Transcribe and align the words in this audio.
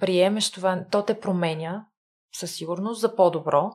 приемеш 0.00 0.50
това, 0.50 0.84
то 0.90 1.02
те 1.02 1.20
променя 1.20 1.84
със 2.34 2.54
сигурност 2.54 3.00
за 3.00 3.16
по-добро. 3.16 3.70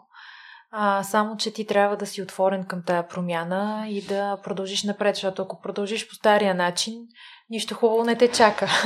А, 0.72 1.04
само, 1.04 1.38
че 1.38 1.54
ти 1.54 1.68
трябва 1.68 1.98
да 1.98 2.06
си 2.06 2.22
отворен 2.22 2.64
към 2.64 2.84
тая 2.86 3.08
промяна 3.08 3.86
и 3.90 4.02
да 4.02 4.38
продължиш 4.44 4.84
напред, 4.84 5.16
защото 5.16 5.42
ако 5.42 5.62
продължиш 5.62 6.10
по 6.10 6.16
стария 6.16 6.56
начин, 6.56 6.94
нищо 7.50 7.76
хубаво 7.76 8.04
не 8.04 8.18
те 8.18 8.32
чака. 8.32 8.68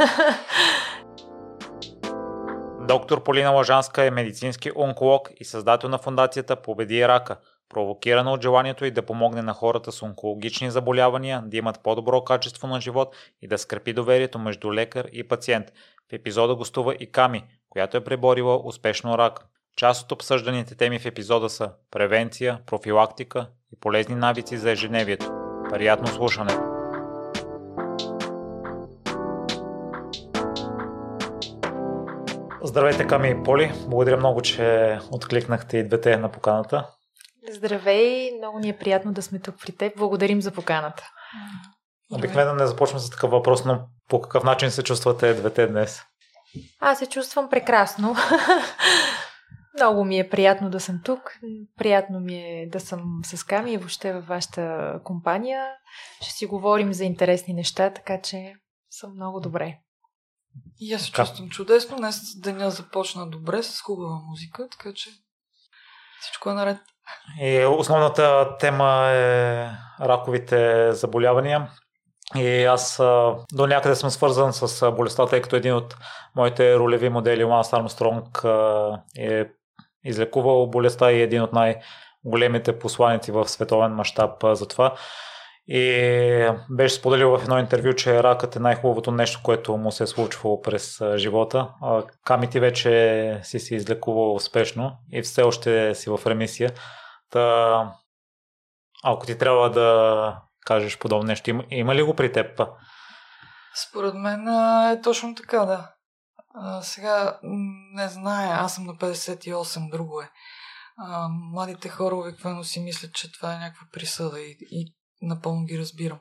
Доктор 2.87 3.23
Полина 3.23 3.49
Лъжанска 3.49 4.03
е 4.03 4.11
медицински 4.11 4.71
онколог 4.75 5.29
и 5.39 5.45
създател 5.45 5.89
на 5.89 5.97
фундацията 5.97 6.61
Победи 6.61 7.07
рака, 7.07 7.37
провокирана 7.69 8.31
от 8.31 8.41
желанието 8.41 8.85
и 8.85 8.91
да 8.91 9.05
помогне 9.05 9.41
на 9.41 9.53
хората 9.53 9.91
с 9.91 10.01
онкологични 10.01 10.71
заболявания 10.71 11.43
да 11.45 11.57
имат 11.57 11.83
по-добро 11.83 12.23
качество 12.23 12.67
на 12.67 12.81
живот 12.81 13.15
и 13.41 13.47
да 13.47 13.57
скрепи 13.57 13.93
доверието 13.93 14.39
между 14.39 14.73
лекар 14.73 15.07
и 15.13 15.27
пациент. 15.27 15.67
В 16.09 16.13
епизода 16.13 16.55
гостува 16.55 16.95
и 16.99 17.11
Ками, 17.11 17.43
която 17.69 17.97
е 17.97 18.03
преборила 18.03 18.61
успешно 18.63 19.17
рак. 19.17 19.45
Част 19.77 20.03
от 20.03 20.11
обсъжданите 20.11 20.75
теми 20.75 20.99
в 20.99 21.05
епизода 21.05 21.49
са 21.49 21.71
превенция, 21.91 22.59
профилактика 22.65 23.47
и 23.73 23.79
полезни 23.79 24.15
навици 24.15 24.57
за 24.57 24.71
ежедневието. 24.71 25.31
Приятно 25.69 26.07
слушане! 26.07 26.75
Здравейте, 32.63 33.07
Ками 33.07 33.29
и 33.29 33.43
Поли. 33.43 33.71
Благодаря 33.87 34.17
много, 34.17 34.41
че 34.41 34.99
откликнахте 35.11 35.77
и 35.77 35.87
двете 35.87 36.17
на 36.17 36.31
поканата. 36.31 36.87
Здравей, 37.51 38.31
много 38.37 38.59
ни 38.59 38.69
е 38.69 38.77
приятно 38.77 39.13
да 39.13 39.21
сме 39.21 39.39
тук 39.39 39.55
при 39.61 39.71
теб. 39.71 39.97
Благодарим 39.97 40.41
за 40.41 40.51
поканата. 40.51 41.09
Обикновено 42.11 42.53
не 42.53 42.67
започвам 42.67 42.99
с 42.99 43.09
такъв 43.09 43.31
въпрос, 43.31 43.65
но 43.65 43.87
по 44.09 44.21
какъв 44.21 44.43
начин 44.43 44.71
се 44.71 44.83
чувствате 44.83 45.33
двете 45.33 45.67
днес? 45.67 46.01
Аз 46.79 46.99
се 46.99 47.05
чувствам 47.05 47.49
прекрасно. 47.49 48.15
Много 49.73 50.05
ми 50.05 50.19
е 50.19 50.29
приятно 50.29 50.69
да 50.69 50.79
съм 50.79 51.01
тук. 51.03 51.39
Приятно 51.77 52.19
ми 52.19 52.35
е 52.35 52.69
да 52.71 52.79
съм 52.79 53.21
с 53.23 53.43
Ками 53.43 53.73
и 53.73 53.77
въобще 53.77 54.13
във 54.13 54.27
вашата 54.27 54.93
компания. 55.03 55.67
Ще 56.21 56.31
си 56.31 56.45
говорим 56.45 56.93
за 56.93 57.03
интересни 57.03 57.53
неща, 57.53 57.89
така 57.89 58.21
че 58.21 58.53
съм 58.89 59.13
много 59.15 59.39
добре. 59.39 59.77
И 60.79 60.93
аз 60.93 61.01
се 61.01 61.11
чувствам 61.11 61.49
чудесно. 61.49 61.97
Днес 61.97 62.39
деня 62.39 62.71
започна 62.71 63.29
добре 63.29 63.63
с 63.63 63.81
хубава 63.81 64.19
музика, 64.29 64.67
така 64.71 64.93
че 64.93 65.09
всичко 66.21 66.49
е 66.49 66.53
наред. 66.53 66.77
И 67.41 67.65
основната 67.65 68.57
тема 68.59 69.09
е 69.11 69.67
раковите 70.01 70.91
заболявания. 70.91 71.69
И 72.35 72.63
аз 72.63 72.97
до 73.53 73.67
някъде 73.67 73.95
съм 73.95 74.09
свързан 74.09 74.53
с 74.53 74.91
болестта, 74.91 75.25
тъй 75.25 75.41
като 75.41 75.55
един 75.55 75.73
от 75.73 75.95
моите 76.35 76.75
ролеви 76.75 77.09
модели, 77.09 77.43
Ланс 77.43 77.73
Армстронг, 77.73 78.45
е 79.17 79.45
излекувал 80.03 80.67
болестта 80.67 81.11
и 81.11 81.19
е 81.19 81.23
един 81.23 81.41
от 81.41 81.53
най-големите 81.53 82.79
посланици 82.79 83.31
в 83.31 83.47
световен 83.47 83.91
мащаб 83.91 84.31
за 84.43 84.67
това. 84.67 84.95
И 85.67 86.51
беше 86.69 86.95
споделил 86.95 87.37
в 87.37 87.43
едно 87.43 87.59
интервю, 87.59 87.93
че 87.93 88.23
ракът 88.23 88.55
е 88.55 88.59
най-хубавото 88.59 89.11
нещо, 89.11 89.39
което 89.43 89.77
му 89.77 89.91
се 89.91 90.03
е 90.03 90.07
случвало 90.07 90.61
през 90.61 91.01
живота. 91.15 91.69
Ками 92.25 92.49
ти 92.49 92.59
вече 92.59 93.39
си 93.43 93.59
се 93.59 93.75
излекувал 93.75 94.35
успешно 94.35 94.97
и 95.11 95.21
все 95.21 95.41
още 95.41 95.95
си 95.95 96.09
в 96.09 96.19
ремисия. 96.25 96.71
Та, 97.29 97.93
ако 99.03 99.25
ти 99.25 99.37
трябва 99.37 99.69
да 99.69 100.41
кажеш 100.65 100.99
подобно 100.99 101.27
нещо, 101.27 101.49
има, 101.49 101.63
има 101.69 101.95
ли 101.95 102.03
го 102.03 102.15
при 102.15 102.31
теб? 102.31 102.61
Според 103.89 104.13
мен 104.13 104.47
е 104.91 105.01
точно 105.01 105.35
така, 105.35 105.65
да. 105.65 105.91
Сега 106.81 107.39
не 107.93 108.07
зная, 108.07 108.55
аз 108.55 108.75
съм 108.75 108.85
на 108.85 108.93
58, 108.93 109.91
друго 109.91 110.21
е. 110.21 110.29
Младите 111.29 111.89
хора 111.89 112.15
обикновено 112.15 112.63
си 112.63 112.79
мислят, 112.79 113.13
че 113.13 113.31
това 113.31 113.53
е 113.53 113.59
някаква 113.59 113.87
присъда 113.93 114.39
и, 114.39 114.57
и 114.71 114.93
напълно 115.21 115.65
ги 115.65 115.79
разбирам. 115.79 116.19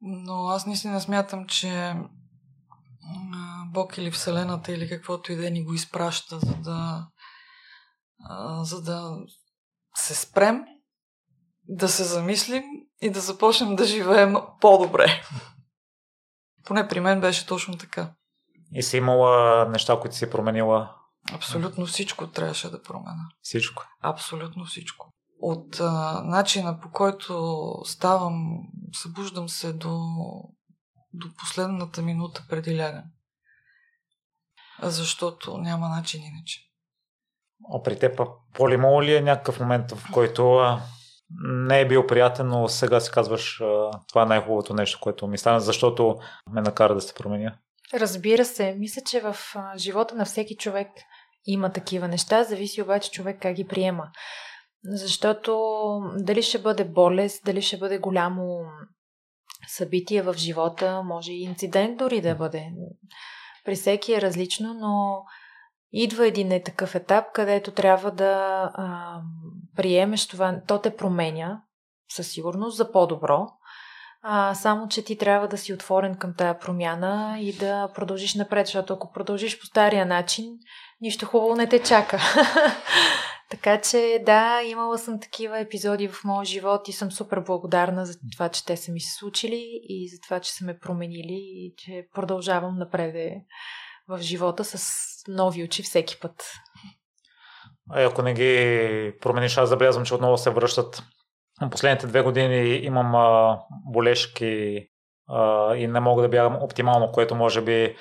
Но 0.00 0.46
аз 0.46 0.66
наистина 0.66 1.00
смятам, 1.00 1.46
че 1.46 1.94
Бог 3.66 3.98
или 3.98 4.10
Вселената 4.10 4.72
или 4.72 4.88
каквото 4.88 5.32
и 5.32 5.36
да 5.36 5.46
е 5.46 5.50
ни 5.50 5.64
го 5.64 5.74
изпраща, 5.74 6.38
за 6.38 6.54
да, 6.54 7.08
за 8.62 8.82
да 8.82 9.18
се 9.94 10.14
спрем, 10.14 10.64
да 11.68 11.88
се 11.88 12.04
замислим 12.04 12.62
и 13.00 13.10
да 13.10 13.20
започнем 13.20 13.76
да 13.76 13.84
живеем 13.84 14.34
по-добре. 14.60 15.22
Поне 16.64 16.88
при 16.88 17.00
мен 17.00 17.20
беше 17.20 17.46
точно 17.46 17.78
така. 17.78 18.14
И 18.72 18.82
си 18.82 18.96
имала 18.96 19.64
неща, 19.68 20.00
които 20.00 20.16
си 20.16 20.30
променила? 20.30 20.96
Абсолютно 21.32 21.86
всичко 21.86 22.26
трябваше 22.26 22.70
да 22.70 22.82
променя. 22.82 23.28
Всичко? 23.42 23.82
Абсолютно 24.02 24.64
всичко 24.64 25.15
от 25.40 25.80
а, 25.80 26.22
начина 26.24 26.80
по 26.80 26.90
който 26.90 27.64
ставам, 27.84 28.58
събуждам 28.92 29.48
се 29.48 29.72
до, 29.72 29.98
до 31.12 31.26
последната 31.38 32.02
минута 32.02 32.44
преди 32.48 32.78
лягане. 32.78 33.04
Защото 34.82 35.58
няма 35.58 35.88
начин 35.88 36.22
иначе. 36.22 36.60
А 37.74 37.82
при 37.82 37.98
теб, 37.98 38.20
Поли, 38.54 38.78
ли 38.78 39.16
е 39.16 39.20
някакъв 39.20 39.60
момент, 39.60 39.92
в 39.92 40.12
който 40.12 40.54
а, 40.54 40.82
не 41.42 41.80
е 41.80 41.88
бил 41.88 42.06
приятен, 42.06 42.48
но 42.48 42.68
сега 42.68 43.00
си 43.00 43.10
казваш, 43.10 43.60
а, 43.60 43.90
това 44.08 44.22
е 44.22 44.26
най-хубавото 44.26 44.74
нещо, 44.74 44.98
което 45.02 45.26
ми 45.26 45.38
стана, 45.38 45.60
защото 45.60 46.18
ме 46.50 46.60
накара 46.60 46.94
да 46.94 47.00
се 47.00 47.14
променя? 47.14 47.58
Разбира 47.94 48.44
се. 48.44 48.74
Мисля, 48.78 49.02
че 49.06 49.20
в 49.20 49.36
живота 49.76 50.14
на 50.14 50.24
всеки 50.24 50.56
човек 50.56 50.88
има 51.46 51.72
такива 51.72 52.08
неща, 52.08 52.44
зависи 52.44 52.82
обаче 52.82 53.10
човек 53.10 53.38
как 53.42 53.54
ги 53.54 53.66
приема. 53.66 54.10
Защото 54.88 55.58
дали 56.18 56.42
ще 56.42 56.58
бъде 56.58 56.84
болест, 56.84 57.44
дали 57.44 57.62
ще 57.62 57.76
бъде 57.76 57.98
голямо 57.98 58.64
събитие 59.68 60.22
в 60.22 60.34
живота, 60.34 61.02
може 61.02 61.32
и 61.32 61.42
инцидент 61.42 61.98
дори 61.98 62.20
да 62.20 62.34
бъде. 62.34 62.72
При 63.64 63.74
всеки 63.74 64.14
е 64.14 64.20
различно, 64.20 64.74
но 64.74 65.22
идва 65.92 66.26
един 66.26 66.52
е 66.52 66.62
такъв 66.62 66.94
етап, 66.94 67.24
където 67.34 67.70
трябва 67.70 68.10
да 68.10 68.32
а, 68.74 69.20
приемеш 69.76 70.26
това. 70.28 70.60
То 70.66 70.78
те 70.78 70.96
променя, 70.96 71.62
със 72.08 72.28
сигурност, 72.28 72.76
за 72.76 72.92
по-добро. 72.92 73.46
А, 74.22 74.54
само, 74.54 74.88
че 74.88 75.04
ти 75.04 75.18
трябва 75.18 75.48
да 75.48 75.58
си 75.58 75.72
отворен 75.72 76.14
към 76.14 76.34
тая 76.34 76.58
промяна 76.58 77.36
и 77.40 77.52
да 77.52 77.88
продължиш 77.94 78.34
напред, 78.34 78.66
защото 78.66 78.92
ако 78.94 79.12
продължиш 79.12 79.60
по 79.60 79.66
стария 79.66 80.06
начин, 80.06 80.58
нищо 81.00 81.26
хубаво 81.26 81.54
не 81.54 81.68
те 81.68 81.82
чака. 81.82 82.18
Така 83.50 83.80
че 83.80 84.22
да, 84.26 84.62
имала 84.62 84.98
съм 84.98 85.20
такива 85.20 85.58
епизоди 85.58 86.08
в 86.08 86.24
моя 86.24 86.44
живот 86.44 86.88
и 86.88 86.92
съм 86.92 87.12
супер 87.12 87.40
благодарна 87.40 88.06
за 88.06 88.18
това, 88.32 88.48
че 88.48 88.64
те 88.64 88.76
са 88.76 88.92
ми 88.92 89.00
се 89.00 89.18
случили 89.18 89.80
и 89.82 90.08
за 90.08 90.20
това, 90.20 90.40
че 90.40 90.52
са 90.52 90.64
ме 90.64 90.78
променили 90.78 91.40
и 91.40 91.74
че 91.76 92.06
продължавам 92.14 92.78
напред 92.78 93.14
в 94.08 94.18
живота 94.18 94.64
с 94.64 95.04
нови 95.28 95.64
очи 95.64 95.82
всеки 95.82 96.20
път. 96.20 96.52
А 97.90 98.02
ако 98.02 98.22
не 98.22 98.34
ги 98.34 99.12
промениш, 99.20 99.56
аз 99.56 99.68
забелязвам, 99.68 100.04
че 100.04 100.14
отново 100.14 100.36
се 100.38 100.50
връщат. 100.50 101.02
Последните 101.70 102.06
две 102.06 102.22
години 102.22 102.74
имам 102.74 103.14
а, 103.14 103.58
болешки 103.92 104.86
а, 105.28 105.74
и 105.76 105.86
не 105.86 106.00
мога 106.00 106.22
да 106.22 106.28
бягам 106.28 106.62
оптимално, 106.62 107.12
което 107.12 107.34
може 107.34 107.60
би 107.60 107.96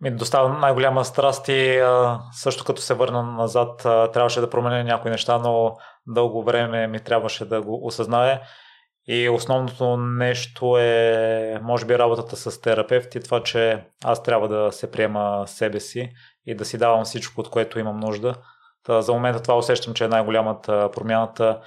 ми 0.00 0.10
доставя 0.10 0.48
най-голяма 0.48 1.04
страст 1.04 1.48
и 1.48 1.78
а, 1.78 2.20
също 2.32 2.64
като 2.64 2.82
се 2.82 2.94
върна 2.94 3.22
назад, 3.22 3.84
а, 3.84 4.10
трябваше 4.10 4.40
да 4.40 4.50
променя 4.50 4.82
някои 4.82 5.10
неща, 5.10 5.38
но 5.38 5.76
дълго 6.06 6.44
време 6.44 6.86
ми 6.86 7.00
трябваше 7.00 7.44
да 7.44 7.62
го 7.62 7.86
осъзнае. 7.86 8.40
И 9.06 9.28
основното 9.28 9.96
нещо 9.96 10.78
е, 10.78 11.60
може 11.62 11.86
би, 11.86 11.98
работата 11.98 12.36
с 12.36 12.60
терапевт 12.60 13.14
и 13.14 13.20
това, 13.20 13.42
че 13.42 13.84
аз 14.04 14.22
трябва 14.22 14.48
да 14.48 14.72
се 14.72 14.90
приема 14.90 15.44
себе 15.46 15.80
си 15.80 16.10
и 16.46 16.54
да 16.54 16.64
си 16.64 16.78
давам 16.78 17.04
всичко, 17.04 17.40
от 17.40 17.50
което 17.50 17.78
имам 17.78 18.00
нужда. 18.00 18.34
Та, 18.84 19.02
за 19.02 19.12
момента 19.12 19.42
това 19.42 19.58
усещам, 19.58 19.94
че 19.94 20.04
е 20.04 20.08
най-голямата 20.08 20.90
промяната. 20.94 21.60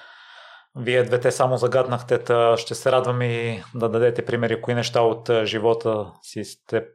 Вие 0.76 1.04
двете 1.04 1.32
само 1.32 1.58
загаднахте, 1.58 2.24
та 2.24 2.58
ще 2.58 2.76
се 2.76 2.92
радвам 2.92 3.22
и 3.22 3.64
да 3.76 3.90
дадете 3.90 4.26
примери, 4.26 4.62
кои 4.62 4.74
неща 4.74 5.02
от 5.02 5.30
живота 5.44 6.12
си 6.22 6.44
сте 6.44 6.86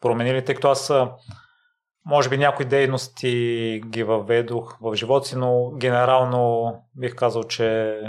променили, 0.00 0.44
тъй 0.44 0.54
като 0.54 0.68
аз 0.68 0.92
може 2.06 2.28
би 2.28 2.38
някои 2.38 2.66
дейности 2.66 3.82
ги 3.86 4.02
въведох 4.02 4.76
в 4.80 4.94
живота 4.94 5.28
си, 5.28 5.36
но 5.36 5.70
генерално 5.70 6.72
бих 6.94 7.14
казал, 7.14 7.44
че 7.44 8.00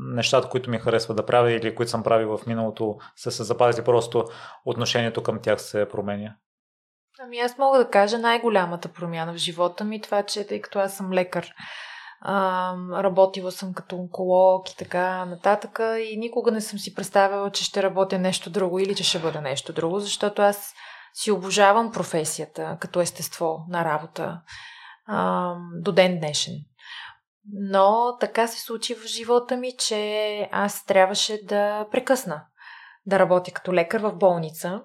нещата, 0.00 0.48
които 0.48 0.70
ми 0.70 0.78
харесва 0.78 1.14
да 1.14 1.26
правя 1.26 1.52
или 1.52 1.74
които 1.74 1.90
съм 1.90 2.02
правил 2.02 2.36
в 2.38 2.46
миналото, 2.46 2.98
са 3.16 3.30
се 3.30 3.44
запазили, 3.44 3.84
просто 3.84 4.24
отношението 4.64 5.22
към 5.22 5.40
тях 5.42 5.60
се 5.60 5.88
променя. 5.88 6.34
Ами 7.20 7.38
аз 7.38 7.58
мога 7.58 7.78
да 7.78 7.90
кажа 7.90 8.18
най-голямата 8.18 8.88
промяна 8.88 9.32
в 9.32 9.36
живота 9.36 9.84
ми, 9.84 10.00
това, 10.00 10.22
че 10.22 10.46
тъй 10.46 10.60
като 10.60 10.78
аз 10.78 10.96
съм 10.96 11.12
лекар, 11.12 11.54
а, 12.24 12.74
работила 13.02 13.52
съм 13.52 13.74
като 13.74 13.96
онколог 13.96 14.70
и 14.70 14.76
така 14.76 15.24
нататък 15.24 15.80
и 16.12 16.16
никога 16.16 16.52
не 16.52 16.60
съм 16.60 16.78
си 16.78 16.94
представила, 16.94 17.50
че 17.50 17.64
ще 17.64 17.82
работя 17.82 18.18
нещо 18.18 18.50
друго 18.50 18.78
или 18.78 18.94
че 18.94 19.04
ще 19.04 19.18
бъда 19.18 19.40
нещо 19.40 19.72
друго, 19.72 20.00
защото 20.00 20.42
аз 20.42 20.74
си 21.14 21.30
обожавам 21.30 21.92
професията 21.92 22.76
като 22.80 23.00
естество 23.00 23.64
на 23.68 23.84
работа 23.84 24.40
а, 25.06 25.54
до 25.74 25.92
ден 25.92 26.18
днешен. 26.18 26.54
Но 27.52 28.16
така 28.20 28.46
се 28.46 28.60
случи 28.60 28.94
в 28.94 29.06
живота 29.06 29.56
ми, 29.56 29.76
че 29.78 30.48
аз 30.52 30.84
трябваше 30.84 31.40
да 31.44 31.86
прекъсна 31.90 32.44
да 33.06 33.18
работя 33.18 33.52
като 33.52 33.74
лекар 33.74 34.00
в 34.00 34.12
болница 34.12 34.82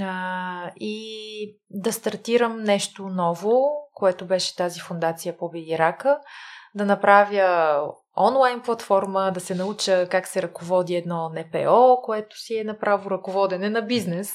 а, 0.00 0.70
и 0.76 1.58
да 1.70 1.92
стартирам 1.92 2.62
нещо 2.62 3.08
ново, 3.08 3.64
което 3.92 4.26
беше 4.26 4.56
тази 4.56 4.80
фундация 4.80 5.36
по 5.36 5.50
рака, 5.78 6.20
да 6.74 6.84
направя 6.84 7.80
онлайн 8.16 8.60
платформа, 8.60 9.32
да 9.34 9.40
се 9.40 9.54
науча 9.54 10.08
как 10.10 10.26
се 10.26 10.42
ръководи 10.42 10.94
едно 10.94 11.32
НПО, 11.34 12.02
което 12.02 12.38
си 12.40 12.56
е 12.56 12.64
направо 12.64 13.10
ръководене 13.10 13.70
на 13.70 13.82
бизнес, 13.82 14.34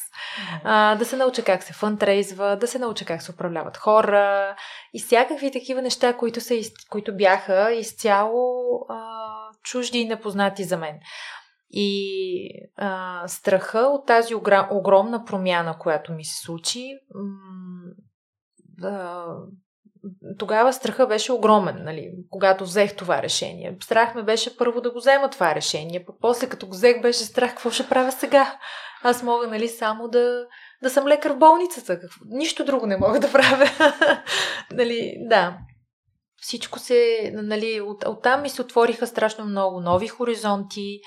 а, 0.64 0.96
да 0.96 1.06
се 1.06 1.18
науча 1.18 1.44
как 1.44 1.64
се 1.64 1.74
фънтрейзва, 1.74 2.58
да 2.58 2.68
се 2.68 2.80
науча 2.80 3.06
как 3.06 3.22
се 3.22 3.32
управляват 3.32 3.78
хора 3.78 4.56
и 4.94 5.00
всякакви 5.00 5.52
такива 5.52 5.82
неща, 5.82 6.18
които, 6.18 6.42
са, 6.42 6.56
които 6.90 7.18
бяха 7.18 7.72
изцяло 7.72 8.80
а, 8.90 9.00
чужди 9.64 10.00
и 10.00 10.08
непознати 10.08 10.64
за 10.64 10.78
мен. 10.78 11.00
И 11.72 12.50
а, 12.78 13.24
страха 13.28 13.80
от 13.80 14.08
тази 14.08 14.36
огромна 14.72 15.26
промяна, 15.26 15.78
която 15.80 16.14
ми 16.14 16.26
се 16.26 16.46
случи, 16.46 16.92
м- 17.16 17.94
да, 18.78 19.26
тогава 20.38 20.74
страха 20.74 21.08
беше 21.08 21.32
огромен, 21.32 21.84
нали, 21.84 22.12
когато 22.30 22.64
взех 22.64 22.96
това 22.96 23.22
решение. 23.22 23.78
Страх 23.84 24.16
ме 24.16 24.24
беше 24.24 24.58
първо 24.58 24.82
да 24.82 24.92
го 24.92 25.00
взема 25.00 25.30
това 25.30 25.56
решение, 25.56 26.06
пък 26.06 26.16
после 26.22 26.50
като 26.50 26.68
го 26.68 26.72
взех 26.72 27.02
беше 27.02 27.24
страх 27.24 27.50
какво 27.50 27.72
ще 27.72 27.90
правя 27.90 28.12
сега. 28.12 28.58
Аз 29.04 29.24
мога, 29.24 29.48
нали, 29.48 29.68
само 29.68 30.08
да, 30.08 30.46
да 30.84 30.90
съм 30.90 31.08
лекар 31.08 31.32
в 31.32 31.38
болницата. 31.38 32.00
Какво? 32.00 32.22
Нищо 32.26 32.66
друго 32.66 32.86
не 32.86 32.98
мога 32.98 33.20
да 33.20 33.32
правя. 33.32 33.70
нали, 34.72 35.14
да. 35.20 35.58
Всичко 36.42 36.80
се, 36.80 37.32
нали, 37.34 37.82
от, 37.82 38.08
оттам 38.08 38.42
ми 38.42 38.50
се 38.50 38.62
отвориха 38.62 39.08
страшно 39.08 39.46
много 39.46 39.82
нови 39.82 40.08
хоризонти. 40.08 41.00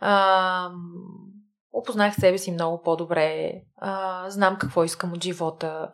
А, 0.00 0.70
опознах 1.72 2.14
себе 2.14 2.38
си 2.38 2.52
много 2.52 2.82
по-добре. 2.82 3.52
А, 3.76 4.30
знам 4.30 4.56
какво 4.60 4.84
искам 4.84 5.12
от 5.12 5.24
живота 5.24 5.88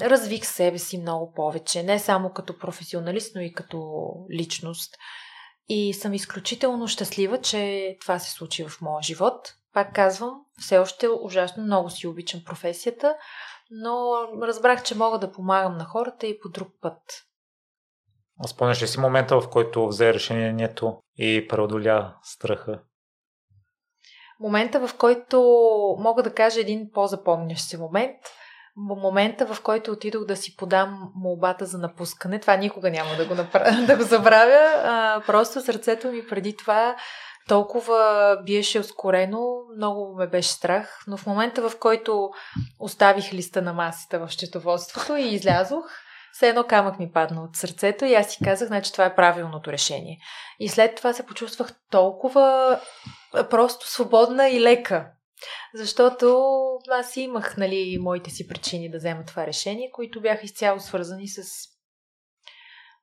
развих 0.00 0.46
себе 0.46 0.78
си 0.78 0.98
много 0.98 1.32
повече, 1.32 1.82
не 1.82 1.98
само 1.98 2.32
като 2.32 2.58
професионалист, 2.58 3.34
но 3.34 3.40
и 3.40 3.52
като 3.52 4.12
личност. 4.32 4.94
И 5.68 5.94
съм 5.94 6.14
изключително 6.14 6.88
щастлива, 6.88 7.40
че 7.40 7.96
това 8.00 8.18
се 8.18 8.30
случи 8.30 8.64
в 8.64 8.80
моя 8.80 9.02
живот. 9.02 9.54
Пак 9.72 9.94
казвам, 9.94 10.40
все 10.58 10.78
още 10.78 11.08
ужасно 11.08 11.62
много 11.62 11.90
си 11.90 12.06
обичам 12.06 12.40
професията, 12.44 13.16
но 13.70 14.12
разбрах, 14.42 14.82
че 14.82 14.94
мога 14.94 15.18
да 15.18 15.32
помагам 15.32 15.76
на 15.76 15.84
хората 15.84 16.26
и 16.26 16.38
по 16.40 16.48
друг 16.48 16.68
път. 16.80 17.02
Спомняш 18.46 18.82
ли 18.82 18.86
си 18.86 19.00
момента, 19.00 19.40
в 19.40 19.50
който 19.50 19.88
взе 19.88 20.14
решението 20.14 21.02
и 21.16 21.48
преодоля 21.48 22.16
страха? 22.22 22.82
Момента, 24.40 24.86
в 24.88 24.96
който 24.98 25.38
мога 25.98 26.22
да 26.22 26.34
кажа 26.34 26.60
един 26.60 26.90
по-запомнящ 26.92 27.68
се 27.68 27.78
момент– 27.78 28.16
момента, 28.76 29.54
в 29.54 29.62
който 29.62 29.92
отидох 29.92 30.24
да 30.24 30.36
си 30.36 30.56
подам 30.56 31.12
молбата 31.14 31.66
за 31.66 31.78
напускане, 31.78 32.38
това 32.38 32.56
никога 32.56 32.90
няма 32.90 33.16
да 33.16 33.26
го, 33.26 33.34
направя, 33.34 33.82
да 33.86 33.96
го 33.96 34.02
забравя, 34.02 34.82
а, 34.84 35.22
просто 35.26 35.60
сърцето 35.60 36.12
ми 36.12 36.26
преди 36.26 36.56
това 36.56 36.96
толкова 37.48 38.38
биеше 38.44 38.80
ускорено, 38.80 39.56
много 39.76 40.14
ме 40.18 40.26
беше 40.26 40.48
страх, 40.48 41.04
но 41.06 41.16
в 41.16 41.26
момента, 41.26 41.68
в 41.68 41.78
който 41.78 42.30
оставих 42.78 43.32
листа 43.32 43.62
на 43.62 43.72
масата 43.72 44.18
в 44.18 44.32
счетоводството 44.32 45.16
и 45.16 45.22
излязох, 45.22 45.84
все 46.32 46.48
едно 46.48 46.64
камък 46.64 46.98
ми 46.98 47.12
падна 47.12 47.42
от 47.42 47.56
сърцето 47.56 48.04
и 48.04 48.14
аз 48.14 48.30
си 48.30 48.38
казах, 48.44 48.68
значи 48.68 48.92
това 48.92 49.04
е 49.04 49.14
правилното 49.14 49.72
решение. 49.72 50.18
И 50.58 50.68
след 50.68 50.96
това 50.96 51.12
се 51.12 51.26
почувствах 51.26 51.72
толкова 51.90 52.78
просто 53.50 53.90
свободна 53.90 54.48
и 54.48 54.60
лека. 54.60 55.06
Защото 55.74 56.56
аз 56.90 57.16
имах, 57.16 57.56
нали, 57.56 57.98
моите 58.00 58.30
си 58.30 58.48
причини 58.48 58.90
да 58.90 58.98
взема 58.98 59.24
това 59.24 59.46
решение, 59.46 59.90
които 59.92 60.20
бяха 60.20 60.44
изцяло 60.44 60.80
свързани 60.80 61.28
с 61.28 61.42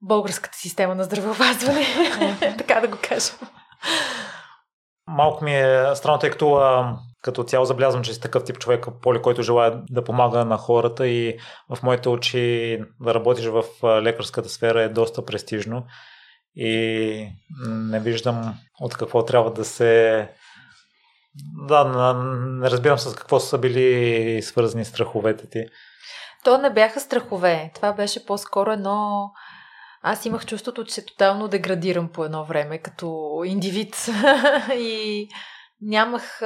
българската 0.02 0.58
система 0.58 0.96
на 0.96 1.04
здравеопазване, 1.04 1.86
така 2.58 2.80
да 2.80 2.88
го 2.88 2.98
кажем. 3.02 3.36
Малко 5.08 5.44
ми 5.44 5.56
е 5.56 5.86
странно, 5.96 6.20
тъй 6.20 6.30
като 6.30 6.54
а, 6.54 6.98
като 7.22 7.44
цяло 7.44 7.66
забелязвам, 7.66 8.04
че 8.04 8.14
си 8.14 8.22
такъв 8.22 8.44
тип 8.44 8.58
човек, 8.58 8.88
поли, 9.02 9.22
който 9.22 9.42
желая 9.42 9.82
да 9.90 10.04
помага 10.04 10.46
на 10.46 10.58
хората 10.58 11.08
и 11.08 11.40
в 11.70 11.84
моите 11.84 12.10
очи 12.10 12.80
да 13.02 13.14
работиш 13.14 13.46
в 13.46 13.64
лекарската 14.02 14.50
сфера 14.50 14.82
е 14.82 14.90
доста 14.90 15.26
престижно. 15.26 15.86
И 16.56 17.30
не 17.68 18.00
виждам 18.00 18.56
от 18.80 18.98
какво 18.98 19.26
трябва 19.26 19.54
да 19.54 19.66
се 19.66 20.30
да, 21.68 22.14
не 22.14 22.70
разбирам 22.70 22.98
с 22.98 23.16
какво 23.16 23.40
са 23.40 23.58
били 23.58 24.42
свързани 24.42 24.86
страховете 24.86 25.50
ти. 25.50 25.66
То 26.44 26.58
не 26.58 26.74
бяха 26.74 27.00
страхове. 27.00 27.72
Това 27.76 27.94
беше 27.94 28.26
по-скоро 28.26 28.72
едно... 28.72 29.32
Аз 30.02 30.26
имах 30.26 30.46
чувството, 30.46 30.86
че 30.86 31.06
тотално 31.06 31.48
деградирам 31.48 32.10
по 32.10 32.26
едно 32.26 32.46
време 32.46 32.78
като 32.78 33.42
индивид. 33.46 34.10
и 34.74 35.28
нямах... 35.82 36.40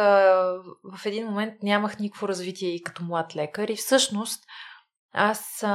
В 0.98 1.06
един 1.06 1.26
момент 1.26 1.54
нямах 1.64 2.00
никакво 2.00 2.28
развитие 2.28 2.70
и 2.70 2.84
като 2.84 3.04
млад 3.04 3.36
лекар. 3.36 3.68
И 3.68 3.76
всъщност 3.76 4.44
аз... 5.14 5.66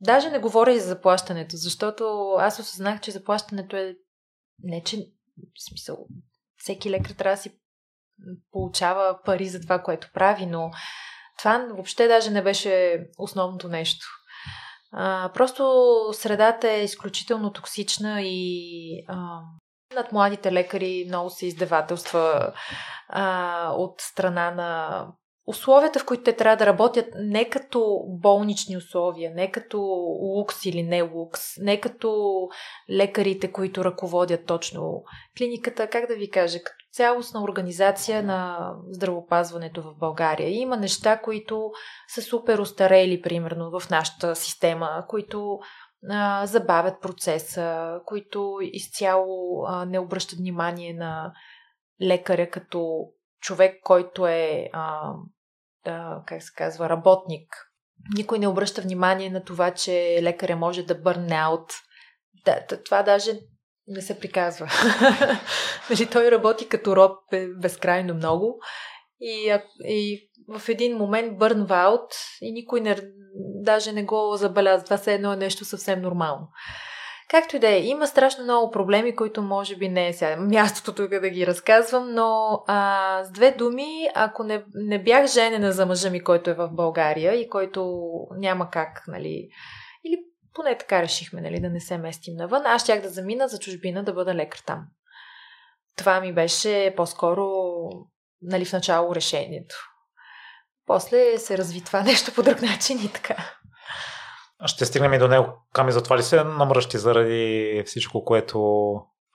Даже 0.00 0.30
не 0.30 0.38
говоря 0.38 0.72
и 0.72 0.80
за 0.80 0.88
заплащането, 0.88 1.56
защото 1.56 2.34
аз 2.38 2.58
осъзнах, 2.58 3.00
че 3.00 3.10
заплащането 3.10 3.76
е 3.76 3.96
не, 4.62 4.82
че 4.82 4.96
в 5.36 5.68
смисъл, 5.68 6.06
всеки 6.56 6.90
лекар 6.90 7.10
трябва 7.10 7.36
да 7.36 7.42
си 7.42 7.58
получава 8.52 9.18
пари 9.24 9.48
за 9.48 9.60
това, 9.60 9.82
което 9.82 10.10
прави, 10.14 10.46
но 10.46 10.70
това 11.38 11.66
въобще 11.70 12.08
даже 12.08 12.30
не 12.30 12.42
беше 12.42 13.04
основното 13.18 13.68
нещо. 13.68 14.06
А, 14.92 15.30
просто 15.34 15.84
средата 16.12 16.70
е 16.70 16.84
изключително 16.84 17.52
токсична 17.52 18.22
и 18.22 19.04
а, 19.08 19.40
над 19.94 20.12
младите 20.12 20.52
лекари 20.52 21.04
много 21.08 21.30
се 21.30 21.46
издевателства 21.46 22.52
а, 23.08 23.70
от 23.72 24.00
страна 24.00 24.50
на 24.50 25.06
условията, 25.48 25.98
в 25.98 26.04
които 26.04 26.22
те 26.22 26.32
трябва 26.32 26.56
да 26.56 26.66
работят 26.66 27.06
не 27.14 27.48
като 27.48 28.04
болнични 28.08 28.76
условия, 28.76 29.32
не 29.34 29.50
като 29.50 29.78
лукс 30.20 30.64
или 30.64 30.82
не 30.82 31.02
лукс, 31.02 31.42
не 31.58 31.80
като 31.80 32.48
лекарите, 32.90 33.52
които 33.52 33.84
ръководят 33.84 34.46
точно 34.46 35.02
клиниката, 35.38 35.88
как 35.88 36.08
да 36.08 36.14
ви 36.14 36.30
кажа, 36.30 36.58
като 36.58 36.84
цялостна 36.92 37.42
организация 37.42 38.22
на 38.22 38.72
здравопазването 38.90 39.82
в 39.82 39.94
България. 39.98 40.50
Има 40.50 40.76
неща, 40.76 41.20
които 41.20 41.70
са 42.08 42.22
супер 42.22 42.58
устарели, 42.58 43.22
примерно, 43.22 43.80
в 43.80 43.90
нашата 43.90 44.36
система, 44.36 45.04
които 45.08 45.58
а, 46.10 46.46
забавят 46.46 47.02
процеса, 47.02 48.00
които 48.04 48.58
изцяло 48.60 49.64
а, 49.66 49.84
не 49.84 49.98
обръщат 49.98 50.38
внимание 50.38 50.94
на 50.94 51.32
лекаря 52.02 52.50
като 52.50 53.08
човек, 53.40 53.80
който 53.82 54.26
е 54.26 54.70
а, 54.72 55.12
да, 55.84 56.22
как 56.26 56.42
се 56.42 56.52
казва, 56.56 56.88
работник. 56.88 57.48
Никой 58.16 58.38
не 58.38 58.48
обръща 58.48 58.82
внимание 58.82 59.30
на 59.30 59.44
това, 59.44 59.70
че 59.70 60.18
лекаря 60.22 60.56
може 60.56 60.82
да 60.82 60.94
бърне 60.94 61.34
аут. 61.34 61.72
Да, 62.44 62.66
това 62.84 63.02
даже 63.02 63.40
не 63.86 64.02
се 64.02 64.20
приказва. 64.20 64.66
нали, 65.90 66.10
той 66.10 66.30
работи 66.30 66.68
като 66.68 66.96
роб 66.96 67.18
безкрайно 67.56 68.14
много 68.14 68.60
и, 69.20 69.58
и 69.84 70.30
в 70.48 70.68
един 70.68 70.96
момент 70.96 71.38
бърнва 71.38 71.76
аут 71.76 72.10
и 72.40 72.52
никой 72.52 72.80
не, 72.80 72.96
даже 73.62 73.92
не 73.92 74.04
го 74.04 74.36
забелязва. 74.36 74.84
Това 74.84 74.96
се 74.96 75.14
едно 75.14 75.32
е 75.32 75.36
нещо 75.36 75.64
съвсем 75.64 76.02
нормално. 76.02 76.48
Както 77.28 77.56
и 77.56 77.58
да 77.58 77.68
е, 77.68 77.80
има 77.80 78.06
страшно 78.06 78.44
много 78.44 78.70
проблеми, 78.70 79.16
които 79.16 79.42
може 79.42 79.76
би 79.76 79.88
не 79.88 80.08
е 80.08 80.12
сега 80.12 80.36
мястото 80.36 80.94
тук 80.94 81.20
да 81.20 81.30
ги 81.30 81.46
разказвам, 81.46 82.14
но 82.14 82.62
а, 82.66 83.24
с 83.24 83.30
две 83.30 83.50
думи, 83.50 84.08
ако 84.14 84.44
не, 84.44 84.64
не 84.74 85.02
бях 85.02 85.26
женена 85.26 85.72
за 85.72 85.86
мъжа 85.86 86.10
ми, 86.10 86.24
който 86.24 86.50
е 86.50 86.54
в 86.54 86.68
България 86.72 87.34
и 87.34 87.48
който 87.48 88.00
няма 88.38 88.70
как, 88.70 89.04
нали, 89.06 89.48
или 90.04 90.18
поне 90.54 90.78
така 90.78 91.02
решихме, 91.02 91.40
нали, 91.40 91.60
да 91.60 91.68
не 91.68 91.80
се 91.80 91.98
местим 91.98 92.34
навън, 92.36 92.62
аз 92.66 92.82
щях 92.82 93.02
да 93.02 93.08
замина 93.08 93.48
за 93.48 93.58
чужбина 93.58 94.04
да 94.04 94.12
бъда 94.12 94.34
лекар 94.34 94.58
там. 94.66 94.84
Това 95.96 96.20
ми 96.20 96.34
беше 96.34 96.94
по-скоро, 96.96 97.46
нали, 98.42 98.64
в 98.64 98.72
начало 98.72 99.14
решението. 99.14 99.76
После 100.86 101.38
се 101.38 101.58
разви 101.58 101.84
това 101.84 102.02
нещо 102.02 102.34
по 102.34 102.42
друг 102.42 102.62
начин 102.62 102.98
и 103.04 103.12
така. 103.12 103.57
Ще 104.66 104.86
стигнем 104.86 105.12
и 105.12 105.18
до 105.18 105.28
него. 105.28 105.66
Ками, 105.72 105.92
затова 105.92 106.18
ли 106.18 106.22
се 106.22 106.44
намръщи 106.44 106.98
заради 106.98 107.82
всичко, 107.86 108.24
което 108.24 108.58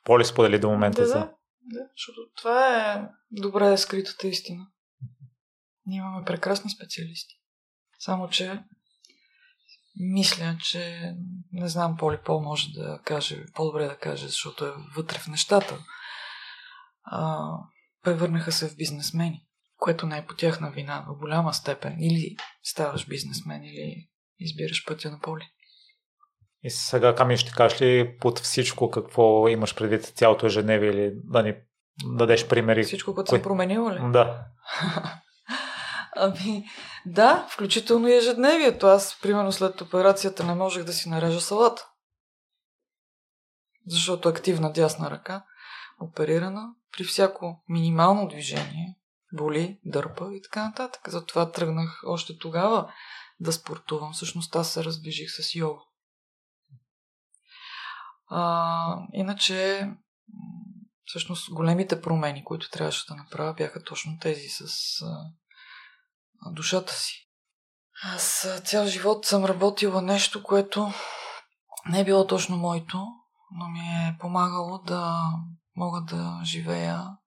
Поли 0.04 0.26
сподели 0.26 0.60
до 0.60 0.70
момента? 0.70 1.02
Да, 1.02 1.08
за... 1.08 1.14
да, 1.14 1.30
да, 1.62 1.80
защото 1.98 2.20
това 2.38 2.92
е 2.94 3.10
добре 3.32 3.78
скритата 3.78 4.28
истина. 4.28 4.68
Ние 5.86 5.98
имаме 5.98 6.26
прекрасни 6.26 6.72
специалисти. 6.72 7.36
Само, 8.00 8.30
че 8.30 8.64
мисля, 10.00 10.58
че 10.64 11.14
не 11.52 11.68
знам 11.68 11.98
Поли 11.98 12.18
Пол 12.26 12.42
може 12.42 12.70
да 12.70 13.00
каже, 13.06 13.46
по-добре 13.54 13.86
да 13.86 13.98
каже, 13.98 14.28
защото 14.28 14.66
е 14.66 14.74
вътре 14.96 15.20
в 15.20 15.28
нещата. 15.28 15.86
А, 17.04 17.48
превърнаха 18.04 18.52
се 18.52 18.70
в 18.70 18.76
бизнесмени, 18.76 19.46
което 19.78 20.06
не 20.06 20.18
е 20.18 20.26
по 20.26 20.36
тяхна 20.36 20.72
вина 20.72 21.06
в 21.08 21.20
голяма 21.20 21.54
степен. 21.54 21.96
Или 22.00 22.36
ставаш 22.64 23.08
бизнесмен, 23.08 23.64
или 23.64 24.10
избираш 24.40 24.86
пътя 24.88 25.12
на 25.12 25.20
Поли. 25.20 25.50
И 26.64 26.70
сега, 26.70 27.16
Ками, 27.16 27.38
ще 27.38 27.52
кажеш 27.52 27.82
ли 27.82 28.18
под 28.20 28.40
всичко 28.40 28.92
какво 28.92 29.48
имаш 29.48 29.76
предвид 29.76 30.04
цялото 30.04 30.46
ежедневие 30.46 30.90
или 30.90 31.12
да 31.16 31.44
ни 31.44 31.56
дадеш 32.06 32.48
примери? 32.48 32.84
Всичко, 32.84 33.16
което 33.16 33.30
кое... 33.30 33.38
съм 33.38 33.44
променила 33.44 33.94
ли? 33.94 34.12
Да. 34.12 34.46
ами, 36.16 36.66
да, 37.06 37.48
включително 37.50 38.08
и 38.08 38.16
ежедневието. 38.16 38.88
Аз, 38.88 39.20
примерно, 39.22 39.52
след 39.52 39.82
операцията 39.82 40.44
не 40.44 40.56
можех 40.56 40.84
да 40.84 40.94
си 40.94 41.10
нарежа 41.10 41.42
салата. 41.42 41.88
Защото 43.88 44.30
активна 44.30 44.72
дясна 44.72 45.12
ръка, 45.12 45.44
оперирана, 46.02 46.70
при 46.98 47.04
всяко 47.04 47.64
минимално 47.70 48.28
движение, 48.28 48.98
боли, 49.34 49.80
дърпа 49.86 50.30
и 50.34 50.42
така 50.42 50.64
нататък. 50.64 51.02
Затова 51.08 51.52
тръгнах 51.52 52.02
още 52.06 52.38
тогава 52.38 52.94
да 53.44 53.54
спортувам. 53.54 54.14
Всъщност 54.14 54.56
аз 54.56 54.74
се 54.74 54.84
раздвижих 54.84 55.30
с 55.32 55.56
йога. 55.56 55.82
А, 58.28 58.98
иначе, 59.14 59.90
всъщност, 61.06 61.54
големите 61.54 62.02
промени, 62.02 62.44
които 62.44 62.70
трябваше 62.70 63.08
да 63.08 63.16
направя, 63.16 63.54
бяха 63.54 63.84
точно 63.84 64.18
тези 64.20 64.48
с 64.50 64.66
а, 65.02 65.32
душата 66.52 66.94
си. 66.94 67.30
Аз 68.04 68.48
цял 68.66 68.86
живот 68.86 69.26
съм 69.26 69.46
работила 69.46 70.02
нещо, 70.02 70.44
което 70.44 70.92
не 71.90 72.00
е 72.00 72.06
било 72.06 72.28
точно 72.28 72.58
моето, 72.58 73.08
но 73.52 73.70
ми 73.70 73.80
е 73.80 74.18
помагало 74.20 74.78
да 74.78 75.22
мога 75.76 76.02
да 76.02 76.42
живея 76.44 77.18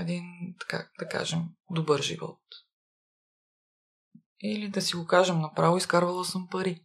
един, 0.00 0.24
така 0.60 0.88
да 0.98 1.08
кажем, 1.08 1.48
добър 1.70 2.02
живот. 2.02 2.40
Или 4.46 4.68
да 4.68 4.82
си 4.82 4.96
го 4.96 5.06
кажем 5.06 5.40
направо, 5.40 5.76
изкарвала 5.76 6.24
съм 6.24 6.48
пари. 6.50 6.84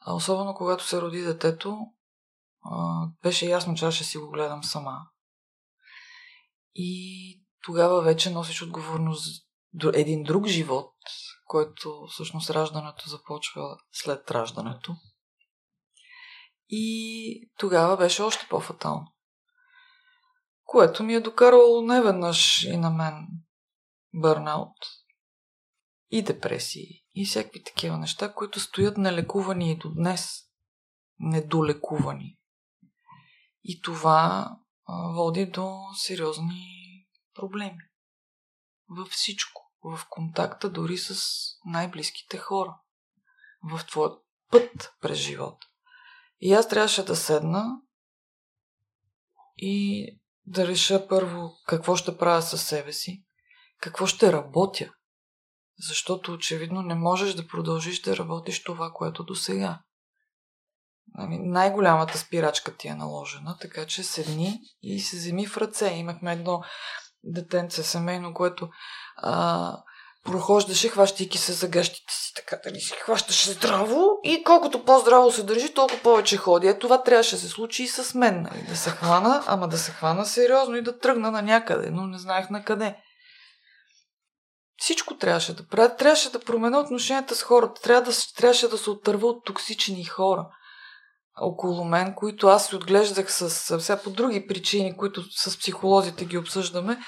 А 0.00 0.14
особено 0.14 0.54
когато 0.54 0.84
се 0.84 1.00
роди 1.00 1.20
детето, 1.20 1.78
беше 3.22 3.46
ясно, 3.46 3.74
че 3.74 3.84
аз 3.84 3.94
ще 3.94 4.04
си 4.04 4.18
го 4.18 4.30
гледам 4.30 4.64
сама. 4.64 4.98
И 6.74 7.42
тогава 7.62 8.02
вече 8.02 8.30
носиш 8.30 8.62
отговорност 8.62 9.46
за 9.82 9.92
един 9.94 10.22
друг 10.22 10.46
живот, 10.46 10.94
който 11.44 12.06
всъщност 12.10 12.50
раждането 12.50 13.08
започва 13.08 13.76
след 13.92 14.30
раждането. 14.30 14.96
И 16.68 17.50
тогава 17.58 17.96
беше 17.96 18.22
още 18.22 18.46
по-фатално. 18.50 19.14
Което 20.64 21.02
ми 21.02 21.14
е 21.14 21.20
докарало 21.20 21.82
неведнъж 21.82 22.64
и 22.64 22.76
на 22.76 22.90
мен 22.90 23.26
бърнаут 24.14 24.76
и 26.10 26.22
депресии 26.22 27.04
и 27.14 27.26
всякакви 27.26 27.62
такива 27.62 27.98
неща, 27.98 28.32
които 28.32 28.60
стоят 28.60 28.96
нелекувани 28.96 29.72
и 29.72 29.76
до 29.76 29.90
днес. 29.90 30.30
Недолекувани. 31.18 32.38
И 33.64 33.82
това 33.82 34.50
води 35.14 35.46
до 35.46 35.78
сериозни 35.94 36.66
проблеми. 37.34 37.78
Във 38.88 39.08
всичко. 39.08 39.72
В 39.82 40.00
контакта 40.10 40.70
дори 40.70 40.98
с 40.98 41.22
най-близките 41.64 42.38
хора. 42.38 42.80
В 43.62 43.86
твоят 43.86 44.22
път 44.50 44.92
през 45.00 45.18
живота. 45.18 45.66
И 46.40 46.52
аз 46.52 46.68
трябваше 46.68 47.04
да 47.04 47.16
седна 47.16 47.80
и 49.56 50.06
да 50.46 50.66
реша 50.66 51.08
първо 51.08 51.52
какво 51.66 51.96
ще 51.96 52.18
правя 52.18 52.42
със 52.42 52.62
себе 52.62 52.92
си, 52.92 53.24
какво 53.80 54.06
ще 54.06 54.32
работя, 54.32 54.92
защото 55.88 56.32
очевидно 56.32 56.82
не 56.82 56.94
можеш 56.94 57.34
да 57.34 57.46
продължиш 57.46 58.00
да 58.00 58.16
работиш 58.16 58.62
това, 58.62 58.90
което 58.94 59.24
до 59.24 59.34
сега. 59.34 59.78
Нали, 61.14 61.38
най-голямата 61.38 62.18
спирачка 62.18 62.76
ти 62.76 62.88
е 62.88 62.94
наложена, 62.94 63.56
така 63.60 63.86
че 63.86 64.02
седни 64.02 64.60
и 64.82 65.00
се 65.00 65.16
вземи 65.16 65.46
в 65.46 65.56
ръце. 65.56 65.88
Имахме 65.88 66.32
едно 66.32 66.62
детенце 67.24 67.82
семейно, 67.82 68.34
което 68.34 68.68
а, 69.16 69.76
прохождаше, 70.24 70.88
хващайки 70.88 71.38
се 71.38 71.52
за 71.52 71.68
гащите 71.68 72.14
си, 72.14 72.32
така 72.36 72.56
дали 72.64 72.80
си 72.80 72.92
хващаше 72.92 73.50
здраво 73.50 74.06
и 74.24 74.44
колкото 74.44 74.84
по-здраво 74.84 75.32
се 75.32 75.42
държи, 75.42 75.74
толкова 75.74 76.02
повече 76.02 76.36
ходи. 76.36 76.66
Е, 76.66 76.78
това 76.78 77.02
трябваше 77.02 77.34
да 77.34 77.40
се 77.40 77.48
случи 77.48 77.82
и 77.82 77.88
с 77.88 78.14
мен, 78.14 78.42
нали? 78.42 78.62
да 78.68 78.76
се 78.76 78.90
хвана, 78.90 79.42
ама 79.46 79.68
да 79.68 79.78
се 79.78 79.90
хвана 79.90 80.26
сериозно 80.26 80.76
и 80.76 80.82
да 80.82 80.98
тръгна 80.98 81.30
на 81.30 81.42
някъде, 81.42 81.90
но 81.90 82.06
не 82.06 82.18
знаех 82.18 82.50
на 82.50 82.64
къде. 82.64 82.96
Всичко 84.80 85.16
трябваше 85.16 85.56
да 85.56 85.66
правя. 85.66 85.96
Трябваше 85.96 86.32
да 86.32 86.40
променя 86.40 86.78
отношенията 86.78 87.34
с 87.34 87.42
хората. 87.42 87.82
Трябва 87.82 88.02
да, 88.02 88.12
трябваше 88.36 88.68
да 88.68 88.78
се 88.78 88.90
отърва 88.90 89.26
от 89.26 89.44
токсични 89.44 90.04
хора 90.04 90.46
около 91.40 91.84
мен, 91.84 92.14
които 92.14 92.48
аз 92.48 92.66
се 92.66 92.76
отглеждах 92.76 93.32
с 93.32 93.78
все 93.78 94.02
по 94.02 94.10
други 94.10 94.46
причини, 94.46 94.96
които 94.96 95.22
с 95.22 95.58
психолозите 95.58 96.24
ги 96.24 96.38
обсъждаме. 96.38 96.98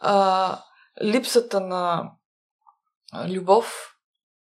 А, 0.00 0.58
липсата 1.02 1.60
на 1.60 2.10
любов 3.28 3.94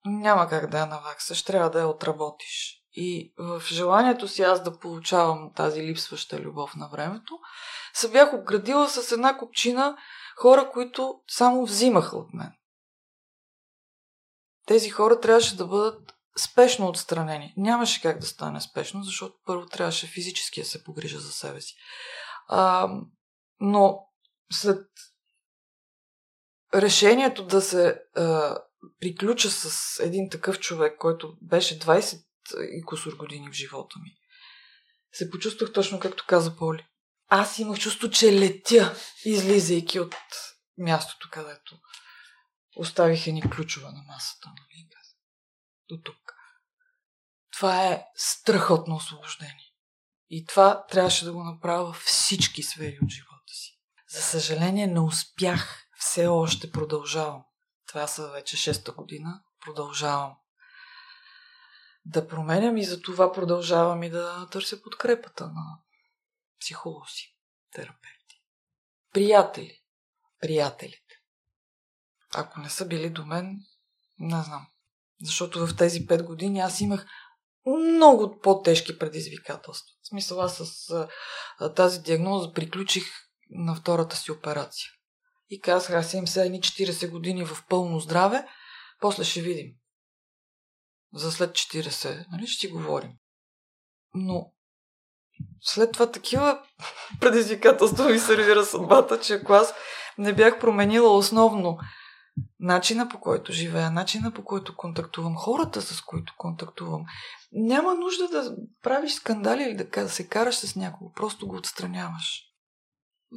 няма 0.05 0.49
как 0.49 0.71
да 0.71 0.79
я 0.79 0.87
наваксаш, 0.87 1.43
трябва 1.43 1.71
да 1.71 1.81
я 1.81 1.89
отработиш. 1.89 2.81
И 2.93 3.33
в 3.39 3.63
желанието 3.67 4.29
си 4.29 4.43
аз 4.43 4.63
да 4.63 4.79
получавам 4.79 5.51
тази 5.57 5.83
липсваща 5.83 6.39
любов 6.39 6.77
на 6.77 6.89
времето, 6.89 7.39
се 7.95 8.11
бях 8.11 8.35
обградила 8.35 8.89
с 8.89 9.13
една 9.13 9.39
купчина 9.39 9.97
хора, 10.37 10.71
които 10.73 11.21
само 11.29 11.65
взимаха 11.65 12.17
от 12.17 12.35
мен. 12.35 12.53
Тези 14.67 14.91
хора 14.91 15.21
трябваше 15.21 15.57
да 15.57 15.67
бъдат 15.67 16.15
спешно 16.39 16.89
отстранени. 16.89 17.55
Нямаше 17.57 18.03
как 18.03 18.19
да 18.19 18.27
стане 18.27 18.61
спешно, 18.61 19.03
защото 19.03 19.35
първо 19.45 19.67
трябваше 19.67 20.07
физически 20.07 20.61
да 20.61 20.67
се 20.67 20.85
погрижа 20.85 21.19
за 21.19 21.33
себе 21.33 21.61
си. 21.61 21.75
А, 22.49 22.89
но 23.61 24.07
след 24.53 24.87
решението 26.75 27.47
да 27.47 27.61
се 27.61 28.03
а, 28.17 28.59
приключа 29.01 29.51
с 29.51 29.99
един 30.01 30.31
такъв 30.31 30.59
човек, 30.61 30.99
който 30.99 31.37
беше 31.43 31.79
20 31.79 32.25
и 32.79 32.83
кусор 32.83 33.17
години 33.17 33.49
в 33.49 33.53
живота 33.53 33.99
ми, 34.03 34.11
се 35.13 35.31
почувствах 35.31 35.73
точно 35.73 36.01
както 36.01 36.25
каза 36.29 36.57
Поли. 36.57 36.87
Аз 37.37 37.59
имах 37.59 37.79
чувство, 37.79 38.11
че 38.11 38.33
летя, 38.33 38.97
излизайки 39.25 40.01
от 40.01 40.15
мястото, 40.79 41.29
където 41.33 41.79
оставиха 42.77 43.33
ни 43.33 43.51
ключове 43.51 43.87
на 43.87 44.03
масата. 44.07 44.49
Нали? 44.49 44.89
До 45.89 46.03
тук. 46.05 46.35
Това 47.53 47.87
е 47.87 48.05
страхотно 48.17 48.97
освобождение. 48.97 49.75
И 50.31 50.47
това 50.47 50.87
трябваше 50.87 51.25
да 51.25 51.33
го 51.33 51.45
направя 51.45 51.85
във 51.85 51.97
всички 51.97 52.63
сфери 52.63 52.99
от 53.03 53.11
живота 53.11 53.53
си. 53.55 53.81
За 54.09 54.23
съжаление 54.23 54.87
не 54.87 55.01
успях 55.01 55.87
все 55.99 56.27
още 56.27 56.71
продължавам. 56.71 57.45
Това 57.87 58.07
са 58.07 58.31
вече 58.31 58.57
шеста 58.57 58.93
година. 58.93 59.43
Продължавам 59.61 60.37
да 62.05 62.29
променям 62.29 62.77
и 62.77 62.85
за 62.85 63.03
това 63.03 63.33
продължавам 63.33 64.03
и 64.03 64.11
да 64.11 64.49
търся 64.51 64.83
подкрепата 64.83 65.47
на 65.47 65.84
психолози, 66.65 67.37
терапевти. 67.73 68.43
Приятели. 69.13 69.83
Приятелите. 70.41 71.15
Ако 72.35 72.61
не 72.61 72.71
са 72.71 72.87
били 72.87 73.11
до 73.11 73.27
мен, 73.27 73.57
не 74.19 74.43
знам. 74.43 74.67
Защото 75.23 75.67
в 75.67 75.77
тези 75.77 76.07
пет 76.07 76.23
години 76.23 76.61
аз 76.61 76.81
имах 76.81 77.07
много 77.67 78.41
по-тежки 78.43 78.99
предизвикателства. 78.99 79.93
В 80.03 80.09
смисъл, 80.09 80.41
аз 80.41 80.57
с 80.57 81.09
тази 81.77 82.03
диагноза 82.03 82.53
приключих 82.53 83.05
на 83.51 83.75
втората 83.75 84.17
си 84.17 84.33
операция. 84.33 84.91
И 85.49 85.61
казах, 85.61 85.91
аз 85.91 86.15
имам 86.15 86.29
сега 86.29 86.45
едни 86.45 86.61
40 86.61 87.11
години 87.11 87.45
в 87.45 87.65
пълно 87.69 88.01
здраве, 88.01 88.47
после 89.01 89.25
ще 89.25 89.43
видим. 89.43 89.75
За 91.13 91.33
след 91.33 91.51
40, 91.51 92.27
нали, 92.31 92.47
ще 92.47 92.61
си 92.61 92.69
говорим. 92.73 93.13
Но 94.15 94.54
след 95.61 95.93
това 95.93 96.11
такива 96.11 96.61
предизвикателства 97.21 98.11
ми 98.11 98.19
сервира 98.19 98.65
съдбата, 98.65 99.21
че 99.21 99.35
ако 99.35 99.53
аз 99.53 99.75
не 100.19 100.33
бях 100.33 100.61
променила 100.61 101.17
основно 101.17 101.79
начина 102.61 103.09
по 103.09 103.21
който 103.21 103.53
живея, 103.53 103.91
начина 103.91 104.31
по 104.31 104.45
който 104.45 104.77
контактувам, 104.77 105.37
хората 105.37 105.83
с 105.83 106.01
които 106.01 106.35
контактувам, 106.39 107.05
няма 107.53 107.95
нужда 107.95 108.29
да 108.29 108.57
правиш 108.83 109.13
скандали 109.13 109.63
или 109.63 109.75
да 109.75 110.09
се 110.09 110.29
караш 110.29 110.55
с 110.55 110.77
някого, 110.77 111.13
просто 111.13 111.49
го 111.49 111.57
отстраняваш. 111.57 112.43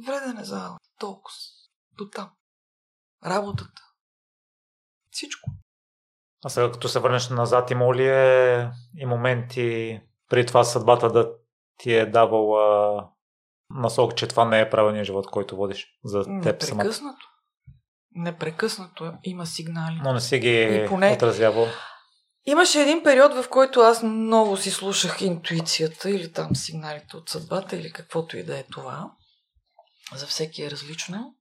Вреден 0.06 0.38
е 0.38 0.44
за 0.44 0.76
толкова. 0.98 1.36
До 1.98 2.08
там. 2.08 2.30
работата. 3.26 3.82
Всичко. 5.10 5.50
А 6.44 6.48
сега 6.48 6.72
като 6.72 6.88
се 6.88 7.00
върнеш 7.00 7.30
назад, 7.30 7.70
има 7.70 7.94
ли 7.94 8.08
е 8.08 8.70
и 8.96 9.06
моменти 9.06 10.00
при 10.28 10.46
това 10.46 10.64
съдбата 10.64 11.12
да 11.12 11.37
ти 11.78 11.94
е 11.94 12.06
давала 12.06 13.04
насок, 13.70 14.16
че 14.16 14.26
това 14.26 14.44
не 14.44 14.60
е 14.60 14.70
правилният 14.70 15.06
живот, 15.06 15.26
който 15.30 15.56
водиш 15.56 15.86
за 16.04 16.24
теб 16.42 16.62
самата? 16.62 16.84
Непрекъснато. 16.84 17.26
Непрекъснато 18.14 19.12
има 19.24 19.46
сигнали. 19.46 20.00
Но 20.02 20.12
не 20.12 20.20
си 20.20 20.38
ги 20.38 20.86
поне- 20.88 21.12
отразявал. 21.16 21.66
Имаше 22.44 22.80
един 22.82 23.02
период, 23.02 23.34
в 23.34 23.48
който 23.50 23.80
аз 23.80 24.02
много 24.02 24.56
си 24.56 24.70
слушах 24.70 25.20
интуицията 25.20 26.10
или 26.10 26.32
там 26.32 26.56
сигналите 26.56 27.16
от 27.16 27.28
съдбата 27.28 27.76
или 27.76 27.92
каквото 27.92 28.36
и 28.36 28.42
да 28.44 28.58
е 28.58 28.64
това. 28.72 29.10
За 30.14 30.26
всеки 30.26 30.62
е 30.62 30.70
различно. 30.70 31.34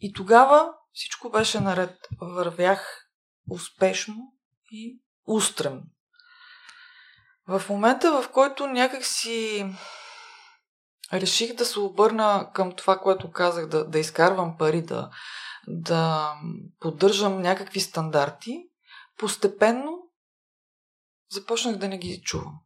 И 0.00 0.12
тогава 0.12 0.72
всичко 0.92 1.30
беше 1.30 1.60
наред. 1.60 1.98
Вървях 2.20 3.08
успешно 3.50 4.14
и 4.70 5.00
устрем. 5.26 5.80
В 7.48 7.62
момента, 7.68 8.22
в 8.22 8.30
който 8.32 8.66
някак 8.66 9.04
си 9.04 9.66
реших 11.12 11.54
да 11.54 11.66
се 11.66 11.80
обърна 11.80 12.50
към 12.54 12.72
това, 12.72 12.98
което 12.98 13.30
казах, 13.30 13.66
да, 13.66 13.88
да 13.88 13.98
изкарвам 13.98 14.58
пари, 14.58 14.82
да, 14.82 15.10
да 15.68 16.32
поддържам 16.80 17.42
някакви 17.42 17.80
стандарти, 17.80 18.68
постепенно 19.18 19.98
започнах 21.30 21.76
да 21.76 21.88
не 21.88 21.98
ги 21.98 22.22
чувам. 22.22 22.60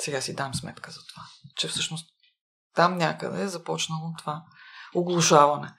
Сега 0.00 0.20
си 0.20 0.34
дам 0.34 0.54
сметка 0.54 0.90
за 0.90 1.00
това, 1.06 1.22
че 1.56 1.68
всъщност 1.68 2.10
там 2.74 2.96
някъде 2.96 3.42
е 3.42 3.48
започнало 3.48 4.12
това 4.18 4.42
оглушаване 4.94 5.74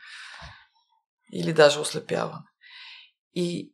или 1.33 1.53
даже 1.53 1.79
ослепяване. 1.79 2.45
И 3.33 3.73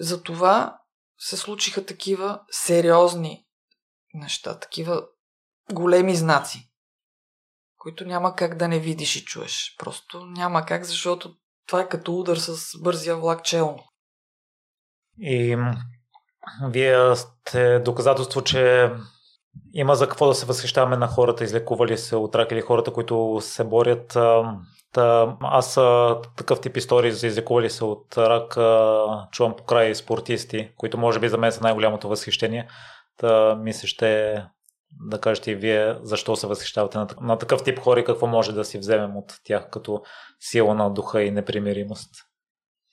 за 0.00 0.22
това 0.22 0.77
се 1.18 1.36
случиха 1.36 1.86
такива 1.86 2.40
сериозни 2.50 3.46
неща, 4.14 4.58
такива 4.58 5.06
големи 5.72 6.16
знаци, 6.16 6.70
които 7.78 8.04
няма 8.04 8.36
как 8.36 8.56
да 8.56 8.68
не 8.68 8.78
видиш 8.78 9.16
и 9.16 9.24
чуеш. 9.24 9.74
Просто 9.78 10.26
няма 10.26 10.66
как, 10.66 10.84
защото 10.84 11.34
това 11.66 11.80
е 11.80 11.88
като 11.88 12.18
удар 12.18 12.36
с 12.36 12.78
бързия 12.82 13.16
влак 13.16 13.44
челно. 13.44 13.84
И 15.20 15.56
вие 16.70 17.16
сте 17.16 17.78
доказателство, 17.78 18.44
че 18.44 18.92
има 19.72 19.94
за 19.94 20.08
какво 20.08 20.26
да 20.26 20.34
се 20.34 20.46
възхищаваме 20.46 20.96
на 20.96 21.06
хората, 21.06 21.44
излекували 21.44 21.98
се 21.98 22.16
от 22.16 22.34
рак 22.34 22.50
или 22.52 22.60
хората, 22.60 22.92
които 22.92 23.38
се 23.42 23.64
борят. 23.64 24.16
Та, 24.92 25.36
аз 25.40 25.74
такъв 26.36 26.60
тип 26.60 26.76
истории 26.76 27.12
за 27.12 27.26
излекували 27.26 27.70
се 27.70 27.84
от 27.84 28.18
рак 28.18 28.54
чувам 29.32 29.56
по 29.56 29.64
край 29.64 29.94
спортисти, 29.94 30.70
които 30.76 30.98
може 30.98 31.20
би 31.20 31.28
за 31.28 31.38
мен 31.38 31.52
са 31.52 31.62
най-голямото 31.62 32.08
възхищение. 32.08 32.68
Та 33.16 33.54
ми 33.54 33.72
ще 33.72 34.42
да 35.00 35.20
кажете 35.20 35.50
и 35.50 35.54
вие 35.54 35.96
защо 36.02 36.36
се 36.36 36.46
възхищавате 36.46 36.98
на, 36.98 37.08
на 37.20 37.38
такъв 37.38 37.64
тип 37.64 37.78
хора 37.78 38.00
и 38.00 38.04
какво 38.04 38.26
може 38.26 38.52
да 38.52 38.64
си 38.64 38.78
вземем 38.78 39.16
от 39.16 39.32
тях 39.44 39.70
като 39.70 40.02
сила 40.40 40.74
на 40.74 40.90
духа 40.90 41.22
и 41.22 41.30
непримиримост. 41.30 42.10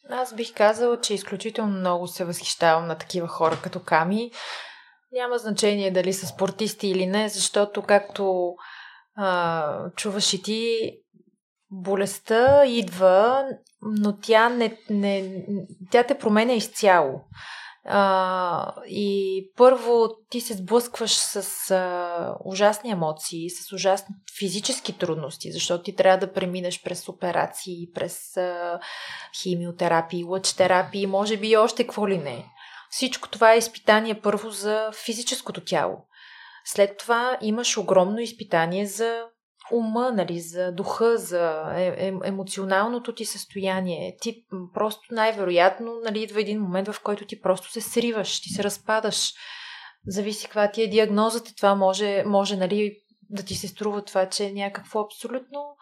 Аз 0.09 0.35
бих 0.35 0.53
казала, 0.53 1.01
че 1.01 1.13
изключително 1.13 1.79
много 1.79 2.07
се 2.07 2.25
възхищавам 2.25 2.87
на 2.87 2.95
такива 2.97 3.27
хора 3.27 3.59
като 3.63 3.79
Ками. 3.79 4.31
Няма 5.11 5.37
значение 5.37 5.91
дали 5.91 6.13
са 6.13 6.27
спортисти 6.27 6.87
или 6.87 7.05
не, 7.05 7.29
защото 7.29 7.81
както 7.81 8.55
а, 9.17 9.89
чуваш 9.95 10.33
и 10.33 10.41
ти, 10.41 10.91
болестта 11.71 12.65
идва, 12.65 13.45
но 13.81 14.17
тя, 14.17 14.49
не, 14.49 14.77
не, 14.89 15.45
тя 15.91 16.03
те 16.03 16.17
променя 16.17 16.53
изцяло. 16.53 17.21
А, 17.87 18.73
и 18.87 19.41
първо 19.57 20.09
ти 20.29 20.41
се 20.41 20.53
сблъскваш 20.53 21.11
с 21.11 21.71
а, 21.71 22.37
ужасни 22.45 22.91
емоции, 22.91 23.49
с 23.49 23.73
ужасни 23.73 24.15
физически 24.39 24.97
трудности, 24.97 25.51
защото 25.51 25.83
ти 25.83 25.95
трябва 25.95 26.17
да 26.17 26.33
преминеш 26.33 26.83
през 26.83 27.09
операции, 27.09 27.91
през 27.93 28.37
а, 28.37 28.79
химиотерапии, 29.41 30.23
лъчтерапии, 30.23 31.07
може 31.07 31.37
би 31.37 31.47
и 31.47 31.57
още 31.57 31.83
какво 31.83 32.07
ли 32.07 32.17
не. 32.17 32.45
Всичко 32.89 33.29
това 33.29 33.53
е 33.53 33.57
изпитание 33.57 34.21
първо 34.21 34.49
за 34.49 34.89
физическото 35.05 35.61
тяло. 35.61 35.97
След 36.65 36.97
това 36.97 37.37
имаш 37.41 37.77
огромно 37.77 38.19
изпитание 38.19 38.85
за 38.85 39.23
ума, 39.71 40.11
нали, 40.11 40.39
за 40.39 40.71
духа, 40.71 41.17
за 41.17 41.71
е, 41.75 41.87
е, 41.87 42.13
емоционалното 42.23 43.15
ти 43.15 43.25
състояние. 43.25 44.17
Ти 44.21 44.45
просто 44.73 45.01
най-вероятно 45.11 45.99
нали, 46.03 46.23
идва 46.23 46.41
един 46.41 46.61
момент, 46.61 46.87
в 46.87 47.01
който 47.03 47.25
ти 47.25 47.41
просто 47.41 47.71
се 47.71 47.81
сриваш, 47.81 48.41
ти 48.41 48.49
се 48.49 48.63
разпадаш. 48.63 49.33
Зависи 50.07 50.45
каква 50.45 50.71
ти 50.71 50.83
е 50.83 50.87
диагнозата. 50.87 51.55
Това 51.55 51.75
може, 51.75 52.23
може 52.25 52.55
нали, 52.55 52.97
да 53.29 53.43
ти 53.43 53.55
се 53.55 53.67
струва 53.67 54.01
това, 54.01 54.29
че 54.29 54.45
е 54.45 54.53
някакво 54.53 54.99
абсолютно 54.99 55.75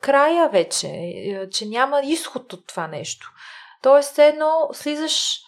края 0.00 0.48
вече, 0.48 0.88
е, 0.88 1.48
че 1.50 1.66
няма 1.66 2.00
изход 2.04 2.52
от 2.52 2.66
това 2.66 2.86
нещо. 2.86 3.32
Тоест, 3.82 4.18
едно 4.18 4.68
слизаш 4.72 5.40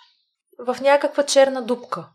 в 0.59 0.77
някаква 0.81 1.23
черна 1.23 1.63
дупка. 1.63 2.09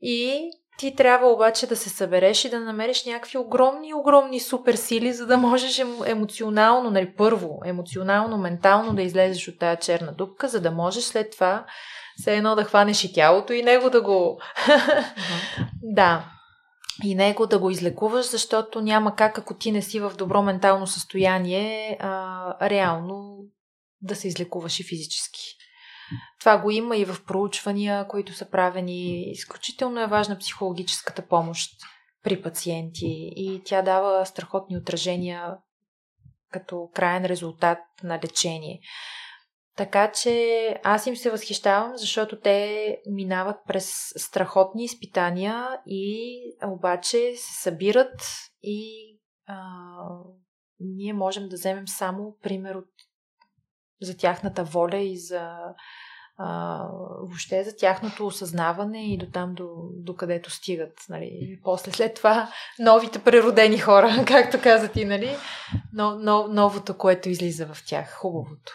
И 0.00 0.50
ти 0.78 0.94
трябва 0.94 1.28
обаче 1.28 1.66
да 1.66 1.76
се 1.76 1.88
събереш 1.88 2.44
и 2.44 2.50
да 2.50 2.60
намериш 2.60 3.04
някакви 3.04 3.38
огромни, 3.38 3.94
огромни 3.94 4.40
суперсили, 4.40 5.12
за 5.12 5.26
да 5.26 5.38
можеш 5.38 5.76
емо- 5.76 6.10
емоционално, 6.10 6.90
нали, 6.90 7.14
първо, 7.16 7.60
емоционално, 7.64 8.38
ментално 8.38 8.94
да 8.94 9.02
излезеш 9.02 9.48
от 9.48 9.58
тази 9.58 9.80
черна 9.80 10.12
дупка, 10.12 10.48
за 10.48 10.60
да 10.60 10.70
можеш 10.70 11.04
след 11.04 11.30
това 11.30 11.66
все 12.20 12.36
едно 12.36 12.54
да 12.54 12.64
хванеш 12.64 13.04
и 13.04 13.12
тялото 13.12 13.52
и 13.52 13.62
него 13.62 13.90
да 13.90 14.02
го... 14.02 14.40
да. 15.82 16.30
И 17.04 17.14
него 17.14 17.46
да 17.46 17.58
го 17.58 17.70
излекуваш, 17.70 18.30
защото 18.30 18.80
няма 18.80 19.16
как, 19.16 19.38
ако 19.38 19.54
ти 19.54 19.72
не 19.72 19.82
си 19.82 20.00
в 20.00 20.12
добро 20.18 20.42
ментално 20.42 20.86
състояние, 20.86 21.96
а, 22.00 22.68
реално 22.70 23.38
да 24.02 24.16
се 24.16 24.28
излекуваш 24.28 24.80
и 24.80 24.84
физически. 24.84 25.56
Това 26.40 26.58
го 26.58 26.70
има 26.70 26.96
и 26.96 27.04
в 27.04 27.24
проучвания, 27.26 28.08
които 28.08 28.32
са 28.32 28.50
правени. 28.50 29.30
Изключително 29.30 30.00
е 30.00 30.06
важна 30.06 30.38
психологическата 30.38 31.26
помощ 31.26 31.70
при 32.22 32.42
пациенти 32.42 33.32
и 33.36 33.62
тя 33.64 33.82
дава 33.82 34.26
страхотни 34.26 34.76
отражения 34.76 35.56
като 36.50 36.90
крайен 36.94 37.24
резултат 37.24 37.78
на 38.02 38.20
лечение. 38.24 38.80
Така 39.76 40.12
че 40.12 40.80
аз 40.84 41.06
им 41.06 41.16
се 41.16 41.30
възхищавам, 41.30 41.96
защото 41.96 42.40
те 42.40 42.98
минават 43.06 43.56
през 43.66 44.12
страхотни 44.16 44.84
изпитания 44.84 45.68
и 45.86 46.36
обаче 46.66 47.32
се 47.36 47.62
събират 47.62 48.22
и 48.62 49.10
а, 49.46 49.56
ние 50.80 51.12
можем 51.12 51.48
да 51.48 51.56
вземем 51.56 51.88
само 51.88 52.36
пример 52.42 52.74
от 52.74 52.88
за 54.02 54.16
тяхната 54.16 54.64
воля 54.64 54.98
и 54.98 55.18
за 55.18 55.56
а, 56.36 56.78
въобще 57.20 57.64
за 57.64 57.76
тяхното 57.76 58.26
осъзнаване 58.26 59.12
и 59.12 59.18
до 59.18 59.26
там, 59.26 59.54
до, 59.54 59.68
до 59.96 60.16
където 60.16 60.50
стигат. 60.50 60.92
Нали. 61.08 61.28
И 61.32 61.60
после 61.64 61.92
след 61.92 62.14
това 62.14 62.50
новите 62.78 63.24
преродени 63.24 63.78
хора, 63.78 64.24
както 64.26 64.60
каза 64.62 64.88
ти, 64.88 65.04
нали? 65.04 65.36
Но, 65.92 66.14
но, 66.18 66.48
новото, 66.48 66.98
което 66.98 67.28
излиза 67.28 67.66
в 67.66 67.86
тях, 67.86 68.14
хубавото. 68.14 68.72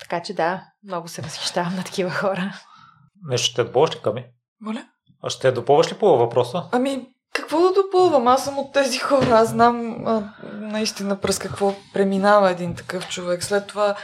Така 0.00 0.22
че 0.22 0.34
да, 0.34 0.64
много 0.84 1.08
се 1.08 1.22
възхищавам 1.22 1.76
на 1.76 1.84
такива 1.84 2.10
хора. 2.10 2.52
Нещо 3.28 3.50
ще 3.50 3.64
допълваш 3.64 3.96
ли, 3.96 4.00
Ками? 4.02 4.26
Моля? 4.60 4.88
А 5.22 5.30
ще 5.30 5.52
допълваш 5.52 5.92
ли 5.92 5.98
по 5.98 6.18
въпроса? 6.18 6.68
Ами, 6.72 7.13
какво 7.34 7.60
да 7.60 7.72
допълвам? 7.72 8.28
Аз 8.28 8.44
съм 8.44 8.58
от 8.58 8.72
тези 8.72 8.98
хора. 8.98 9.26
Аз 9.30 9.48
знам 9.48 10.06
а, 10.06 10.34
наистина 10.52 11.20
през 11.20 11.38
какво 11.38 11.74
преминава 11.92 12.50
един 12.50 12.74
такъв 12.74 13.08
човек. 13.08 13.44
След 13.44 13.66
това, 13.66 13.96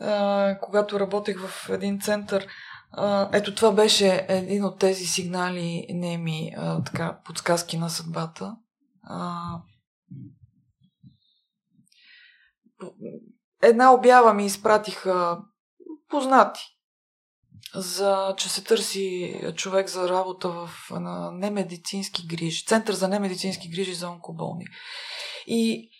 а, 0.00 0.58
когато 0.60 1.00
работех 1.00 1.40
в 1.40 1.70
един 1.70 2.00
център, 2.00 2.46
а, 2.92 3.28
ето 3.32 3.54
това 3.54 3.72
беше 3.72 4.26
един 4.28 4.64
от 4.64 4.78
тези 4.78 5.04
сигнали, 5.04 5.86
неми, 5.90 6.52
а, 6.56 6.82
така, 6.82 7.18
подсказки 7.24 7.78
на 7.78 7.90
съдбата. 7.90 8.56
А, 9.02 9.48
една 13.62 13.92
обява 13.92 14.34
ми 14.34 14.46
изпратиха 14.46 15.38
познати 16.08 16.75
за, 17.76 18.34
че 18.36 18.48
се 18.48 18.64
търси 18.64 19.40
човек 19.56 19.88
за 19.88 20.08
работа 20.08 20.48
в 20.48 20.70
на 20.90 21.30
немедицински 21.32 22.26
грижи, 22.26 22.64
център 22.66 22.94
за 22.94 23.08
немедицински 23.08 23.68
грижи 23.68 23.94
за 23.94 24.08
онкоболни. 24.08 24.64
И 25.46 25.90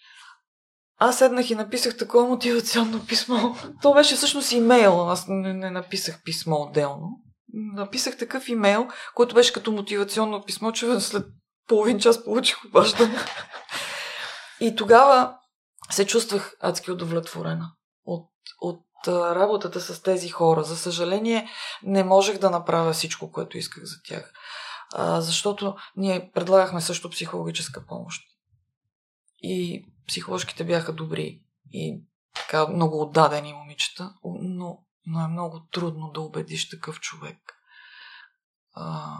аз 0.98 1.18
седнах 1.18 1.50
и 1.50 1.54
написах 1.54 1.96
такова 1.96 2.28
мотивационно 2.28 3.06
писмо. 3.06 3.54
То 3.82 3.94
беше 3.94 4.16
всъщност 4.16 4.52
имейл, 4.52 5.10
аз 5.10 5.24
не, 5.28 5.52
не 5.52 5.70
написах 5.70 6.22
писмо 6.24 6.56
отделно. 6.56 7.08
Написах 7.52 8.18
такъв 8.18 8.48
имейл, 8.48 8.88
който 9.14 9.34
беше 9.34 9.52
като 9.52 9.72
мотивационно 9.72 10.44
писмо, 10.44 10.72
че 10.72 11.00
след 11.00 11.26
половин 11.68 11.98
час 11.98 12.24
получих 12.24 12.64
обаждане. 12.64 13.18
И 14.60 14.76
тогава 14.76 15.36
се 15.90 16.06
чувствах 16.06 16.56
адски 16.60 16.90
удовлетворена 16.90 17.72
от, 18.04 18.30
от 18.60 18.80
работата 19.08 19.80
с 19.80 20.02
тези 20.02 20.28
хора. 20.28 20.62
За 20.62 20.76
съжаление, 20.76 21.48
не 21.82 22.04
можех 22.04 22.38
да 22.38 22.50
направя 22.50 22.92
всичко, 22.92 23.32
което 23.32 23.58
исках 23.58 23.84
за 23.84 24.02
тях. 24.04 24.32
А, 24.94 25.20
защото 25.20 25.76
ние 25.96 26.30
предлагахме 26.34 26.80
също 26.80 27.10
психологическа 27.10 27.86
помощ. 27.86 28.22
И 29.42 29.86
психоложките 30.08 30.64
бяха 30.64 30.92
добри 30.92 31.42
и 31.72 32.00
така 32.34 32.66
много 32.68 33.02
отдадени 33.02 33.52
момичета, 33.52 34.14
но, 34.24 34.78
но 35.06 35.20
е 35.20 35.28
много 35.28 35.60
трудно 35.72 36.10
да 36.14 36.20
убедиш 36.20 36.68
такъв 36.68 37.00
човек. 37.00 37.38
А, 38.74 39.16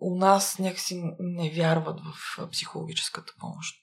у 0.00 0.18
нас 0.18 0.58
някакси 0.58 1.02
не 1.18 1.50
вярват 1.50 2.00
в 2.00 2.48
психологическата 2.50 3.32
помощ. 3.40 3.76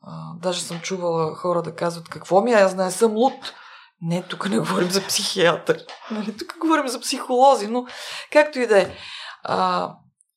А, 0.00 0.34
даже 0.34 0.62
съм 0.62 0.80
чувала 0.80 1.34
хора 1.34 1.62
да 1.62 1.74
казват, 1.74 2.08
какво 2.08 2.42
ми 2.42 2.50
е, 2.50 2.54
аз 2.54 2.74
не 2.74 2.90
съм 2.90 3.12
луд. 3.12 3.54
Не, 4.00 4.22
тук 4.22 4.48
не 4.48 4.58
говорим 4.58 4.90
за 4.90 5.06
психиатър. 5.06 5.84
Нали, 6.10 6.36
тук 6.36 6.58
говорим 6.60 6.88
за 6.88 7.00
психолози, 7.00 7.66
но 7.66 7.86
както 8.32 8.58
и 8.58 8.66
да 8.66 8.82
е. 8.82 8.96
А, 9.42 9.92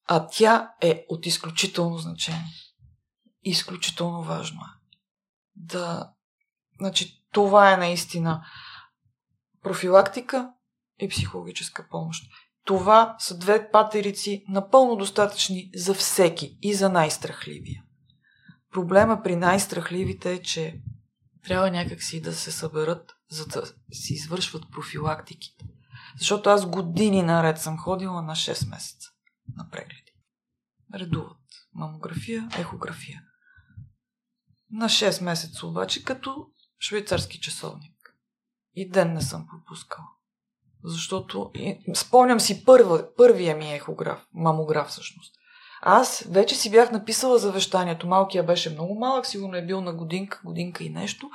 а 0.08 0.28
тя 0.28 0.72
е 0.82 1.06
от 1.10 1.26
изключително 1.26 1.98
значение. 1.98 2.46
Изключително 3.44 4.24
важно 4.24 4.60
е. 4.62 4.80
Да, 5.56 6.12
значи, 6.80 7.24
това 7.32 7.74
е 7.74 7.78
наистина 7.78 8.46
профилактика 9.64 10.50
и 11.00 11.10
психологическа 11.10 11.88
помощ. 11.90 12.24
Това 12.66 13.16
са 13.20 13.38
две 13.38 13.72
патерици 13.72 14.44
напълно 14.50 14.96
достатъчни 14.96 15.72
за 15.76 15.94
всеки 15.94 16.58
и 16.62 16.74
за 16.74 16.90
най-страхливия. 16.90 17.84
Проблема 18.72 19.22
при 19.24 19.36
най-страхливите 19.36 20.34
е, 20.34 20.42
че 20.42 20.82
трябва 21.46 21.72
някакси 21.72 22.22
да 22.22 22.34
се 22.34 22.52
съберат, 22.52 23.19
за 23.30 23.46
да 23.46 23.74
си 23.92 24.14
извършват 24.14 24.72
профилактиките. 24.72 25.66
Защото 26.18 26.50
аз 26.50 26.66
години 26.66 27.22
наред 27.22 27.62
съм 27.62 27.78
ходила 27.78 28.22
на 28.22 28.36
6 28.36 28.70
месеца 28.70 29.10
на 29.56 29.70
прегледи. 29.70 30.14
Редуват 30.96 31.38
мамография, 31.74 32.50
ехография. 32.58 33.22
На 34.72 34.86
6 34.86 35.24
месеца 35.24 35.68
обаче 35.68 36.04
като 36.04 36.48
швейцарски 36.80 37.40
часовник. 37.40 37.96
И 38.74 38.90
ден 38.90 39.14
не 39.14 39.22
съм 39.22 39.48
пропускала. 39.48 40.08
Защото 40.84 41.52
спомням 41.96 42.40
си 42.40 42.66
първа, 42.66 43.16
първия 43.18 43.56
ми 43.56 43.74
ехограф, 43.74 44.28
мамограф 44.34 44.88
всъщност. 44.88 45.36
Аз 45.82 46.24
вече 46.30 46.56
си 46.56 46.72
бях 46.72 46.92
написала 46.92 47.38
завещанието. 47.38 48.08
Малкия 48.08 48.44
беше 48.44 48.70
много 48.70 49.00
малък, 49.00 49.26
сигурно 49.26 49.56
е 49.56 49.66
бил 49.66 49.82
на 49.82 49.94
годинка, 49.94 50.42
годинка 50.44 50.84
и 50.84 50.90
нещо. 50.90 51.30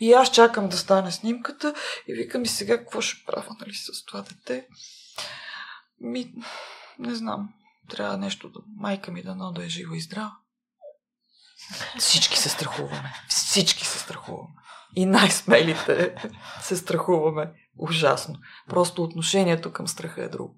И 0.00 0.12
аз 0.12 0.30
чакам 0.30 0.68
да 0.68 0.76
стане 0.76 1.12
снимката 1.12 1.74
и 2.08 2.14
викам 2.14 2.42
и 2.42 2.48
сега 2.48 2.78
какво 2.78 3.00
ще 3.00 3.24
правя 3.26 3.56
нали, 3.60 3.74
с 3.74 4.04
това 4.04 4.22
дете. 4.22 4.66
Ми, 6.00 6.32
не 6.98 7.14
знам. 7.14 7.48
Трябва 7.88 8.16
нещо 8.16 8.48
да... 8.48 8.60
Майка 8.76 9.12
ми 9.12 9.22
дано 9.22 9.52
да 9.52 9.64
е 9.64 9.68
жива 9.68 9.96
и 9.96 10.00
здрава. 10.00 10.36
Всички 11.98 12.38
се 12.38 12.48
страхуваме. 12.48 13.12
Всички 13.28 13.86
се 13.86 13.98
страхуваме. 13.98 14.54
И 14.96 15.06
най-смелите 15.06 16.14
се 16.60 16.76
страхуваме. 16.76 17.52
Ужасно. 17.78 18.38
Просто 18.68 19.02
отношението 19.02 19.72
към 19.72 19.88
страха 19.88 20.24
е 20.24 20.28
друго 20.28 20.54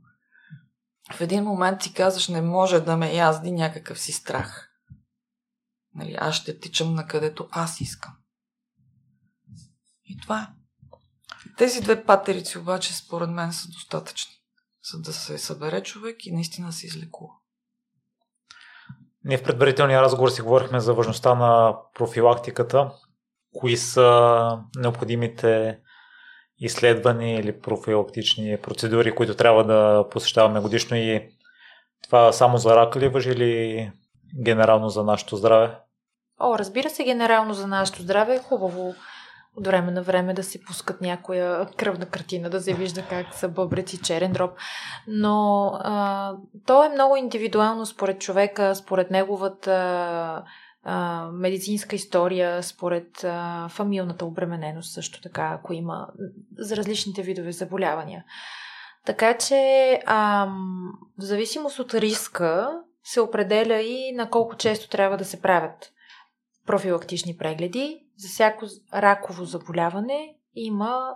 в 1.12 1.20
един 1.20 1.44
момент 1.44 1.82
си 1.82 1.94
казваш, 1.94 2.28
не 2.28 2.42
може 2.42 2.80
да 2.80 2.96
ме 2.96 3.14
язди 3.14 3.52
някакъв 3.52 4.00
си 4.00 4.12
страх. 4.12 4.70
Нали, 5.94 6.16
аз 6.18 6.34
ще 6.34 6.60
тичам 6.60 6.94
на 6.94 7.06
където 7.06 7.48
аз 7.50 7.80
искам. 7.80 8.12
И 10.04 10.18
това 10.22 10.42
е. 10.42 10.46
Тези 11.56 11.80
две 11.80 12.04
патерици 12.04 12.58
обаче 12.58 12.96
според 12.96 13.30
мен 13.30 13.52
са 13.52 13.68
достатъчни, 13.68 14.34
за 14.92 15.00
да 15.00 15.12
се 15.12 15.38
събере 15.38 15.82
човек 15.82 16.26
и 16.26 16.32
наистина 16.32 16.72
се 16.72 16.86
излекува. 16.86 17.32
Ние 19.24 19.38
в 19.38 19.42
предварителния 19.42 20.02
разговор 20.02 20.28
си 20.28 20.42
говорихме 20.42 20.80
за 20.80 20.94
важността 20.94 21.34
на 21.34 21.76
профилактиката. 21.94 22.92
Кои 23.54 23.76
са 23.76 24.50
необходимите 24.76 25.80
изследвани 26.60 27.34
или 27.34 27.60
профилактични 27.60 28.58
процедури, 28.62 29.14
които 29.14 29.34
трябва 29.34 29.64
да 29.64 30.08
посещаваме 30.10 30.60
годишно 30.60 30.96
и 30.96 31.28
това 32.04 32.32
само 32.32 32.58
за 32.58 32.76
рака 32.76 33.00
ли 33.00 33.08
въжи 33.08 33.30
или 33.30 33.92
генерално 34.42 34.88
за 34.88 35.04
нашето 35.04 35.36
здраве? 35.36 35.74
О, 36.40 36.58
разбира 36.58 36.90
се, 36.90 37.04
генерално 37.04 37.54
за 37.54 37.66
нашето 37.66 38.02
здраве 38.02 38.34
е 38.34 38.38
хубаво 38.38 38.94
от 39.56 39.66
време 39.66 39.90
на 39.90 40.02
време 40.02 40.34
да 40.34 40.42
се 40.42 40.64
пускат 40.64 41.00
някоя 41.00 41.66
кръвна 41.76 42.06
картина, 42.06 42.50
да 42.50 42.60
се 42.60 42.74
вижда 42.74 43.02
как 43.02 43.34
са 43.34 43.48
бъбреци, 43.48 44.02
черен 44.02 44.32
дроб. 44.32 44.50
Но 45.06 45.66
а, 45.80 46.32
то 46.66 46.84
е 46.84 46.88
много 46.88 47.16
индивидуално 47.16 47.86
според 47.86 48.20
човека, 48.20 48.74
според 48.74 49.10
неговата 49.10 50.42
а, 50.90 51.29
медицинска 51.33 51.96
история, 51.96 52.62
според 52.62 53.24
а, 53.24 53.68
фамилната 53.68 54.24
обремененост 54.24 54.94
също 54.94 55.20
така, 55.20 55.51
ако 55.55 55.72
има 55.72 56.09
за 56.59 56.77
различните 56.77 57.22
видове 57.22 57.53
заболявания. 57.53 58.24
Така 59.07 59.38
че 59.38 59.92
а, 60.07 60.46
в 61.18 61.22
зависимост 61.22 61.79
от 61.79 61.94
риска 61.94 62.81
се 63.05 63.20
определя 63.20 63.81
и 63.81 64.12
на 64.12 64.31
колко 64.31 64.57
често 64.57 64.88
трябва 64.88 65.16
да 65.16 65.24
се 65.24 65.42
правят 65.42 65.92
профилактични 66.66 67.37
прегледи. 67.37 68.01
За 68.16 68.29
всяко 68.29 68.66
раково 68.94 69.44
заболяване 69.44 70.35
има 70.55 71.14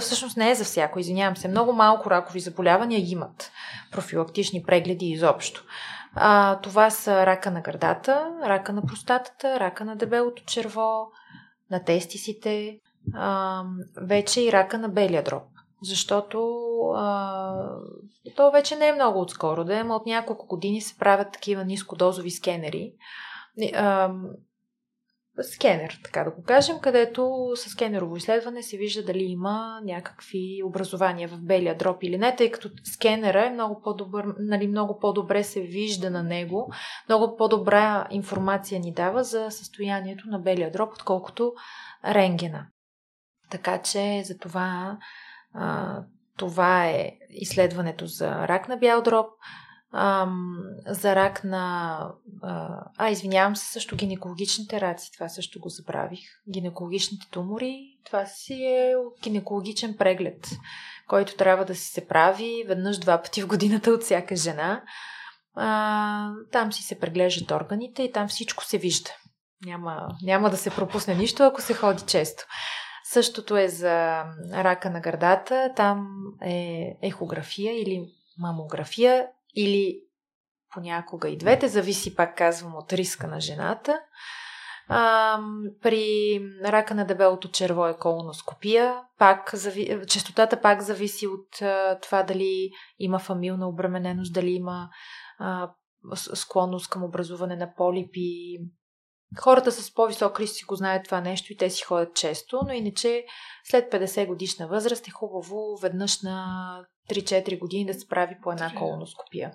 всъщност 0.00 0.36
не 0.36 0.50
е 0.50 0.54
за 0.54 0.64
всяко, 0.64 0.98
извинявам 0.98 1.36
се. 1.36 1.48
Много 1.48 1.72
малко 1.72 2.10
ракови 2.10 2.40
заболявания 2.40 3.10
имат 3.10 3.52
профилактични 3.92 4.62
прегледи 4.62 5.06
изобщо. 5.06 5.64
А, 6.14 6.60
това 6.60 6.90
са 6.90 7.26
рака 7.26 7.50
на 7.50 7.60
гърдата, 7.60 8.32
рака 8.44 8.72
на 8.72 8.82
простатата, 8.82 9.60
рака 9.60 9.84
на 9.84 9.96
дебелото 9.96 10.44
черво, 10.44 11.10
на 11.70 11.84
тестисите, 11.84 12.78
а, 13.14 13.62
вече 13.96 14.42
и 14.42 14.52
рака 14.52 14.78
на 14.78 14.88
белия 14.88 15.22
дроб. 15.22 15.42
Защото 15.82 16.68
а, 16.96 17.54
то 18.36 18.50
вече 18.50 18.76
не 18.76 18.88
е 18.88 18.92
много 18.92 19.20
отскоро, 19.20 19.64
да, 19.64 19.84
но 19.84 19.94
от 19.94 20.06
няколко 20.06 20.46
години 20.46 20.80
се 20.80 20.98
правят 20.98 21.32
такива 21.32 21.64
нискодозови 21.64 22.30
скенери. 22.30 22.92
А, 23.74 24.12
скенер, 25.42 26.00
така 26.04 26.24
да 26.24 26.30
го 26.30 26.42
кажем, 26.42 26.78
където 26.80 27.52
с 27.54 27.70
скенерово 27.70 28.16
изследване 28.16 28.62
се 28.62 28.76
вижда 28.76 29.04
дали 29.04 29.22
има 29.22 29.80
някакви 29.84 30.62
образования 30.64 31.28
в 31.28 31.40
белия 31.40 31.76
дроб 31.76 32.02
или 32.02 32.18
не, 32.18 32.36
тъй 32.36 32.50
като 32.50 32.70
скенера 32.84 33.46
е 33.46 33.50
много 33.50 33.80
по-добър, 33.82 34.34
нали, 34.38 34.66
много 34.66 34.98
по-добре 34.98 35.44
се 35.44 35.60
вижда 35.60 36.10
на 36.10 36.22
него, 36.22 36.72
много 37.08 37.36
по-добра 37.36 38.06
информация 38.10 38.80
ни 38.80 38.92
дава 38.92 39.24
за 39.24 39.50
състоянието 39.50 40.28
на 40.28 40.38
белия 40.38 40.70
дроб, 40.70 40.92
отколкото 40.92 41.52
рентгена. 42.04 42.66
Така 43.50 43.82
че 43.82 44.22
за 44.24 44.38
това 44.38 44.98
а, 45.54 45.98
това 46.36 46.86
е 46.86 47.12
изследването 47.30 48.06
за 48.06 48.48
рак 48.48 48.68
на 48.68 48.76
бял 48.76 49.02
дроб 49.02 49.26
ам, 49.92 50.58
за 50.86 51.14
рак 51.14 51.44
на... 51.44 52.06
А, 52.42 52.84
а, 52.96 53.10
извинявам 53.10 53.56
се, 53.56 53.72
също 53.72 53.96
гинекологичните 53.96 54.80
раци, 54.80 55.12
това 55.12 55.28
също 55.28 55.60
го 55.60 55.68
забравих. 55.68 56.20
Гинекологичните 56.48 57.26
тумори, 57.30 57.98
това 58.04 58.26
си 58.26 58.54
е 58.54 58.94
гинекологичен 59.22 59.96
преглед, 59.96 60.50
който 61.08 61.36
трябва 61.36 61.64
да 61.64 61.74
си 61.74 61.86
се 61.86 62.06
прави 62.06 62.64
веднъж 62.68 62.98
два 62.98 63.22
пъти 63.22 63.42
в 63.42 63.46
годината 63.46 63.90
от 63.90 64.02
всяка 64.02 64.36
жена. 64.36 64.82
А, 65.54 66.30
там 66.52 66.72
си 66.72 66.82
се 66.82 67.00
преглеждат 67.00 67.50
органите 67.50 68.02
и 68.02 68.12
там 68.12 68.28
всичко 68.28 68.64
се 68.64 68.78
вижда. 68.78 69.10
Няма, 69.66 70.08
няма 70.22 70.50
да 70.50 70.56
се 70.56 70.70
пропусне 70.70 71.14
нищо, 71.14 71.42
ако 71.42 71.62
се 71.62 71.74
ходи 71.74 72.02
често. 72.06 72.44
Същото 73.04 73.56
е 73.56 73.68
за 73.68 74.24
рака 74.52 74.90
на 74.90 75.00
гърдата. 75.00 75.72
Там 75.76 76.08
е 76.42 76.86
ехография 77.02 77.82
или 77.82 78.06
мамография 78.38 79.26
или 79.54 80.00
понякога 80.74 81.28
и 81.28 81.36
двете, 81.36 81.68
зависи 81.68 82.14
пак 82.14 82.36
казвам 82.36 82.74
от 82.74 82.92
риска 82.92 83.26
на 83.26 83.40
жената. 83.40 84.00
А, 84.88 85.38
при 85.82 86.40
рака 86.64 86.94
на 86.94 87.06
дебелото 87.06 87.48
черво 87.48 87.86
е 87.86 87.98
колоноскопия. 87.98 89.02
Пак, 89.18 89.50
зави... 89.54 90.00
Частотата 90.06 90.60
пак 90.60 90.82
зависи 90.82 91.26
от 91.26 91.62
а, 91.62 91.98
това 92.02 92.22
дали 92.22 92.70
има 92.98 93.18
фамилна 93.18 93.68
обремененост, 93.68 94.34
дали 94.34 94.50
има 94.50 94.88
а, 95.38 95.70
склонност 96.14 96.90
към 96.90 97.04
образуване 97.04 97.56
на 97.56 97.74
полипи. 97.74 98.58
Хората 99.38 99.72
с 99.72 99.94
по-висок 99.94 100.40
риск 100.40 100.54
си 100.54 100.64
го 100.64 100.74
знаят 100.74 101.04
това 101.04 101.20
нещо 101.20 101.52
и 101.52 101.56
те 101.56 101.70
си 101.70 101.82
ходят 101.82 102.14
често, 102.14 102.60
но 102.66 102.72
иначе 102.72 103.24
след 103.64 103.92
50 103.92 104.26
годишна 104.26 104.68
възраст 104.68 105.08
е 105.08 105.10
хубаво 105.10 105.76
веднъж 105.82 106.22
на 106.22 106.84
3-4 107.10 107.58
години 107.58 107.86
да 107.86 107.94
се 107.94 108.08
прави 108.08 108.36
по 108.42 108.52
една 108.52 108.74
колоноскопия. 108.74 109.52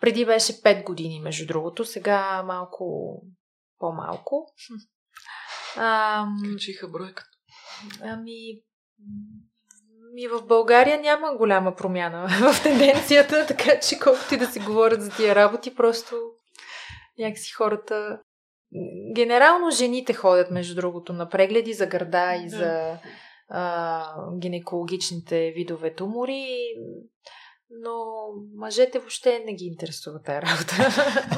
Преди 0.00 0.24
беше 0.24 0.52
5 0.52 0.84
години, 0.84 1.20
между 1.20 1.46
другото, 1.46 1.84
сега 1.84 2.42
малко 2.42 3.16
по-малко. 3.78 4.46
Ам... 5.76 6.36
Качиха 6.52 6.88
бройката. 6.88 7.30
Ами, 8.02 8.62
ми 10.14 10.28
в 10.28 10.46
България 10.46 11.00
няма 11.00 11.36
голяма 11.36 11.76
промяна 11.76 12.28
в 12.52 12.62
тенденцията, 12.62 13.46
така 13.46 13.80
че 13.80 13.98
колкото 13.98 14.34
и 14.34 14.38
да 14.38 14.46
се 14.46 14.60
говорят 14.60 15.02
за 15.02 15.10
тия 15.10 15.34
работи, 15.34 15.74
просто 15.74 16.16
някакси 17.18 17.52
хората... 17.52 18.20
Генерално 19.14 19.70
жените 19.70 20.12
ходят, 20.12 20.50
между 20.50 20.74
другото, 20.74 21.12
на 21.12 21.28
прегледи 21.28 21.72
за 21.72 21.86
гърда 21.86 22.34
и 22.34 22.48
за 22.48 22.98
а, 23.48 24.04
гинекологичните 24.38 25.52
видове 25.56 25.94
тумори, 25.94 26.46
но 27.70 27.94
мъжете 28.56 28.98
въобще 28.98 29.42
не 29.46 29.54
ги 29.54 29.64
интересува 29.64 30.22
тази 30.22 30.42
работа. 30.42 30.74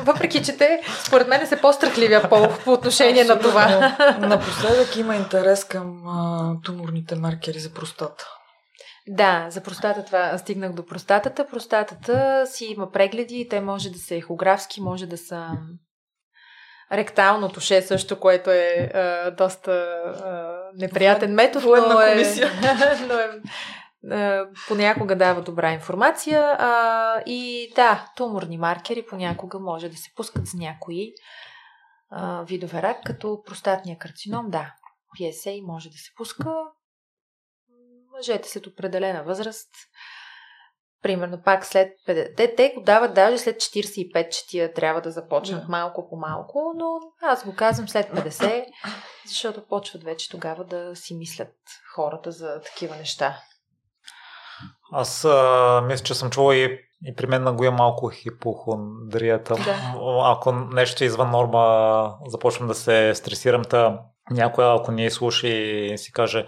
Въпреки, 0.05 0.43
че 0.45 0.57
те, 0.57 0.83
според 1.07 1.29
мен, 1.29 1.47
са 1.47 1.61
по-страхливия 1.61 2.29
пол 2.29 2.47
по 2.65 2.73
отношение 2.73 3.25
на 3.25 3.39
това. 3.39 3.97
Напоследък 4.21 4.97
има 4.97 5.17
интерес 5.17 5.65
към 5.65 6.09
а, 6.09 6.57
туморните 6.65 7.15
маркери 7.15 7.59
за 7.59 7.75
простата. 7.75 8.25
Да, 9.09 9.47
за 9.51 9.63
простата 9.63 10.05
това 10.05 10.39
стигнах 10.39 10.73
до 10.73 10.87
простатата. 10.87 11.47
Простатата 11.47 12.47
си 12.47 12.65
има 12.65 12.91
прегледи, 12.91 13.47
те 13.51 13.61
може 13.61 13.91
да 13.91 13.99
са 13.99 14.15
ехографски, 14.15 14.81
може 14.81 15.07
да 15.07 15.19
са 15.19 15.49
ректално 16.93 17.49
туше 17.49 17.83
също, 17.83 18.21
което 18.21 18.51
е 18.51 18.91
а, 18.95 19.31
доста 19.31 19.73
а, 19.73 20.59
неприятен 20.75 21.35
метод, 21.35 21.67
но 21.67 22.01
е, 22.01 22.15
но 23.09 23.15
е 23.15 23.41
а, 24.11 24.47
понякога 24.69 25.17
дава 25.17 25.43
добра 25.43 25.73
информация. 25.73 26.57
А, 26.59 27.23
и 27.27 27.73
да, 27.75 28.13
туморни 28.17 28.59
маркери 28.59 29.07
понякога 29.09 29.59
може 29.59 29.89
да 29.89 29.97
се 29.97 30.11
пускат 30.17 30.47
за 30.47 30.59
някои 30.59 31.13
а, 32.11 32.43
видове 32.43 32.83
рак, 32.83 32.97
като 33.05 33.43
простатния 33.47 33.99
карцином, 33.99 34.51
да. 34.51 34.75
PSA 35.21 35.67
може 35.67 35.91
да 35.91 35.97
се 35.97 36.11
пуска, 36.17 36.51
мъжете 38.17 38.49
след 38.49 38.67
определена 38.67 39.25
възраст, 39.25 39.69
примерно 41.03 41.43
пак 41.45 41.67
след 41.67 41.93
50, 42.09 42.37
те, 42.37 42.55
те 42.55 42.73
го 42.77 42.81
дават 42.83 43.15
даже 43.15 43.39
след 43.39 43.57
45, 43.57 44.29
че 44.29 44.47
тия 44.47 44.73
трябва 44.73 45.01
да 45.01 45.11
започнат 45.11 45.65
yeah. 45.65 45.69
малко 45.69 46.09
по 46.11 46.17
малко, 46.17 46.73
но 46.77 46.87
аз 47.23 47.45
го 47.45 47.55
казвам 47.55 47.89
след 47.89 48.11
50, 48.11 48.65
защото 49.27 49.67
почват 49.69 50.05
вече 50.05 50.31
тогава 50.31 50.65
да 50.65 50.97
си 50.97 51.15
мислят 51.15 51.55
хората 51.95 52.33
за 52.33 52.61
такива 52.61 52.97
неща. 52.97 53.37
Аз 54.93 55.25
а, 55.25 55.83
мисля, 55.87 56.05
че 56.05 56.15
съм 56.15 56.31
чувал 56.31 56.53
и, 56.53 56.79
и 57.05 57.15
при 57.17 57.27
мен 57.27 57.57
го 57.57 57.65
е 57.65 57.71
малко 57.71 58.09
хипохондрията. 58.09 59.55
Да. 59.55 59.95
Ако 60.25 60.53
нещо 60.53 61.05
е 61.05 61.07
извън 61.07 61.31
норма, 61.31 62.15
започвам 62.27 62.69
да 62.69 62.75
се 62.75 63.15
стресирам, 63.15 63.65
та 63.65 64.01
някой, 64.31 64.75
ако 64.75 64.93
не 64.93 65.11
слуша 65.11 65.49
и 65.49 65.99
си 65.99 66.13
каже, 66.13 66.47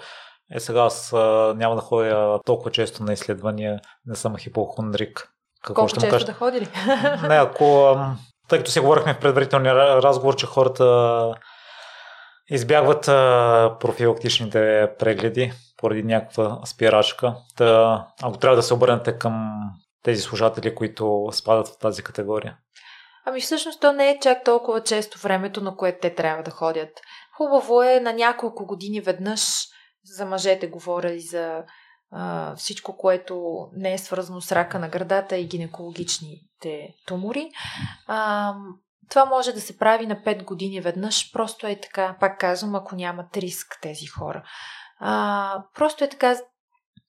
е, 0.54 0.60
сега 0.60 0.80
аз 0.80 1.12
а, 1.12 1.54
няма 1.56 1.74
да 1.74 1.80
ходя 1.80 2.40
толкова 2.44 2.70
често 2.70 3.02
на 3.02 3.12
изследвания, 3.12 3.80
не 4.06 4.16
съм 4.16 4.36
хипохондрик. 4.36 5.32
Какво 5.62 5.74
Колко 5.74 5.88
ще 5.88 6.00
често 6.00 6.10
кажа? 6.10 6.26
да 6.26 6.32
ходи 6.32 6.60
ли? 6.60 6.68
Не, 7.28 7.34
ако... 7.34 7.96
Тъй 8.48 8.58
като 8.58 8.70
си 8.70 8.80
говорихме 8.80 9.14
в 9.14 9.20
предварителния 9.20 9.74
разговор, 10.02 10.36
че 10.36 10.46
хората 10.46 11.34
избягват 12.50 13.06
профилактичните 13.80 14.90
прегледи 14.98 15.52
поради 15.76 16.02
някаква 16.02 16.58
спирачка. 16.66 17.34
Та, 17.56 18.06
ако 18.22 18.38
трябва 18.38 18.56
да 18.56 18.62
се 18.62 18.74
обърнете 18.74 19.18
към 19.18 19.50
тези 20.02 20.22
служатели, 20.22 20.74
които 20.74 21.28
спадат 21.32 21.68
в 21.68 21.78
тази 21.78 22.02
категория? 22.02 22.56
Ами 23.26 23.40
всъщност 23.40 23.80
то 23.80 23.92
не 23.92 24.10
е 24.10 24.18
чак 24.22 24.44
толкова 24.44 24.82
често 24.82 25.18
времето, 25.18 25.60
на 25.60 25.76
което 25.76 25.98
те 26.02 26.14
трябва 26.14 26.42
да 26.42 26.50
ходят. 26.50 26.90
Хубаво 27.36 27.82
е 27.82 28.00
на 28.00 28.12
няколко 28.12 28.66
години 28.66 29.00
веднъж 29.00 29.40
за 30.16 30.26
мъжете 30.26 30.66
говоря 30.66 31.12
и 31.12 31.20
за 31.20 31.64
а, 32.10 32.56
всичко, 32.56 32.96
което 32.96 33.66
не 33.72 33.92
е 33.92 33.98
свързано 33.98 34.40
с 34.40 34.52
рака 34.52 34.78
на 34.78 34.88
гърдата 34.88 35.36
и 35.36 35.46
гинекологичните 35.46 36.88
тумори. 37.06 37.50
А, 38.06 38.54
това 39.10 39.24
може 39.24 39.52
да 39.52 39.60
се 39.60 39.78
прави 39.78 40.06
на 40.06 40.16
5 40.16 40.44
години 40.44 40.80
веднъж, 40.80 41.32
просто 41.32 41.66
е 41.66 41.80
така, 41.80 42.16
пак 42.20 42.40
казвам, 42.40 42.74
ако 42.74 42.96
нямат 42.96 43.36
риск 43.36 43.78
тези 43.82 44.06
хора. 44.06 44.42
А, 44.98 45.64
просто 45.74 46.04
е 46.04 46.08
така 46.08 46.36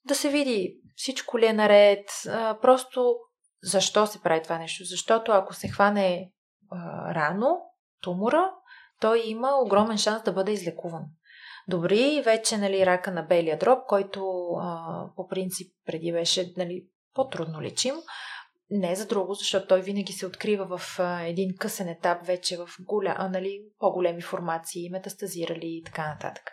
да 0.05 0.15
се 0.15 0.29
види 0.29 0.77
всичко 0.95 1.39
ли 1.39 1.45
е 1.45 1.53
наред, 1.53 2.05
а, 2.29 2.57
просто 2.61 3.15
защо 3.63 4.07
се 4.07 4.21
прави 4.21 4.43
това 4.43 4.57
нещо? 4.57 4.83
Защото 4.85 5.31
ако 5.31 5.53
се 5.53 5.67
хване 5.67 6.31
а, 6.71 7.13
рано 7.15 7.57
тумора, 8.01 8.51
той 8.99 9.23
има 9.25 9.51
огромен 9.65 9.97
шанс 9.97 10.23
да 10.23 10.33
бъде 10.33 10.51
излекуван 10.51 11.03
добри. 11.71 12.21
Вече 12.25 12.57
нали, 12.57 12.85
рака 12.85 13.11
на 13.11 13.23
белия 13.23 13.57
дроб, 13.57 13.79
който 13.87 14.49
а, 14.61 15.05
по 15.15 15.27
принцип 15.27 15.73
преди 15.85 16.11
беше 16.11 16.53
нали, 16.57 16.85
по-трудно 17.13 17.61
лечим. 17.61 17.95
Не 18.69 18.95
за 18.95 19.07
друго, 19.07 19.33
защото 19.33 19.67
той 19.67 19.81
винаги 19.81 20.13
се 20.13 20.25
открива 20.25 20.77
в 20.77 20.99
а, 20.99 21.21
един 21.21 21.57
късен 21.57 21.87
етап, 21.87 22.25
вече 22.25 22.57
в 22.57 22.69
голя, 22.79 23.15
а, 23.17 23.29
нали, 23.29 23.61
по-големи 23.79 24.21
формации, 24.21 24.89
метастазирали 24.89 25.67
и 25.67 25.83
така 25.83 26.07
нататък. 26.07 26.43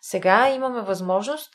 Сега 0.00 0.48
имаме 0.48 0.82
възможност 0.82 1.50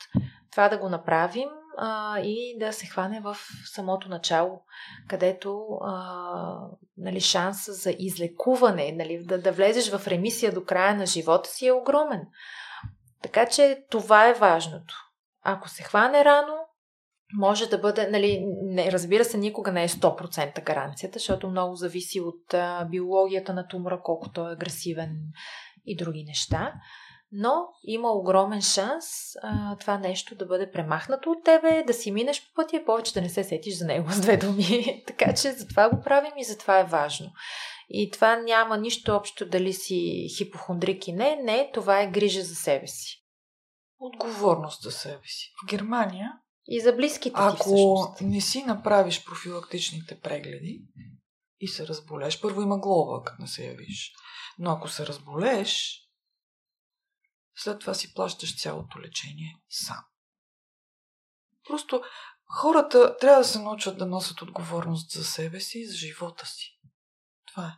това 0.50 0.68
да 0.68 0.78
го 0.78 0.88
направим 0.88 1.48
а, 1.78 2.20
и 2.20 2.56
да 2.58 2.72
се 2.72 2.86
хване 2.86 3.20
в 3.20 3.36
самото 3.74 4.08
начало, 4.08 4.62
където 5.08 5.68
а, 5.84 6.68
нали, 6.96 7.20
шанса 7.20 7.72
за 7.72 7.94
излекуване, 7.98 8.92
нали, 8.92 9.24
да, 9.24 9.38
да 9.40 9.52
влезеш 9.52 9.90
в 9.90 10.08
ремисия 10.08 10.52
до 10.52 10.64
края 10.64 10.94
на 10.94 11.06
живота 11.06 11.48
си 11.50 11.66
е 11.66 11.72
огромен. 11.72 12.26
Така 13.22 13.46
че 13.46 13.84
това 13.90 14.28
е 14.28 14.34
важното. 14.34 14.94
Ако 15.42 15.68
се 15.68 15.82
хване 15.82 16.24
рано, 16.24 16.54
може 17.34 17.66
да 17.66 17.78
бъде, 17.78 18.08
нали, 18.10 18.44
не, 18.62 18.92
разбира 18.92 19.24
се, 19.24 19.38
никога 19.38 19.72
не 19.72 19.84
е 19.84 19.88
100% 19.88 20.64
гаранцията, 20.64 21.18
защото 21.18 21.48
много 21.48 21.74
зависи 21.74 22.20
от 22.20 22.54
а, 22.54 22.84
биологията 22.84 23.54
на 23.54 23.68
тумора, 23.68 24.00
колкото 24.02 24.48
е 24.48 24.52
агресивен 24.52 25.16
и 25.86 25.96
други 25.96 26.24
неща. 26.24 26.72
Но 27.32 27.68
има 27.84 28.10
огромен 28.12 28.60
шанс 28.60 29.04
а, 29.42 29.76
това 29.76 29.98
нещо 29.98 30.34
да 30.34 30.46
бъде 30.46 30.70
премахнато 30.70 31.30
от 31.30 31.44
тебе, 31.44 31.84
да 31.86 31.94
си 31.94 32.10
минеш 32.10 32.48
по 32.48 32.54
пътя 32.54 32.76
и 32.76 32.84
повече 32.84 33.14
да 33.14 33.20
не 33.20 33.28
се 33.28 33.44
сетиш 33.44 33.78
за 33.78 33.86
него 33.86 34.10
с 34.10 34.20
две 34.20 34.36
думи. 34.36 35.02
така 35.06 35.34
че 35.34 35.52
затова 35.52 35.90
го 35.90 36.00
правим 36.00 36.32
и 36.36 36.44
затова 36.44 36.78
е 36.78 36.84
важно. 36.84 37.30
И 37.88 38.10
това 38.10 38.36
няма 38.36 38.78
нищо 38.78 39.12
общо 39.16 39.48
дали 39.48 39.72
си 39.72 40.28
хипохондрик 40.36 41.08
и 41.08 41.12
не. 41.12 41.36
Не, 41.36 41.70
това 41.74 42.00
е 42.00 42.10
грижа 42.10 42.42
за 42.42 42.54
себе 42.54 42.86
си. 42.86 43.24
Отговорност 43.98 44.82
за 44.82 44.92
себе 44.92 45.26
си. 45.26 45.52
В 45.62 45.66
Германия 45.66 46.32
и 46.66 46.80
за 46.80 46.92
близките 46.92 47.34
ти 47.34 47.34
Ако 47.34 47.56
всъщност. 47.56 48.20
не 48.20 48.40
си 48.40 48.62
направиш 48.62 49.24
профилактичните 49.24 50.20
прегледи 50.20 50.82
и 51.60 51.68
се 51.68 51.86
разболеш, 51.86 52.40
първо 52.40 52.62
има 52.62 52.78
глоба, 52.78 53.24
като 53.24 53.42
не 53.42 53.48
се 53.48 53.66
явиш. 53.66 54.12
Но 54.58 54.70
ако 54.70 54.88
се 54.88 55.06
разболеш, 55.06 56.02
след 57.56 57.80
това 57.80 57.94
си 57.94 58.14
плащаш 58.14 58.62
цялото 58.62 59.00
лечение 59.00 59.60
сам. 59.68 60.04
Просто 61.68 62.02
хората 62.44 63.16
трябва 63.16 63.38
да 63.38 63.48
се 63.48 63.58
научат 63.58 63.98
да 63.98 64.06
носят 64.06 64.42
отговорност 64.42 65.10
за 65.10 65.24
себе 65.24 65.60
си 65.60 65.78
и 65.78 65.86
за 65.86 65.96
живота 65.96 66.46
си. 66.46 66.77
Това 67.50 67.66
е. 67.66 67.72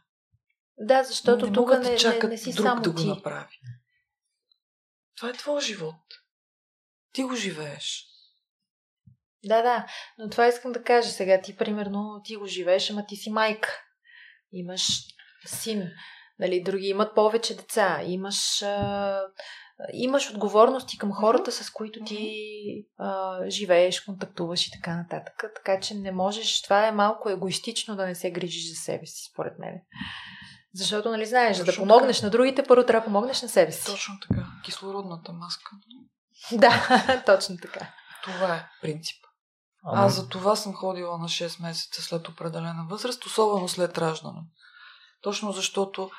Да, 0.78 1.02
защото 1.02 1.46
не 1.46 1.52
тук 1.52 1.70
не, 1.70 1.78
не, 1.78 2.28
не 2.28 2.38
си 2.38 2.52
друг 2.52 2.66
само 2.66 2.82
да 2.82 2.94
ти. 2.94 3.02
го 3.02 3.08
направи. 3.08 3.60
Това 5.16 5.28
е 5.28 5.32
твой 5.32 5.60
живот. 5.60 6.00
Ти 7.12 7.22
го 7.22 7.34
живееш. 7.34 8.06
Да, 9.44 9.62
да, 9.62 9.86
но 10.18 10.30
това 10.30 10.46
искам 10.46 10.72
да 10.72 10.82
кажа 10.82 11.08
сега. 11.08 11.40
Ти, 11.40 11.56
примерно, 11.56 12.20
ти 12.24 12.36
го 12.36 12.46
живееш, 12.46 12.90
ама 12.90 13.06
ти 13.06 13.16
си 13.16 13.30
майка. 13.30 13.82
Имаш 14.52 14.88
син. 15.46 15.90
Нали, 16.38 16.62
други 16.62 16.86
имат 16.86 17.14
повече 17.14 17.56
деца. 17.56 18.02
Имаш, 18.02 18.62
а, 18.62 19.22
имаш 19.92 20.30
отговорности 20.30 20.98
към 20.98 21.12
хората, 21.12 21.52
с 21.52 21.70
които 21.70 22.00
ти 22.04 22.34
а, 22.98 23.38
живееш, 23.50 24.00
контактуваш 24.00 24.66
и 24.66 24.70
така 24.70 24.96
нататък. 24.96 25.44
Така 25.54 25.80
че 25.80 25.94
не 25.94 26.12
можеш. 26.12 26.62
Това 26.62 26.86
е 26.86 26.92
малко 26.92 27.30
егоистично 27.30 27.96
да 27.96 28.06
не 28.06 28.14
се 28.14 28.30
грижиш 28.30 28.70
за 28.70 28.74
себе 28.74 29.06
си, 29.06 29.30
според 29.32 29.58
мен. 29.58 29.74
Защото, 30.74 31.10
нали 31.10 31.26
знаеш, 31.26 31.56
за 31.56 31.64
да 31.64 31.76
помогнеш 31.76 32.16
така. 32.16 32.26
на 32.26 32.30
другите, 32.30 32.62
първо 32.62 32.86
трябва 32.86 33.00
да 33.00 33.04
помогнеш 33.04 33.42
на 33.42 33.48
себе 33.48 33.72
си. 33.72 33.86
Точно 33.86 34.14
така. 34.28 34.46
Кислородната 34.64 35.32
маска. 35.32 35.70
Да, 36.52 37.22
точно 37.26 37.56
така. 37.62 37.92
Това 38.24 38.54
е 38.54 38.68
принцип. 38.82 39.16
Ама... 39.84 40.06
Аз 40.06 40.14
за 40.14 40.28
това 40.28 40.56
съм 40.56 40.74
ходила 40.74 41.18
на 41.18 41.28
6 41.28 41.62
месеца 41.62 42.02
след 42.02 42.28
определена 42.28 42.86
възраст, 42.90 43.24
особено 43.24 43.68
след 43.68 43.98
раждане. 43.98 44.40
Точно 45.22 45.52
защото 45.52 46.10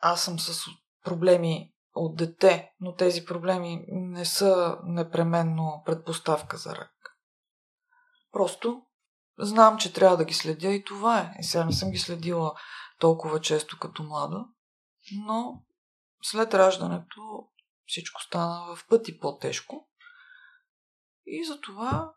аз 0.00 0.24
съм 0.24 0.38
с 0.38 0.64
проблеми 1.04 1.72
от 1.96 2.16
дете, 2.16 2.72
но 2.80 2.94
тези 2.94 3.24
проблеми 3.24 3.84
не 3.88 4.24
са 4.24 4.78
непременно 4.84 5.82
предпоставка 5.86 6.56
за 6.56 6.76
рак. 6.76 7.18
Просто 8.32 8.82
знам, 9.38 9.78
че 9.78 9.92
трябва 9.92 10.16
да 10.16 10.24
ги 10.24 10.34
следя 10.34 10.68
и 10.68 10.84
това 10.84 11.18
е. 11.18 11.34
И 11.38 11.44
сега 11.44 11.64
не 11.64 11.72
съм 11.72 11.90
ги 11.90 11.98
следила 11.98 12.54
толкова 12.98 13.40
често 13.40 13.78
като 13.78 14.02
млада, 14.02 14.44
но 15.26 15.62
след 16.22 16.54
раждането 16.54 17.48
всичко 17.86 18.22
стана 18.22 18.76
в 18.76 18.86
пъти 18.88 19.20
по-тежко. 19.20 19.88
И 21.26 21.44
затова 21.44 22.14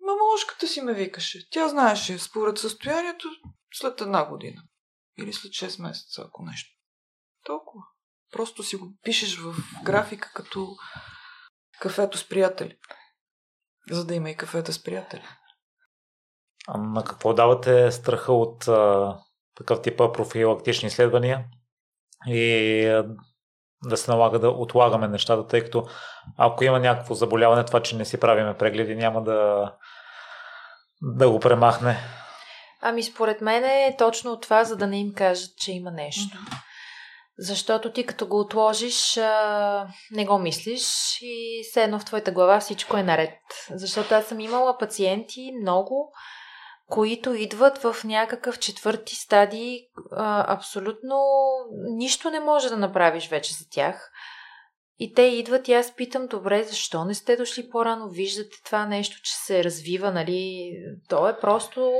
мамолошката 0.00 0.66
си 0.66 0.80
ме 0.80 0.94
викаше. 0.94 1.50
Тя 1.50 1.68
знаеше, 1.68 2.18
според 2.18 2.58
състоянието, 2.58 3.28
след 3.72 4.00
една 4.00 4.28
година. 4.28 4.62
Или 5.18 5.32
след 5.32 5.52
6 5.52 5.82
месеца, 5.82 6.24
ако 6.26 6.42
нещо. 6.42 6.70
Толкова. 7.44 7.84
Просто 8.32 8.62
си 8.62 8.76
го 8.76 8.88
пишеш 9.02 9.38
в 9.38 9.54
графика 9.84 10.30
като 10.34 10.68
кафето 11.80 12.18
с 12.18 12.28
приятели. 12.28 12.76
За 13.90 14.06
да 14.06 14.14
има 14.14 14.30
и 14.30 14.36
кафета 14.36 14.72
с 14.72 14.82
приятели. 14.82 15.24
А 16.68 16.78
на 16.78 17.04
какво 17.04 17.34
давате 17.34 17.92
страха 17.92 18.32
от 18.32 18.68
а, 18.68 19.16
такъв 19.54 19.82
типа 19.82 20.12
профилактични 20.12 20.86
изследвания 20.86 21.44
и 22.26 22.84
а, 22.86 23.06
да 23.84 23.96
се 23.96 24.10
налага 24.10 24.38
да 24.38 24.48
отлагаме 24.48 25.08
нещата, 25.08 25.46
тъй 25.46 25.64
като 25.64 25.86
ако 26.36 26.64
има 26.64 26.78
някакво 26.78 27.14
заболяване, 27.14 27.64
това, 27.64 27.82
че 27.82 27.96
не 27.96 28.04
си 28.04 28.20
правиме 28.20 28.56
прегледи, 28.56 28.96
няма 28.96 29.22
да, 29.22 29.72
да 31.02 31.30
го 31.30 31.40
премахне. 31.40 31.98
Ами 32.82 33.02
според 33.02 33.40
мен 33.40 33.64
е 33.64 33.96
точно 33.98 34.40
това, 34.40 34.64
за 34.64 34.76
да 34.76 34.86
не 34.86 35.00
им 35.00 35.14
кажат, 35.14 35.56
че 35.56 35.72
има 35.72 35.90
нещо. 35.90 36.36
Mm-hmm. 36.36 36.67
Защото 37.38 37.92
ти 37.92 38.06
като 38.06 38.26
го 38.26 38.40
отложиш, 38.40 39.16
не 40.10 40.24
го 40.26 40.38
мислиш 40.38 41.18
и 41.22 41.64
все 41.70 41.82
едно 41.82 41.98
в 41.98 42.04
твоята 42.04 42.32
глава 42.32 42.60
всичко 42.60 42.96
е 42.96 43.02
наред. 43.02 43.38
Защото 43.70 44.14
аз 44.14 44.26
съм 44.26 44.40
имала 44.40 44.78
пациенти 44.78 45.52
много, 45.60 46.12
които 46.86 47.34
идват 47.34 47.78
в 47.78 47.96
някакъв 48.04 48.58
четвърти 48.58 49.16
стадий, 49.16 49.78
абсолютно 50.46 51.16
нищо 51.96 52.30
не 52.30 52.40
може 52.40 52.68
да 52.68 52.76
направиш 52.76 53.28
вече 53.28 53.54
за 53.54 53.64
тях. 53.70 54.10
И 54.98 55.14
те 55.14 55.22
идват 55.22 55.68
и 55.68 55.74
аз 55.74 55.94
питам, 55.94 56.26
добре, 56.26 56.64
защо 56.64 57.04
не 57.04 57.14
сте 57.14 57.36
дошли 57.36 57.70
по-рано? 57.70 58.08
Виждате 58.08 58.56
това 58.64 58.86
нещо, 58.86 59.22
че 59.22 59.32
се 59.34 59.64
развива, 59.64 60.12
нали? 60.12 60.72
То 61.08 61.28
е 61.28 61.40
просто, 61.40 61.92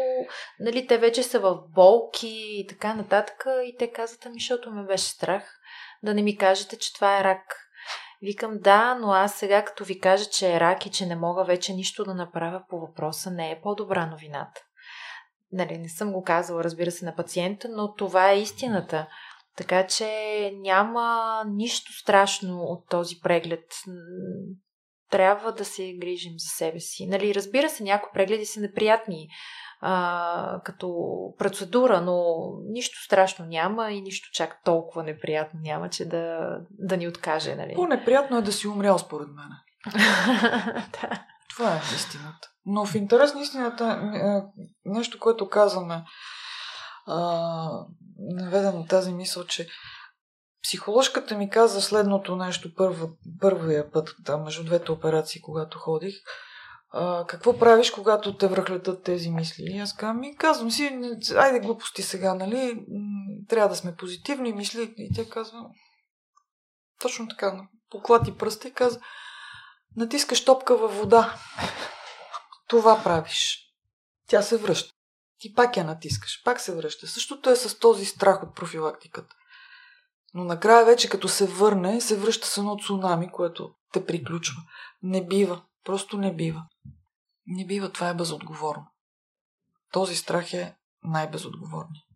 нали, 0.60 0.86
те 0.86 0.98
вече 0.98 1.22
са 1.22 1.40
в 1.40 1.58
болки 1.74 2.28
и 2.28 2.66
така 2.68 2.94
нататък. 2.94 3.46
И 3.64 3.76
те 3.78 3.90
казват, 3.90 4.26
ами, 4.26 4.40
защото 4.40 4.70
ме 4.70 4.82
беше 4.82 5.04
страх 5.04 5.58
да 6.02 6.14
не 6.14 6.22
ми 6.22 6.36
кажете, 6.36 6.78
че 6.78 6.94
това 6.94 7.20
е 7.20 7.24
рак. 7.24 7.56
Викам, 8.22 8.58
да, 8.60 8.94
но 8.94 9.12
аз 9.12 9.34
сега 9.34 9.64
като 9.64 9.84
ви 9.84 10.00
кажа, 10.00 10.24
че 10.24 10.54
е 10.54 10.60
рак 10.60 10.86
и 10.86 10.90
че 10.90 11.06
не 11.06 11.16
мога 11.16 11.44
вече 11.44 11.72
нищо 11.72 12.04
да 12.04 12.14
направя 12.14 12.62
по 12.68 12.80
въпроса, 12.80 13.30
не 13.30 13.50
е 13.50 13.60
по-добра 13.60 14.06
новината. 14.06 14.60
Нали, 15.52 15.78
не 15.78 15.88
съм 15.88 16.12
го 16.12 16.22
казала, 16.22 16.64
разбира 16.64 16.90
се, 16.90 17.04
на 17.04 17.16
пациента, 17.16 17.68
но 17.68 17.94
това 17.94 18.30
е 18.30 18.40
истината. 18.40 19.06
Така 19.58 19.86
че 19.86 20.10
няма 20.54 21.42
нищо 21.48 21.92
страшно 21.92 22.60
от 22.62 22.88
този 22.88 23.20
преглед. 23.20 23.64
Трябва 25.10 25.52
да 25.52 25.64
се 25.64 25.96
грижим 26.00 26.32
за 26.36 26.48
себе 26.48 26.80
си. 26.80 27.06
Нали, 27.06 27.34
разбира 27.34 27.68
се, 27.68 27.82
някои 27.82 28.10
прегледи 28.14 28.46
са 28.46 28.60
неприятни 28.60 29.28
а, 29.80 30.60
като 30.64 30.88
процедура, 31.38 32.00
но 32.00 32.24
нищо 32.70 33.04
страшно 33.04 33.46
няма 33.46 33.90
и 33.90 34.00
нищо 34.00 34.28
чак 34.32 34.62
толкова 34.64 35.02
неприятно 35.02 35.60
няма, 35.62 35.88
че 35.90 36.08
да, 36.08 36.38
да 36.70 36.96
ни 36.96 37.08
откаже. 37.08 37.54
Нали? 37.54 37.74
По-неприятно 37.74 38.38
е 38.38 38.42
да 38.42 38.52
си 38.52 38.68
умрял, 38.68 38.98
според 38.98 39.28
мен. 39.28 39.48
да. 41.02 41.24
Това 41.56 41.74
е 41.74 41.80
истината. 41.94 42.48
Но 42.66 42.86
в 42.86 42.94
интерес 42.94 43.34
на 43.34 43.40
истината, 43.40 44.12
нещо, 44.84 45.18
което 45.18 45.48
казваме, 45.48 46.04
наведам 48.18 48.86
тази 48.86 49.12
мисъл, 49.12 49.44
че 49.44 49.68
психоложката 50.62 51.36
ми 51.36 51.50
каза 51.50 51.82
следното 51.82 52.36
нещо 52.36 52.74
първа, 52.74 53.08
първия 53.40 53.90
път, 53.90 54.14
там, 54.24 54.42
между 54.42 54.64
двете 54.64 54.92
операции, 54.92 55.40
когато 55.40 55.78
ходих. 55.78 56.14
А, 56.90 57.24
какво 57.26 57.58
правиш, 57.58 57.90
когато 57.90 58.36
те 58.36 58.46
връхлетат 58.46 59.02
тези 59.02 59.30
мисли? 59.30 59.64
И 59.66 59.78
аз 59.78 59.94
казвам, 59.96 60.20
ми 60.20 60.36
казвам 60.36 60.70
си, 60.70 61.00
айде 61.36 61.60
глупости 61.60 62.02
сега, 62.02 62.34
нали? 62.34 62.86
Трябва 63.48 63.68
да 63.68 63.76
сме 63.76 63.96
позитивни 63.96 64.52
мисли. 64.52 64.94
И 64.96 65.14
тя 65.14 65.30
казва, 65.30 65.58
точно 67.00 67.28
така, 67.28 67.68
поклати 67.90 68.36
пръста 68.36 68.68
и 68.68 68.72
казва, 68.72 69.00
натискаш 69.96 70.44
топка 70.44 70.76
във 70.76 70.96
вода. 70.96 71.34
Това 72.68 73.02
правиш. 73.04 73.58
Тя 74.28 74.42
се 74.42 74.56
връща. 74.56 74.97
Ти 75.38 75.54
пак 75.54 75.76
я 75.76 75.84
натискаш, 75.84 76.42
пак 76.44 76.60
се 76.60 76.74
връща. 76.76 77.06
Същото 77.06 77.50
е 77.50 77.56
с 77.56 77.78
този 77.78 78.04
страх 78.04 78.42
от 78.42 78.54
профилактиката. 78.54 79.34
Но 80.34 80.44
накрая 80.44 80.84
вече 80.84 81.08
като 81.08 81.28
се 81.28 81.46
върне, 81.46 82.00
се 82.00 82.16
връща 82.16 82.46
с 82.46 82.58
едно 82.58 82.76
цунами, 82.76 83.32
което 83.32 83.70
те 83.92 84.06
приключва. 84.06 84.62
Не 85.02 85.26
бива. 85.26 85.62
Просто 85.84 86.18
не 86.18 86.34
бива. 86.34 86.62
Не 87.46 87.66
бива, 87.66 87.92
това 87.92 88.08
е 88.08 88.14
безотговорно. 88.14 88.86
Този 89.92 90.16
страх 90.16 90.52
е 90.52 90.76
най-безотговорният. 91.04 92.06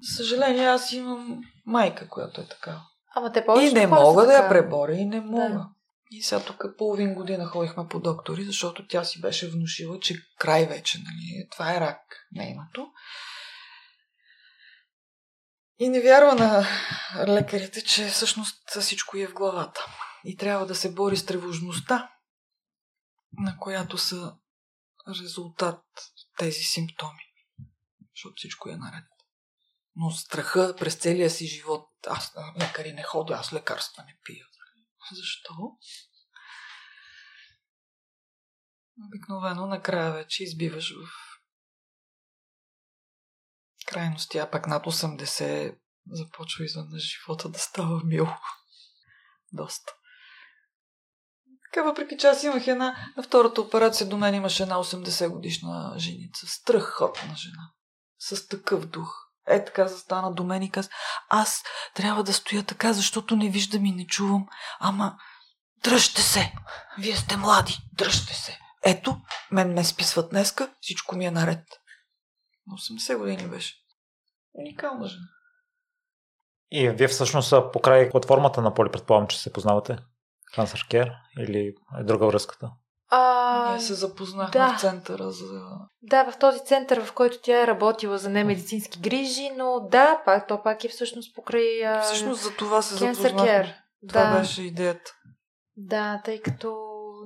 За 0.00 0.16
съжаление, 0.16 0.66
аз 0.66 0.92
имам 0.92 1.40
майка, 1.66 2.08
която 2.08 2.40
е 2.40 2.48
така. 2.48 2.80
Ама 3.14 3.32
те 3.32 3.46
повече 3.46 3.66
И 3.66 3.72
не 3.72 3.86
мога 3.86 4.26
да 4.26 4.32
я 4.32 4.48
преборя, 4.48 4.92
и 4.92 5.04
не 5.04 5.20
мога. 5.20 5.48
Да. 5.48 5.68
И 6.14 6.22
сега 6.22 6.44
тук 6.44 6.64
половин 6.78 7.14
година 7.14 7.46
ходихме 7.46 7.88
по 7.88 8.00
доктори, 8.00 8.44
защото 8.44 8.86
тя 8.86 9.04
си 9.04 9.20
беше 9.20 9.50
внушила, 9.50 10.00
че 10.00 10.26
край 10.38 10.66
вече, 10.66 10.98
нали, 10.98 11.48
това 11.50 11.76
е 11.76 11.80
рак 11.80 12.28
името. 12.34 12.92
И 15.78 15.88
не 15.88 16.00
вярва 16.00 16.34
на 16.34 16.66
лекарите, 17.28 17.84
че 17.84 18.06
всъщност 18.06 18.70
всичко 18.80 19.16
е 19.16 19.26
в 19.26 19.32
главата. 19.32 19.86
И 20.24 20.36
трябва 20.36 20.66
да 20.66 20.74
се 20.74 20.94
бори 20.94 21.16
с 21.16 21.26
тревожността, 21.26 22.10
на 23.32 23.58
която 23.58 23.98
са 23.98 24.36
резултат 25.20 25.84
тези 26.38 26.62
симптоми. 26.62 27.24
Защото 28.14 28.34
всичко 28.36 28.68
е 28.68 28.76
наред. 28.76 29.04
Но 29.96 30.10
страха 30.10 30.74
през 30.78 30.94
целия 30.94 31.30
си 31.30 31.46
живот, 31.46 31.88
аз 32.06 32.34
лекари 32.60 32.92
не 32.92 33.02
ходя, 33.02 33.34
аз 33.34 33.52
лекарства 33.52 34.02
не 34.02 34.16
пия. 34.24 34.46
Защо? 35.12 35.54
Обикновено 39.06 39.66
накрая 39.66 40.12
вече 40.12 40.44
избиваш 40.44 40.94
в 40.94 41.08
крайности, 43.86 44.38
а 44.38 44.50
пак 44.50 44.66
над 44.66 44.84
80 44.84 45.78
започва 46.10 46.64
изведнъж 46.64 47.02
живота 47.02 47.48
да 47.48 47.58
става 47.58 48.00
мил. 48.04 48.28
Доста. 49.52 49.92
Така, 51.64 51.82
въпреки 51.82 52.16
че 52.18 52.26
аз 52.26 52.42
имах 52.42 52.66
една, 52.66 53.12
на 53.16 53.22
втората 53.22 53.60
операция 53.60 54.08
до 54.08 54.16
мен 54.16 54.34
имаше 54.34 54.62
една 54.62 54.76
80 54.76 55.28
годишна 55.28 55.94
женица. 55.98 56.46
Страхотна 56.46 57.36
жена. 57.36 57.72
С 58.18 58.48
такъв 58.48 58.86
дух. 58.86 59.21
Е, 59.48 59.64
така 59.64 59.88
застана 59.88 60.32
до 60.32 60.44
мен 60.44 60.62
и 60.62 60.70
каза, 60.70 60.88
аз 61.28 61.62
трябва 61.94 62.24
да 62.24 62.32
стоя 62.32 62.62
така, 62.62 62.92
защото 62.92 63.36
не 63.36 63.48
виждам 63.48 63.84
и 63.86 63.92
не 63.92 64.06
чувам. 64.06 64.46
Ама, 64.80 65.16
дръжте 65.84 66.22
се! 66.22 66.52
Вие 66.98 67.16
сте 67.16 67.36
млади, 67.36 67.78
дръжте 67.92 68.34
се! 68.34 68.58
Ето, 68.84 69.20
мен 69.50 69.72
ме 69.72 69.84
списват 69.84 70.30
днеска, 70.30 70.74
всичко 70.80 71.16
ми 71.16 71.26
е 71.26 71.30
наред. 71.30 71.64
На 72.66 72.74
80 72.76 73.18
години 73.18 73.48
беше. 73.48 73.74
Уникална 74.52 75.06
жена. 75.08 75.28
И 76.70 76.90
вие 76.90 77.08
всъщност 77.08 77.54
покрай 77.72 78.10
платформата 78.10 78.62
на 78.62 78.74
Поли, 78.74 78.90
предполагам, 78.90 79.28
че 79.28 79.40
се 79.40 79.52
познавате? 79.52 79.98
Care 80.56 81.16
или 81.38 81.74
е 81.98 82.04
друга 82.04 82.26
връзката? 82.26 82.70
А, 83.14 83.70
Ние 83.70 83.80
се 83.80 83.94
запознахме 83.94 84.60
да. 84.60 84.76
в 84.76 84.80
центъра 84.80 85.30
за... 85.30 85.62
Да, 86.02 86.30
в 86.30 86.38
този 86.38 86.64
център, 86.64 87.04
в 87.04 87.12
който 87.12 87.38
тя 87.42 87.62
е 87.62 87.66
работила 87.66 88.18
за 88.18 88.30
немедицински 88.30 89.00
грижи, 89.00 89.50
но 89.56 89.80
да, 89.90 90.22
пак, 90.24 90.48
то 90.48 90.62
пак 90.62 90.84
е 90.84 90.88
всъщност 90.88 91.34
покрай... 91.34 91.86
А... 91.86 92.00
Всъщност 92.00 92.42
за 92.42 92.56
това 92.56 92.82
се 92.82 92.94
запознахме. 92.94 93.76
Това 94.08 94.24
да. 94.24 94.38
беше 94.38 94.62
идеята. 94.62 95.12
Да, 95.76 96.20
тъй 96.24 96.40
като 96.40 96.76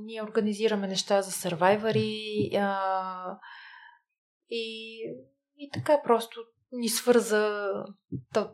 ние 0.03 0.23
организираме 0.23 0.87
неща 0.87 1.23
за 1.23 1.33
сървайвари 1.33 2.51
а, 2.57 2.79
и, 4.51 4.99
и 5.57 5.71
така 5.73 6.03
просто 6.05 6.41
ни 6.73 6.89
свърза 6.89 7.69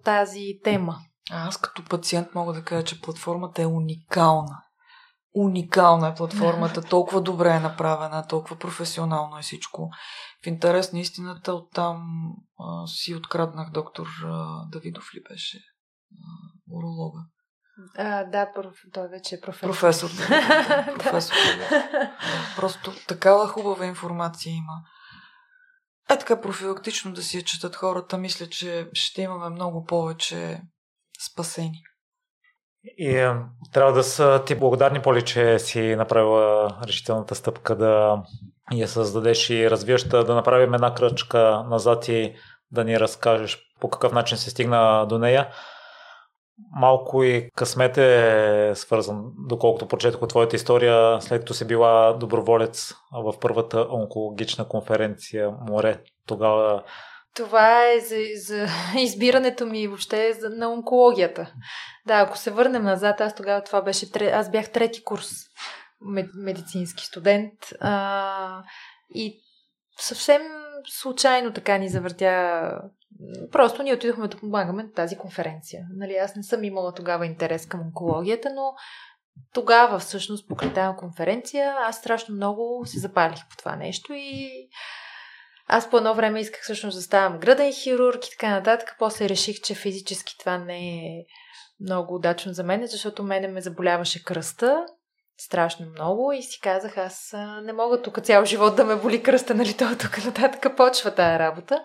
тази 0.04 0.60
тема. 0.64 0.96
А 1.30 1.48
аз 1.48 1.56
като 1.56 1.84
пациент 1.84 2.34
мога 2.34 2.52
да 2.52 2.64
кажа, 2.64 2.84
че 2.84 3.00
платформата 3.00 3.62
е 3.62 3.66
уникална. 3.66 4.62
Уникална 5.34 6.08
е 6.08 6.14
платформата, 6.14 6.82
толкова 6.82 7.20
добре 7.20 7.50
е 7.50 7.60
направена, 7.60 8.26
толкова 8.26 8.56
професионално 8.58 9.38
е 9.38 9.42
всичко. 9.42 9.90
В 10.44 10.46
интерес 10.46 10.92
на 10.92 11.00
истината 11.00 11.52
оттам 11.52 12.06
а, 12.58 12.86
си 12.86 13.14
откраднах 13.14 13.70
доктор 13.70 14.06
а, 14.24 14.64
Давидов 14.68 15.14
ли 15.14 15.22
беше? 15.30 15.58
А, 16.12 16.24
уролога. 16.70 17.20
А, 17.98 18.24
да, 18.24 18.52
проф... 18.54 18.74
той 18.92 19.08
вече 19.08 19.34
е 19.34 19.40
професор. 19.40 19.68
Професор. 19.68 20.10
Да. 20.10 20.94
професор. 20.98 21.34
да. 21.58 22.16
Просто 22.56 22.92
такава 23.08 23.48
хубава 23.48 23.86
информация 23.86 24.52
има. 24.52 24.82
Е 26.10 26.18
така 26.18 26.40
профилактично 26.40 27.12
да 27.12 27.22
си 27.22 27.36
я 27.36 27.42
четат 27.42 27.76
хората, 27.76 28.18
мисля, 28.18 28.46
че 28.46 28.88
ще 28.92 29.22
имаме 29.22 29.48
много 29.48 29.84
повече 29.84 30.62
спасени. 31.30 31.82
И 32.84 33.32
трябва 33.72 33.92
да 33.92 34.02
са 34.02 34.42
ти 34.46 34.54
благодарни, 34.54 35.02
Поли, 35.02 35.22
че 35.22 35.58
си 35.58 35.96
направила 35.96 36.76
решителната 36.86 37.34
стъпка 37.34 37.76
да 37.76 38.22
я 38.72 38.88
създадеш 38.88 39.50
и 39.50 39.70
развиеш, 39.70 40.02
да 40.02 40.34
направим 40.34 40.74
една 40.74 40.94
кръчка 40.94 41.64
назад 41.68 42.08
и 42.08 42.34
да 42.70 42.84
ни 42.84 43.00
разкажеш 43.00 43.58
по 43.80 43.90
какъв 43.90 44.12
начин 44.12 44.38
се 44.38 44.50
стигна 44.50 45.06
до 45.08 45.18
нея. 45.18 45.48
Малко 46.76 47.22
и 47.22 47.50
късмет 47.56 47.98
е 47.98 48.72
свързан, 48.74 49.24
доколкото 49.48 49.88
прочетох 49.88 50.22
от 50.22 50.28
твоята 50.28 50.56
история, 50.56 51.20
след 51.20 51.40
като 51.40 51.54
си 51.54 51.66
била 51.66 52.12
доброволец 52.12 52.94
в 53.12 53.34
първата 53.40 53.86
онкологична 53.90 54.68
конференция 54.68 55.50
Море. 55.68 56.00
Тогава 56.26 56.82
това 57.34 57.90
е 57.92 58.00
за, 58.00 58.16
за 58.36 58.66
избирането 59.00 59.66
ми 59.66 59.86
въобще 59.86 60.34
на 60.42 60.72
онкологията. 60.72 61.52
Да, 62.06 62.14
ако 62.14 62.38
се 62.38 62.50
върнем 62.50 62.82
назад, 62.82 63.20
аз 63.20 63.34
тогава 63.34 63.64
това 63.64 63.82
беше, 63.82 64.06
аз 64.32 64.50
бях 64.50 64.70
трети 64.70 65.04
курс 65.04 65.30
медицински 66.34 67.04
студент 67.04 67.52
а, 67.80 68.62
и 69.14 69.40
съвсем 69.98 70.42
случайно 70.88 71.52
така 71.52 71.78
ни 71.78 71.88
завъртя. 71.88 72.60
Просто 73.52 73.82
ние 73.82 73.94
отидохме 73.94 74.28
да 74.28 74.36
помагаме 74.36 74.82
на 74.82 74.92
тази 74.92 75.16
конференция. 75.16 75.86
Нали, 75.96 76.14
аз 76.14 76.36
не 76.36 76.42
съм 76.42 76.64
имала 76.64 76.94
тогава 76.94 77.26
интерес 77.26 77.66
към 77.66 77.80
онкологията, 77.80 78.50
но 78.54 78.74
тогава 79.54 79.98
всъщност 79.98 80.48
покрай 80.48 80.72
тази 80.72 80.96
конференция 80.96 81.74
аз 81.78 81.96
страшно 81.96 82.34
много 82.34 82.82
се 82.86 82.98
запалих 82.98 83.48
по 83.50 83.56
това 83.56 83.76
нещо 83.76 84.12
и 84.12 84.50
аз 85.72 85.90
по 85.90 85.96
едно 85.96 86.14
време 86.14 86.40
исках 86.40 86.62
всъщност 86.62 86.96
да 86.96 87.02
ставам 87.02 87.38
гръден 87.38 87.72
хирург 87.72 88.26
и 88.26 88.30
така 88.30 88.50
нататък. 88.50 88.96
После 88.98 89.28
реших, 89.28 89.60
че 89.60 89.74
физически 89.74 90.38
това 90.38 90.58
не 90.58 90.96
е 90.96 91.24
много 91.80 92.14
удачно 92.14 92.52
за 92.52 92.64
мен, 92.64 92.86
защото 92.86 93.22
мене 93.22 93.48
ме 93.48 93.60
заболяваше 93.60 94.24
кръста 94.24 94.86
страшно 95.44 95.86
много 95.86 96.32
и 96.32 96.42
си 96.42 96.60
казах, 96.60 96.98
аз 96.98 97.34
не 97.62 97.72
мога 97.72 98.02
тук 98.02 98.20
цял 98.20 98.44
живот 98.44 98.76
да 98.76 98.84
ме 98.84 98.96
боли 98.96 99.22
кръста, 99.22 99.54
нали 99.54 99.76
това 99.76 99.96
тук 99.96 100.24
нататък 100.24 100.76
почва 100.76 101.14
тая 101.14 101.38
работа. 101.38 101.84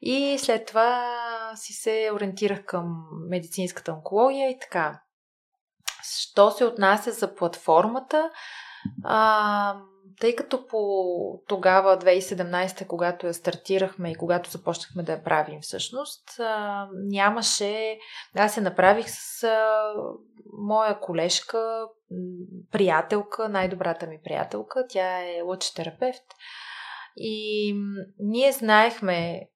И 0.00 0.38
след 0.38 0.66
това 0.66 1.12
си 1.56 1.72
се 1.72 2.10
ориентирах 2.14 2.64
към 2.64 3.04
медицинската 3.28 3.92
онкология 3.92 4.50
и 4.50 4.58
така. 4.58 5.00
Що 6.02 6.50
се 6.50 6.64
отнася 6.64 7.12
за 7.12 7.34
платформата, 7.34 8.30
а, 9.04 9.76
тъй 10.20 10.36
като 10.36 10.66
по 10.66 10.78
тогава, 11.48 11.98
2017, 11.98 12.86
когато 12.86 13.26
я 13.26 13.34
стартирахме 13.34 14.10
и 14.10 14.14
когато 14.14 14.50
започнахме 14.50 15.02
да 15.02 15.12
я 15.12 15.24
правим 15.24 15.60
всъщност, 15.60 16.40
нямаше... 16.92 17.98
Аз 18.34 18.54
се 18.54 18.60
направих 18.60 19.06
с 19.08 19.48
моя 20.52 21.00
колежка, 21.00 21.86
приятелка, 22.70 23.48
най-добрата 23.48 24.06
ми 24.06 24.20
приятелка. 24.24 24.86
Тя 24.88 25.18
е 25.18 25.42
лъчетерапевт. 25.42 26.24
И 27.16 27.74
ние 28.18 28.52
знаехме 28.52 29.48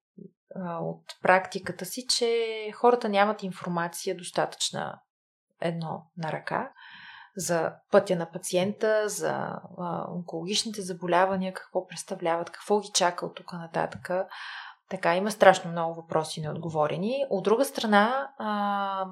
от 0.81 1.03
практиката 1.21 1.85
си, 1.85 2.05
че 2.17 2.45
хората 2.75 3.09
нямат 3.09 3.43
информация 3.43 4.17
достатъчна 4.17 4.99
едно 5.61 6.01
на 6.17 6.31
ръка 6.31 6.71
за 7.39 7.71
пътя 7.91 8.15
на 8.15 8.31
пациента, 8.31 9.09
за 9.09 9.31
а, 9.77 10.05
онкологичните 10.15 10.81
заболявания, 10.81 11.53
какво 11.53 11.87
представляват, 11.87 12.49
какво 12.49 12.79
ги 12.79 12.89
чака 12.93 13.25
от 13.25 13.35
тук 13.35 13.53
нататък. 13.53 14.11
Така, 14.89 15.15
има 15.15 15.31
страшно 15.31 15.71
много 15.71 15.95
въпроси 15.95 16.41
неотговорени. 16.41 17.25
От 17.29 17.43
друга 17.43 17.65
страна, 17.65 18.29
а, 18.37 19.05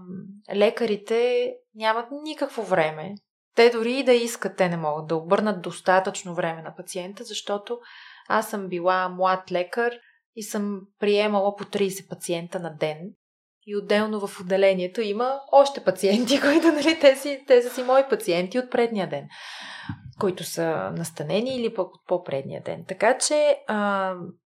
лекарите 0.56 1.54
нямат 1.76 2.06
никакво 2.24 2.64
време. 2.64 3.16
Те 3.56 3.70
дори 3.70 3.94
и 3.94 4.04
да 4.04 4.14
искат, 4.14 4.58
те 4.58 4.70
не 4.70 4.78
могат 4.78 5.08
да 5.08 5.16
обърнат 5.16 5.62
достатъчно 5.62 6.34
време 6.34 6.62
на 6.62 6.76
пациента, 6.76 7.24
защото 7.24 7.80
аз 8.30 8.50
съм 8.50 8.68
била 8.68 9.10
млад 9.10 9.52
лекар 9.52 9.94
и 10.36 10.44
съм 10.44 10.82
приемала 11.00 11.56
по 11.56 11.64
30 11.64 12.10
пациента 12.10 12.60
на 12.60 12.76
ден. 12.76 13.00
И 13.70 13.76
отделно 13.76 14.28
в 14.28 14.42
отделението 14.42 15.02
има 15.02 15.40
още 15.52 15.84
пациенти, 15.84 16.42
които, 16.42 16.68
нали, 16.68 17.00
те, 17.00 17.16
си, 17.16 17.44
те 17.48 17.62
са 17.62 17.70
си 17.70 17.84
мои 17.84 18.04
пациенти 18.10 18.60
от 18.60 18.72
предния 18.72 19.10
ден, 19.10 19.28
които 20.20 20.44
са 20.44 20.92
настанени 20.96 21.56
или 21.56 21.74
пък 21.74 21.88
от 21.96 22.02
по-предния 22.08 22.64
ден. 22.64 22.86
Така 22.88 23.18
че 23.18 23.58
а, 23.68 24.14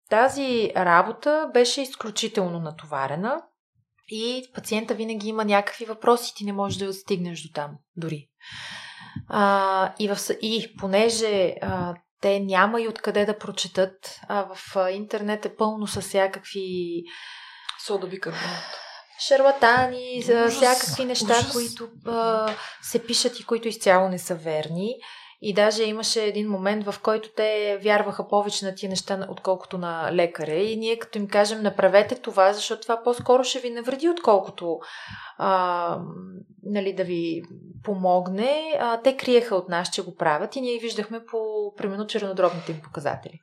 тази 0.10 0.72
работа 0.76 1.50
беше 1.54 1.82
изключително 1.82 2.60
натоварена 2.60 3.42
и 4.10 4.44
пациента 4.56 4.94
винаги 4.94 5.30
има 5.30 5.46
някакви 5.46 5.86
въпроси, 5.86 6.34
ти 6.36 6.46
не 6.46 6.54
можеш 6.54 6.78
да 6.78 6.94
стигнеш 6.94 7.42
до 7.42 7.50
там 7.54 7.72
дори. 7.98 8.28
А, 9.28 9.94
и, 10.00 10.08
в, 10.08 10.18
и 10.42 10.76
понеже 10.80 11.56
а, 11.62 11.96
те 12.22 12.40
няма 12.40 12.82
и 12.82 12.88
откъде 12.88 13.26
да 13.26 13.38
прочетат, 13.38 14.20
а 14.28 14.56
в 14.56 14.76
интернет 14.92 15.46
е 15.46 15.56
пълно 15.56 15.88
с 15.88 16.02
всякакви 16.02 17.04
содови 17.86 18.20
карбонат 18.20 18.91
шарлатани, 19.28 20.22
за 20.22 20.48
всякакви 20.48 21.06
неща, 21.06 21.34
ужас. 21.34 21.52
които 21.52 21.88
а, 22.06 22.50
се 22.82 23.06
пишат 23.06 23.40
и 23.40 23.46
които 23.46 23.68
изцяло 23.68 24.10
не 24.10 24.20
са 24.20 24.36
верни. 24.36 24.96
И 25.44 25.54
даже 25.54 25.84
имаше 25.84 26.24
един 26.24 26.50
момент, 26.50 26.86
в 26.86 27.00
който 27.04 27.30
те 27.36 27.80
вярваха 27.84 28.28
повече 28.28 28.66
на 28.66 28.76
тия 28.76 28.90
неща, 28.90 29.28
отколкото 29.30 29.78
на 29.78 30.10
лекаря. 30.14 30.56
И 30.56 30.78
ние 30.78 31.00
като 31.00 31.18
им 31.18 31.28
кажем, 31.28 31.62
направете 31.62 32.16
това, 32.16 32.54
защото 32.54 32.82
това 32.82 33.04
по-скоро 33.04 33.44
ще 33.44 33.60
ви 33.60 33.70
навреди, 33.70 34.10
отколкото 34.10 34.80
а, 35.38 36.00
нали, 36.64 36.94
да 36.94 37.04
ви 37.04 37.42
помогне. 37.84 38.78
А, 38.80 39.02
те 39.02 39.18
криеха 39.18 39.56
от 39.56 39.70
нас, 39.70 39.90
че 39.90 40.04
го 40.04 40.16
правят 40.16 40.56
и 40.56 40.62
ние 40.62 40.80
виждахме 40.80 41.26
по, 41.32 41.74
примерно, 41.78 42.08
чернодробните 42.08 42.72
им 42.72 42.82
показатели. 42.84 43.40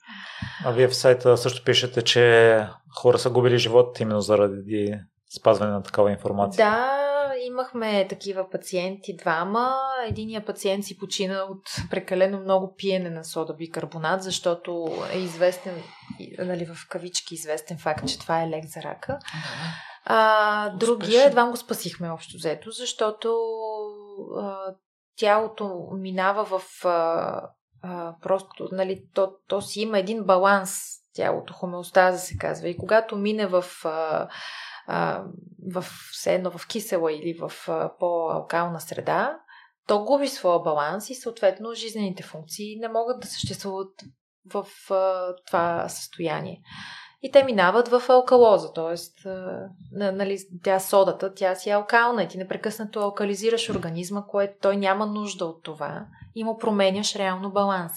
А 0.64 0.70
вие 0.70 0.88
в 0.88 0.96
сайта 0.96 1.36
също 1.36 1.64
пишете, 1.64 2.02
че 2.02 2.66
хора 3.00 3.18
са 3.18 3.30
губили 3.30 3.58
живот 3.58 4.00
именно 4.00 4.20
заради 4.20 4.98
спазване 5.36 5.72
на 5.72 5.82
такава 5.82 6.10
информация? 6.10 6.70
Да, 6.70 7.08
имахме 7.46 8.08
такива 8.08 8.50
пациенти 8.50 9.16
двама. 9.16 9.74
Единият 10.06 10.46
пациент 10.46 10.84
си 10.84 10.98
почина 10.98 11.42
от 11.42 11.90
прекалено 11.90 12.40
много 12.40 12.74
пиене 12.74 13.10
на 13.10 13.24
сода 13.24 13.54
бикарбонат, 13.54 14.22
защото 14.22 14.88
е 15.12 15.18
известен, 15.18 15.82
нали, 16.38 16.66
в 16.66 16.88
кавички 16.88 17.34
известен 17.34 17.78
факт, 17.78 18.08
че 18.08 18.18
това 18.18 18.42
е 18.42 18.48
лек 18.48 18.64
за 18.64 18.82
рака. 18.82 19.18
А, 20.04 20.70
другия 20.70 21.26
едва 21.26 21.44
го 21.50 21.56
спасихме 21.56 22.10
общо 22.10 22.36
взето, 22.36 22.70
защото 22.70 23.36
а, 24.38 24.74
тялото 25.16 25.88
минава 25.92 26.44
в 26.44 26.84
а, 26.84 27.42
а, 27.82 28.14
просто, 28.22 28.68
нали, 28.72 29.02
то, 29.14 29.32
то 29.48 29.62
си 29.62 29.80
има 29.80 29.98
един 29.98 30.24
баланс, 30.24 30.80
тялото, 31.14 31.52
хомеостаза 31.54 32.18
се 32.18 32.36
казва. 32.36 32.68
И 32.68 32.76
когато 32.76 33.16
мине 33.16 33.46
в 33.46 33.64
а, 33.84 34.28
в 35.72 35.84
все 36.12 36.34
едно 36.34 36.50
в 36.50 36.66
кисела 36.66 37.12
или 37.12 37.38
в 37.40 37.52
по-алкална 37.98 38.80
среда, 38.80 39.38
то 39.86 40.04
губи 40.04 40.28
своя 40.28 40.58
баланс 40.58 41.10
и 41.10 41.14
съответно 41.14 41.74
жизнените 41.74 42.22
функции 42.22 42.78
не 42.80 42.88
могат 42.88 43.20
да 43.20 43.26
съществуват 43.26 44.04
в 44.52 44.66
а, 44.90 45.34
това 45.46 45.88
състояние. 45.88 46.62
И 47.22 47.30
те 47.30 47.44
минават 47.44 47.88
в 47.88 48.02
алкалоза, 48.08 48.72
т.е. 48.72 49.28
нали, 49.92 50.38
тя 50.64 50.80
содата, 50.80 51.34
тя 51.34 51.54
си 51.54 51.70
е 51.70 51.72
алкална 51.72 52.22
и 52.22 52.28
ти 52.28 52.38
непрекъснато 52.38 53.00
алкализираш 53.00 53.70
организма, 53.70 54.26
което 54.26 54.54
той 54.60 54.76
няма 54.76 55.06
нужда 55.06 55.44
от 55.44 55.62
това 55.62 56.06
и 56.34 56.44
му 56.44 56.58
променяш 56.58 57.16
реално 57.16 57.50
баланс. 57.50 57.92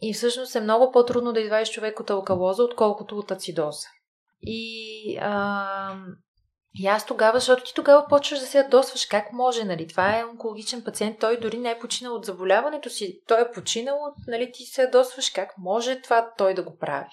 И 0.00 0.14
всъщност 0.14 0.54
е 0.54 0.60
много 0.60 0.92
по-трудно 0.92 1.32
да 1.32 1.40
извадиш 1.40 1.70
човек 1.70 2.00
от 2.00 2.10
алкалоза, 2.10 2.62
отколкото 2.62 3.18
от 3.18 3.30
ацидоза. 3.30 3.88
И, 4.42 5.18
а, 5.20 5.96
и 6.74 6.86
аз 6.86 7.06
тогава, 7.06 7.38
защото 7.38 7.64
ти 7.64 7.74
тогава 7.74 8.06
почваш 8.08 8.40
да 8.40 8.46
се 8.46 8.58
ядосваш 8.58 9.06
как 9.06 9.32
може, 9.32 9.64
нали? 9.64 9.88
Това 9.88 10.18
е 10.18 10.24
онкологичен 10.24 10.84
пациент, 10.84 11.18
той 11.18 11.40
дори 11.40 11.58
не 11.58 11.70
е 11.70 11.78
починал 11.78 12.14
от 12.14 12.24
заболяването 12.24 12.90
си, 12.90 13.20
той 13.28 13.42
е 13.42 13.52
починал, 13.52 13.98
нали? 14.28 14.52
Ти 14.52 14.64
се 14.64 14.82
ядосваш 14.82 15.30
как 15.30 15.54
може 15.58 16.02
това 16.02 16.30
той 16.38 16.54
да 16.54 16.62
го 16.62 16.76
прави. 16.76 17.10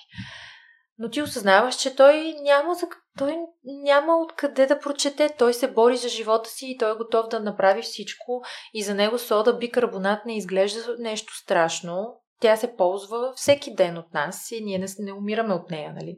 Но 1.01 1.09
ти 1.09 1.21
осъзнаваш, 1.21 1.75
че 1.75 1.95
той 1.95 2.35
няма, 2.41 2.75
за, 2.75 2.87
той 3.17 3.37
няма 3.65 4.17
откъде 4.17 4.65
да 4.65 4.79
прочете. 4.79 5.29
Той 5.37 5.53
се 5.53 5.71
бори 5.71 5.97
за 5.97 6.09
живота 6.09 6.49
си 6.49 6.65
и 6.67 6.77
той 6.77 6.91
е 6.91 6.97
готов 6.97 7.27
да 7.27 7.39
направи 7.39 7.81
всичко. 7.81 8.41
И 8.73 8.83
за 8.83 8.95
него 8.95 9.19
сода 9.19 9.57
бикарбонат 9.57 10.25
не 10.25 10.37
изглежда 10.37 10.95
нещо 10.99 11.33
страшно. 11.35 12.21
Тя 12.41 12.57
се 12.57 12.75
ползва 12.75 13.33
всеки 13.35 13.75
ден 13.75 13.97
от 13.97 14.13
нас 14.13 14.51
и 14.51 14.63
ние 14.63 14.77
не, 14.77 14.87
не 14.99 15.13
умираме 15.13 15.53
от 15.53 15.69
нея, 15.69 15.93
нали? 15.93 16.17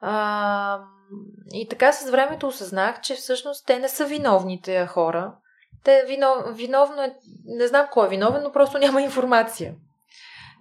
А, 0.00 0.80
и 1.52 1.68
така 1.68 1.92
с 1.92 2.10
времето 2.10 2.46
осъзнах, 2.46 3.00
че 3.00 3.14
всъщност 3.14 3.66
те 3.66 3.78
не 3.78 3.88
са 3.88 4.06
виновните 4.06 4.86
хора. 4.86 5.34
Те 5.84 6.04
вино, 6.06 6.34
виновно 6.48 7.02
е, 7.02 7.16
не 7.44 7.66
знам 7.66 7.86
кой 7.90 8.06
е 8.06 8.10
виновен, 8.10 8.42
но 8.42 8.52
просто 8.52 8.78
няма 8.78 9.02
информация. 9.02 9.74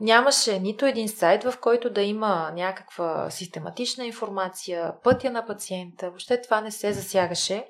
Нямаше 0.01 0.59
нито 0.59 0.85
един 0.85 1.09
сайт, 1.09 1.43
в 1.43 1.53
който 1.61 1.89
да 1.89 2.01
има 2.01 2.51
някаква 2.55 3.29
систематична 3.29 4.05
информация, 4.05 4.93
пътя 5.03 5.31
на 5.31 5.45
пациента. 5.45 6.09
Въобще 6.09 6.41
това 6.41 6.61
не 6.61 6.71
се 6.71 6.93
засягаше. 6.93 7.67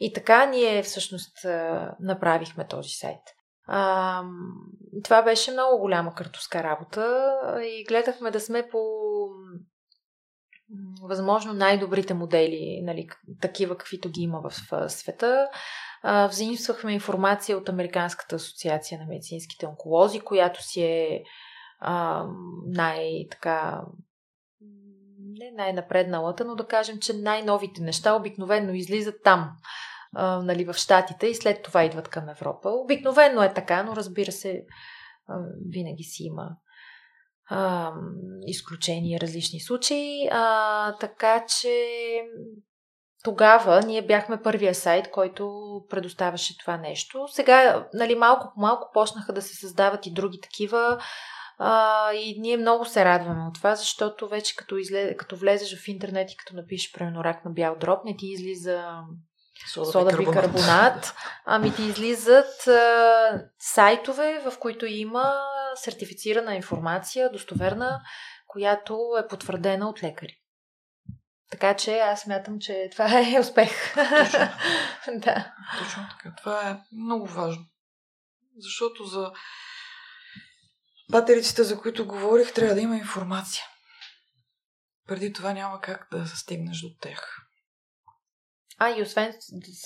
И 0.00 0.12
така 0.12 0.46
ние 0.46 0.82
всъщност 0.82 1.36
направихме 2.00 2.66
този 2.66 2.90
сайт. 2.90 3.20
А, 3.66 4.22
това 5.04 5.22
беше 5.22 5.50
много 5.50 5.78
голяма 5.78 6.14
картоска 6.14 6.62
работа 6.62 7.30
и 7.62 7.84
гледахме 7.84 8.30
да 8.30 8.40
сме 8.40 8.68
по 8.68 8.78
възможно 11.02 11.52
най-добрите 11.52 12.14
модели, 12.14 12.80
нали, 12.82 13.08
такива 13.40 13.76
каквито 13.76 14.10
ги 14.10 14.20
има 14.20 14.40
в 14.40 14.52
света. 14.90 15.48
Взаимствахме 16.28 16.92
информация 16.92 17.58
от 17.58 17.68
Американската 17.68 18.36
асоциация 18.36 19.00
на 19.00 19.06
медицинските 19.06 19.66
онколози, 19.66 20.20
която 20.20 20.62
си 20.62 20.82
е 20.82 21.22
най-така 22.66 23.82
не 25.40 25.50
най-напредналата, 25.56 26.44
но 26.44 26.54
да 26.54 26.66
кажем, 26.66 26.98
че 26.98 27.12
най-новите 27.12 27.82
неща 27.82 28.14
обикновено 28.14 28.72
излизат 28.72 29.14
там, 29.24 29.50
а, 30.12 30.42
нали, 30.42 30.64
в 30.64 30.74
Штатите 30.74 31.26
и 31.26 31.34
след 31.34 31.62
това 31.62 31.84
идват 31.84 32.08
към 32.08 32.28
Европа. 32.28 32.70
Обикновено 32.70 33.42
е 33.42 33.54
така, 33.54 33.82
но 33.82 33.96
разбира 33.96 34.32
се, 34.32 34.64
а, 35.26 35.38
винаги 35.70 36.02
си 36.02 36.22
има 36.22 36.50
а, 37.46 37.92
изключения, 38.46 39.20
различни 39.20 39.60
случаи. 39.60 40.28
А, 40.30 40.92
така 40.92 41.44
че 41.60 41.88
тогава 43.24 43.80
ние 43.80 44.06
бяхме 44.06 44.42
първия 44.42 44.74
сайт, 44.74 45.10
който 45.10 45.64
предоставяше 45.90 46.58
това 46.58 46.76
нещо. 46.76 47.28
Сега, 47.28 47.86
нали, 47.94 48.14
малко 48.14 48.52
по 48.54 48.60
малко 48.60 48.90
почнаха 48.92 49.32
да 49.32 49.42
се 49.42 49.56
създават 49.56 50.06
и 50.06 50.12
други 50.12 50.40
такива. 50.40 50.98
А, 51.58 52.12
и 52.12 52.40
ние 52.40 52.56
много 52.56 52.84
се 52.84 53.04
радваме 53.04 53.46
от 53.48 53.54
това, 53.54 53.74
защото 53.74 54.28
вече 54.28 54.56
като, 54.56 54.76
излез, 54.76 55.16
като 55.16 55.36
влезеш 55.36 55.82
в 55.82 55.88
интернет 55.88 56.32
и 56.32 56.36
като 56.36 56.56
напишеш 56.56 56.92
примерно 56.92 57.24
рак 57.24 57.44
на 57.44 57.50
бял 57.50 57.76
дроб, 57.80 58.04
не 58.04 58.16
ти 58.16 58.26
излиза 58.26 58.84
сода, 59.72 59.90
сода 59.90 60.16
бикарбонат. 60.16 61.14
ами 61.44 61.74
ти 61.74 61.82
излизат 61.82 62.68
а, 62.68 63.42
сайтове, 63.58 64.42
в 64.50 64.58
които 64.58 64.86
има 64.86 65.34
сертифицирана 65.76 66.54
информация, 66.54 67.32
достоверна, 67.32 68.00
която 68.46 68.98
е 69.24 69.28
потвърдена 69.28 69.88
от 69.88 70.02
лекари. 70.02 70.40
Така 71.50 71.76
че 71.76 71.98
аз 71.98 72.20
смятам, 72.20 72.58
че 72.60 72.88
това 72.92 73.20
е 73.20 73.40
успех. 73.40 73.94
Точно. 73.94 74.38
да. 75.20 75.54
Точно 75.78 76.08
така. 76.10 76.34
Това 76.36 76.70
е 76.70 76.76
много 76.92 77.26
важно. 77.26 77.64
Защото 78.58 79.04
за 79.04 79.32
патериците, 81.12 81.62
за 81.62 81.80
които 81.80 82.06
говорих, 82.06 82.52
трябва 82.52 82.74
да 82.74 82.80
има 82.80 82.96
информация. 82.96 83.64
Преди 85.06 85.32
това 85.32 85.52
няма 85.52 85.80
как 85.80 86.08
да 86.12 86.26
стигнеш 86.26 86.80
до 86.80 86.88
тях. 87.00 87.43
А, 88.78 88.90
и 88.90 89.02
освен 89.02 89.34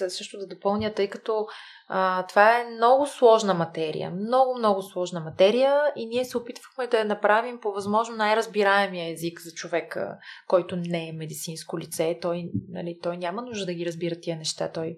също 0.09 0.39
да 0.39 0.47
допълня, 0.47 0.95
тъй 0.95 1.09
като 1.09 1.47
а, 1.89 2.27
това 2.27 2.61
е 2.61 2.65
много 2.65 3.07
сложна 3.07 3.55
материя. 3.55 4.11
Много, 4.11 4.59
много 4.59 4.83
сложна 4.83 5.21
материя 5.21 5.81
и 5.97 6.07
ние 6.07 6.25
се 6.25 6.39
опитвахме 6.39 6.87
да 6.87 6.99
я 6.99 7.05
направим 7.05 7.61
по 7.61 7.73
възможно 7.73 8.17
най-разбираемия 8.17 9.13
език 9.13 9.41
за 9.41 9.51
човека, 9.53 10.19
който 10.47 10.77
не 10.77 11.09
е 11.09 11.13
медицинско 11.13 11.79
лице. 11.79 12.19
Той, 12.23 12.51
нали, 12.69 12.99
той 13.03 13.17
няма 13.17 13.43
нужда 13.43 13.67
да 13.67 13.75
ги 13.75 13.87
разбира 13.87 14.21
тия 14.21 14.37
неща. 14.37 14.73
Той, 14.73 14.97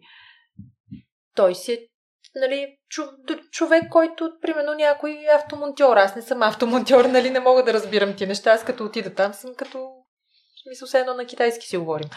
той 1.34 1.55
си 1.55 1.72
е 1.72 1.86
нали, 2.36 2.78
човек, 3.51 3.84
който, 3.91 4.32
примерно, 4.43 4.74
някой 4.74 5.18
автомонтьор. 5.36 5.97
Аз 5.97 6.16
не 6.16 6.22
съм 6.22 6.43
автомонтьор, 6.43 7.05
нали, 7.05 7.30
не 7.30 7.41
мога 7.41 7.64
да 7.64 7.72
разбирам 7.72 8.16
тия 8.16 8.28
неща. 8.28 8.51
Аз 8.51 8.64
като 8.64 8.84
отида 8.84 9.14
там 9.14 9.34
съм 9.34 9.55
като 9.57 9.99
в 10.61 10.62
смисъл, 10.62 10.86
все 10.86 10.98
едно 10.98 11.14
на 11.14 11.26
китайски 11.26 11.66
си 11.66 11.76
говорим. 11.76 12.08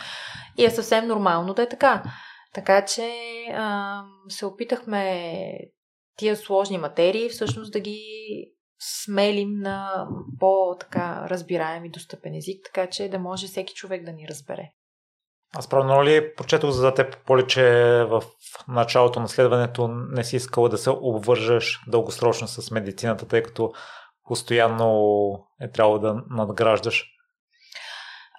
И 0.58 0.66
е 0.66 0.70
съвсем 0.70 1.08
нормално 1.08 1.54
да 1.54 1.64
е 1.64 1.70
така. 1.70 2.04
Така 2.54 2.86
че 2.86 3.12
а, 3.54 4.02
се 4.30 4.46
опитахме 4.46 5.60
тия 6.18 6.36
сложни 6.36 6.78
материи 6.78 7.30
всъщност 7.30 7.74
да 7.74 7.80
ги 7.80 8.04
смелим 8.80 9.60
на 9.60 10.08
по-така 10.40 11.26
разбираем 11.30 11.86
и 11.86 11.90
достъпен 11.90 12.36
език, 12.36 12.66
така 12.66 12.90
че 12.90 13.10
да 13.10 13.20
може 13.20 13.48
всеки 13.48 13.74
човек 13.74 14.06
да 14.06 14.12
ни 14.12 14.28
разбере. 14.30 14.70
Аз 15.56 15.70
правилно 15.70 16.04
ли 16.04 16.36
прочетох 16.36 16.70
за 16.70 16.94
теб, 16.94 17.18
Поли, 17.26 17.48
че 17.48 17.64
в 18.10 18.22
началото 18.68 19.20
на 19.20 19.28
следването 19.28 19.88
не 19.88 20.24
си 20.24 20.36
искала 20.36 20.70
да 20.70 20.78
се 20.78 20.90
обвържеш 20.90 21.80
дългосрочно 21.88 22.48
с 22.48 22.72
медицината, 22.72 23.28
тъй 23.28 23.44
като 23.44 23.74
постоянно 24.28 25.48
е 25.62 25.72
трябвало 25.72 26.00
да 26.00 26.24
надграждаш? 26.30 27.13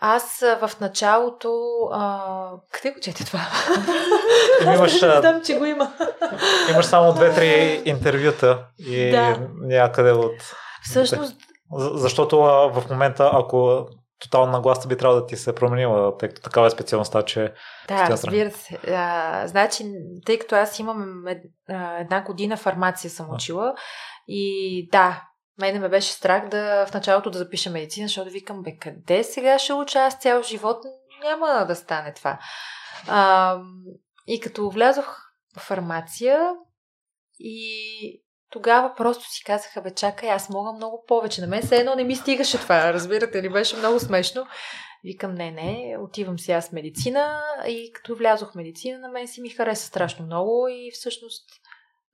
Аз 0.07 0.45
в 0.61 0.71
началото... 0.81 1.51
А... 1.93 2.51
Къде 2.73 2.91
го 2.91 3.01
чете 3.01 3.25
това? 3.25 3.41
Имаш, 4.75 5.03
не 5.03 5.21
знам, 5.21 5.43
че 5.45 5.59
го 5.59 5.65
има. 5.65 5.93
имаш 6.71 6.87
само 6.87 7.13
две-три 7.15 7.83
интервюта 7.85 8.67
и 8.79 9.11
да. 9.11 9.39
някъде 9.61 10.13
от... 10.13 10.55
Всъщност... 10.83 11.37
Защото 11.95 12.39
в 12.73 12.85
момента, 12.91 13.31
ако 13.33 13.87
тотална 14.19 14.53
нагласа 14.53 14.89
би 14.89 14.97
трябвало 14.97 15.21
да 15.21 15.27
ти 15.27 15.37
се 15.37 15.55
променила, 15.55 16.17
тъй 16.17 16.29
като 16.29 16.43
такава 16.43 16.67
е 16.67 16.71
специалността, 16.71 17.23
че... 17.23 17.53
Да, 17.89 18.09
разбира 18.09 18.51
се. 18.51 18.79
А, 18.89 19.47
значи, 19.47 19.85
тъй 20.27 20.39
като 20.39 20.55
аз 20.55 20.79
имам 20.79 21.25
една 21.99 22.25
година 22.27 22.57
фармация 22.57 23.11
съм 23.11 23.27
учила 23.31 23.75
и 24.29 24.89
да, 24.93 25.23
Мене 25.59 25.79
ме 25.79 25.89
беше 25.89 26.13
страх 26.13 26.49
да 26.49 26.87
в 26.87 26.95
началото 26.95 27.31
да 27.31 27.39
запиша 27.39 27.71
медицина, 27.71 28.09
защото 28.09 28.31
викам, 28.31 28.63
бе, 28.63 28.77
къде 28.77 29.25
сега 29.25 29.59
ще 29.59 29.73
уча 29.73 29.99
аз 29.99 30.19
цял 30.19 30.43
живот? 30.43 30.85
Няма 31.23 31.65
да 31.69 31.77
стане 31.77 32.15
това. 32.15 32.39
А, 33.09 33.59
и 34.27 34.41
като 34.41 34.71
влязох 34.71 35.17
в 35.57 35.61
фармация 35.61 36.51
и 37.39 38.23
тогава 38.51 38.95
просто 38.97 39.31
си 39.31 39.45
казаха, 39.45 39.83
бе, 39.83 39.95
чакай, 39.95 40.31
аз 40.31 40.49
мога 40.49 40.73
много 40.73 41.05
повече. 41.07 41.41
На 41.41 41.47
мен 41.47 41.63
все 41.63 41.77
едно 41.77 41.95
не 41.95 42.05
ми 42.05 42.17
стигаше 42.17 42.59
това, 42.59 42.93
разбирате 42.93 43.43
ли, 43.43 43.53
беше 43.53 43.77
много 43.77 44.01
смешно. 44.01 44.47
Викам, 45.05 45.35
не, 45.35 45.51
не, 45.51 45.97
отивам 46.01 46.39
си 46.39 46.53
аз 46.53 46.73
медицина 46.73 47.43
и 47.67 47.93
като 47.93 48.17
влязох 48.17 48.53
в 48.53 48.55
медицина, 48.55 48.99
на 48.99 49.09
мен 49.09 49.29
си 49.29 49.41
ми 49.41 49.51
хареса 49.51 49.87
страшно 49.87 50.27
много 50.27 50.69
и 50.69 50.91
всъщност 50.95 51.45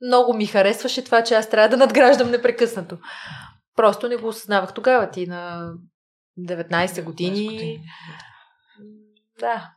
много 0.07 0.35
ми 0.35 0.47
харесваше 0.47 1.05
това, 1.05 1.23
че 1.23 1.35
аз 1.35 1.51
трябва 1.51 1.69
да 1.69 1.77
надграждам 1.77 2.31
непрекъснато. 2.31 2.99
Просто 3.77 4.09
не 4.09 4.17
го 4.17 4.29
осъзнавах 4.29 4.75
тогава. 4.75 5.11
Ти 5.11 5.27
на 5.27 5.73
19 6.39 7.05
години. 7.05 7.39
19 7.39 7.49
години. 7.49 7.81
Да. 9.41 9.71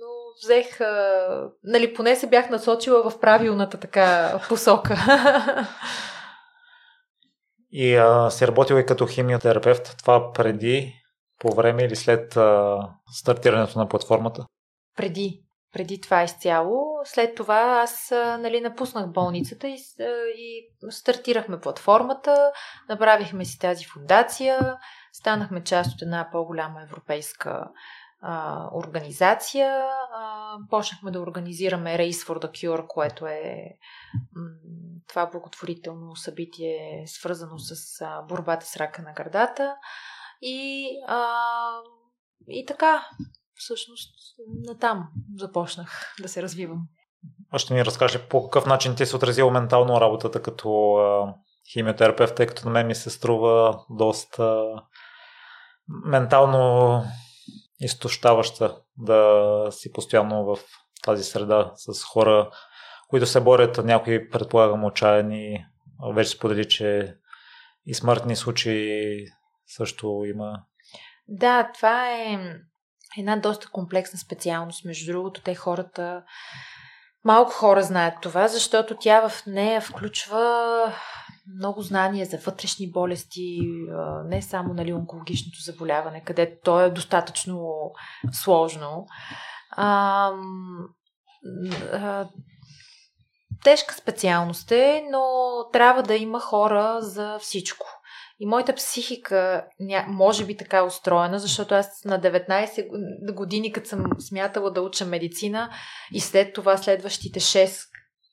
Но 0.00 0.06
взех. 0.44 0.80
А, 0.80 1.50
нали, 1.64 1.94
поне 1.94 2.16
се 2.16 2.26
бях 2.26 2.50
насочила 2.50 3.10
в 3.10 3.20
правилната 3.20 3.80
така 3.80 4.38
посока. 4.48 4.96
И 7.74 7.94
а, 7.94 8.30
си 8.30 8.46
работила 8.46 8.80
и 8.80 8.86
като 8.86 9.06
химиотерапевт. 9.06 9.94
Това 9.98 10.32
преди, 10.32 10.94
по 11.38 11.54
време 11.54 11.82
или 11.82 11.96
след 11.96 12.36
а, 12.36 12.78
стартирането 13.12 13.78
на 13.78 13.88
платформата? 13.88 14.46
Преди 14.96 15.42
преди 15.72 16.00
това 16.00 16.22
изцяло. 16.22 17.00
След 17.04 17.34
това 17.34 17.80
аз 17.82 18.10
нали, 18.14 18.60
напуснах 18.60 19.06
болницата 19.06 19.68
и, 19.68 19.78
и 20.36 20.68
стартирахме 20.90 21.60
платформата, 21.60 22.52
направихме 22.88 23.44
си 23.44 23.58
тази 23.58 23.84
фундация, 23.84 24.76
станахме 25.12 25.64
част 25.64 25.94
от 25.94 26.02
една 26.02 26.28
по-голяма 26.32 26.82
европейска 26.82 27.68
а, 28.22 28.68
организация. 28.74 29.84
А, 30.14 30.56
почнахме 30.70 31.10
да 31.10 31.20
организираме 31.20 31.98
Race 31.98 32.26
for 32.26 32.44
the 32.44 32.50
Cure, 32.50 32.86
което 32.86 33.26
е 33.26 33.64
м- 34.36 34.50
това 35.08 35.26
благотворително 35.26 36.16
събитие, 36.16 37.04
свързано 37.06 37.58
с 37.58 38.00
а, 38.00 38.22
борбата 38.22 38.66
с 38.66 38.76
рака 38.76 39.02
на 39.02 39.12
гърдата. 39.12 39.76
И, 40.42 40.86
а, 41.08 41.36
и 42.48 42.66
така, 42.66 43.06
всъщност 43.62 44.14
натам 44.68 45.08
започнах 45.36 46.14
да 46.22 46.28
се 46.28 46.42
развивам. 46.42 46.80
А 47.50 47.58
ще 47.58 47.74
ни 47.74 47.84
разкаже 47.84 48.28
по 48.28 48.44
какъв 48.44 48.66
начин 48.66 48.96
ти 48.96 49.06
се 49.06 49.16
отразила 49.16 49.50
ментално 49.50 50.00
работата 50.00 50.42
като 50.42 50.94
а, 50.94 51.34
химиотерапевт, 51.72 52.34
тъй 52.34 52.46
като 52.46 52.64
на 52.64 52.70
мен 52.70 52.86
ми 52.86 52.94
се 52.94 53.10
струва 53.10 53.84
доста 53.90 54.64
ментално 55.88 57.04
изтощаваща 57.80 58.76
да 58.96 59.66
си 59.70 59.92
постоянно 59.92 60.44
в 60.44 60.58
тази 61.02 61.24
среда 61.24 61.72
с 61.76 62.04
хора, 62.04 62.50
които 63.08 63.26
се 63.26 63.40
борят, 63.40 63.84
някои 63.84 64.30
предполагам 64.30 64.84
отчаяни, 64.84 65.66
вече 66.14 66.30
сподели, 66.30 66.68
че 66.68 67.16
и 67.86 67.94
смъртни 67.94 68.36
случаи 68.36 69.26
също 69.66 70.22
има. 70.26 70.62
Да, 71.28 71.70
това 71.74 72.10
е 72.10 72.38
една 73.18 73.36
доста 73.36 73.68
комплексна 73.68 74.18
специалност. 74.18 74.84
Между 74.84 75.12
другото, 75.12 75.40
те 75.42 75.54
хората, 75.54 76.22
малко 77.24 77.50
хора 77.52 77.82
знаят 77.82 78.14
това, 78.22 78.48
защото 78.48 78.96
тя 79.00 79.28
в 79.28 79.46
нея 79.46 79.80
включва 79.80 80.92
много 81.58 81.82
знания 81.82 82.26
за 82.26 82.38
вътрешни 82.38 82.90
болести, 82.90 83.60
не 84.24 84.42
само 84.42 84.74
нали, 84.74 84.92
онкологичното 84.92 85.58
заболяване, 85.60 86.22
където 86.24 86.56
то 86.64 86.80
е 86.80 86.90
достатъчно 86.90 87.70
сложно. 88.32 89.06
А, 89.70 90.30
а, 91.92 92.28
тежка 93.64 93.94
специалност 93.94 94.72
е, 94.72 95.04
но 95.10 95.22
трябва 95.72 96.02
да 96.02 96.14
има 96.14 96.40
хора 96.40 96.98
за 97.00 97.38
всичко. 97.38 97.86
И 98.42 98.46
моята 98.46 98.74
психика 98.74 99.64
може 100.08 100.44
би 100.44 100.56
така 100.56 100.78
е 100.78 100.82
устроена, 100.82 101.38
защото 101.38 101.74
аз 101.74 102.04
на 102.04 102.20
19 102.20 103.34
години, 103.34 103.72
като 103.72 103.88
съм 103.88 104.04
смятала 104.18 104.70
да 104.70 104.82
уча 104.82 105.04
медицина 105.04 105.70
и 106.12 106.20
след 106.20 106.54
това 106.54 106.76
следващите 106.76 107.40
6 107.40 107.88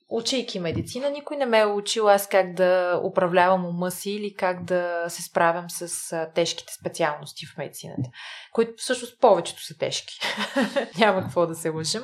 учейки 0.09 0.59
медицина, 0.59 1.09
никой 1.09 1.37
не 1.37 1.45
ме 1.45 1.59
е 1.59 1.65
учил 1.65 2.09
аз 2.09 2.27
как 2.27 2.53
да 2.53 3.01
управлявам 3.03 3.65
ума 3.65 3.91
си 3.91 4.11
или 4.11 4.33
как 4.33 4.63
да 4.63 5.05
се 5.07 5.23
справям 5.23 5.69
с 5.69 6.15
тежките 6.35 6.73
специалности 6.73 7.45
в 7.45 7.57
медицината, 7.57 8.09
които 8.51 8.73
всъщност 8.77 9.21
повечето 9.21 9.63
са 9.63 9.77
тежки. 9.77 10.19
Няма 10.97 11.21
какво 11.21 11.47
да 11.47 11.55
се 11.55 11.69
лъжим. 11.69 12.03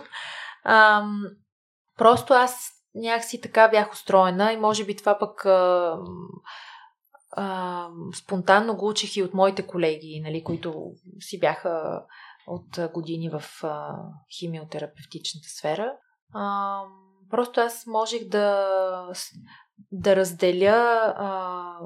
Ам, 0.66 1.24
просто 1.98 2.34
аз 2.34 2.70
някакси 2.96 3.42
така 3.42 3.68
бях 3.68 3.94
устроена 3.94 4.54
и 4.54 4.58
може 4.58 4.86
би 4.86 4.96
това 4.96 5.18
пък 5.20 5.46
а, 5.46 5.98
а, 7.36 7.88
спонтанно 8.16 8.76
го 8.76 8.88
учих 8.88 9.18
и 9.18 9.24
от 9.24 9.34
моите 9.34 9.68
колеги, 9.68 10.22
нали, 10.26 10.44
които 10.44 10.92
си 11.20 11.40
бяха 11.40 12.04
от 12.48 12.92
години 12.94 13.30
в 13.30 13.44
а, 13.64 13.96
химиотерапевтичната 14.40 15.48
сфера. 15.50 15.94
А, 16.34 16.80
просто 17.30 17.60
аз 17.60 17.86
можех 17.88 18.28
да, 18.28 18.68
да 19.92 20.16
разделя 20.16 21.14
а, 21.18 21.78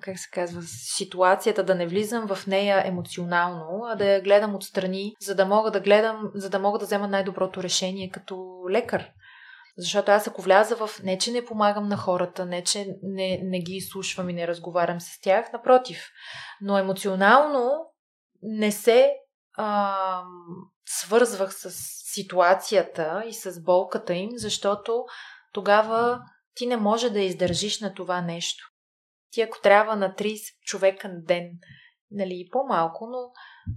как 0.00 0.18
се 0.18 0.30
казва, 0.30 0.62
ситуацията, 0.66 1.64
да 1.64 1.74
не 1.74 1.86
влизам 1.86 2.28
в 2.28 2.46
нея 2.46 2.82
емоционално, 2.86 3.84
а 3.84 3.94
да 3.94 4.04
я 4.04 4.22
гледам 4.22 4.54
отстрани, 4.54 5.14
за 5.20 5.34
да 5.34 5.46
мога 5.46 5.70
да 5.70 5.80
гледам, 5.80 6.30
за 6.34 6.50
да 6.50 6.58
мога 6.58 6.78
да 6.78 6.84
взема 6.84 7.08
най-доброто 7.08 7.62
решение 7.62 8.10
като 8.10 8.64
лекар. 8.70 9.10
Защото 9.76 10.10
аз 10.10 10.26
ако 10.26 10.42
вляза 10.42 10.76
в... 10.76 10.90
Не, 11.02 11.18
че 11.18 11.30
не 11.30 11.44
помагам 11.44 11.88
на 11.88 11.96
хората, 11.96 12.46
не, 12.46 12.64
че 12.64 12.86
не, 13.02 13.40
не 13.42 13.58
ги 13.58 13.72
изслушвам 13.72 14.30
и 14.30 14.32
не 14.32 14.46
разговарям 14.48 15.00
с 15.00 15.20
тях, 15.20 15.52
напротив. 15.52 16.10
Но 16.60 16.78
емоционално 16.78 17.86
не 18.42 18.72
се 18.72 19.12
а, 19.54 20.22
свързвах 20.86 21.54
с 21.54 21.70
ситуацията 22.12 23.24
и 23.26 23.34
с 23.34 23.62
болката 23.62 24.14
им, 24.14 24.30
защото 24.34 25.04
тогава 25.52 26.20
ти 26.54 26.66
не 26.66 26.76
може 26.76 27.10
да 27.10 27.20
издържиш 27.20 27.80
на 27.80 27.94
това 27.94 28.20
нещо. 28.20 28.64
Ти 29.30 29.40
ако 29.40 29.60
трябва 29.60 29.96
на 29.96 30.14
30 30.14 30.60
човека 30.60 31.08
на 31.08 31.22
ден, 31.22 31.50
нали 32.10 32.34
и 32.34 32.50
по-малко, 32.50 33.06
но 33.06 33.18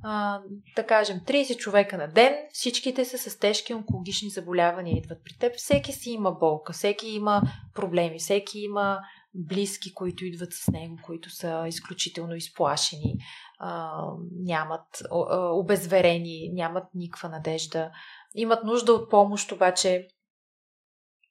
а, 0.03 0.41
да 0.75 0.85
кажем 0.85 1.19
30 1.19 1.57
човека 1.57 1.97
на 1.97 2.07
ден, 2.07 2.33
всичките 2.53 3.05
са 3.05 3.17
с 3.17 3.39
тежки 3.39 3.73
онкологични 3.73 4.29
заболявания 4.29 4.97
идват 4.97 5.23
при 5.23 5.37
теб. 5.39 5.55
Всеки 5.55 5.91
си 5.91 6.09
има 6.09 6.31
болка, 6.31 6.73
всеки 6.73 7.07
има 7.07 7.41
проблеми, 7.75 8.19
всеки 8.19 8.59
има 8.59 8.99
близки, 9.33 9.93
които 9.93 10.25
идват 10.25 10.53
с 10.53 10.67
него, 10.71 10.99
които 11.05 11.29
са 11.29 11.63
изключително 11.67 12.35
изплашени, 12.35 13.15
а, 13.59 14.01
нямат 14.31 15.03
а, 15.11 15.37
обезверени, 15.49 16.49
нямат 16.53 16.83
никаква 16.93 17.29
надежда, 17.29 17.91
имат 18.35 18.63
нужда 18.63 18.93
от 18.93 19.09
помощ, 19.09 19.51
обаче 19.51 20.07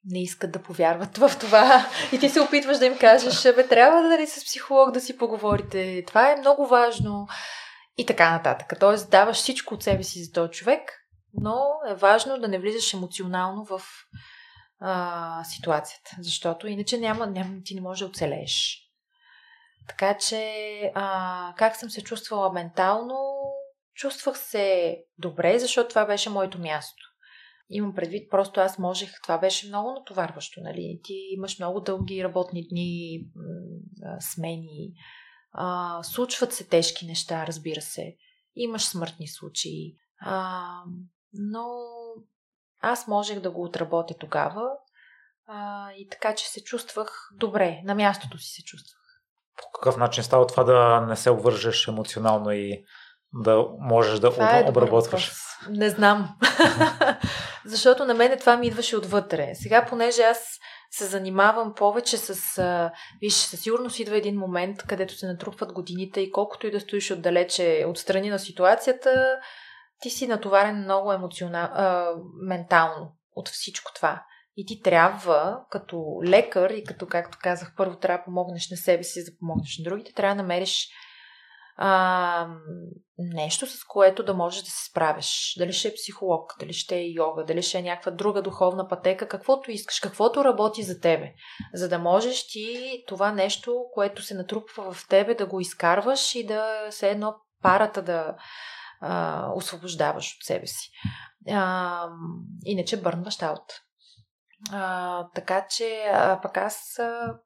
не 0.05 0.21
искат 0.21 0.51
да 0.51 0.61
повярват 0.61 1.17
в 1.17 1.31
това. 1.39 1.85
И 2.11 2.19
ти 2.19 2.29
се 2.29 2.41
опитваш 2.41 2.77
да 2.77 2.85
им 2.85 2.97
кажеш, 2.97 3.43
бе, 3.43 3.67
трябва 3.67 4.01
да 4.01 4.09
нали 4.09 4.27
с 4.27 4.45
психолог 4.45 4.91
да 4.91 5.01
си 5.01 5.17
поговорите, 5.17 6.03
това 6.07 6.31
е 6.31 6.39
много 6.39 6.67
важно 6.67 7.27
и 7.97 8.05
така 8.05 8.31
нататък. 8.31 8.73
Тоест 8.79 9.11
даваш 9.11 9.37
всичко 9.37 9.73
от 9.73 9.83
себе 9.83 10.03
си 10.03 10.23
за 10.23 10.31
този 10.31 10.51
човек, 10.51 10.81
но 11.33 11.65
е 11.89 11.95
важно 11.95 12.39
да 12.39 12.47
не 12.47 12.59
влизаш 12.59 12.93
емоционално 12.93 13.65
в 13.65 13.81
а, 14.79 15.43
ситуацията, 15.43 16.11
защото 16.19 16.67
иначе 16.67 16.97
няма, 16.97 17.27
няма, 17.27 17.61
ти 17.63 17.75
не 17.75 17.81
можеш 17.81 17.99
да 17.99 18.05
оцелееш. 18.05 18.81
Така 19.87 20.17
че, 20.17 20.51
а, 20.95 21.53
как 21.57 21.75
съм 21.75 21.89
се 21.89 22.03
чувствала 22.03 22.53
ментално? 22.53 23.17
Чувствах 23.93 24.37
се 24.37 24.97
добре, 25.17 25.59
защото 25.59 25.89
това 25.89 26.05
беше 26.05 26.29
моето 26.29 26.59
място. 26.59 27.03
Имам 27.69 27.95
предвид, 27.95 28.29
просто 28.29 28.59
аз 28.59 28.79
можех, 28.79 29.21
това 29.23 29.37
беше 29.37 29.67
много 29.67 29.91
натоварващо, 29.91 30.61
нали? 30.61 30.99
Ти 31.03 31.13
имаш 31.31 31.59
много 31.59 31.79
дълги 31.79 32.23
работни 32.23 32.67
дни, 32.67 33.25
смени, 34.19 34.91
а, 35.57 36.03
случват 36.03 36.53
се 36.53 36.67
тежки 36.67 37.05
неща, 37.05 37.47
разбира 37.47 37.81
се. 37.81 38.15
Имаш 38.55 38.85
смъртни 38.85 39.27
случаи. 39.27 39.95
А, 40.19 40.63
но 41.33 41.67
аз 42.81 43.07
можех 43.07 43.39
да 43.39 43.51
го 43.51 43.63
отработя 43.63 44.13
тогава 44.19 44.69
а, 45.47 45.91
и 45.91 46.09
така, 46.09 46.35
че 46.35 46.49
се 46.49 46.63
чувствах 46.63 47.29
добре. 47.33 47.81
На 47.83 47.95
мястото 47.95 48.37
си 48.37 48.49
се 48.49 48.63
чувствах. 48.63 49.01
По 49.57 49.63
какъв 49.73 49.97
начин 49.97 50.23
става 50.23 50.47
това 50.47 50.63
да 50.63 51.01
не 51.01 51.15
се 51.15 51.29
обвържеш 51.29 51.87
емоционално 51.87 52.51
и 52.51 52.85
да 53.33 53.65
можеш 53.79 54.19
да 54.19 54.31
това 54.31 54.59
е 54.59 54.69
обработваш? 54.69 55.31
Не 55.69 55.89
знам. 55.89 56.35
Защото 57.65 58.05
на 58.05 58.13
мен 58.13 58.39
това 58.39 58.57
ми 58.57 58.67
идваше 58.67 58.97
отвътре. 58.97 59.51
Сега, 59.55 59.85
понеже 59.85 60.21
аз 60.21 60.59
се 60.97 61.05
занимавам 61.05 61.73
повече 61.73 62.17
с... 62.17 62.57
А, 62.57 62.91
виж, 63.21 63.33
със 63.33 63.59
сигурност 63.59 63.99
идва 63.99 64.17
един 64.17 64.35
момент, 64.35 64.83
където 64.83 65.13
се 65.13 65.27
натрупват 65.27 65.73
годините 65.73 66.21
и 66.21 66.31
колкото 66.31 66.67
и 66.67 66.71
да 66.71 66.79
стоиш 66.79 67.11
отдалече, 67.11 67.85
отстрани 67.87 68.29
на 68.29 68.39
ситуацията, 68.39 69.39
ти 70.01 70.09
си 70.09 70.27
натоварен 70.27 70.83
много 70.83 71.13
емоционално, 71.13 71.73
а, 71.73 72.13
ментално 72.47 73.15
от 73.35 73.49
всичко 73.49 73.91
това. 73.95 74.23
И 74.57 74.65
ти 74.65 74.81
трябва, 74.81 75.59
като 75.69 76.19
лекар 76.25 76.69
и 76.69 76.83
като, 76.83 77.07
както 77.07 77.37
казах, 77.41 77.73
първо 77.77 77.97
трябва 77.97 78.17
да 78.17 78.25
помогнеш 78.25 78.69
на 78.71 78.77
себе 78.77 79.03
си, 79.03 79.21
за 79.21 79.31
да 79.31 79.37
помогнеш 79.37 79.77
на 79.77 79.83
другите, 79.83 80.13
трябва 80.13 80.35
да 80.35 80.41
намериш 80.41 80.89
а, 81.75 82.47
нещо, 83.17 83.67
с 83.67 83.83
което 83.83 84.23
да 84.23 84.33
можеш 84.33 84.63
да 84.63 84.69
се 84.69 84.89
справиш. 84.89 85.55
Дали 85.57 85.73
ще 85.73 85.87
е 85.87 85.93
психолог, 85.93 86.55
дали 86.59 86.73
ще 86.73 86.95
е 86.95 87.11
йога, 87.11 87.45
дали 87.45 87.61
ще 87.61 87.77
е 87.77 87.81
някаква 87.81 88.11
друга 88.11 88.41
духовна 88.41 88.87
пътека, 88.87 89.27
каквото 89.27 89.71
искаш, 89.71 89.99
каквото 89.99 90.43
работи 90.43 90.83
за 90.83 90.99
тебе. 90.99 91.33
За 91.73 91.89
да 91.89 91.99
можеш 91.99 92.47
ти 92.47 93.03
това 93.07 93.31
нещо, 93.31 93.85
което 93.93 94.21
се 94.21 94.33
натрупва 94.33 94.93
в 94.93 95.07
тебе, 95.07 95.35
да 95.35 95.45
го 95.45 95.59
изкарваш 95.59 96.35
и 96.35 96.45
да 96.45 96.87
се 96.89 97.09
едно 97.09 97.35
парата 97.61 98.01
да 98.01 98.35
а, 99.01 99.49
освобождаваш 99.55 100.35
от 100.35 100.43
себе 100.45 100.67
си. 100.67 100.89
А, 101.49 102.07
иначе 102.65 103.01
бърнваш 103.01 103.41
аут. 103.41 103.81
А, 104.71 105.27
така 105.35 105.67
че, 105.69 106.05
а, 106.13 106.41
пък 106.41 106.57
аз 106.57 106.99
а, 106.99 107.39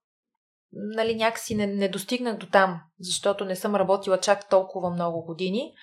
нали, 0.71 1.15
някакси 1.15 1.55
не, 1.55 1.67
не 1.67 1.89
достигнах 1.89 2.37
до 2.37 2.45
там, 2.45 2.81
защото 2.99 3.45
не 3.45 3.55
съм 3.55 3.75
работила 3.75 4.19
чак 4.19 4.49
толкова 4.49 4.89
много 4.89 5.25
години, 5.25 5.73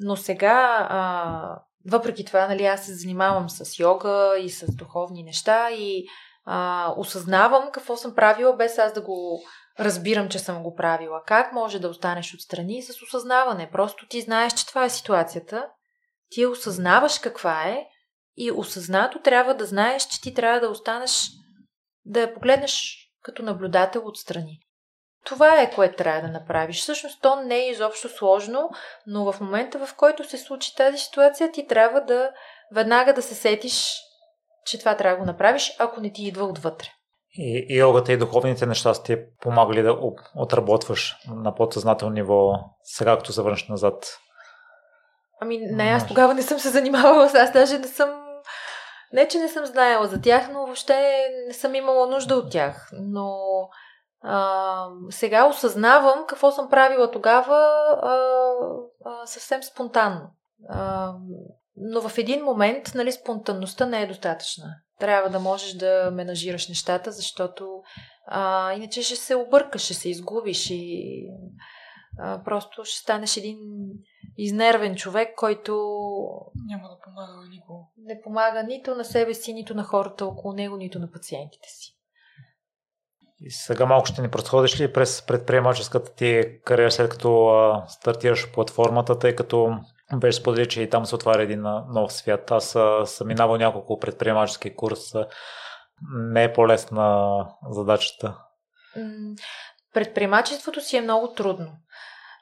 но 0.00 0.16
сега, 0.16 0.86
а, 0.90 1.62
въпреки 1.90 2.24
това, 2.24 2.48
нали, 2.48 2.64
аз 2.64 2.86
се 2.86 2.94
занимавам 2.94 3.50
с 3.50 3.78
йога 3.78 4.38
и 4.40 4.50
с 4.50 4.74
духовни 4.74 5.22
неща 5.22 5.70
и 5.70 6.06
а, 6.44 6.92
осъзнавам 6.96 7.70
какво 7.72 7.96
съм 7.96 8.14
правила, 8.14 8.56
без 8.56 8.78
аз 8.78 8.92
да 8.92 9.00
го 9.00 9.42
разбирам, 9.80 10.28
че 10.28 10.38
съм 10.38 10.62
го 10.62 10.74
правила. 10.74 11.22
Как 11.26 11.52
може 11.52 11.78
да 11.78 11.88
останеш 11.88 12.34
отстрани 12.34 12.82
с 12.82 13.02
осъзнаване? 13.02 13.70
Просто 13.72 14.06
ти 14.08 14.20
знаеш, 14.20 14.52
че 14.52 14.66
това 14.66 14.84
е 14.84 14.90
ситуацията, 14.90 15.66
ти 16.30 16.46
осъзнаваш 16.46 17.18
каква 17.18 17.68
е 17.68 17.86
и 18.36 18.52
осъзнато 18.52 19.22
трябва 19.22 19.54
да 19.54 19.66
знаеш, 19.66 20.06
че 20.06 20.20
ти 20.20 20.34
трябва 20.34 20.60
да 20.60 20.68
останеш 20.68 21.30
да 22.04 22.20
я 22.20 22.34
погледнеш 22.34 23.07
като 23.28 23.42
наблюдател 23.42 24.02
отстрани. 24.04 24.60
Това 25.24 25.60
е 25.60 25.70
което 25.70 25.96
трябва 25.96 26.20
да 26.20 26.28
направиш. 26.28 26.80
Всъщност 26.80 27.22
то 27.22 27.42
не 27.42 27.56
е 27.56 27.70
изобщо 27.70 28.08
сложно, 28.08 28.70
но 29.06 29.32
в 29.32 29.40
момента 29.40 29.86
в 29.86 29.94
който 29.96 30.28
се 30.28 30.38
случи 30.38 30.76
тази 30.76 30.98
ситуация, 30.98 31.52
ти 31.52 31.66
трябва 31.66 32.00
да 32.00 32.30
веднага 32.72 33.12
да 33.12 33.22
се 33.22 33.34
сетиш, 33.34 33.94
че 34.66 34.78
това 34.78 34.96
трябва 34.96 35.16
да 35.16 35.20
го 35.20 35.26
направиш, 35.26 35.76
ако 35.78 36.00
не 36.00 36.12
ти 36.12 36.26
идва 36.26 36.44
отвътре. 36.44 36.88
И, 37.32 37.66
йогата 37.78 38.12
и 38.12 38.16
духовните 38.16 38.66
неща 38.66 38.94
сте 38.94 39.16
ти 39.16 39.22
помагали 39.40 39.82
да 39.82 39.98
отработваш 40.36 41.16
на 41.28 41.54
подсъзнателно 41.54 42.14
ниво, 42.14 42.54
сега 42.82 43.16
като 43.16 43.32
се 43.32 43.42
върнеш 43.42 43.68
назад? 43.68 44.18
Ами 45.40 45.58
не, 45.58 45.84
аз 45.84 46.06
тогава 46.06 46.34
не 46.34 46.42
съм 46.42 46.58
се 46.58 46.68
занимавала, 46.68 47.30
аз 47.34 47.52
даже 47.52 47.78
не 47.78 47.88
съм 47.88 48.27
не, 49.12 49.28
че 49.28 49.38
не 49.38 49.48
съм 49.48 49.66
знаела 49.66 50.06
за 50.06 50.20
тях, 50.20 50.48
но 50.52 50.66
въобще 50.66 51.28
не 51.46 51.54
съм 51.54 51.74
имала 51.74 52.06
нужда 52.06 52.34
от 52.34 52.52
тях. 52.52 52.90
Но 52.92 53.38
а, 54.22 54.86
сега 55.10 55.46
осъзнавам 55.46 56.24
какво 56.28 56.50
съм 56.50 56.68
правила 56.70 57.10
тогава 57.10 57.56
а, 58.02 58.18
а, 59.04 59.26
съвсем 59.26 59.62
спонтанно. 59.62 60.30
А, 60.68 61.12
но 61.76 62.08
в 62.08 62.18
един 62.18 62.44
момент 62.44 62.92
нали, 62.94 63.12
спонтанността 63.12 63.86
не 63.86 64.02
е 64.02 64.06
достатъчна. 64.06 64.64
Трябва 64.98 65.30
да 65.30 65.40
можеш 65.40 65.72
да 65.72 66.10
менажираш 66.10 66.68
нещата, 66.68 67.12
защото 67.12 67.82
а, 68.26 68.72
иначе 68.72 69.02
ще 69.02 69.16
се 69.16 69.34
объркаш, 69.34 69.82
ще 69.82 69.94
се 69.94 70.10
изгубиш 70.10 70.70
и 70.70 71.22
а, 72.18 72.42
просто 72.44 72.84
ще 72.84 72.98
станеш 72.98 73.36
един 73.36 73.58
изнервен 74.38 74.96
човек, 74.96 75.34
който 75.36 75.72
Няма 76.66 76.88
да 76.88 76.98
помага 77.04 77.48
никого. 77.50 77.92
не 77.98 78.20
помага 78.20 78.62
нито 78.62 78.94
на 78.94 79.04
себе 79.04 79.34
си, 79.34 79.52
нито 79.52 79.74
на 79.74 79.84
хората 79.84 80.26
около 80.26 80.54
него, 80.54 80.76
нито 80.76 80.98
на 80.98 81.10
пациентите 81.10 81.68
си. 81.68 81.94
И 83.40 83.50
сега 83.50 83.86
малко 83.86 84.06
ще 84.06 84.22
ни 84.22 84.28
разходиш 84.34 84.80
ли 84.80 84.92
през 84.92 85.22
предприемаческата 85.26 86.14
ти 86.14 86.58
кариера, 86.64 86.90
след 86.90 87.10
като 87.10 87.48
а, 87.48 87.84
стартираш 87.88 88.52
платформата, 88.52 89.18
тъй 89.18 89.34
като 89.36 89.78
беше 90.16 90.38
сподели, 90.38 90.68
че 90.68 90.82
и 90.82 90.90
там 90.90 91.06
се 91.06 91.14
отваря 91.14 91.42
един 91.42 91.62
нов 91.88 92.12
свят. 92.12 92.50
Аз 92.50 92.76
а, 92.76 93.06
съм 93.06 93.28
минавал 93.28 93.56
няколко 93.56 93.98
предприемачески 93.98 94.76
курса. 94.76 95.26
Не 96.12 96.44
е 96.44 96.52
по-лесна 96.52 97.46
задачата. 97.70 98.38
Предприемачеството 99.94 100.80
си 100.80 100.96
е 100.96 101.00
много 101.00 101.32
трудно. 101.32 101.72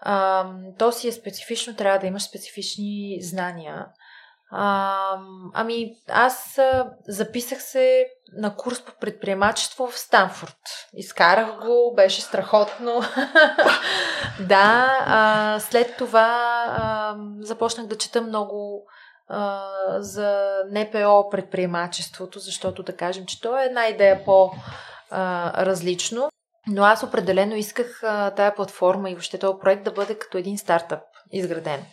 А, 0.01 0.47
то 0.78 0.92
си 0.92 1.09
е 1.09 1.12
специфично, 1.12 1.76
трябва 1.76 1.99
да 1.99 2.07
имаш 2.07 2.22
специфични 2.22 3.18
знания. 3.22 3.86
А, 4.51 5.18
ами, 5.55 5.94
аз 6.09 6.59
а, 6.59 6.90
записах 7.09 7.62
се 7.62 8.07
на 8.32 8.57
курс 8.57 8.84
по 8.84 8.92
предприемачество 9.01 9.86
в 9.86 9.99
Станфорд. 9.99 10.59
Изкарах 10.94 11.61
го, 11.61 11.92
беше 11.97 12.20
страхотно. 12.20 13.01
да, 14.40 14.99
а, 15.07 15.61
след 15.61 15.97
това 15.97 16.64
а, 16.68 17.16
започнах 17.40 17.86
да 17.86 17.99
чета 17.99 18.22
много 18.22 18.86
а, 19.28 19.64
за 19.99 20.61
НПО 20.72 21.30
предприемачеството, 21.30 22.38
защото 22.38 22.82
да 22.82 22.97
кажем, 22.97 23.26
че 23.26 23.40
то 23.40 23.61
е 23.61 23.64
една 23.64 23.86
идея 23.86 24.24
по-различно. 24.24 26.28
Но 26.69 26.85
аз 26.85 27.03
определено 27.03 27.55
исках 27.55 28.03
а, 28.03 28.31
тая 28.31 28.55
платформа 28.55 29.11
и 29.11 29.14
въобще 29.14 29.39
този 29.39 29.59
проект 29.61 29.85
да 29.85 29.93
бъде 29.93 30.19
като 30.19 30.39
един 30.39 30.59
стартъп 30.59 31.03
изграден. 31.33 31.85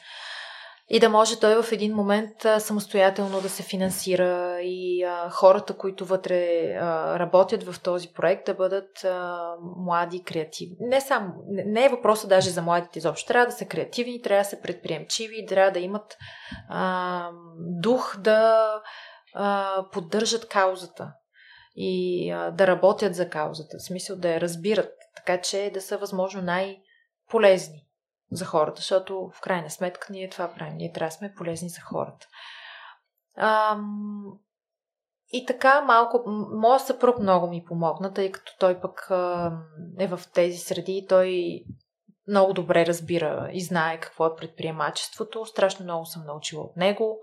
И 0.89 0.99
да 0.99 1.09
може 1.09 1.39
той 1.39 1.63
в 1.63 1.71
един 1.71 1.95
момент 1.95 2.31
самостоятелно 2.59 3.41
да 3.41 3.49
се 3.49 3.63
финансира 3.63 4.57
и 4.61 5.03
а, 5.03 5.29
хората, 5.29 5.77
които 5.77 6.05
вътре 6.05 6.69
а, 6.73 7.19
работят 7.19 7.63
в 7.63 7.81
този 7.81 8.13
проект, 8.13 8.45
да 8.45 8.53
бъдат 8.53 9.03
а, 9.03 9.51
млади, 9.77 10.23
креативни. 10.23 10.75
Не 10.79 11.01
само, 11.01 11.33
не, 11.47 11.63
не 11.63 11.85
е 11.85 11.89
въпросът 11.89 12.29
даже 12.29 12.49
за 12.49 12.61
младите 12.61 12.99
изобщо. 12.99 13.27
Трябва 13.27 13.45
да 13.45 13.51
са 13.51 13.65
креативни, 13.65 14.21
трябва 14.21 14.43
да 14.43 14.49
са 14.49 14.61
предприемчиви, 14.61 15.45
трябва 15.45 15.71
да 15.71 15.79
имат 15.79 16.17
а, 16.69 17.29
дух 17.57 18.15
да 18.17 18.69
а, 19.33 19.77
поддържат 19.91 20.47
каузата 20.47 21.13
и 21.75 22.29
а, 22.31 22.51
да 22.51 22.67
работят 22.67 23.15
за 23.15 23.29
каузата, 23.29 23.77
в 23.77 23.85
смисъл 23.85 24.17
да 24.17 24.29
я 24.29 24.41
разбират, 24.41 24.93
така 25.15 25.41
че 25.41 25.71
да 25.73 25.81
са 25.81 25.97
възможно 25.97 26.41
най-полезни 26.41 27.87
за 28.31 28.45
хората, 28.45 28.81
защото 28.81 29.31
в 29.35 29.41
крайна 29.41 29.69
сметка 29.69 30.07
ние 30.09 30.29
това 30.29 30.53
правим. 30.53 30.77
Ние 30.77 30.91
трябва 30.91 31.07
да 31.07 31.15
сме 31.15 31.33
полезни 31.37 31.69
за 31.69 31.81
хората. 31.81 32.27
Ам... 33.37 34.23
И 35.35 35.45
така 35.45 35.81
малко, 35.81 36.23
м- 36.25 36.47
моят 36.51 36.81
съпруг 36.81 37.19
много 37.19 37.47
ми 37.47 37.65
помогна, 37.65 38.13
тъй 38.13 38.31
като 38.31 38.51
той 38.59 38.81
пък 38.81 39.07
е 39.99 40.07
в 40.07 40.19
тези 40.33 40.57
среди, 40.57 41.05
той 41.09 41.63
много 42.27 42.53
добре 42.53 42.85
разбира 42.85 43.49
и 43.53 43.61
знае 43.61 43.99
какво 43.99 44.25
е 44.25 44.35
предприемачеството. 44.35 45.45
Страшно 45.45 45.83
много 45.83 46.05
съм 46.05 46.25
научила 46.25 46.63
от 46.63 46.77
него. 46.77 47.19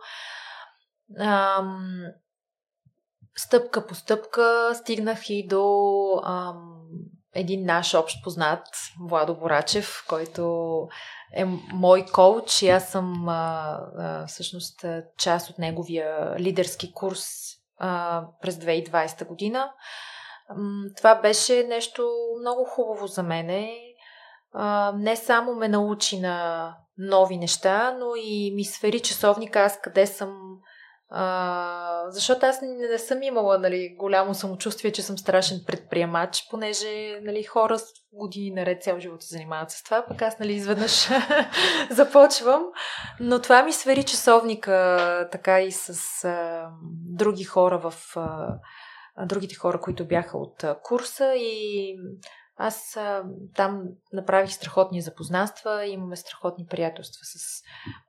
Стъпка 3.40 3.86
по 3.86 3.94
стъпка 3.94 4.72
стигнах 4.74 5.30
и 5.30 5.46
до 5.46 5.64
ам, 6.24 6.80
един 7.34 7.64
наш 7.64 7.94
общ 7.94 8.24
познат, 8.24 8.66
Владо 9.08 9.34
Борачев, 9.34 10.04
който 10.08 10.42
е 11.36 11.44
мой 11.72 12.06
коуч 12.12 12.62
и 12.62 12.68
аз 12.68 12.88
съм 12.88 13.28
а, 13.28 13.78
а, 13.98 14.26
всъщност 14.26 14.84
част 15.18 15.50
от 15.50 15.58
неговия 15.58 16.36
лидерски 16.38 16.92
курс 16.92 17.24
а, 17.78 18.22
през 18.42 18.56
2020 18.56 19.26
година. 19.26 19.72
Това 20.96 21.14
беше 21.14 21.64
нещо 21.68 22.10
много 22.40 22.64
хубаво 22.64 23.06
за 23.06 23.22
мене. 23.22 23.70
Не 24.94 25.16
само 25.16 25.54
ме 25.54 25.68
научи 25.68 26.20
на 26.20 26.76
нови 26.98 27.36
неща, 27.36 27.96
но 27.98 28.06
и 28.16 28.52
ми 28.54 28.64
свери 28.64 29.00
часовника 29.00 29.60
аз 29.60 29.80
къде 29.80 30.06
съм 30.06 30.58
а, 31.12 32.04
защото 32.08 32.46
аз 32.46 32.62
не, 32.62 32.68
не 32.68 32.98
съм 32.98 33.22
имала 33.22 33.58
нали, 33.58 33.94
голямо 33.98 34.34
самочувствие, 34.34 34.92
че 34.92 35.02
съм 35.02 35.18
страшен 35.18 35.60
предприемач, 35.66 36.46
понеже 36.50 37.20
нали, 37.22 37.42
хора 37.42 37.78
с 37.78 37.84
години 38.12 38.50
наред 38.50 38.82
цял 38.82 39.00
живот 39.00 39.22
се 39.22 39.34
занимават 39.34 39.70
с 39.70 39.82
това, 39.82 40.04
пък 40.08 40.22
аз 40.22 40.38
нали, 40.38 40.52
изведнъж 40.52 41.08
започвам. 41.90 42.62
Но 43.20 43.40
това 43.40 43.62
ми 43.62 43.72
свери 43.72 44.02
часовника 44.02 45.28
така 45.32 45.60
и 45.60 45.72
с 45.72 46.24
а, 46.24 46.68
други 47.08 47.44
хора 47.44 47.78
в 47.78 48.16
а, 48.16 48.58
другите 49.26 49.54
хора, 49.54 49.80
които 49.80 50.06
бяха 50.06 50.38
от 50.38 50.64
курса 50.82 51.34
и 51.36 51.96
аз 52.62 52.96
а, 52.96 53.24
там 53.54 53.82
направих 54.12 54.52
страхотни 54.52 55.02
запознанства, 55.02 55.86
имаме 55.86 56.16
страхотни 56.16 56.66
приятелства 56.66 57.20
с 57.24 57.62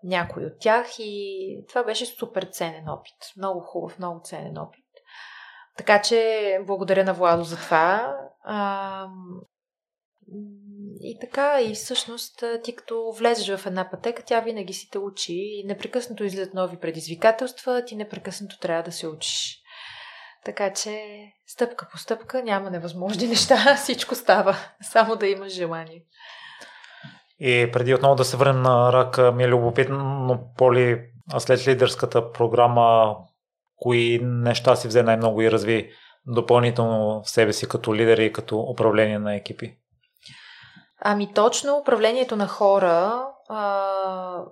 някои 0.04 0.45
от 0.45 0.54
тях 0.60 0.88
и 0.99 1.66
това 1.70 1.84
беше 1.84 2.06
супер 2.06 2.43
ценен 2.43 2.89
опит. 2.89 3.16
Много 3.38 3.60
хубав, 3.60 3.97
много 3.97 4.22
ценен 4.24 4.58
опит. 4.58 4.86
Така 5.78 6.02
че 6.02 6.60
благодаря 6.68 7.04
на 7.04 7.14
Владо 7.14 7.43
за 7.43 7.56
това. 7.56 8.18
А, 8.43 9.08
и 11.02 11.18
така, 11.22 11.62
и 11.62 11.74
всъщност 11.74 12.43
ти 12.64 12.76
като 12.76 13.12
влезеш 13.12 13.58
в 13.58 13.66
една 13.66 13.89
пътека, 13.91 14.24
тя 14.26 14.39
винаги 14.39 14.74
си 14.74 14.89
те 14.89 14.99
учи 14.99 15.34
и 15.34 15.64
непрекъснато 15.68 16.24
излизат 16.24 16.54
нови 16.54 16.78
предизвикателства, 16.78 17.86
ти 17.86 17.95
непрекъснато 17.95 18.60
трябва 18.60 18.84
да 18.84 18.91
се 18.91 19.08
учиш. 19.08 19.61
Така 20.46 20.74
че 20.74 21.24
стъпка 21.48 21.88
по 21.92 21.98
стъпка 21.98 22.44
няма 22.44 22.70
невъзможни 22.70 23.28
неща, 23.28 23.76
всичко 23.78 24.16
става, 24.16 24.56
само 24.82 25.16
да 25.16 25.28
имаш 25.28 25.54
желание. 25.54 26.04
И 27.39 27.70
преди 27.74 27.94
отново 27.94 28.16
да 28.16 28.26
се 28.26 28.38
върнем 28.38 28.62
на 28.62 28.94
рака, 28.94 29.32
ми 29.32 29.44
е 29.44 29.48
любопитно, 29.48 30.39
Поли, 30.58 31.02
а 31.34 31.39
след 31.39 31.68
лидерската 31.68 32.32
програма, 32.32 33.16
кои 33.76 34.20
неща 34.24 34.76
си 34.76 34.88
взе 34.88 35.04
най-много 35.04 35.42
и 35.42 35.52
разви 35.52 35.92
допълнително 36.28 37.24
в 37.24 37.30
себе 37.30 37.54
си 37.54 37.70
като 37.70 37.96
лидер 37.96 38.18
и 38.18 38.34
като 38.34 38.60
управление 38.60 39.20
на 39.20 39.36
екипи? 39.36 39.78
Ами 41.02 41.34
точно 41.34 41.78
управлението 41.78 42.36
на 42.36 42.48
хора, 42.48 43.26
а, 43.50 44.44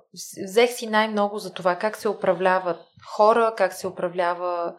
взех 0.47 0.69
си 0.69 0.87
най-много 0.87 1.39
за 1.39 1.53
това 1.53 1.75
как 1.75 1.97
се 1.97 2.09
управляват 2.09 2.77
хора, 3.15 3.53
как 3.57 3.73
се 3.73 3.87
управлява 3.87 4.73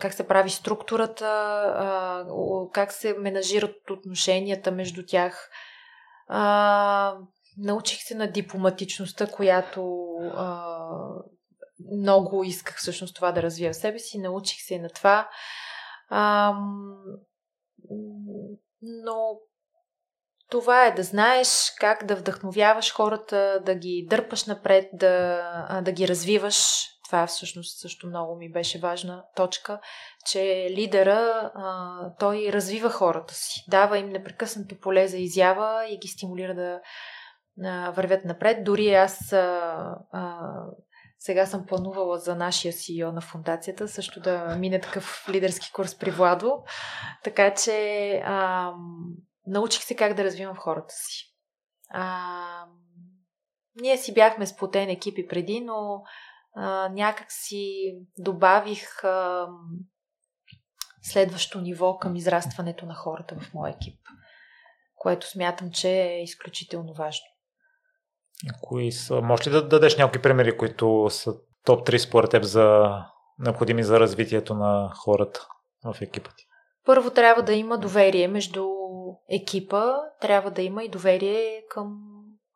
как 0.00 0.14
се 0.14 0.28
прави 0.28 0.50
структурата, 0.50 1.26
а, 1.76 2.24
как 2.72 2.92
се 2.92 3.14
менажират 3.18 3.90
отношенията 3.90 4.70
между 4.70 5.06
тях. 5.06 5.50
А, 6.28 7.16
научих 7.58 8.02
се 8.02 8.14
на 8.14 8.32
дипломатичността, 8.32 9.26
която 9.26 10.06
а, 10.34 10.76
много 11.92 12.44
исках 12.44 12.78
всъщност 12.78 13.14
това 13.14 13.32
да 13.32 13.42
развия 13.42 13.72
в 13.72 13.76
себе 13.76 13.98
си. 13.98 14.18
Научих 14.18 14.58
се 14.62 14.78
на 14.78 14.88
това. 14.88 15.28
А, 16.08 16.54
но 18.82 19.38
това 20.50 20.86
е 20.86 20.94
да 20.94 21.02
знаеш 21.02 21.72
как 21.78 22.04
да 22.04 22.16
вдъхновяваш 22.16 22.94
хората, 22.94 23.62
да 23.66 23.74
ги 23.74 24.06
дърпаш 24.10 24.44
напред, 24.44 24.88
да, 24.92 25.80
да 25.84 25.92
ги 25.92 26.08
развиваш. 26.08 26.88
Това 27.10 27.26
всъщност 27.26 27.80
също 27.80 28.06
много 28.06 28.36
ми 28.36 28.52
беше 28.52 28.78
важна 28.78 29.24
точка, 29.36 29.80
че 30.26 30.68
лидера 30.70 31.50
а, 31.54 32.00
той 32.18 32.48
развива 32.52 32.90
хората 32.90 33.34
си, 33.34 33.64
дава 33.68 33.98
им 33.98 34.08
непрекъснато 34.08 34.78
поле 34.80 35.08
за 35.08 35.18
изява 35.18 35.86
и 35.88 35.98
ги 35.98 36.08
стимулира 36.08 36.54
да 36.54 36.80
а, 37.64 37.90
вървят 37.90 38.24
напред. 38.24 38.64
Дори 38.64 38.94
аз 38.94 39.32
а, 39.32 39.96
а, 40.12 40.38
сега 41.18 41.46
съм 41.46 41.66
планувала 41.66 42.18
за 42.18 42.34
нашия 42.34 42.72
CEO 42.72 43.12
на 43.12 43.20
фундацията 43.20 43.88
също 43.88 44.20
да 44.20 44.56
мине 44.58 44.80
такъв 44.80 45.28
лидерски 45.28 45.72
курс 45.72 45.98
при 45.98 46.10
Владо. 46.10 46.62
Така 47.24 47.54
че 47.54 48.12
а, 48.24 48.72
научих 49.46 49.82
се 49.82 49.96
как 49.96 50.14
да 50.14 50.24
развивам 50.24 50.56
хората 50.56 50.94
си. 50.94 51.34
А, 51.88 52.64
ние 53.80 53.98
си 53.98 54.14
бяхме 54.14 54.46
сплотен 54.46 54.88
екипи 54.88 55.26
преди, 55.28 55.60
но 55.60 56.02
а, 56.56 56.88
някак 56.88 57.26
си 57.28 57.94
добавих 58.18 59.04
а, 59.04 59.46
следващо 61.02 61.60
ниво 61.60 61.98
към 61.98 62.16
израстването 62.16 62.86
на 62.86 62.94
хората 62.94 63.36
в 63.40 63.54
моя 63.54 63.74
екип, 63.74 64.00
което 64.94 65.30
смятам, 65.30 65.70
че 65.70 65.88
е 65.88 66.22
изключително 66.22 66.94
важно. 66.94 67.24
Кои 68.62 68.92
са? 68.92 69.20
Може 69.20 69.50
ли 69.50 69.52
да 69.52 69.68
дадеш 69.68 69.96
някакви 69.96 70.22
примери, 70.22 70.56
които 70.56 71.06
са 71.10 71.34
топ 71.64 71.86
3 71.88 71.98
според 71.98 72.30
теб 72.30 72.42
за 72.42 72.88
необходими 73.38 73.82
за 73.82 74.00
развитието 74.00 74.54
на 74.54 74.92
хората 74.94 75.46
в 75.84 76.02
екипа 76.02 76.30
ти? 76.36 76.46
Първо 76.84 77.10
трябва 77.10 77.42
да 77.42 77.52
има 77.52 77.78
доверие 77.78 78.28
между 78.28 78.66
екипа, 79.30 79.96
трябва 80.20 80.50
да 80.50 80.62
има 80.62 80.84
и 80.84 80.88
доверие 80.88 81.62
към 81.70 82.00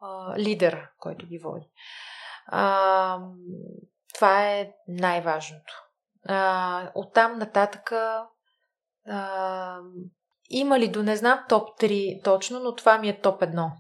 а, 0.01 0.39
лидера, 0.39 0.91
който 0.99 1.27
ги 1.27 1.39
води. 1.39 1.67
А, 2.47 3.19
това 4.15 4.51
е 4.51 4.73
най-важното. 4.89 5.75
А, 6.29 6.91
оттам 6.95 7.39
нататъка 7.39 8.27
а, 9.09 9.79
има 10.51 10.79
ли 10.79 10.89
до 10.89 11.03
не 11.03 11.17
знам 11.17 11.45
топ 11.49 11.81
3 11.81 12.25
точно, 12.25 12.61
но 12.61 12.75
това 12.75 12.99
ми 12.99 13.09
е 13.09 13.21
топ 13.21 13.41
1. 13.41 13.71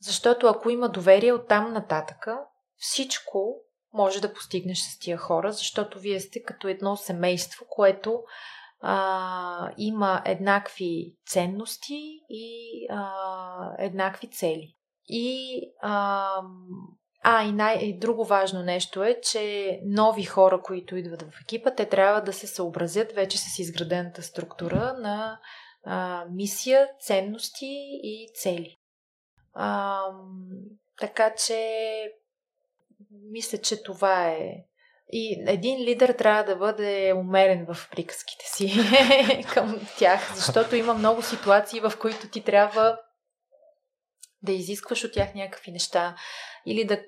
Защото 0.00 0.46
ако 0.46 0.70
има 0.70 0.88
доверие 0.88 1.32
оттам 1.32 1.72
нататъка, 1.72 2.38
всичко 2.76 3.54
може 3.92 4.20
да 4.20 4.32
постигнеш 4.32 4.78
с 4.78 4.98
тия 4.98 5.18
хора, 5.18 5.52
защото 5.52 5.98
вие 5.98 6.20
сте 6.20 6.42
като 6.42 6.68
едно 6.68 6.96
семейство, 6.96 7.66
което 7.68 8.22
а, 8.80 9.70
има 9.76 10.22
еднакви 10.24 11.16
ценности 11.26 12.20
и 12.28 12.86
а, 12.90 13.74
еднакви 13.78 14.30
цели. 14.30 14.76
И, 15.06 15.60
а, 15.82 16.30
а 17.24 17.44
и, 17.44 17.52
най- 17.52 17.78
и 17.78 17.98
друго 17.98 18.24
важно 18.24 18.62
нещо 18.62 19.04
е, 19.04 19.20
че 19.20 19.78
нови 19.84 20.24
хора, 20.24 20.62
които 20.62 20.96
идват 20.96 21.22
в 21.22 21.40
екипа, 21.42 21.70
те 21.70 21.88
трябва 21.88 22.20
да 22.20 22.32
се 22.32 22.46
съобразят 22.46 23.12
вече 23.12 23.38
с 23.38 23.58
изградената 23.58 24.22
структура 24.22 24.96
на 24.98 25.38
а, 25.84 26.24
мисия, 26.30 26.88
ценности 27.00 28.00
и 28.02 28.28
цели. 28.34 28.78
А, 29.54 30.00
така 31.00 31.34
че 31.34 31.68
мисля, 33.10 33.58
че 33.58 33.82
това 33.82 34.28
е. 34.28 34.54
И 35.14 35.44
един 35.46 35.80
лидер 35.80 36.08
трябва 36.08 36.44
да 36.44 36.56
бъде 36.56 37.12
умерен 37.16 37.66
в 37.74 37.88
приказките 37.90 38.44
си 38.46 38.72
към 39.54 39.80
тях, 39.98 40.34
защото 40.34 40.76
има 40.76 40.94
много 40.94 41.22
ситуации, 41.22 41.80
в 41.80 41.92
които 42.00 42.28
ти 42.28 42.40
трябва 42.40 42.98
да 44.42 44.52
изискваш 44.52 45.04
от 45.04 45.12
тях 45.12 45.34
някакви 45.34 45.72
неща 45.72 46.16
или 46.66 46.84
да, 46.84 47.00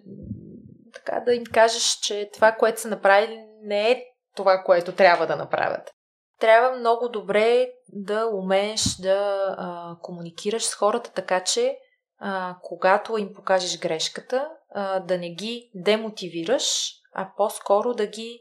така, 0.95 1.21
да 1.21 1.35
им 1.35 1.45
кажеш, 1.45 1.99
че 2.03 2.31
това, 2.35 2.53
което 2.53 2.81
са 2.81 2.89
направили, 2.89 3.45
не 3.63 3.91
е 3.91 4.05
това, 4.37 4.63
което 4.67 4.93
трябва 4.93 5.27
да 5.27 5.37
направят. 5.37 5.91
Трябва 6.41 6.79
много 6.79 7.09
добре 7.09 7.69
да 7.89 8.27
умееш 8.27 8.97
да 9.01 9.49
а, 9.59 9.97
комуникираш 10.03 10.63
с 10.63 10.75
хората 10.75 11.13
така, 11.13 11.41
че 11.45 11.79
а, 12.19 12.57
когато 12.63 13.19
им 13.19 13.35
покажеш 13.35 13.79
грешката, 13.79 14.49
а, 14.75 15.01
да 15.01 15.19
не 15.19 15.31
ги 15.31 15.71
демотивираш, 15.75 16.93
а 17.15 17.31
по-скоро 17.37 17.95
да 17.95 18.07
ги 18.07 18.41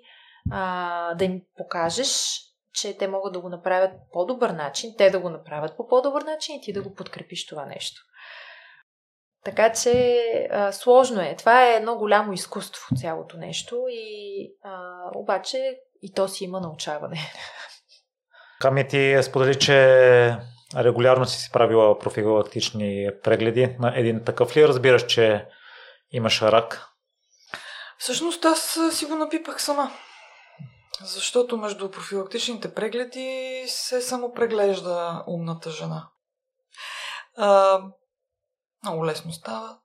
а, 0.51 1.13
да 1.13 1.25
им 1.25 1.41
покажеш, 1.57 2.39
че 2.73 2.97
те 2.97 3.07
могат 3.07 3.33
да 3.33 3.41
го 3.41 3.49
направят 3.49 3.91
по 3.91 4.09
по-добър 4.11 4.49
начин, 4.49 4.93
те 4.97 5.09
да 5.09 5.19
го 5.19 5.29
направят 5.29 5.77
по 5.77 5.87
по-добър 5.87 6.21
начин 6.21 6.55
и 6.55 6.61
ти 6.61 6.73
да 6.73 6.83
го 6.83 6.93
подкрепиш 6.93 7.45
това 7.45 7.65
нещо. 7.65 8.01
Така 9.43 9.71
че 9.71 10.19
а, 10.51 10.71
сложно 10.71 11.21
е. 11.21 11.35
Това 11.39 11.67
е 11.67 11.75
едно 11.75 11.95
голямо 11.95 12.33
изкуство, 12.33 12.95
цялото 12.95 13.37
нещо. 13.37 13.85
И 13.89 14.47
а, 14.63 14.71
обаче 15.15 15.77
и 16.01 16.13
то 16.13 16.27
си 16.27 16.43
има 16.43 16.59
научаване. 16.59 17.19
Ками 18.59 18.87
ти 18.87 19.17
сподели, 19.23 19.59
че 19.59 20.37
регулярно 20.75 21.25
си 21.25 21.39
си 21.39 21.51
правила 21.51 21.99
профилактични 21.99 23.09
прегледи. 23.23 23.75
На 23.79 23.99
един 23.99 24.23
такъв 24.23 24.57
ли 24.57 24.67
разбираш, 24.67 25.05
че 25.05 25.45
имаш 26.11 26.41
рак? 26.41 26.87
Всъщност 27.97 28.45
аз 28.45 28.79
си 28.91 29.05
го 29.05 29.15
напипах 29.15 29.61
сама. 29.61 29.91
Защото 31.03 31.57
между 31.57 31.91
профилактичните 31.91 32.73
прегледи 32.73 33.63
се 33.67 34.01
само 34.01 34.33
преглежда 34.33 35.23
умната 35.27 35.69
жена. 35.69 36.07
А, 37.37 37.79
много 38.83 39.05
лесно 39.05 39.31
става. 39.31 39.77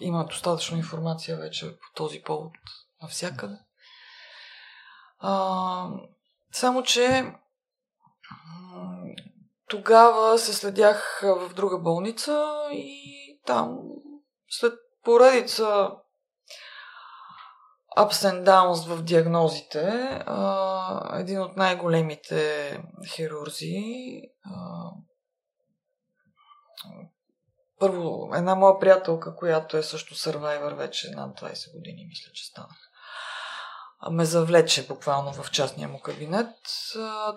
Има 0.00 0.26
достатъчно 0.26 0.76
информация 0.76 1.36
вече 1.36 1.78
по 1.78 1.86
този 1.94 2.22
повод 2.22 2.52
навсякъде. 3.02 3.58
А, 5.18 5.88
само, 6.52 6.82
че 6.82 7.32
тогава 9.68 10.38
се 10.38 10.52
следях 10.54 11.20
в 11.22 11.54
друга 11.54 11.78
болница 11.78 12.68
и 12.72 13.40
там 13.46 13.78
след 14.48 14.74
поредица 15.04 15.90
ups 17.98 18.30
and 18.30 18.44
downs 18.44 18.94
в 18.94 19.02
диагнозите, 19.02 19.84
един 21.12 21.40
от 21.40 21.56
най-големите 21.56 22.78
хирурзи, 23.06 24.22
първо, 27.82 28.30
една 28.34 28.54
моя 28.54 28.78
приятелка, 28.78 29.36
която 29.36 29.76
е 29.76 29.82
също 29.82 30.14
сървайвър 30.14 30.72
вече 30.72 31.10
над 31.10 31.40
20 31.40 31.72
години, 31.74 32.06
мисля, 32.08 32.32
че 32.32 32.44
станах 32.44 32.92
ме 34.10 34.24
завлече 34.24 34.86
буквално 34.86 35.32
в 35.32 35.50
частния 35.50 35.88
му 35.88 36.00
кабинет. 36.00 36.56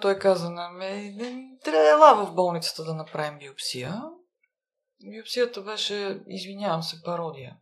Той 0.02 0.20
каза 0.20 0.50
на 0.50 0.70
ме, 0.70 1.16
трябва 1.64 2.26
в 2.26 2.34
болницата 2.34 2.84
да 2.84 2.93
направим 2.93 3.39
биопсия. 3.39 4.02
Биопсията 5.12 5.62
беше, 5.62 6.20
извинявам 6.28 6.84
се, 6.84 7.02
пародия 7.04 7.58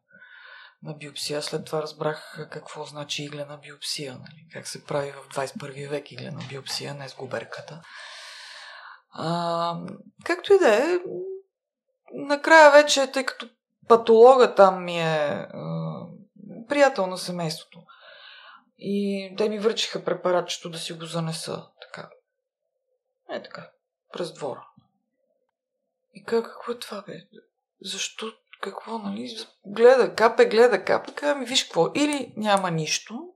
на 0.84 0.94
биопсия. 0.94 1.42
След 1.42 1.66
това 1.66 1.82
разбрах 1.82 2.48
какво 2.52 2.86
значи 2.86 3.24
иглена 3.24 3.58
биопсия. 3.58 4.14
Нали? 4.14 4.48
Как 4.54 4.68
се 4.68 4.86
прави 4.86 5.12
в 5.12 5.36
21 5.36 5.90
век 5.90 6.12
иглена 6.12 6.42
биопсия, 6.50 6.94
не 6.94 7.10
с 7.10 7.16
губерката. 7.16 7.82
А, 9.12 9.78
както 10.26 10.54
и 10.54 10.60
да 10.60 10.76
е, 10.76 11.00
накрая 12.14 12.72
вече, 12.72 13.12
тъй 13.12 13.26
като 13.26 13.50
патолога 13.88 14.56
там 14.56 14.84
ми 14.84 15.00
е 15.00 15.48
а, 15.54 16.06
приятел 16.70 17.08
на 17.08 17.18
семейството, 17.18 17.84
и 18.78 19.34
те 19.38 19.50
ми 19.50 19.60
връчиха 19.60 20.04
препаратчето 20.04 20.70
да 20.70 20.78
си 20.78 20.94
го 20.94 21.06
занеса. 21.06 21.68
Така. 21.82 22.10
Е 23.30 23.44
така. 23.44 23.70
През 24.14 24.34
двора. 24.34 24.68
И 26.14 26.24
как, 26.24 26.46
какво 26.46 26.72
е 26.72 26.80
това, 26.80 27.02
бе? 27.02 27.14
Защо? 27.82 28.32
Какво, 28.62 28.98
нали? 28.98 29.38
Гледа, 29.66 30.16
капе, 30.16 30.46
гледа, 30.46 30.86
капе. 30.86 31.14
Казва 31.14 31.36
ми, 31.36 31.46
виж 31.46 31.64
какво. 31.64 31.88
Или 31.96 32.34
няма 32.38 32.72
нищо, 32.72 33.34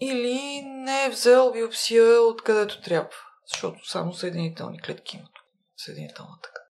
или 0.00 0.62
не 0.62 1.04
е 1.04 1.10
взел 1.10 1.52
биопсия 1.52 2.20
откъдето 2.22 2.80
трябва. 2.80 3.10
Защото 3.52 3.88
само 3.88 4.12
съединителни 4.12 4.82
клетки 4.82 5.16
имат. 5.16 5.32
Съединителна 5.76 6.38
така. 6.42 6.63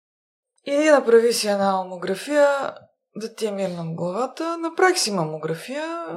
И 0.65 0.89
направи 0.89 1.33
си 1.33 1.47
една 1.47 1.71
мамография, 1.71 2.77
да 3.15 3.35
ти 3.35 3.45
е 3.45 3.51
мирна 3.51 3.85
главата. 3.85 4.57
Направих 4.57 4.99
си 4.99 5.11
мамография, 5.11 6.07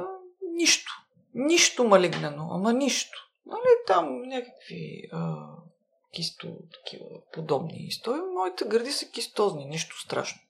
нищо. 0.53 0.91
Нищо 1.33 1.83
малигнено, 1.83 2.49
ама 2.51 2.73
нищо. 2.73 3.19
Нали, 3.45 3.75
там 3.87 4.21
някакви 4.21 5.09
а, 5.11 5.35
кисто, 6.13 6.47
такива 6.73 7.05
подобни 7.33 7.77
истории. 7.77 8.21
Моите 8.21 8.65
гърди 8.65 8.91
са 8.91 9.11
кистозни, 9.11 9.65
нищо 9.65 9.99
страшно. 9.99 10.41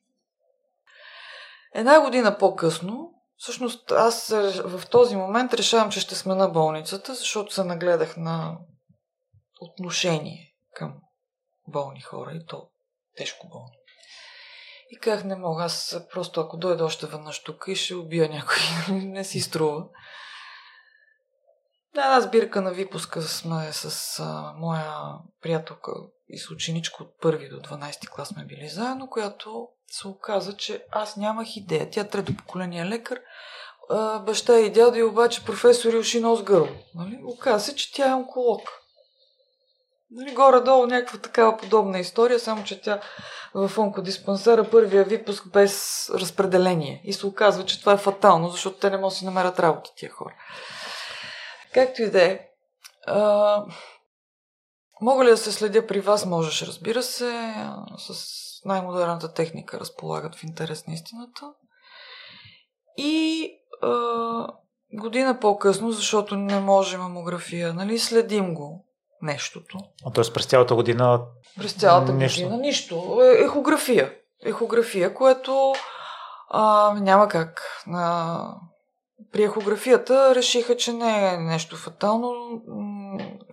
Една 1.73 2.01
година 2.01 2.37
по-късно, 2.37 3.13
всъщност 3.37 3.91
аз 3.91 4.29
в 4.65 4.83
този 4.91 5.15
момент 5.15 5.53
решавам, 5.53 5.91
че 5.91 5.99
ще 5.99 6.15
смена 6.15 6.49
болницата, 6.49 7.15
защото 7.15 7.53
се 7.53 7.63
нагледах 7.63 8.17
на 8.17 8.57
отношение 9.61 10.55
към 10.73 10.95
болни 11.67 12.01
хора 12.01 12.31
и 12.33 12.45
то 12.45 12.69
тежко 13.15 13.47
болни. 13.47 13.76
И 14.89 14.99
как 14.99 15.23
не 15.23 15.35
мога, 15.35 15.63
аз 15.63 15.99
просто 16.13 16.41
ако 16.41 16.57
дойда 16.57 16.85
още 16.85 17.07
веднъж 17.07 17.43
тук 17.43 17.65
и 17.67 17.75
ще 17.75 17.95
убия 17.95 18.29
някой, 18.29 18.57
не 18.95 19.23
си 19.23 19.39
струва. 19.39 19.85
Да, 21.95 22.03
една 22.03 22.21
сбирка 22.21 22.61
на 22.61 22.73
випуска 22.73 23.21
сме 23.21 23.69
с 23.71 24.19
а, 24.19 24.53
моя 24.57 24.93
приятелка 25.41 25.91
и 26.29 26.37
с 26.37 26.51
ученичка 26.51 27.03
от 27.03 27.19
първи 27.21 27.49
до 27.49 27.55
12 27.55 28.09
клас 28.09 28.27
сме 28.27 28.45
били 28.45 28.69
заедно, 28.69 29.09
която 29.09 29.67
се 29.87 30.07
оказа, 30.07 30.57
че 30.57 30.85
аз 30.91 31.17
нямах 31.17 31.57
идея. 31.57 31.89
Тя 31.89 32.03
трето 32.03 32.37
поколение 32.37 32.85
лекар, 32.85 33.19
а, 33.89 34.19
баща 34.19 34.59
и 34.59 34.71
дядо 34.71 34.97
и 34.97 35.03
обаче 35.03 35.45
професор 35.45 35.93
Йошинос 35.93 36.43
Гърл. 36.43 36.67
Нали? 36.95 37.19
Оказа 37.25 37.65
се, 37.65 37.75
че 37.75 37.93
тя 37.93 38.09
е 38.09 38.15
онколог. 38.15 38.61
Нали, 40.11 40.33
горе-долу 40.33 40.85
някаква 40.85 41.19
такава 41.19 41.57
подобна 41.57 41.99
история, 41.99 42.39
само 42.39 42.63
че 42.63 42.81
тя 42.81 43.01
в 43.53 43.71
онкодиспансера 43.77 44.69
първия 44.69 45.03
випуск 45.03 45.51
без 45.51 46.09
разпределение. 46.09 47.01
И 47.03 47.13
се 47.13 47.27
оказва, 47.27 47.65
че 47.65 47.79
това 47.79 47.93
е 47.93 47.97
фатално, 47.97 48.49
защото 48.49 48.79
те 48.79 48.89
не 48.89 48.97
могат 48.97 49.11
да 49.11 49.15
си 49.15 49.25
намерят 49.25 49.59
работа 49.59 49.89
тия 49.95 50.11
хора. 50.11 50.33
Както 51.73 52.01
и 52.01 52.11
да 52.11 52.23
е. 52.23 52.39
Мога 55.01 55.25
ли 55.25 55.29
да 55.29 55.37
се 55.37 55.51
следя 55.51 55.87
при 55.87 55.99
вас? 55.99 56.25
Можеш, 56.25 56.61
разбира 56.61 57.03
се. 57.03 57.53
С 57.97 58.23
най-модерната 58.65 59.33
техника 59.33 59.79
разполагат 59.79 60.35
в 60.35 60.43
интерес 60.43 60.87
на 60.87 60.93
истината. 60.93 61.53
И 62.97 63.51
а, 63.81 64.47
година 64.93 65.39
по-късно, 65.39 65.91
защото 65.91 66.35
не 66.35 66.59
може 66.59 66.97
мамография, 66.97 67.73
нали, 67.73 67.99
следим 67.99 68.53
го 68.53 68.86
нещото. 69.21 69.77
А 70.05 70.11
т.е. 70.11 70.33
през 70.33 70.45
цялата 70.45 70.75
година 70.75 71.21
През 71.57 71.73
цялата 71.73 72.13
нищо. 72.13 72.41
година 72.43 72.57
нищо. 72.61 73.19
Е, 73.23 73.43
ехография. 73.43 74.13
Ехография, 74.45 75.13
което 75.13 75.73
А, 76.49 76.93
няма 76.99 77.27
как. 77.27 77.61
На... 77.87 78.39
При 79.31 79.43
ехографията 79.43 80.35
решиха, 80.35 80.77
че 80.77 80.93
не 80.93 81.33
е 81.33 81.37
нещо 81.37 81.75
фатално. 81.75 82.61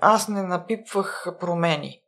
Аз 0.00 0.28
не 0.28 0.42
напипвах 0.42 1.26
промени. 1.40 2.00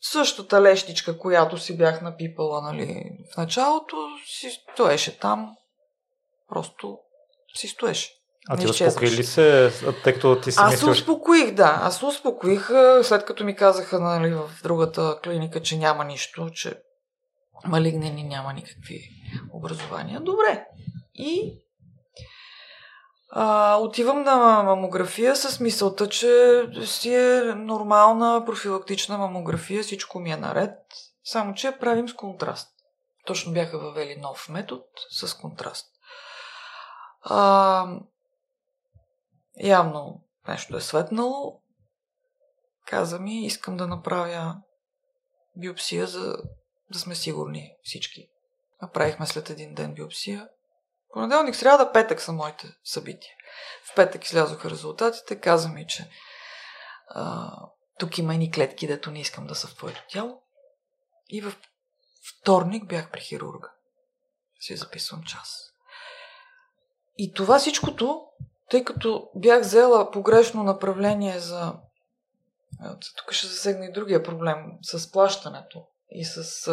Същата 0.00 0.62
лещичка, 0.62 1.18
която 1.18 1.58
си 1.58 1.76
бях 1.78 2.02
напипала 2.02 2.62
нали, 2.62 3.04
в 3.34 3.36
началото, 3.36 3.96
си 4.26 4.50
стоеше 4.72 5.18
там. 5.18 5.56
Просто 6.48 6.98
си 7.54 7.68
стоеше. 7.68 8.10
А 8.50 8.56
ти 8.56 8.66
успокои 8.66 9.10
ли 9.10 9.24
се, 9.24 9.72
тъй 10.04 10.14
като 10.14 10.40
ти 10.40 10.52
си 10.52 10.58
Аз 10.60 10.72
мислиш... 10.72 11.00
успокоих, 11.00 11.50
да. 11.50 11.78
Аз 11.82 12.02
успокоих, 12.02 12.68
след 13.02 13.24
като 13.24 13.44
ми 13.44 13.56
казаха 13.56 14.00
нали, 14.00 14.34
в 14.34 14.50
другата 14.62 15.18
клиника, 15.24 15.62
че 15.62 15.78
няма 15.78 16.04
нищо, 16.04 16.50
че 16.50 16.82
малигнени 17.64 18.22
няма 18.22 18.52
никакви 18.52 19.00
образования. 19.52 20.20
Добре. 20.20 20.66
И 21.14 21.58
а, 23.30 23.76
отивам 23.76 24.22
на 24.22 24.36
мамография 24.62 25.36
с 25.36 25.60
мисълта, 25.60 26.08
че 26.08 26.62
си 26.84 27.14
е 27.14 27.40
нормална 27.56 28.42
профилактична 28.46 29.18
мамография, 29.18 29.82
всичко 29.82 30.20
ми 30.20 30.30
е 30.30 30.36
наред, 30.36 30.78
само 31.24 31.54
че 31.54 31.78
правим 31.80 32.08
с 32.08 32.14
контраст. 32.14 32.68
Точно 33.26 33.52
бяха 33.52 33.78
въвели 33.78 34.16
нов 34.16 34.48
метод 34.48 34.82
с 35.10 35.34
контраст. 35.34 35.86
А, 37.22 37.86
явно 39.60 40.24
нещо 40.48 40.76
е 40.76 40.80
светнало. 40.80 41.60
Каза 42.86 43.18
ми, 43.18 43.46
искам 43.46 43.76
да 43.76 43.86
направя 43.86 44.56
биопсия, 45.56 46.06
за 46.06 46.36
да 46.90 46.98
сме 46.98 47.14
сигурни 47.14 47.76
всички. 47.82 48.28
Направихме 48.82 49.26
след 49.26 49.50
един 49.50 49.74
ден 49.74 49.94
биопсия. 49.94 50.48
Понеделник, 51.12 51.56
сряда, 51.56 51.92
петък 51.92 52.20
са 52.20 52.32
моите 52.32 52.76
събития. 52.84 53.32
В 53.84 53.94
петък 53.94 54.24
излязоха 54.24 54.70
резултатите. 54.70 55.40
Каза 55.40 55.68
ми, 55.68 55.86
че 55.86 56.10
а, 57.08 57.50
тук 57.98 58.18
има 58.18 58.34
и 58.34 58.50
клетки, 58.50 58.86
дето 58.86 59.10
не 59.10 59.20
искам 59.20 59.46
да 59.46 59.54
са 59.54 59.66
в 59.66 59.74
твоето 59.74 60.04
тяло. 60.08 60.42
И 61.28 61.40
в 61.40 61.52
вторник 62.40 62.86
бях 62.86 63.10
при 63.10 63.20
хирурга. 63.20 63.70
Си 64.60 64.76
записвам 64.76 65.22
час. 65.24 65.72
И 67.18 67.32
това 67.32 67.58
всичкото, 67.58 68.26
тъй 68.70 68.84
като 68.84 69.30
бях 69.34 69.60
взела 69.60 70.10
погрешно 70.10 70.62
направление 70.62 71.38
за... 71.38 71.74
Тук 73.16 73.32
ще 73.32 73.46
засегна 73.46 73.86
и 73.86 73.92
другия 73.92 74.22
проблем 74.22 74.56
с 74.82 75.12
плащането 75.12 75.86
и 76.10 76.24
с 76.24 76.66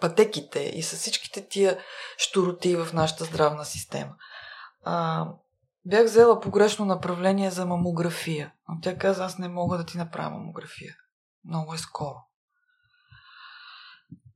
пътеките 0.00 0.60
и 0.60 0.82
с 0.82 0.96
всичките 0.96 1.48
тия 1.48 1.78
штуроти 2.18 2.76
в 2.76 2.92
нашата 2.92 3.24
здравна 3.24 3.64
система. 3.64 4.14
А, 4.84 5.26
бях 5.84 6.04
взела 6.04 6.40
погрешно 6.40 6.84
направление 6.84 7.50
за 7.50 7.66
мамография. 7.66 8.52
Но 8.68 8.80
тя 8.80 8.98
каза, 8.98 9.24
аз 9.24 9.38
не 9.38 9.48
мога 9.48 9.78
да 9.78 9.86
ти 9.86 9.98
направя 9.98 10.30
мамография. 10.30 10.96
Много 11.44 11.74
е 11.74 11.78
скоро. 11.78 12.16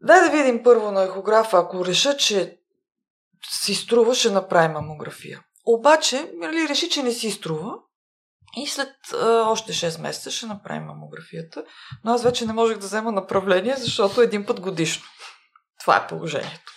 Дай 0.00 0.20
да 0.20 0.30
видим 0.30 0.62
първо 0.62 0.90
на 0.90 1.02
ехографа. 1.02 1.58
Ако 1.58 1.84
реша, 1.84 2.16
че 2.16 2.58
си 3.50 3.74
струва, 3.74 4.14
ще 4.14 4.30
направи 4.30 4.68
мамография. 4.68 5.44
Обаче, 5.66 6.32
нали, 6.34 6.68
реши, 6.68 6.90
че 6.90 7.02
не 7.02 7.12
си 7.12 7.30
струва 7.30 7.74
и 8.56 8.66
след 8.66 8.94
а, 9.12 9.44
още 9.48 9.72
6 9.72 10.00
месеца 10.00 10.30
ще 10.30 10.46
направим 10.46 10.84
мамографията. 10.84 11.64
Но 12.04 12.12
аз 12.12 12.22
вече 12.22 12.46
не 12.46 12.52
можех 12.52 12.78
да 12.78 12.86
взема 12.86 13.12
направление, 13.12 13.76
защото 13.76 14.20
един 14.20 14.46
път 14.46 14.60
годишно. 14.60 15.04
Това 15.80 15.96
е 15.96 16.06
положението. 16.06 16.72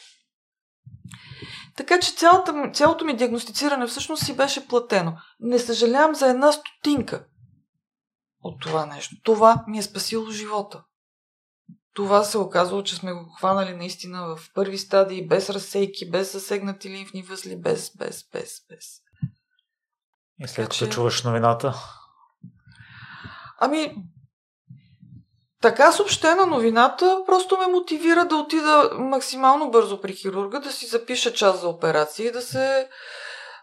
Така 1.75 1.99
че 1.99 2.15
цялата, 2.15 2.71
цялото 2.73 3.05
ми 3.05 3.15
диагностициране 3.15 3.87
всъщност 3.87 4.25
си 4.25 4.35
беше 4.35 4.67
платено. 4.67 5.17
Не 5.39 5.59
съжалявам 5.59 6.15
за 6.15 6.27
една 6.27 6.51
стотинка 6.51 7.25
от 8.43 8.61
това 8.61 8.85
нещо. 8.85 9.15
Това 9.23 9.63
ми 9.67 9.77
е 9.77 9.83
спасило 9.83 10.31
живота 10.31 10.83
това 11.97 12.23
се 12.23 12.37
оказало, 12.37 12.83
че 12.83 12.95
сме 12.95 13.13
го 13.13 13.29
хванали 13.37 13.75
наистина 13.75 14.35
в 14.35 14.51
първи 14.53 14.77
стадии, 14.77 15.27
без 15.27 15.49
разсейки, 15.49 16.09
без 16.09 16.33
засегнати 16.33 16.89
лимфни 16.89 17.21
възли, 17.21 17.55
без, 17.55 17.91
без, 17.97 18.23
без, 18.31 18.61
без. 18.69 19.01
И 20.39 20.47
след 20.47 20.65
като 20.65 20.75
че... 20.75 20.89
чуваш 20.89 21.23
новината? 21.23 21.73
Ами, 23.59 23.95
така 25.61 25.91
съобщена 25.91 26.45
новината 26.45 27.23
просто 27.25 27.57
ме 27.57 27.67
мотивира 27.67 28.25
да 28.25 28.35
отида 28.35 28.89
максимално 28.93 29.71
бързо 29.71 30.01
при 30.01 30.13
хирурга, 30.13 30.59
да 30.59 30.71
си 30.71 30.85
запиша 30.85 31.33
час 31.33 31.61
за 31.61 31.67
операция 31.67 32.27
и 32.27 32.31
да 32.31 32.41
се... 32.41 32.89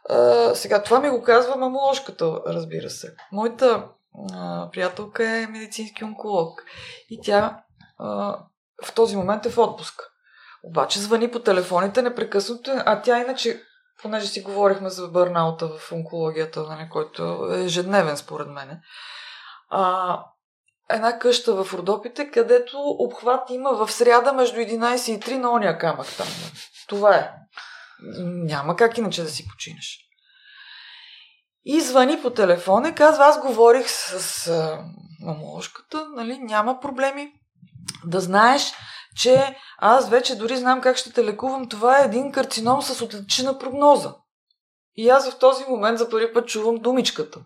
А, 0.08 0.54
сега, 0.54 0.82
това 0.82 1.00
ми 1.00 1.10
го 1.10 1.22
казва 1.22 1.56
мамоложката, 1.56 2.40
разбира 2.46 2.90
се. 2.90 3.14
Моята 3.32 3.88
а, 4.32 4.68
приятелка 4.72 5.28
е 5.28 5.46
медицински 5.46 6.04
онколог 6.04 6.62
и 7.10 7.20
тя 7.22 7.63
в 8.84 8.94
този 8.94 9.16
момент 9.16 9.46
е 9.46 9.50
в 9.50 9.58
отпуск. 9.58 10.02
Обаче 10.62 11.00
звъни 11.00 11.30
по 11.30 11.40
телефоните 11.40 12.02
непрекъснато, 12.02 12.70
а 12.86 13.02
тя 13.02 13.18
иначе, 13.18 13.62
понеже 14.02 14.26
си 14.26 14.42
говорихме 14.42 14.90
за 14.90 15.08
бърнаута 15.08 15.68
в 15.68 15.92
онкологията, 15.92 16.62
нали, 16.62 16.88
който 16.90 17.48
е 17.52 17.64
ежедневен 17.64 18.16
според 18.16 18.48
мен, 18.48 18.80
а, 19.68 20.24
една 20.90 21.18
къща 21.18 21.64
в 21.64 21.74
Родопите, 21.74 22.30
където 22.30 22.76
обхват 22.78 23.50
има 23.50 23.72
в 23.72 23.92
сряда 23.92 24.32
между 24.32 24.56
11 24.56 25.10
и 25.10 25.20
3 25.20 25.36
на 25.36 25.52
ония 25.52 25.78
камък 25.78 26.06
там. 26.16 26.26
Това 26.88 27.16
е. 27.16 27.30
Няма 28.24 28.76
как 28.76 28.98
иначе 28.98 29.22
да 29.22 29.28
си 29.28 29.48
починеш. 29.48 29.98
И 31.64 31.80
звъни 31.80 32.22
по 32.22 32.30
телефона 32.30 32.88
и 32.88 32.94
казва, 32.94 33.24
аз 33.24 33.40
говорих 33.40 33.88
с, 33.88 34.20
с 34.20 34.50
нали, 36.16 36.38
няма 36.38 36.80
проблеми, 36.80 37.32
да 38.04 38.20
знаеш, 38.20 38.72
че 39.16 39.56
аз 39.78 40.08
вече 40.08 40.36
дори 40.36 40.56
знам 40.56 40.80
как 40.80 40.96
ще 40.96 41.12
те 41.12 41.24
лекувам. 41.24 41.68
Това 41.68 42.00
е 42.00 42.04
един 42.04 42.32
карцином 42.32 42.82
с 42.82 43.02
отлична 43.02 43.58
прогноза. 43.58 44.14
И 44.96 45.08
аз 45.08 45.30
в 45.30 45.38
този 45.38 45.64
момент 45.68 45.98
за 45.98 46.10
първи 46.10 46.32
път 46.32 46.48
чувам 46.48 46.76
думичката. 46.76 47.40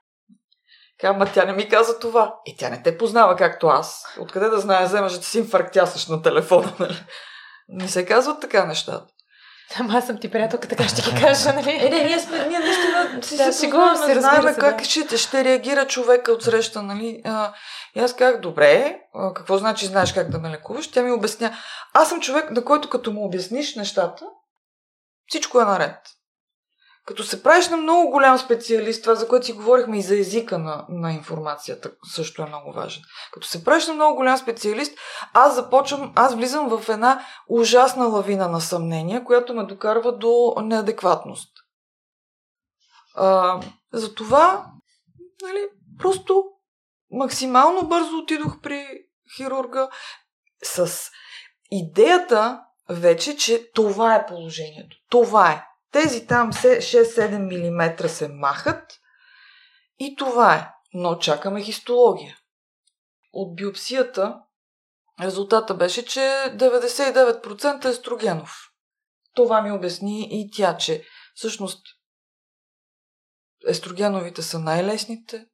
Ама 1.03 1.27
тя 1.33 1.45
не 1.45 1.53
ми 1.53 1.69
каза 1.69 1.99
това. 1.99 2.35
И 2.47 2.57
тя 2.57 2.69
не 2.69 2.83
те 2.83 2.99
познава 2.99 3.37
както 3.37 3.67
аз. 3.67 4.05
Откъде 4.21 4.49
да 4.49 4.61
знае, 4.61 4.85
вземаш 4.85 5.19
да 5.19 5.25
си 5.25 5.39
инфарктясаш 5.39 6.07
на 6.07 6.23
телефона, 6.23 6.73
нали? 6.79 7.05
Не 7.69 7.89
се 7.89 8.07
казват 8.07 8.41
така 8.41 8.65
нещата. 8.65 9.07
Ама 9.81 9.95
аз 9.99 10.07
съм 10.07 10.21
ти 10.21 10.31
приятелка, 10.31 10.69
така 10.69 10.89
ще 10.89 11.03
ти 11.03 11.21
кажа, 11.21 11.53
нали? 11.53 11.71
Е, 11.71 11.91
не, 11.91 12.05
ние 12.05 12.21
сме, 12.21 12.47
ние 12.47 12.59
наистина 12.59 12.98
си 13.23 13.37
да, 13.37 13.53
се 13.53 13.71
познаваме, 13.71 14.49
се, 14.49 14.55
се, 14.55 14.61
как 14.61 14.79
да. 14.79 14.85
ще, 14.85 15.17
ще 15.17 15.45
реагира 15.45 15.87
човека 15.87 16.33
от 16.33 16.43
среща, 16.43 16.83
нали? 16.83 17.23
А, 17.25 17.53
и 17.97 18.01
аз 18.01 18.17
казах, 18.17 18.41
добре, 18.41 19.01
а, 19.15 19.35
какво 19.35 19.59
значи 19.59 19.87
знаеш 19.87 20.13
как 20.13 20.31
да 20.31 20.39
ме 20.39 20.51
лекуваш? 20.51 20.91
Тя 20.91 21.03
ми 21.03 21.13
обясня. 21.13 21.57
Аз 21.95 22.09
съм 22.09 22.21
човек, 22.21 22.51
на 22.51 22.65
който 22.65 22.91
като 22.91 23.13
му 23.13 23.25
обясниш 23.25 23.75
нещата, 23.75 24.25
всичко 25.27 25.61
е 25.61 25.65
наред. 25.65 25.97
Като 27.09 27.23
се 27.23 27.43
правиш 27.43 27.69
на 27.69 27.77
много 27.77 28.11
голям 28.11 28.39
специалист, 28.39 29.03
това 29.03 29.15
за 29.15 29.29
което 29.29 29.47
си 29.47 29.53
говорихме 29.53 29.99
и 29.99 30.03
за 30.03 30.19
езика 30.19 30.59
на, 30.59 30.85
на 30.89 31.13
информацията, 31.13 31.91
също 32.15 32.43
е 32.43 32.47
много 32.47 32.73
важен. 32.73 33.03
Като 33.33 33.47
се 33.47 33.65
правиш 33.65 33.87
на 33.87 33.95
много 33.95 34.17
голям 34.17 34.39
специалист, 34.39 34.99
аз 35.35 35.55
започвам, 35.55 36.13
аз 36.17 36.35
влизам 36.35 36.69
в 36.69 36.89
една 36.89 37.25
ужасна 37.49 38.05
лавина 38.05 38.49
на 38.49 38.61
съмнения, 38.61 39.25
която 39.25 39.55
ме 39.55 39.65
докарва 39.65 40.13
до 40.13 40.55
неадекватност. 40.63 41.49
А, 43.21 43.61
затова, 43.93 44.67
нали, 45.43 45.69
просто 45.99 46.45
максимално 47.11 47.89
бързо 47.89 48.19
отидох 48.19 48.61
при 48.63 48.87
хирурга 49.37 49.89
с 50.63 51.11
идеята 51.71 52.61
вече, 52.89 53.37
че 53.37 53.73
това 53.73 54.15
е 54.15 54.27
положението. 54.27 54.97
Това 55.11 55.53
е. 55.53 55.65
Тези 55.93 56.27
там 56.27 56.53
6-7 56.53 57.39
мм 57.39 58.09
се 58.09 58.29
махат 58.29 59.01
и 59.99 60.17
това 60.17 60.55
е. 60.55 60.69
Но 60.95 61.19
чакаме 61.19 61.63
хистология. 61.63 62.37
От 63.33 63.57
биопсията 63.57 64.41
резултата 65.21 65.75
беше, 65.75 66.05
че 66.05 66.21
99% 66.21 67.85
е 67.85 67.89
естрогенов. 67.89 68.69
Това 69.35 69.63
ми 69.63 69.73
обясни 69.73 70.29
и 70.31 70.51
тя, 70.51 70.77
че 70.77 71.05
всъщност 71.35 71.98
естрогеновите 73.69 74.43
са 74.43 74.59
най-лесните, 74.59 75.47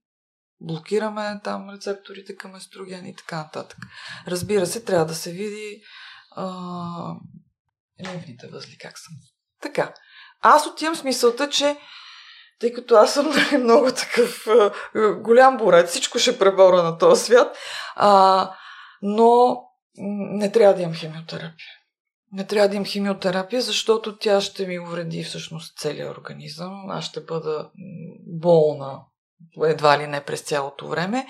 блокираме 0.60 1.40
там 1.44 1.70
рецепторите 1.70 2.36
към 2.36 2.54
естроген 2.54 3.06
и 3.06 3.16
така 3.16 3.36
нататък. 3.36 3.78
Разбира 4.28 4.66
се, 4.66 4.84
трябва 4.84 5.06
да 5.06 5.14
се 5.14 5.32
види 5.32 5.82
а, 6.36 6.44
възли 8.52 8.78
как 8.78 8.98
са. 8.98 9.10
Така. 9.62 9.94
Аз 10.40 10.66
отивам 10.66 10.94
с 10.94 11.04
мисълта, 11.04 11.50
че 11.50 11.76
тъй 12.60 12.72
като 12.72 12.94
аз 12.94 13.14
съм 13.14 13.30
нали, 13.30 13.62
много 13.62 13.92
такъв 13.92 14.46
а, 14.46 14.72
голям 15.20 15.56
борец, 15.56 15.90
всичко 15.90 16.18
ще 16.18 16.38
пребора 16.38 16.82
на 16.82 16.98
този 16.98 17.24
свят, 17.24 17.56
а, 17.94 18.50
но 19.02 19.60
не 20.38 20.52
трябва 20.52 20.74
да 20.74 20.82
имам 20.82 20.94
химиотерапия. 20.94 21.72
Не 22.34 22.46
трябва 22.46 22.68
да 22.68 22.74
имам 22.74 22.86
химиотерапия, 22.86 23.62
защото 23.62 24.18
тя 24.18 24.40
ще 24.40 24.66
ми 24.66 24.78
увреди 24.78 25.24
всъщност 25.24 25.78
целият 25.78 26.18
организъм. 26.18 26.90
Аз 26.90 27.04
ще 27.04 27.20
бъда 27.20 27.70
болна 28.40 29.00
едва 29.64 29.98
ли 29.98 30.06
не 30.06 30.24
през 30.24 30.40
цялото 30.40 30.88
време 30.88 31.26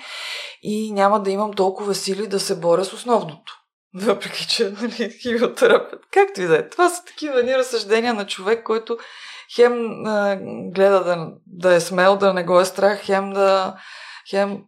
и 0.61 0.91
няма 0.91 1.23
да 1.23 1.31
имам 1.31 1.53
толкова 1.53 1.95
сили 1.95 2.27
да 2.27 2.39
се 2.39 2.59
боря 2.59 2.85
с 2.85 2.93
основното. 2.93 3.61
Въпреки, 3.95 4.47
че 4.47 4.69
нали, 4.69 5.17
химиотерапия, 5.21 5.99
както 6.11 6.41
и 6.41 6.45
да 6.45 6.57
е. 6.57 6.69
Това 6.69 6.89
са 6.89 7.05
такива 7.05 7.43
ни 7.43 7.57
разсъждения 7.57 8.13
на 8.13 8.27
човек, 8.27 8.63
който 8.63 8.97
хем 9.55 10.05
а, 10.05 10.37
гледа 10.73 11.03
да, 11.03 11.27
да 11.47 11.73
е 11.73 11.79
смел, 11.79 12.17
да 12.17 12.33
не 12.33 12.43
го 12.43 12.59
е 12.59 12.65
страх, 12.65 13.01
хем 13.05 13.33
да 13.33 13.75
хем 14.29 14.63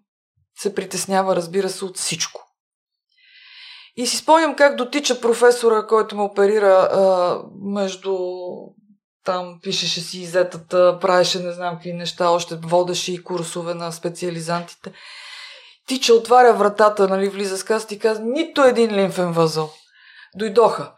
се 0.57 0.75
притеснява, 0.75 1.35
разбира 1.35 1.69
се, 1.69 1.85
от 1.85 1.97
всичко. 1.97 2.46
И 3.97 4.07
си 4.07 4.17
спомням 4.17 4.55
как 4.55 4.75
дотича 4.75 5.21
професора, 5.21 5.87
който 5.87 6.15
ме 6.15 6.23
оперира 6.23 6.89
а, 6.91 7.39
между 7.61 8.17
там 9.23 9.59
пишеше 9.63 10.01
си 10.01 10.19
изетата, 10.19 10.97
правеше 11.01 11.39
не 11.39 11.51
знам 11.51 11.73
какви 11.73 11.93
неща, 11.93 12.29
още 12.29 12.55
водеше 12.55 13.13
и 13.13 13.23
курсове 13.23 13.73
на 13.73 13.91
специализантите. 13.91 14.91
Тича, 15.87 16.13
отваря 16.13 16.53
вратата, 16.53 17.07
нали, 17.07 17.29
влиза 17.29 17.57
с 17.57 17.63
каста 17.63 17.93
и 17.93 17.99
каза, 17.99 18.21
нито 18.23 18.63
един 18.63 18.95
лимфен 18.95 19.31
възъл. 19.31 19.69
Дойдоха. 20.35 20.93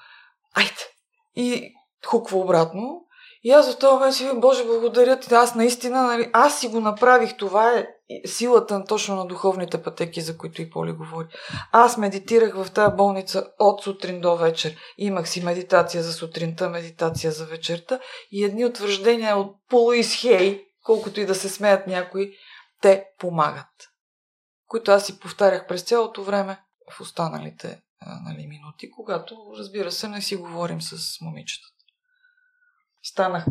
Айде. 0.56 0.88
И 1.36 1.74
хуква 2.06 2.38
обратно. 2.38 3.02
И 3.44 3.52
аз 3.52 3.74
в 3.74 3.80
този 3.80 3.94
момент 3.94 4.16
си 4.16 4.32
Боже, 4.36 4.64
благодаря 4.66 5.20
ти. 5.20 5.34
Аз 5.34 5.56
наистина, 5.56 6.04
нали, 6.04 6.30
аз 6.34 6.60
си 6.60 6.68
го 6.68 6.80
направих. 6.80 7.38
Това 7.38 7.74
е 7.74 7.88
силата 8.26 8.84
точно 8.86 9.16
на 9.16 9.28
духовните 9.28 9.84
пътеки, 9.84 10.22
за 10.22 10.38
които 10.38 10.62
и 10.62 10.70
Поли 10.70 10.92
говори. 10.92 11.28
Аз 11.72 11.98
медитирах 11.98 12.56
в 12.56 12.72
тази 12.72 12.96
болница 12.96 13.48
от 13.60 13.84
сутрин 13.84 14.22
до 14.22 14.38
вечер. 14.38 14.76
Имах 14.98 15.30
си 15.30 15.44
медитация 15.44 16.04
за 16.04 16.14
сутринта, 16.14 16.70
медитация 16.70 17.32
за 17.32 17.46
вечерта 17.46 18.00
и 18.32 18.44
едни 18.44 18.66
утвърждения 18.66 19.38
от 19.38 19.56
Полуис 19.70 20.22
Хей, 20.22 20.66
колкото 20.84 21.20
и 21.20 21.26
да 21.26 21.36
се 21.36 21.50
смеят 21.50 21.88
някои, 21.88 22.32
те 22.82 23.06
помагат. 23.20 23.90
Които 24.68 24.92
аз 24.92 25.06
си 25.06 25.20
повтарях 25.20 25.68
през 25.68 25.82
цялото 25.82 26.24
време 26.24 26.60
в 26.92 27.02
останалите 27.02 27.82
нали, 28.26 28.48
минути, 28.48 28.92
когато, 28.92 29.36
разбира 29.58 29.92
се, 29.92 30.08
не 30.08 30.22
си 30.22 30.36
говорим 30.36 30.82
с 30.82 31.22
момичетата. 31.22 31.76
Станах 33.04 33.46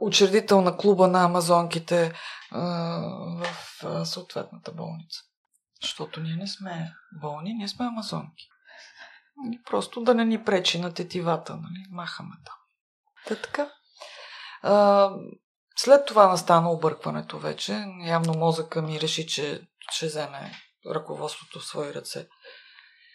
учредител 0.00 0.60
на 0.60 0.76
клуба 0.76 1.08
на 1.08 1.24
амазонките 1.24 2.12
в 2.52 4.04
съответната 4.04 4.72
болница. 4.72 5.20
Защото 5.82 6.20
ние 6.20 6.36
не 6.36 6.46
сме 6.46 6.94
болни, 7.20 7.54
ние 7.54 7.68
сме 7.68 7.86
амазонки. 7.86 8.48
Просто 9.70 10.00
да 10.00 10.14
не 10.14 10.24
ни 10.24 10.44
пречи 10.44 10.80
на 10.80 10.94
тетивата, 10.94 11.56
нали? 11.56 11.84
махаме 11.90 12.34
там. 12.44 12.54
Та 13.26 13.42
така. 13.42 13.70
А, 14.62 15.10
след 15.76 16.06
това 16.06 16.28
настана 16.28 16.70
объркването 16.70 17.38
вече. 17.38 17.84
Явно 18.04 18.34
мозъка 18.34 18.82
ми 18.82 19.00
реши, 19.00 19.26
че 19.26 19.68
ще 19.90 20.06
вземе 20.06 20.52
ръководството 20.94 21.60
в 21.60 21.66
свои 21.66 21.94
ръце. 21.94 22.28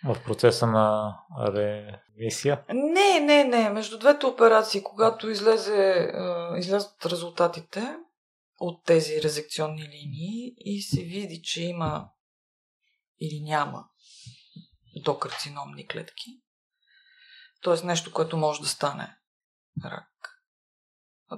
В 0.05 0.23
процеса 0.25 0.67
на 0.67 1.17
ревисия? 1.39 2.65
Не, 2.73 3.19
не, 3.19 3.43
не. 3.43 3.69
Между 3.69 3.99
двете 3.99 4.25
операции, 4.25 4.83
когато 4.83 5.29
излезе, 5.29 6.11
излязат 6.57 7.05
резултатите 7.05 7.97
от 8.59 8.83
тези 8.83 9.21
резекционни 9.21 9.81
линии 9.81 10.53
и 10.57 10.81
се 10.81 11.01
види, 11.01 11.41
че 11.41 11.63
има 11.63 12.09
или 13.19 13.41
няма 13.43 13.85
докарциномни 15.03 15.87
клетки, 15.87 16.41
т.е. 17.63 17.85
нещо, 17.85 18.13
което 18.13 18.37
може 18.37 18.61
да 18.61 18.67
стане 18.67 19.17
рак. 19.85 20.41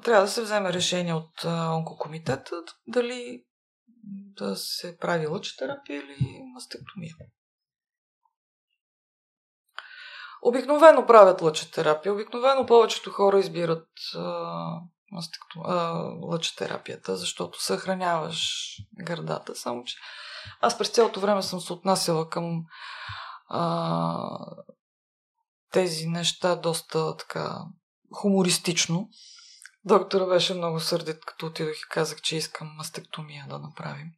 Трябва 0.04 0.26
да 0.26 0.32
се 0.32 0.42
вземе 0.42 0.74
решение 0.74 1.14
от 1.14 1.44
онкокомитета 1.46 2.64
дали 2.88 3.46
да 4.38 4.56
се 4.56 4.98
прави 4.98 5.28
лъчетерапия 5.28 6.02
или 6.02 6.42
мастектомия. 6.54 7.16
Обикновено 10.42 11.06
правят 11.06 11.42
лъчетерапия. 11.42 12.14
Обикновено 12.14 12.66
повечето 12.66 13.12
хора 13.12 13.40
избират 13.40 13.88
а, 14.16 14.82
лъчетерапията, 16.22 17.18
защото 17.18 17.64
съхраняваш 17.64 18.66
гърдата. 19.00 19.56
Само, 19.56 19.84
че 19.84 19.96
аз 20.62 20.78
през 20.78 20.90
цялото 20.90 21.20
време 21.20 21.42
съм 21.42 21.62
се 21.62 21.74
отнасяла 21.74 22.30
към 22.30 22.64
а, 23.50 24.30
тези 25.72 26.08
неща 26.08 26.56
доста 26.56 27.18
така 27.18 27.60
хумористично. 28.14 29.10
Доктора 29.86 30.26
беше 30.26 30.54
много 30.54 30.80
сърдит, 30.80 31.26
като 31.26 31.46
отидох 31.46 31.76
и 31.76 31.90
казах, 31.90 32.22
че 32.22 32.38
искам 32.38 32.76
мастектомия 32.78 33.46
да 33.50 33.60
направим. 33.60 34.12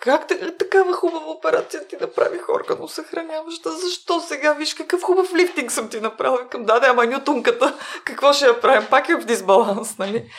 Как 0.00 0.28
такава 0.58 0.92
хубава 0.92 1.26
операция 1.26 1.88
ти 1.88 1.96
направих 1.96 2.48
органо 2.48 2.88
съхраняваща? 2.88 3.72
Защо 3.72 4.20
сега? 4.20 4.52
Виж 4.52 4.74
какъв 4.74 5.02
хубав 5.02 5.34
лифтинг 5.34 5.72
съм 5.72 5.88
ти 5.88 6.00
направил. 6.00 6.48
Към 6.48 6.64
да, 6.64 6.80
да, 6.80 6.86
ама 6.86 7.06
нютунката. 7.06 7.78
Какво 8.04 8.32
ще 8.32 8.46
я 8.46 8.60
правим? 8.60 8.88
Пак 8.90 9.08
е 9.08 9.16
в 9.16 9.24
дисбаланс, 9.24 9.98
нали? 9.98 10.30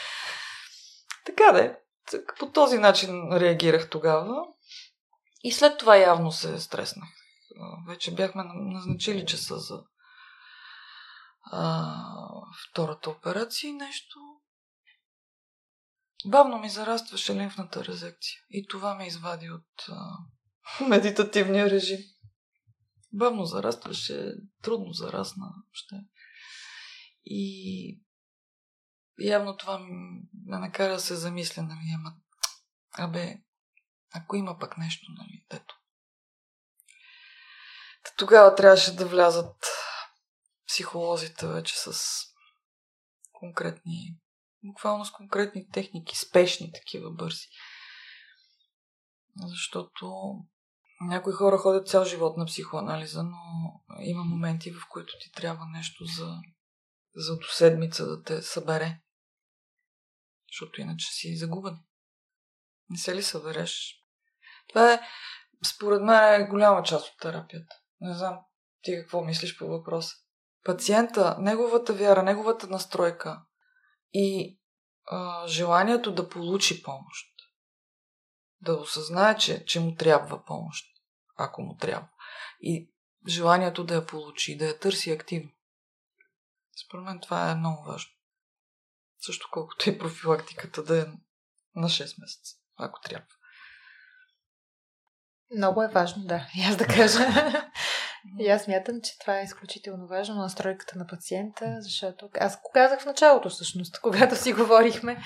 Така 1.26 1.52
де. 1.52 1.78
По 2.40 2.52
този 2.52 2.78
начин 2.78 3.38
реагирах 3.38 3.90
тогава. 3.90 4.44
И 5.44 5.52
след 5.52 5.78
това 5.78 5.96
явно 5.96 6.32
се 6.32 6.60
стреснах. 6.60 7.10
Вече 7.88 8.16
бяхме 8.16 8.44
назначили 8.56 9.26
часа 9.26 9.58
за 9.58 9.84
а, 11.52 11.86
втората 12.70 13.10
операция 13.10 13.70
и 13.70 13.74
нещо 13.74 14.20
Бавно 16.26 16.60
ми 16.60 16.70
зарастваше 16.70 17.36
лимфната 17.36 17.86
резекция 17.86 18.40
и 18.50 18.68
това 18.68 18.96
ме 18.96 19.08
извади 19.08 19.50
от 19.50 19.90
а, 19.90 20.18
медитативния 20.88 21.70
режим. 21.70 22.00
Бавно 23.14 23.46
зарастваше, 23.46 24.34
трудно 24.62 24.94
зарасна 24.94 25.46
още. 25.72 25.96
И 27.26 28.02
явно 29.20 29.58
това 29.58 29.80
ме 29.80 30.60
накара 30.60 30.94
да 30.94 31.00
се 31.00 31.16
замисля, 31.16 31.62
нали, 31.62 31.96
ама, 31.96 32.14
абе, 32.98 33.42
ако 34.14 34.36
има 34.36 34.60
пък 34.60 34.78
нещо, 34.78 35.12
нали, 35.18 35.46
дето. 35.50 35.76
Тогава 38.18 38.56
трябваше 38.56 38.96
да 38.96 39.06
влязат 39.06 39.56
психолозите 40.68 41.48
вече 41.48 41.76
с 41.78 42.02
конкретни 43.32 44.18
буквално 44.68 45.06
с 45.06 45.12
конкретни 45.12 45.70
техники, 45.70 46.18
спешни 46.18 46.72
такива 46.72 47.12
бързи. 47.12 47.48
Защото 49.36 50.36
някои 51.02 51.34
хора 51.34 51.58
ходят 51.58 51.88
цял 51.88 52.06
живот 52.06 52.38
на 52.38 52.46
психоанализа, 52.46 53.24
но 53.24 53.38
има 54.00 54.24
моменти, 54.24 54.72
в 54.72 54.82
които 54.90 55.14
ти 55.22 55.32
трябва 55.32 55.66
нещо 55.66 56.06
за, 56.06 56.36
за 57.16 57.38
до 57.38 57.48
седмица 57.48 58.08
да 58.08 58.24
те 58.24 58.42
събере. 58.42 59.02
Защото 60.52 60.82
иначе 60.82 61.08
си 61.08 61.38
загубен. 61.38 61.80
Не 62.90 62.98
се 62.98 63.16
ли 63.16 63.24
събереш? 63.24 64.04
Това 64.70 64.94
е, 64.94 65.02
според 65.66 66.02
мен, 66.02 66.42
е 66.42 66.48
голяма 66.48 66.84
част 66.84 67.08
от 67.08 67.20
терапията. 67.20 67.76
Не 68.02 68.14
знам 68.14 68.40
ти 68.82 68.96
какво 68.96 69.22
мислиш 69.22 69.58
по 69.58 69.68
въпроса. 69.68 70.16
Пациента, 70.64 71.38
неговата 71.40 71.94
вяра, 71.94 72.24
неговата 72.24 72.68
настройка 72.68 73.42
и 74.14 74.57
а, 75.08 75.48
желанието 75.48 76.12
да 76.12 76.30
получи 76.30 76.84
помощ. 76.84 77.28
Да 78.62 78.74
осъзнае, 78.74 79.38
че, 79.38 79.66
че 79.66 79.80
му 79.80 79.96
трябва 79.96 80.46
помощ, 80.46 80.86
ако 81.36 81.62
му 81.62 81.76
трябва. 81.76 82.08
И 82.62 82.92
желанието 83.28 83.84
да 83.84 83.96
я 83.96 84.06
получи, 84.06 84.58
да 84.58 84.66
я 84.66 84.80
търси 84.80 85.12
активно. 85.12 85.52
Според 86.86 87.06
мен 87.06 87.20
това 87.20 87.52
е 87.52 87.56
много 87.56 87.84
важно. 87.84 88.12
Също 89.20 89.50
колкото 89.52 89.90
и 89.90 89.98
профилактиката 89.98 90.84
да 90.84 91.02
е 91.02 91.06
на 91.76 91.90
6 91.90 92.00
месеца, 92.00 92.56
ако 92.76 93.00
трябва. 93.02 93.28
Много 95.56 95.84
е 95.84 95.88
важно, 95.88 96.24
да. 96.24 96.48
И 96.56 96.64
аз 96.64 96.78
да 96.78 96.88
кажа. 96.88 97.20
И 98.40 98.50
аз 98.50 98.68
мятам, 98.68 99.02
че 99.04 99.20
това 99.20 99.40
е 99.40 99.44
изключително 99.44 100.08
важно, 100.08 100.36
настройката 100.36 100.98
на 100.98 101.08
пациента, 101.08 101.76
защото 101.80 102.30
аз 102.40 102.62
го 102.62 102.72
казах 102.74 103.02
в 103.02 103.06
началото 103.06 103.50
всъщност, 103.50 104.00
когато 104.02 104.36
си 104.36 104.54
говорихме, 104.54 105.18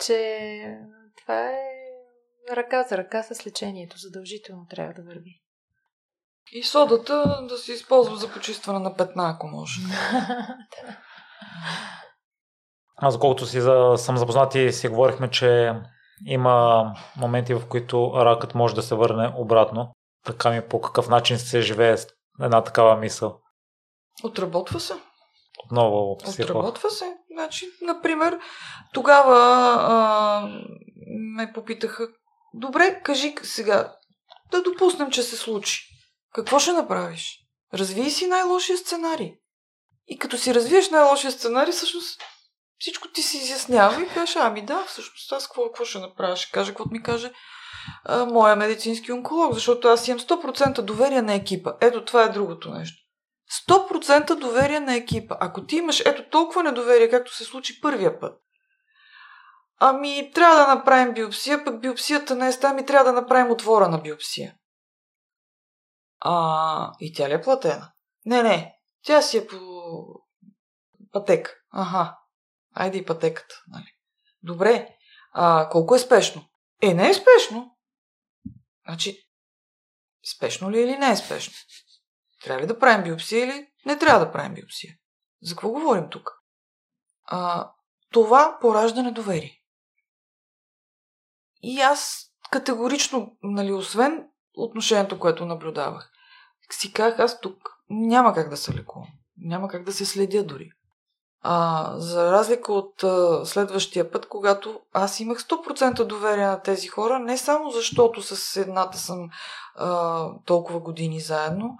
че 0.00 0.78
това 1.22 1.50
е 1.50 1.58
ръка 2.52 2.82
за 2.82 2.96
ръка 2.96 3.22
с 3.22 3.46
лечението. 3.46 3.98
Задължително 3.98 4.66
трябва 4.70 4.92
да 4.92 5.02
върви. 5.02 5.42
И 6.52 6.62
содата 6.62 7.46
да 7.48 7.56
се 7.56 7.72
използва 7.72 8.16
за 8.16 8.32
почистване 8.32 8.78
на 8.78 8.96
петна, 8.96 9.30
ако 9.30 9.46
може. 9.46 9.80
Аз, 12.96 13.18
колкото 13.18 13.46
си 13.46 13.60
за, 13.60 13.94
съм 13.96 14.16
запознат 14.16 14.54
и 14.54 14.72
си 14.72 14.88
говорихме, 14.88 15.30
че 15.30 15.72
има 16.26 16.86
моменти, 17.16 17.54
в 17.54 17.66
които 17.68 18.12
ракът 18.14 18.54
може 18.54 18.74
да 18.74 18.82
се 18.82 18.94
върне 18.94 19.32
обратно. 19.36 19.92
Така 20.24 20.50
ми 20.50 20.62
по 20.68 20.80
какъв 20.80 21.08
начин 21.08 21.38
се 21.38 21.60
живее 21.60 21.96
една 22.40 22.64
такава 22.64 22.96
мисъл. 22.96 23.40
Отработва 24.24 24.80
се. 24.80 24.94
отново 25.64 26.12
Отработва 26.12 26.90
се. 26.90 27.16
Значи, 27.32 27.66
например, 27.82 28.38
тогава 28.92 29.36
а, 29.80 30.48
ме 31.36 31.52
попитаха, 31.52 32.08
добре, 32.54 33.00
кажи 33.04 33.34
сега, 33.42 33.96
да 34.50 34.62
допуснем, 34.62 35.10
че 35.10 35.22
се 35.22 35.36
случи. 35.36 35.82
Какво 36.34 36.58
ще 36.58 36.72
направиш? 36.72 37.38
Развий 37.74 38.10
си 38.10 38.26
най-лошия 38.26 38.78
сценарий. 38.78 39.34
И 40.06 40.18
като 40.18 40.38
си 40.38 40.54
развиеш 40.54 40.90
най-лошия 40.90 41.32
сценарий, 41.32 41.72
всъщност 41.72 42.22
всичко 42.78 43.08
ти 43.08 43.22
се 43.22 43.36
изяснява 43.36 44.02
и 44.02 44.08
кажеш, 44.08 44.36
ами 44.36 44.64
да, 44.64 44.84
всъщност 44.84 45.32
аз 45.32 45.46
какво, 45.46 45.66
какво 45.66 45.84
ще 45.84 45.98
направя? 45.98 46.36
Ще 46.36 46.52
кажа, 46.52 46.70
какво 46.70 46.84
ми 46.90 47.02
каже 47.02 47.32
а, 48.04 48.24
моя 48.24 48.56
медицински 48.56 49.12
онколог, 49.12 49.54
защото 49.54 49.88
аз 49.88 50.08
имам 50.08 50.20
100% 50.20 50.82
доверие 50.82 51.22
на 51.22 51.34
екипа. 51.34 51.72
Ето 51.80 52.04
това 52.04 52.22
е 52.22 52.28
другото 52.28 52.70
нещо. 52.70 53.02
100% 53.68 54.34
доверие 54.34 54.80
на 54.80 54.94
екипа. 54.94 55.36
Ако 55.40 55.66
ти 55.66 55.76
имаш 55.76 56.00
ето 56.00 56.30
толкова 56.30 56.62
недоверие, 56.62 57.10
както 57.10 57.36
се 57.36 57.44
случи 57.44 57.80
първия 57.80 58.20
път, 58.20 58.40
ами 59.78 60.30
трябва 60.34 60.56
да 60.56 60.74
направим 60.74 61.14
биопсия, 61.14 61.64
пък 61.64 61.80
биопсията 61.80 62.36
не 62.36 62.48
е 62.48 62.52
ста, 62.52 62.68
ами 62.68 62.86
трябва 62.86 63.12
да 63.12 63.20
направим 63.20 63.50
отвора 63.50 63.88
на 63.88 63.98
биопсия. 63.98 64.54
А, 66.20 66.92
и 67.00 67.12
тя 67.12 67.28
ли 67.28 67.32
е 67.32 67.42
платена? 67.42 67.92
Не, 68.24 68.42
не, 68.42 68.74
тя 69.02 69.22
си 69.22 69.38
е 69.38 69.46
по 69.46 69.58
пътека. 71.12 71.54
Ага, 71.72 72.16
айде 72.74 72.98
и 72.98 73.04
пътеката. 73.04 73.54
Нали? 73.68 73.88
Добре, 74.42 74.88
а 75.32 75.68
колко 75.68 75.94
е 75.94 75.98
спешно? 75.98 76.42
Е, 76.82 76.94
не 76.94 77.08
е 77.08 77.14
спешно. 77.14 77.76
Значи, 78.88 79.28
спешно 80.34 80.70
ли 80.70 80.78
е 80.78 80.82
или 80.82 80.98
не 80.98 81.10
е 81.10 81.16
спешно? 81.16 81.54
Трябва 82.42 82.62
ли 82.62 82.66
да 82.66 82.78
правим 82.78 83.04
биопсия 83.04 83.46
или 83.46 83.68
не 83.86 83.98
трябва 83.98 84.26
да 84.26 84.32
правим 84.32 84.54
биопсия? 84.54 84.96
За 85.42 85.54
какво 85.54 85.70
говорим 85.70 86.10
тук? 86.10 86.30
А, 87.24 87.70
това 88.12 88.58
поражда 88.60 89.02
недоверие. 89.02 89.62
И 91.62 91.80
аз 91.80 92.30
категорично, 92.50 93.36
нали, 93.42 93.72
освен 93.72 94.28
отношението, 94.54 95.18
което 95.18 95.46
наблюдавах, 95.46 96.12
си 96.70 96.92
казах, 96.92 97.18
аз 97.18 97.40
тук 97.40 97.70
няма 97.90 98.34
как 98.34 98.48
да 98.48 98.56
се 98.56 98.74
лекувам. 98.74 99.08
Няма 99.36 99.68
как 99.68 99.84
да 99.84 99.92
се 99.92 100.06
следя 100.06 100.44
дори. 100.44 100.70
А, 101.48 101.92
за 101.96 102.32
разлика 102.32 102.72
от 102.72 103.04
а, 103.04 103.46
следващия 103.46 104.10
път, 104.10 104.28
когато 104.28 104.80
аз 104.92 105.20
имах 105.20 105.38
100% 105.38 106.04
доверие 106.04 106.46
на 106.46 106.62
тези 106.62 106.88
хора, 106.88 107.18
не 107.18 107.38
само 107.38 107.70
защото 107.70 108.22
с 108.22 108.56
едната 108.56 108.98
съм 108.98 109.28
а, 109.74 110.28
толкова 110.44 110.80
години 110.80 111.20
заедно, 111.20 111.76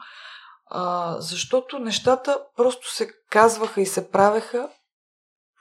а, 0.66 1.16
защото 1.20 1.78
нещата 1.78 2.40
просто 2.56 2.94
се 2.94 3.08
казваха 3.30 3.80
и 3.80 3.86
се 3.86 4.10
правеха, 4.10 4.68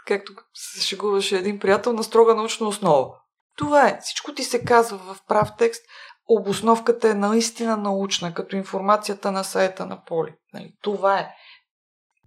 както 0.06 0.34
се 0.54 0.82
шегуваше 0.82 1.38
един 1.38 1.60
приятел, 1.60 1.94
на 1.94 2.04
строга 2.04 2.36
научна 2.36 2.68
основа. 2.68 3.16
Това 3.58 3.88
е. 3.88 4.00
Всичко 4.02 4.34
ти 4.34 4.44
се 4.44 4.66
казва 4.66 4.98
в 4.98 5.18
прав 5.28 5.50
текст. 5.58 5.86
Обосновката 6.28 7.10
е 7.10 7.14
наистина 7.14 7.78
научна, 7.78 8.34
като 8.34 8.56
информацията 8.56 9.32
на 9.32 9.44
сайта 9.44 9.86
на 9.86 10.04
Поли. 10.04 10.36
Нали? 10.54 10.74
Това 10.82 11.20
е. 11.20 11.36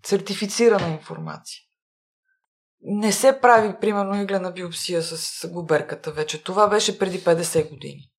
Сертифицирана 0.04 0.88
информация. 0.88 1.67
Не 2.80 3.12
се 3.12 3.38
прави, 3.42 3.74
примерно, 3.80 4.22
иглена 4.22 4.52
биопсия 4.52 5.02
с 5.02 5.48
губерката 5.48 6.12
вече. 6.12 6.42
Това 6.42 6.68
беше 6.68 6.98
преди 6.98 7.20
50 7.20 7.70
години. 7.70 8.10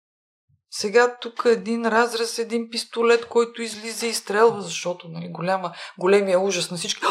Сега 0.72 1.18
тук 1.22 1.44
един 1.46 1.86
разрез, 1.86 2.40
един 2.40 2.70
пистолет, 2.70 3.26
който 3.26 3.62
излиза 3.62 4.08
и 4.08 4.14
стрелва, 4.14 4.62
защото 4.62 5.08
нали, 5.08 5.30
голяма, 5.30 5.74
големия 6.00 6.40
ужас 6.40 6.72
на 6.72 6.78
всички. 6.78 7.02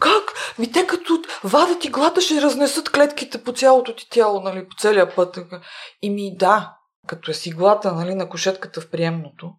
Как? 0.00 0.56
Ми 0.58 0.72
те 0.72 0.86
като 0.86 1.22
вадат 1.44 1.84
иглата 1.84 2.20
ще 2.20 2.42
разнесат 2.42 2.92
клетките 2.92 3.44
по 3.44 3.52
цялото 3.52 3.96
ти 3.96 4.10
тяло, 4.10 4.40
нали, 4.40 4.68
по 4.68 4.76
целия 4.78 5.14
път. 5.14 5.38
И 6.02 6.10
ми 6.10 6.36
да, 6.36 6.76
като 7.06 7.30
е 7.30 7.34
с 7.34 7.46
иглата 7.46 7.92
нали, 7.92 8.14
на 8.14 8.28
кошетката 8.28 8.80
в 8.80 8.90
приемното 8.90 9.50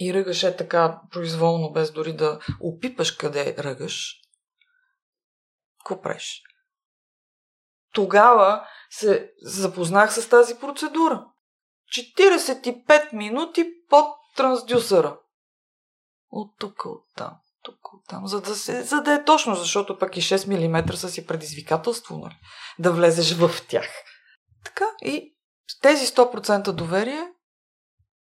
и 0.00 0.14
ръгаш 0.14 0.42
е 0.42 0.56
така 0.56 1.00
произволно, 1.10 1.72
без 1.72 1.92
дори 1.92 2.12
да 2.12 2.38
опипаш 2.60 3.10
къде 3.10 3.54
ръгаш, 3.58 4.20
какво 5.86 6.02
правиш? 6.02 6.42
Тогава 7.92 8.68
се 8.90 9.32
запознах 9.42 10.14
с 10.14 10.28
тази 10.28 10.58
процедура. 10.58 11.26
45 11.96 13.12
минути 13.12 13.66
под 13.88 14.06
трансдюсъра. 14.36 15.18
От 16.30 16.58
тук, 16.58 16.84
от 16.84 17.04
там, 17.16 17.36
тук, 17.62 17.92
от 17.92 18.06
там. 18.08 18.26
За 18.26 18.40
да, 18.40 18.54
се, 18.54 18.82
за 18.82 19.02
да 19.02 19.14
е 19.14 19.24
точно, 19.24 19.54
защото 19.54 19.98
пък 19.98 20.16
и 20.16 20.22
6 20.22 20.68
мм 20.68 20.96
са 20.96 21.08
си 21.08 21.26
предизвикателство, 21.26 22.18
нали? 22.18 22.36
Да 22.78 22.92
влезеш 22.92 23.36
в 23.36 23.50
тях. 23.68 23.88
Така, 24.64 24.86
и 25.02 25.34
тези 25.82 26.06
100% 26.06 26.72
доверие 26.72 27.32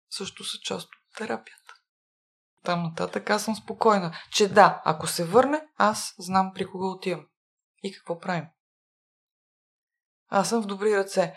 също 0.09 0.43
са 0.43 0.57
част 0.63 0.87
от 0.87 1.17
терапията. 1.17 1.73
Там 2.63 2.83
нататък 2.83 3.29
аз 3.29 3.43
съм 3.43 3.55
спокойна, 3.55 4.17
че 4.31 4.53
да, 4.53 4.81
ако 4.85 5.07
се 5.07 5.25
върне, 5.25 5.61
аз 5.77 6.15
знам 6.19 6.51
при 6.55 6.65
кого 6.65 6.91
отивам. 6.91 7.25
И 7.83 7.93
какво 7.93 8.19
правим? 8.19 8.45
Аз 10.29 10.49
съм 10.49 10.61
в 10.63 10.65
добри 10.65 10.97
ръце. 10.97 11.35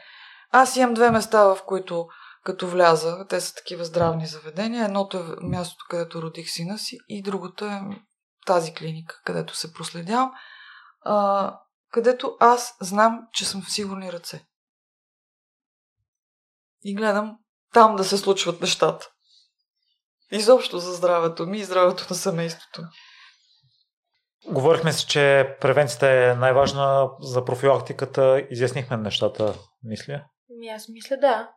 Аз 0.50 0.76
имам 0.76 0.94
две 0.94 1.10
места, 1.10 1.44
в 1.44 1.58
които 1.66 2.08
като 2.44 2.68
вляза, 2.68 3.26
те 3.28 3.40
са 3.40 3.54
такива 3.54 3.84
здравни 3.84 4.26
заведения. 4.26 4.84
Едното 4.84 5.18
е 5.18 5.46
мястото, 5.46 5.84
където 5.88 6.22
родих 6.22 6.50
сина 6.50 6.78
си 6.78 6.98
и 7.08 7.22
другото 7.22 7.64
е 7.64 7.80
тази 8.46 8.74
клиника, 8.74 9.20
където 9.24 9.56
се 9.56 9.72
проследявам, 9.72 10.32
а, 11.00 11.58
където 11.90 12.36
аз 12.40 12.76
знам, 12.80 13.20
че 13.32 13.44
съм 13.44 13.62
в 13.62 13.70
сигурни 13.70 14.12
ръце. 14.12 14.46
И 16.82 16.94
гледам 16.94 17.38
там 17.72 17.96
да 17.96 18.04
се 18.04 18.18
случват 18.18 18.60
нещата. 18.60 19.08
Изобщо 20.30 20.78
за 20.78 20.92
здравето 20.92 21.46
ми 21.46 21.58
и 21.58 21.64
здравето 21.64 22.06
на 22.10 22.16
семейството 22.16 22.82
ми. 22.82 22.88
Говорихме 24.50 24.92
си, 24.92 25.06
че 25.06 25.56
превенцията 25.60 26.08
е 26.08 26.34
най-важна 26.34 27.10
за 27.20 27.44
профилактиката. 27.44 28.42
Изяснихме 28.50 28.96
нещата, 28.96 29.54
мисля. 29.84 30.24
Ми 30.58 30.68
аз 30.68 30.88
мисля 30.88 31.16
да. 31.16 31.48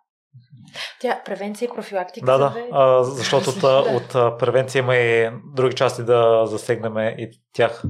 Тя 1.01 1.21
превенция 1.25 1.65
и 1.65 1.75
профилактика. 1.75 2.25
Да, 2.25 2.37
да, 2.37 2.53
а, 2.71 3.03
защото 3.03 3.49
от, 3.57 3.63
от, 3.63 4.15
от 4.15 4.39
превенция 4.39 4.79
има 4.79 4.95
и 4.95 5.31
други 5.55 5.75
части 5.75 6.03
да 6.03 6.45
засегнем 6.45 6.97
и 6.97 7.29
тях. 7.53 7.83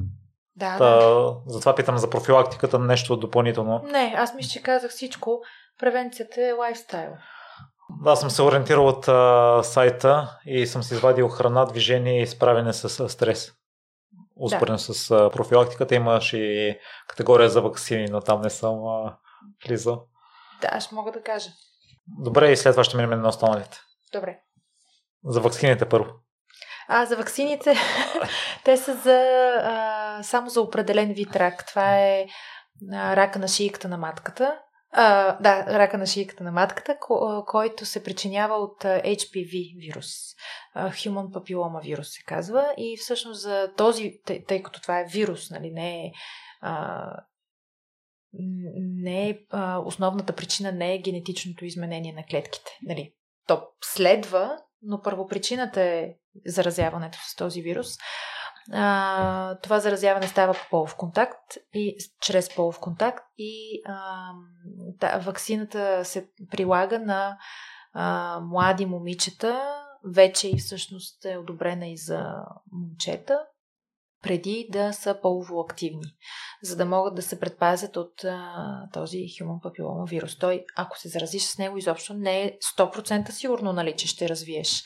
Да, 0.56 0.78
Та, 0.78 0.96
да. 0.96 1.36
Затова 1.46 1.74
питам 1.74 1.98
за 1.98 2.10
профилактиката 2.10 2.78
нещо 2.78 3.16
допълнително. 3.16 3.82
Не, 3.84 4.14
аз 4.16 4.34
мисля, 4.34 4.50
че 4.50 4.62
казах 4.62 4.90
всичко. 4.90 5.40
Превенцията 5.80 6.46
е 6.46 6.52
лайфстайл. 6.52 7.10
Да, 8.04 8.16
съм 8.16 8.30
се 8.30 8.42
ориентирал 8.42 8.86
от 8.86 9.08
а, 9.08 9.62
сайта 9.62 10.38
и 10.46 10.66
съм 10.66 10.82
си 10.82 10.94
извадил 10.94 11.28
храна, 11.28 11.64
движение 11.64 12.22
и 12.22 12.26
справяне 12.26 12.72
с 12.72 13.00
а, 13.00 13.08
стрес. 13.08 13.52
Успоредно 14.36 14.76
да. 14.76 14.82
с 14.82 15.08
профилактиката 15.32 15.94
имаш 15.94 16.32
и 16.32 16.78
категория 17.08 17.48
за 17.48 17.62
вакцини, 17.62 18.06
но 18.10 18.20
там 18.20 18.40
не 18.40 18.50
съм 18.50 18.78
влизал. 19.66 20.06
Да, 20.60 20.68
аз 20.70 20.92
мога 20.92 21.12
да 21.12 21.22
кажа. 21.22 21.50
Добре, 22.18 22.52
и 22.52 22.56
след 22.56 22.72
това 22.72 22.84
ще 22.84 22.96
минем 22.96 23.20
на 23.20 23.28
останалите. 23.28 23.78
Добре. 24.12 24.38
За 25.24 25.40
вакцините 25.40 25.88
първо. 25.88 26.10
А, 26.88 27.06
за 27.06 27.16
вакцините, 27.16 27.74
те 28.64 28.76
са 28.76 28.94
за, 28.94 29.20
а, 29.62 30.22
само 30.22 30.50
за 30.50 30.60
определен 30.60 31.12
вид 31.12 31.36
рак. 31.36 31.66
Това 31.66 31.98
е 31.98 32.26
а, 32.92 33.16
рака 33.16 33.38
на 33.38 33.48
шийката 33.48 33.88
на 33.88 33.98
матката. 33.98 34.58
Да, 35.40 35.66
рака 35.68 35.98
на 35.98 36.06
шийката 36.06 36.44
на 36.44 36.52
матката, 36.52 36.98
ко- 37.00 37.44
който 37.46 37.86
се 37.86 38.02
причинява 38.04 38.54
от 38.54 38.84
HPV 38.84 39.80
вирус. 39.80 40.06
Human 40.76 41.30
Papilloma 41.30 41.82
вирус 41.82 42.08
се 42.08 42.22
казва. 42.22 42.74
И 42.76 42.96
всъщност 42.96 43.42
за 43.42 43.72
този, 43.76 44.20
тъй, 44.24 44.44
тъй 44.44 44.62
като 44.62 44.80
това 44.80 45.00
е 45.00 45.06
вирус, 45.12 45.50
нали, 45.50 45.70
не 45.70 46.06
е 46.06 46.12
а, 46.60 47.06
не 48.78 49.28
е, 49.28 49.38
а, 49.50 49.78
основната 49.78 50.32
причина 50.32 50.72
не 50.72 50.94
е 50.94 50.98
генетичното 50.98 51.64
изменение 51.64 52.12
на 52.12 52.24
клетките. 52.30 52.70
Нали, 52.82 53.14
то 53.46 53.62
следва, 53.84 54.58
но 54.82 55.02
първопричината 55.02 55.82
е 55.82 56.14
заразяването 56.46 57.18
с 57.18 57.36
този 57.36 57.62
вирус. 57.62 57.88
А, 58.72 59.54
това 59.54 59.80
заразяване 59.80 60.28
става 60.28 60.54
по 60.54 60.70
полов 60.70 60.96
контакт 60.96 61.56
и 61.74 61.96
чрез 62.20 62.54
полов 62.54 62.80
контакт 62.80 63.24
и 63.38 63.82
а, 63.86 64.30
та, 65.00 65.18
вакцината 65.18 66.04
се 66.04 66.28
прилага 66.50 66.98
на 66.98 67.38
а, 67.92 68.40
млади 68.40 68.86
момичета, 68.86 69.74
вече 70.04 70.48
и 70.48 70.58
всъщност 70.58 71.24
е 71.24 71.36
одобрена 71.36 71.86
и 71.86 71.96
за 71.96 72.24
момчета, 72.72 73.38
преди 74.22 74.68
да 74.72 74.92
са 74.92 75.18
полово 75.22 75.60
активни, 75.60 76.14
за 76.62 76.76
да 76.76 76.84
могат 76.84 77.14
да 77.14 77.22
се 77.22 77.40
предпазят 77.40 77.96
от 77.96 78.24
а, 78.24 78.64
този 78.92 79.16
human 79.16 79.60
papilloma 79.62 80.08
вирус. 80.08 80.38
Той, 80.38 80.64
ако 80.76 80.98
се 80.98 81.08
заразиш 81.08 81.42
с 81.42 81.58
него, 81.58 81.76
изобщо 81.76 82.14
не 82.14 82.42
е 82.42 82.58
100% 82.78 83.30
сигурно, 83.30 83.72
нали, 83.72 83.96
че 83.96 84.08
ще 84.08 84.28
развиеш 84.28 84.84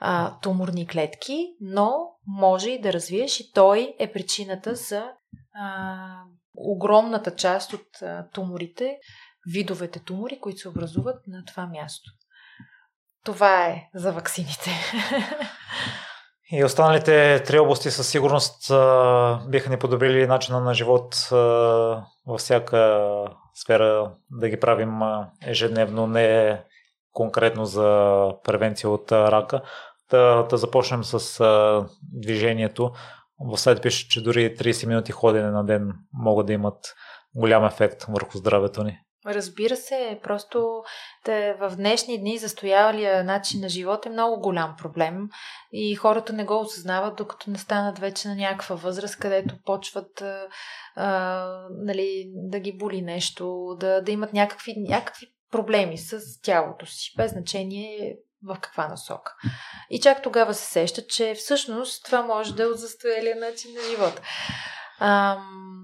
а, 0.00 0.38
туморни 0.40 0.86
клетки, 0.86 1.54
но 1.60 2.10
може 2.26 2.70
и 2.70 2.80
да 2.80 2.92
развиеш 2.92 3.40
и 3.40 3.52
той 3.52 3.94
е 3.98 4.12
причината 4.12 4.74
за 4.74 5.04
а, 5.54 6.22
огромната 6.56 7.36
част 7.36 7.72
от 7.72 8.02
а, 8.02 8.28
туморите, 8.32 8.98
видовете 9.46 10.00
тумори, 10.00 10.40
които 10.40 10.58
се 10.58 10.68
образуват 10.68 11.26
на 11.26 11.44
това 11.44 11.66
място. 11.66 12.10
Това 13.24 13.66
е 13.66 13.88
за 13.94 14.12
ваксините. 14.12 14.70
И 16.52 16.64
останалите 16.64 17.42
три 17.42 17.58
области 17.58 17.90
със 17.90 18.08
сигурност 18.08 18.68
биха 19.48 19.70
ни 19.70 19.78
подобрили 19.78 20.26
начина 20.26 20.60
на 20.60 20.74
живот 20.74 21.14
във 22.26 22.38
всяка 22.38 23.24
сфера 23.54 24.12
да 24.30 24.48
ги 24.48 24.60
правим 24.60 25.00
ежедневно, 25.46 26.06
не 26.06 26.60
конкретно 27.12 27.64
за 27.64 28.28
превенция 28.44 28.90
от 28.90 29.12
рака. 29.12 29.62
Да, 30.10 30.42
да 30.50 30.56
започнем 30.56 31.04
с 31.04 31.42
движението. 32.02 32.90
В 33.40 33.58
сайт 33.58 33.82
пише, 33.82 34.08
че 34.08 34.22
дори 34.22 34.56
30 34.56 34.86
минути 34.86 35.12
ходене 35.12 35.50
на 35.50 35.64
ден 35.64 35.92
могат 36.12 36.46
да 36.46 36.52
имат 36.52 36.94
голям 37.34 37.64
ефект 37.64 38.04
върху 38.08 38.38
здравето 38.38 38.84
ни. 38.84 39.00
Разбира 39.26 39.76
се, 39.76 40.20
просто 40.22 40.82
те 41.24 41.56
в 41.60 41.76
днешни 41.76 42.20
дни 42.20 42.38
застоявалия 42.38 43.24
начин 43.24 43.60
на 43.60 43.68
живот 43.68 44.06
е 44.06 44.10
много 44.10 44.40
голям 44.40 44.74
проблем 44.78 45.28
и 45.72 45.94
хората 45.94 46.32
не 46.32 46.44
го 46.44 46.60
осъзнават, 46.60 47.16
докато 47.16 47.50
не 47.50 47.58
станат 47.58 47.98
вече 47.98 48.28
на 48.28 48.34
някаква 48.34 48.76
възраст, 48.76 49.18
където 49.18 49.54
почват 49.64 50.20
а, 50.20 50.48
а, 50.96 51.46
нали, 51.70 52.24
да 52.34 52.60
ги 52.60 52.78
боли 52.78 53.02
нещо, 53.02 53.76
да, 53.80 54.00
да 54.00 54.12
имат 54.12 54.32
някакви, 54.32 54.74
някакви 54.76 55.26
проблеми 55.50 55.98
с 55.98 56.20
тялото 56.42 56.86
си, 56.86 57.12
без 57.16 57.32
значение 57.32 58.16
в 58.42 58.58
каква 58.60 58.88
насока. 58.88 59.34
И 59.90 60.00
чак 60.00 60.22
тогава 60.22 60.54
се 60.54 60.64
сеща, 60.64 61.06
че 61.06 61.34
всъщност 61.34 62.04
това 62.04 62.22
може 62.22 62.54
да 62.54 62.62
е 62.62 62.66
от 62.66 62.78
застоялия 62.78 63.36
начин 63.36 63.70
на 63.74 63.80
живота. 63.90 64.22
Ам, 65.00 65.80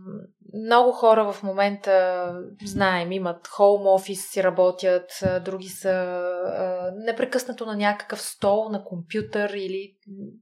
много 0.54 0.92
хора 0.92 1.32
в 1.32 1.42
момента, 1.42 2.26
знаем, 2.64 3.12
имат 3.12 3.48
хоум 3.48 3.86
офис, 3.86 4.30
си 4.30 4.42
работят, 4.42 5.10
други 5.44 5.68
са 5.68 5.90
а, 5.90 6.92
непрекъснато 6.96 7.66
на 7.66 7.76
някакъв 7.76 8.20
стол, 8.22 8.68
на 8.68 8.84
компютър 8.84 9.50
или 9.50 9.96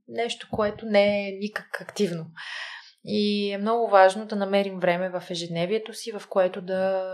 нещо, 0.09 0.49
което 0.51 0.87
не 0.87 1.29
е 1.29 1.33
никак 1.33 1.81
активно. 1.81 2.27
И 3.05 3.51
е 3.53 3.59
много 3.59 3.91
важно 3.91 4.27
да 4.27 4.37
намерим 4.37 4.81
време 4.81 5.11
в 5.11 5.23
ежедневието 5.31 5.95
си, 5.95 6.13
в 6.13 6.23
което 6.29 6.63
да 6.63 7.11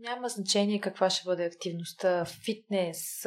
няма 0.00 0.28
значение 0.28 0.80
каква 0.80 1.10
ще 1.10 1.24
бъде 1.24 1.44
активността, 1.44 2.24
фитнес, 2.24 3.26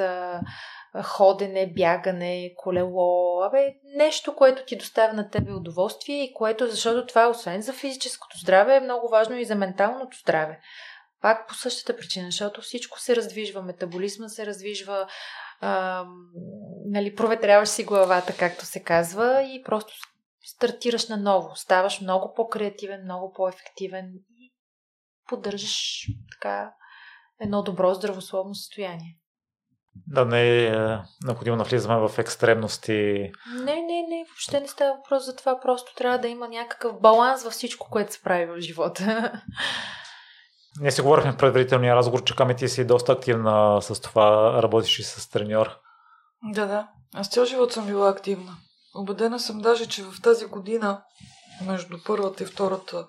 ходене, 1.04 1.74
бягане, 1.76 2.54
колело, 2.58 3.42
абе, 3.44 3.76
нещо, 3.96 4.36
което 4.36 4.66
ти 4.66 4.76
доставя 4.76 5.14
на 5.14 5.30
тебе 5.30 5.52
удоволствие 5.52 6.24
и 6.24 6.34
което, 6.34 6.68
защото 6.68 7.08
това, 7.08 7.28
освен 7.28 7.62
за 7.62 7.74
физическото 7.74 8.38
здраве, 8.38 8.76
е 8.76 8.82
много 8.82 9.10
важно 9.10 9.38
и 9.38 9.46
за 9.46 9.56
менталното 9.56 10.18
здраве. 10.18 10.60
Пак 11.22 11.48
по 11.48 11.54
същата 11.54 11.98
причина, 11.98 12.26
защото 12.26 12.62
всичко 12.62 13.00
се 13.00 13.16
раздвижва, 13.16 13.62
метаболизма 13.62 14.28
се 14.28 14.46
раздвижва, 14.46 15.08
нали, 16.86 17.16
проветряваш 17.16 17.70
си 17.70 17.84
главата, 17.84 18.38
както 18.38 18.66
се 18.66 18.84
казва, 18.84 19.44
и 19.44 19.64
просто 19.64 19.94
стартираш 20.44 21.08
наново. 21.08 21.56
Ставаш 21.56 22.02
много 22.02 22.34
по-креативен, 22.34 23.04
много 23.04 23.34
по-ефективен 23.34 24.12
и 24.40 24.54
поддържаш 25.28 26.08
така 26.32 26.74
едно 27.40 27.64
добро 27.64 27.94
здравословно 27.94 28.56
състояние. 28.56 29.18
Да, 30.08 30.26
не 30.26 30.66
е 30.66 30.98
необходимо 31.24 31.58
да 31.58 31.64
влизаме 31.64 32.08
в 32.08 32.20
екстремности. 32.20 33.32
Не, 33.54 33.76
не, 33.76 34.02
не, 34.10 34.26
въобще 34.30 34.60
не 34.60 34.68
става 34.68 34.96
въпрос 34.96 35.26
за 35.26 35.36
това. 35.36 35.60
Просто 35.60 35.96
трябва 35.96 36.18
да 36.18 36.28
има 36.28 36.48
някакъв 36.48 37.02
баланс 37.02 37.44
във 37.44 37.54
всичко, 37.54 37.88
което 37.90 38.14
се 38.14 38.22
прави 38.22 38.46
в 38.46 38.62
живота. 38.62 39.32
Ние 40.82 40.92
си 40.92 41.02
говорихме 41.02 41.32
в 41.32 41.38
предварителния 41.38 41.96
разговор, 41.96 42.24
че 42.24 42.36
Ками 42.36 42.56
ти 42.56 42.70
си 42.70 42.88
доста 42.88 43.12
активна 43.12 43.82
с 43.82 44.02
това, 44.02 44.60
работиш 44.64 45.00
и 45.00 45.04
с 45.04 45.30
треньор. 45.30 45.70
Да, 46.44 46.66
да. 46.66 46.88
Аз 47.14 47.30
цял 47.30 47.46
живот 47.46 47.74
съм 47.74 47.86
била 47.86 48.10
активна. 48.10 48.58
Обедена 48.96 49.40
съм 49.40 49.60
даже, 49.60 49.88
че 49.88 50.04
в 50.04 50.22
тази 50.22 50.46
година, 50.46 51.04
между 51.66 51.98
първата 52.06 52.44
и 52.44 52.46
втората 52.46 53.08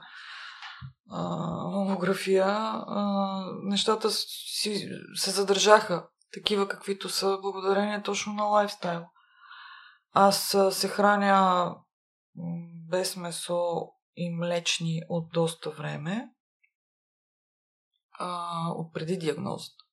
а, 1.10 1.22
мамография, 1.70 2.46
а, 2.46 3.44
нещата 3.62 4.10
си, 4.10 4.88
се 5.14 5.30
задържаха 5.30 6.04
такива 6.32 6.68
каквито 6.68 7.08
са, 7.08 7.38
благодарение 7.42 8.02
точно 8.02 8.32
на 8.32 8.44
лайфстайл. 8.44 9.06
Аз 10.12 10.56
се 10.70 10.88
храня 10.88 11.74
без 12.90 13.16
месо 13.16 13.88
и 14.16 14.30
млечни 14.30 15.02
от 15.08 15.32
доста 15.32 15.70
време, 15.70 16.28
а, 18.18 18.48
от 18.68 18.92
преди 18.92 19.16
диагнозата. 19.16 19.84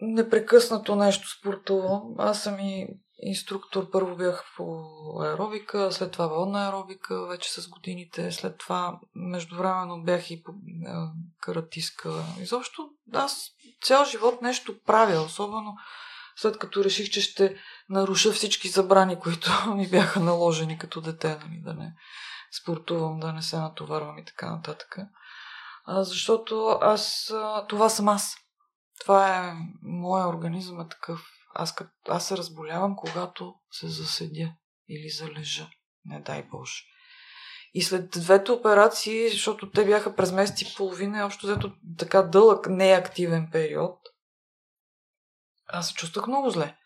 Непрекъснато 0.00 0.96
нещо 0.96 1.38
спортувам. 1.38 2.14
Аз 2.18 2.42
съм 2.42 2.60
и 2.60 2.88
инструктор. 3.22 3.90
Първо 3.90 4.16
бях 4.16 4.44
по 4.56 4.84
аеробика, 5.22 5.92
след 5.92 6.12
това 6.12 6.26
водна 6.26 6.64
аеробика, 6.64 7.26
вече 7.26 7.52
с 7.52 7.68
годините. 7.68 8.32
След 8.32 8.58
това, 8.58 9.00
междувременно 9.14 10.02
бях 10.02 10.30
и 10.30 10.42
по 10.42 10.52
каратиска. 11.40 12.24
Изобщо, 12.40 12.90
аз 13.12 13.50
цял 13.82 14.04
живот 14.04 14.42
нещо 14.42 14.78
правя, 14.86 15.20
особено 15.20 15.76
след 16.40 16.58
като 16.58 16.84
реших, 16.84 17.10
че 17.10 17.20
ще 17.20 17.56
наруша 17.88 18.32
всички 18.32 18.68
забрани, 18.68 19.20
които 19.20 19.50
ми 19.74 19.88
бяха 19.88 20.20
наложени 20.20 20.78
като 20.78 21.00
дете, 21.00 21.28
нали, 21.28 21.60
да 21.64 21.74
не 21.74 21.94
спортувам, 22.62 23.20
да 23.20 23.32
не 23.32 23.42
се 23.42 23.58
натоварвам 23.58 24.18
и 24.18 24.24
така 24.24 24.50
нататък. 24.50 24.98
А, 25.84 26.04
защото 26.04 26.78
аз, 26.80 27.32
това 27.68 27.88
съм 27.88 28.08
аз. 28.08 28.36
Това 29.00 29.36
е, 29.36 29.54
моя 29.82 30.28
организъм 30.28 30.80
е 30.80 30.88
такъв. 30.88 31.37
Аз, 31.60 31.74
аз 32.08 32.26
се 32.28 32.36
разболявам, 32.36 32.96
когато 32.96 33.54
се 33.70 33.88
заседя 33.88 34.52
или 34.88 35.08
залежа. 35.08 35.70
Не 36.04 36.20
дай 36.20 36.42
Боже. 36.42 36.82
И 37.74 37.82
след 37.82 38.10
двете 38.10 38.52
операции, 38.52 39.28
защото 39.28 39.70
те 39.70 39.84
бяха 39.84 40.16
през 40.16 40.32
месец 40.32 40.62
и 40.62 40.74
половина, 40.76 41.26
общо 41.26 41.46
взето 41.46 41.72
така 41.98 42.22
дълъг 42.22 42.68
неактивен 42.68 43.48
период, 43.52 43.98
аз 45.66 45.88
се 45.88 45.94
чувствах 45.94 46.26
много 46.26 46.50
зле. 46.50 46.76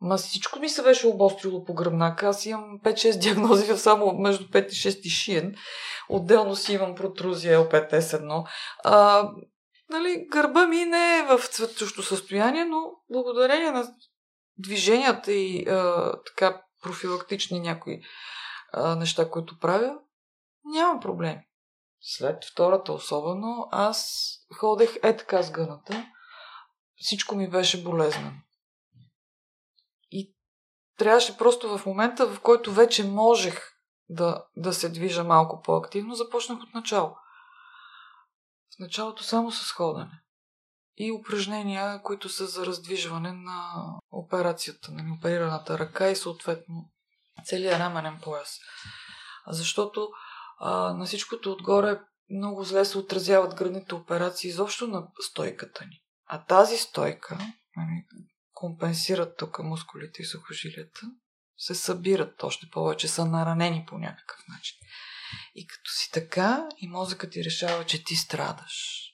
Ма 0.00 0.16
всичко 0.16 0.58
ми 0.58 0.68
се 0.68 0.82
беше 0.82 1.06
обострило 1.06 1.64
по 1.64 1.74
гръбнака. 1.74 2.28
Аз 2.28 2.46
имам 2.46 2.80
5-6 2.84 3.18
диагнози 3.18 3.78
само 3.78 4.12
между 4.12 4.44
5 4.44 4.66
и 4.66 4.70
6 4.70 5.08
шиен. 5.08 5.54
Отделно 6.08 6.56
си 6.56 6.72
имам 6.72 6.94
протрузия 6.94 7.58
L5S1. 7.58 8.46
Нали, 9.90 10.26
гърба 10.30 10.66
ми 10.66 10.84
не 10.84 11.18
е 11.18 11.22
в 11.22 11.46
цветущо 11.46 12.02
състояние, 12.02 12.64
но 12.64 12.92
благодарение 13.10 13.70
на 13.70 13.94
движенията 14.58 15.32
и 15.32 15.66
а, 15.68 16.12
така 16.26 16.62
профилактични 16.82 17.60
някои 17.60 18.00
а, 18.72 18.96
неща, 18.96 19.30
които 19.30 19.58
правя, 19.58 19.98
няма 20.64 21.00
проблеми. 21.00 21.46
След 22.00 22.44
втората 22.52 22.92
особено, 22.92 23.68
аз 23.70 24.28
ходех 24.58 24.96
е 25.02 25.16
така 25.16 25.42
с 25.42 25.50
гъната. 25.50 26.06
Всичко 26.96 27.34
ми 27.34 27.50
беше 27.50 27.84
болезнено. 27.84 28.32
И 30.10 30.34
трябваше 30.98 31.38
просто 31.38 31.78
в 31.78 31.86
момента, 31.86 32.26
в 32.26 32.40
който 32.40 32.72
вече 32.72 33.04
можех 33.04 33.72
да, 34.08 34.44
да 34.56 34.72
се 34.72 34.88
движа 34.88 35.24
малко 35.24 35.62
по-активно, 35.62 36.14
започнах 36.14 36.62
от 36.62 36.74
начало. 36.74 37.16
В 38.76 38.78
началото 38.78 39.22
само 39.22 39.52
с 39.52 39.72
ходене. 39.72 40.20
И 40.96 41.12
упражнения, 41.12 42.02
които 42.02 42.28
са 42.28 42.46
за 42.46 42.66
раздвижване 42.66 43.32
на 43.32 43.72
операцията, 44.10 44.92
на 44.92 45.14
оперираната 45.14 45.78
ръка 45.78 46.08
и 46.08 46.16
съответно 46.16 46.90
целият 47.44 47.80
раменен 47.80 48.18
пояс. 48.22 48.58
Защото 49.46 50.08
а, 50.60 50.94
на 50.94 51.04
всичкото 51.04 51.52
отгоре 51.52 52.00
много 52.30 52.64
зле 52.64 52.84
се 52.84 52.98
отразяват 52.98 53.54
гръдните 53.54 53.94
операции 53.94 54.48
изобщо 54.48 54.86
на 54.86 55.06
стойката 55.20 55.84
ни. 55.84 56.02
А 56.26 56.44
тази 56.44 56.76
стойка 56.76 57.38
нали, 57.76 58.04
компенсират 58.52 59.36
тук 59.36 59.58
мускулите 59.58 60.22
и 60.22 60.24
сухожилията, 60.24 61.00
се 61.56 61.74
събират 61.74 62.42
още 62.42 62.66
повече, 62.72 63.08
са 63.08 63.24
наранени 63.24 63.84
по 63.88 63.98
някакъв 63.98 64.48
начин. 64.48 64.76
И 65.54 65.66
като 65.66 65.90
си 65.90 66.10
така, 66.12 66.68
и 66.78 66.88
мозъкът 66.88 67.32
ти 67.32 67.44
решава, 67.44 67.86
че 67.86 68.04
ти 68.04 68.16
страдаш. 68.16 69.06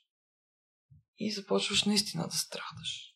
И 1.19 1.33
започваш 1.33 1.85
наистина 1.85 2.29
да 2.29 2.37
страдаш. 2.37 3.15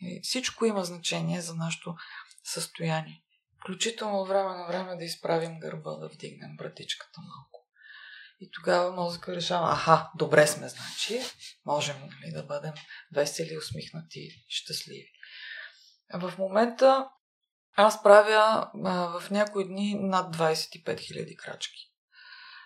И 0.00 0.20
всичко 0.22 0.64
има 0.64 0.84
значение 0.84 1.40
за 1.40 1.54
нашето 1.54 1.96
състояние. 2.44 3.22
Включително 3.60 4.20
от 4.20 4.28
време 4.28 4.54
на 4.56 4.66
време 4.66 4.96
да 4.96 5.04
изправим 5.04 5.60
гърба, 5.60 5.90
да 5.90 6.08
вдигнем 6.08 6.56
братичката 6.56 7.20
малко. 7.20 7.68
И 8.40 8.50
тогава 8.50 8.92
мозъка 8.92 9.36
решава, 9.36 9.72
аха, 9.72 10.10
добре 10.14 10.46
сме, 10.46 10.68
значи, 10.68 11.20
можем 11.64 11.96
нали, 12.00 12.32
да 12.32 12.42
бъдем 12.42 12.72
весели, 13.12 13.58
усмихнати, 13.58 14.30
щастливи. 14.48 15.08
В 16.14 16.34
момента 16.38 17.08
аз 17.76 18.02
правя 18.02 18.70
а, 18.84 19.20
в 19.20 19.30
някои 19.30 19.68
дни 19.68 19.94
над 19.94 20.36
25 20.36 20.84
000 20.84 21.36
крачки. 21.36 21.87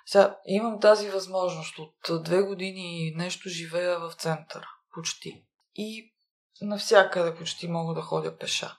Сега, 0.06 0.38
имам 0.46 0.80
тази 0.80 1.10
възможност. 1.10 1.78
От 1.78 2.22
две 2.24 2.42
години 2.42 3.12
нещо 3.16 3.48
живея 3.48 3.98
в 3.98 4.12
център. 4.14 4.66
Почти. 4.94 5.46
И 5.74 6.14
навсякъде 6.60 7.34
почти 7.34 7.68
мога 7.68 7.94
да 7.94 8.02
ходя 8.02 8.38
пеша. 8.38 8.78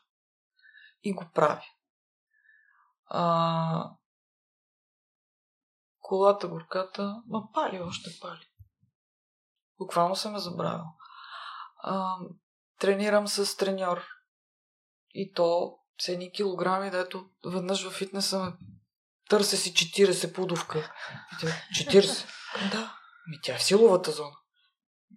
И 1.03 1.13
го 1.13 1.25
правя. 1.33 1.63
А, 3.05 3.89
колата, 5.99 6.47
горката, 6.47 7.21
ма 7.27 7.43
пали, 7.53 7.81
още 7.81 8.09
пали. 8.21 8.49
Буквално 9.77 10.15
съм 10.15 10.35
е 10.35 10.39
забравил. 10.39 10.85
А, 11.77 12.15
тренирам 12.79 13.27
с 13.27 13.57
треньор. 13.57 14.03
И 15.13 15.33
то 15.33 15.79
цени 15.99 16.31
килограми, 16.31 16.91
дето 16.91 17.29
веднъж 17.45 17.87
в 17.87 17.91
фитнеса 17.91 18.39
ме 18.39 18.53
търся 19.38 19.57
си 19.57 19.73
40 19.73 20.34
пудовка. 20.34 20.91
40? 21.76 22.26
да. 22.72 22.93
Ми 23.27 23.38
тя 23.43 23.53
е 23.53 23.57
в 23.57 23.64
силовата 23.64 24.11
зона. 24.11 24.35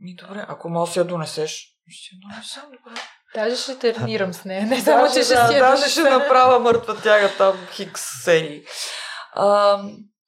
Ми 0.01 0.14
добре, 0.14 0.44
ако 0.48 0.68
може 0.68 0.94
да 0.94 1.01
я 1.01 1.06
донесеш, 1.06 1.66
ще 1.88 2.14
я 2.14 2.20
донесам, 2.20 2.64
добре. 2.64 3.01
Даже 3.34 3.56
ще 3.56 3.78
тренирам 3.78 4.32
с 4.32 4.44
нея. 4.44 4.66
Не 4.66 4.80
само, 4.80 5.06
че 5.06 5.22
ще 5.22 5.34
да, 5.34 5.48
си 5.48 5.55
я 5.55 5.60
Даже 5.60 5.90
ще 5.90 6.02
направя 6.02 6.59
мъртва 6.59 7.02
тяга 7.02 7.36
там 7.36 7.66
хикс 7.72 8.02
серии. 8.22 8.64
А, 9.32 9.82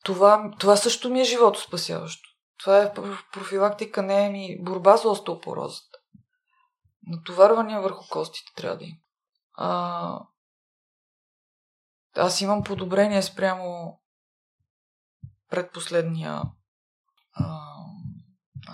това, 0.04 0.50
това 0.58 0.76
също 0.76 1.10
ми 1.10 1.20
е 1.20 1.24
живото 1.24 1.60
спасяващо. 1.60 2.28
Това 2.58 2.82
е 2.82 2.92
профилактика, 3.32 4.02
не 4.02 4.26
е 4.26 4.30
ми 4.30 4.56
борба 4.60 4.96
с 4.96 5.04
остеопорозата. 5.04 5.98
Натоварвания 7.06 7.80
върху 7.80 8.08
костите 8.10 8.52
трябва 8.56 8.76
да 8.76 8.84
има. 8.84 8.96
А, 9.56 10.20
аз 12.16 12.40
имам 12.40 12.64
подобрение 12.64 13.22
спрямо 13.22 13.98
предпоследния 15.50 16.42
а, 17.32 17.60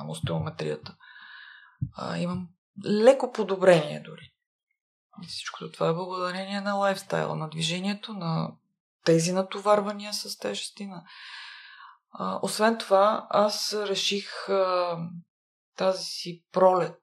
остеометрията. 0.09 0.97
А, 1.97 2.19
имам 2.19 2.49
леко 2.87 3.33
подобрение 3.33 4.01
дори. 4.01 4.33
И 5.23 5.27
всичкото 5.27 5.73
това 5.73 5.89
е 5.89 5.95
благодарение 5.95 6.61
на 6.61 6.75
лайфстайла, 6.75 7.37
на 7.37 7.49
движението, 7.49 8.13
на 8.13 8.53
тези 9.05 9.33
натоварвания 9.33 10.15
с 10.15 10.39
тежести. 10.39 10.87
На... 10.87 11.05
А, 12.13 12.39
освен 12.43 12.79
това, 12.79 13.27
аз 13.31 13.73
реших 13.73 14.49
а, 14.49 14.99
тази 15.77 16.05
си 16.05 16.45
пролет. 16.53 17.01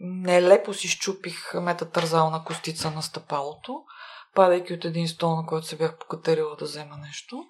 Нелепо 0.00 0.74
си 0.74 0.88
щупих 0.88 1.54
метатързална 1.54 2.44
костица 2.44 2.90
на 2.90 3.02
стъпалото, 3.02 3.84
падайки 4.34 4.74
от 4.74 4.84
един 4.84 5.08
стол, 5.08 5.36
на 5.36 5.46
който 5.46 5.66
се 5.66 5.76
бях 5.76 5.98
покатерила 5.98 6.56
да 6.56 6.64
взема 6.64 6.96
нещо. 6.96 7.44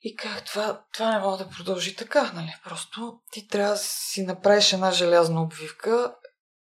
И 0.00 0.16
как 0.16 0.44
това, 0.44 0.84
това 0.92 1.10
не 1.10 1.18
мога 1.18 1.36
да 1.36 1.50
продължи 1.50 1.96
така, 1.96 2.32
нали? 2.32 2.54
Просто 2.64 3.20
ти 3.32 3.48
трябва 3.48 3.72
да 3.72 3.78
си 3.78 4.22
направиш 4.22 4.72
една 4.72 4.90
желязна 4.90 5.42
обвивка, 5.42 6.14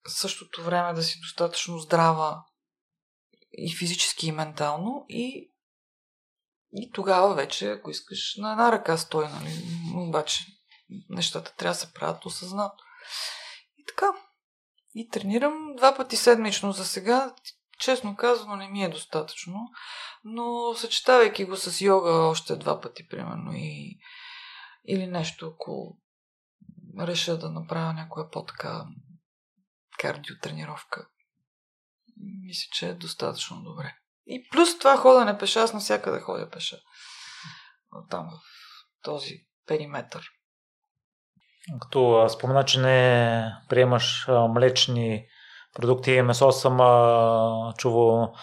същото 0.07 0.63
време 0.63 0.93
да 0.93 1.03
си 1.03 1.19
достатъчно 1.19 1.79
здрава 1.79 2.43
и 3.51 3.75
физически 3.75 4.27
и 4.27 4.31
ментално 4.31 5.05
и, 5.09 5.51
и 6.73 6.91
тогава 6.91 7.35
вече, 7.35 7.71
ако 7.71 7.89
искаш, 7.89 8.35
на 8.37 8.51
една 8.51 8.71
ръка 8.71 8.97
стой, 8.97 9.27
нали? 9.27 9.51
Обаче 9.95 10.45
нещата 11.09 11.55
трябва 11.55 11.73
да 11.73 11.79
се 11.79 11.93
правят 11.93 12.25
осъзнато. 12.25 12.83
И 13.77 13.85
така. 13.87 14.07
И 14.95 15.09
тренирам 15.09 15.75
два 15.77 15.95
пъти 15.95 16.15
седмично 16.15 16.71
за 16.71 16.85
сега. 16.85 17.35
Честно 17.83 18.15
казано, 18.15 18.55
не 18.55 18.67
ми 18.67 18.83
е 18.83 18.89
достатъчно, 18.89 19.69
но 20.23 20.73
съчетавайки 20.73 21.45
го 21.45 21.55
с 21.55 21.81
йога 21.81 22.11
още 22.11 22.55
два 22.55 22.81
пъти, 22.81 23.07
примерно, 23.07 23.51
и, 23.53 23.99
или 24.87 25.07
нещо, 25.07 25.47
ако 25.47 25.97
реша 26.99 27.37
да 27.37 27.49
направя 27.49 27.93
някоя 27.93 28.29
по-така 28.29 28.85
кардиотренировка, 29.99 31.07
мисля, 32.17 32.67
че 32.71 32.89
е 32.89 32.93
достатъчно 32.93 33.63
добре. 33.63 33.95
И 34.25 34.49
плюс 34.49 34.79
това 34.79 34.97
ходене 34.97 35.37
пеша, 35.37 35.59
аз 35.59 35.73
навсякъде 35.73 36.19
ходя 36.19 36.49
пеша. 36.49 36.77
Там 38.09 38.29
в 38.29 38.39
този 39.01 39.45
периметър. 39.67 40.29
Като 41.81 42.29
спомена, 42.29 42.65
че 42.65 42.79
не 42.79 43.45
приемаш 43.69 44.27
млечни 44.49 45.27
продукти 45.73 46.11
и 46.11 46.21
месо, 46.21 46.51
съм 46.51 46.77
чувал 47.77 48.33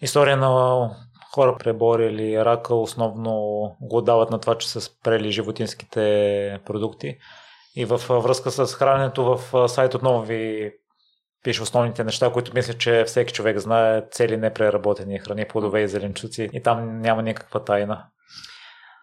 история 0.00 0.36
на 0.36 0.90
хора 1.34 1.56
преборили 1.58 2.44
рака, 2.44 2.74
основно 2.74 3.32
го 3.80 4.02
дават 4.02 4.30
на 4.30 4.40
това, 4.40 4.58
че 4.58 4.70
са 4.70 4.80
спрели 4.80 5.32
животинските 5.32 6.60
продукти. 6.66 7.18
И 7.76 7.84
във 7.84 8.08
връзка 8.08 8.50
с 8.50 8.74
храненето 8.74 9.24
в 9.24 9.68
сайт 9.68 9.94
отново 9.94 10.22
ви 10.22 10.72
пише 11.42 11.62
основните 11.62 12.04
неща, 12.04 12.32
които 12.32 12.54
мисля, 12.54 12.74
че 12.74 13.04
всеки 13.04 13.32
човек 13.32 13.58
знае 13.58 14.08
цели 14.10 14.36
непреработени 14.36 15.18
храни, 15.18 15.48
плодове 15.48 15.80
и 15.80 15.88
зеленчуци 15.88 16.50
и 16.52 16.62
там 16.62 17.00
няма 17.00 17.22
никаква 17.22 17.64
тайна. 17.64 18.06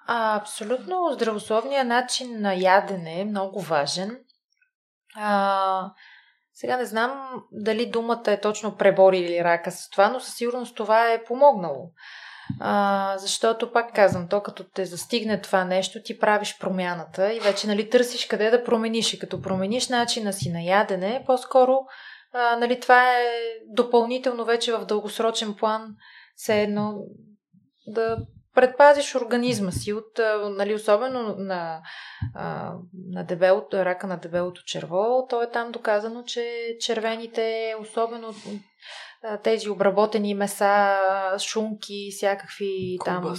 А, 0.08 0.36
абсолютно 0.36 1.10
здравословният 1.14 1.88
начин 1.88 2.42
на 2.42 2.54
ядене 2.54 3.20
е 3.20 3.26
много 3.26 3.60
важен. 3.62 4.18
А, 5.16 5.92
сега 6.54 6.78
не 6.78 6.86
знам 6.86 7.44
дали 7.52 7.86
думата 7.86 8.24
е 8.28 8.42
точно 8.42 8.76
пребори 8.76 9.18
или 9.18 9.44
рака 9.44 9.72
с 9.72 9.90
това, 9.90 10.10
но 10.10 10.20
със 10.20 10.36
сигурност 10.36 10.76
това 10.76 11.12
е 11.12 11.24
помогнало. 11.24 11.92
А, 12.60 13.16
защото, 13.18 13.72
пак 13.72 13.96
казвам, 13.96 14.28
то 14.28 14.44
като 14.44 14.64
те 14.64 14.86
застигне 14.86 15.42
това 15.42 15.64
нещо, 15.66 16.00
ти 16.04 16.20
правиш 16.20 16.58
промяната 16.60 17.34
и 17.34 17.40
вече 17.40 17.68
нали, 17.68 17.90
търсиш 17.90 18.26
къде 18.26 18.50
да 18.50 18.64
промениш. 18.64 19.14
И 19.14 19.20
като 19.20 19.42
промениш 19.42 19.90
начина 19.90 20.34
си 20.34 20.52
на 20.52 20.62
ядене, 20.62 21.24
по-скоро 21.26 21.80
а, 22.34 22.56
нали, 22.58 22.80
това 22.80 23.18
е 23.20 23.26
допълнително 23.68 24.46
вече 24.46 24.74
в 24.74 24.86
дългосрочен 24.86 25.56
план 25.56 25.96
все 26.36 26.62
едно 26.62 26.94
да 27.88 28.18
предпазиш 28.56 29.16
организма 29.16 29.72
си 29.72 29.94
от, 29.94 30.20
нали, 30.50 30.74
особено 30.74 31.36
на, 31.38 31.82
на 33.10 33.24
дебелото, 33.24 33.86
рака 33.86 34.08
на 34.08 34.18
дебелото 34.18 34.62
черво, 34.66 35.28
то 35.30 35.42
е 35.42 35.50
там 35.50 35.72
доказано, 35.72 36.24
че 36.24 36.76
червените, 36.80 37.76
особено 37.82 38.34
тези 39.44 39.70
обработени 39.70 40.34
меса, 40.34 40.98
шунки, 41.40 42.10
всякакви 42.12 42.98
там 43.06 43.36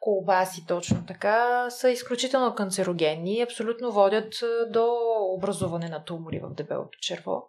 колбаси, 0.00 0.66
точно 0.66 1.06
така, 1.06 1.66
са 1.70 1.90
изключително 1.90 2.54
канцерогенни 2.54 3.34
и 3.34 3.42
абсолютно 3.42 3.92
водят 3.92 4.34
до 4.68 4.96
образуване 5.36 5.88
на 5.88 6.04
тумори 6.04 6.40
в 6.42 6.54
дебелото 6.54 6.98
черво. 7.00 7.48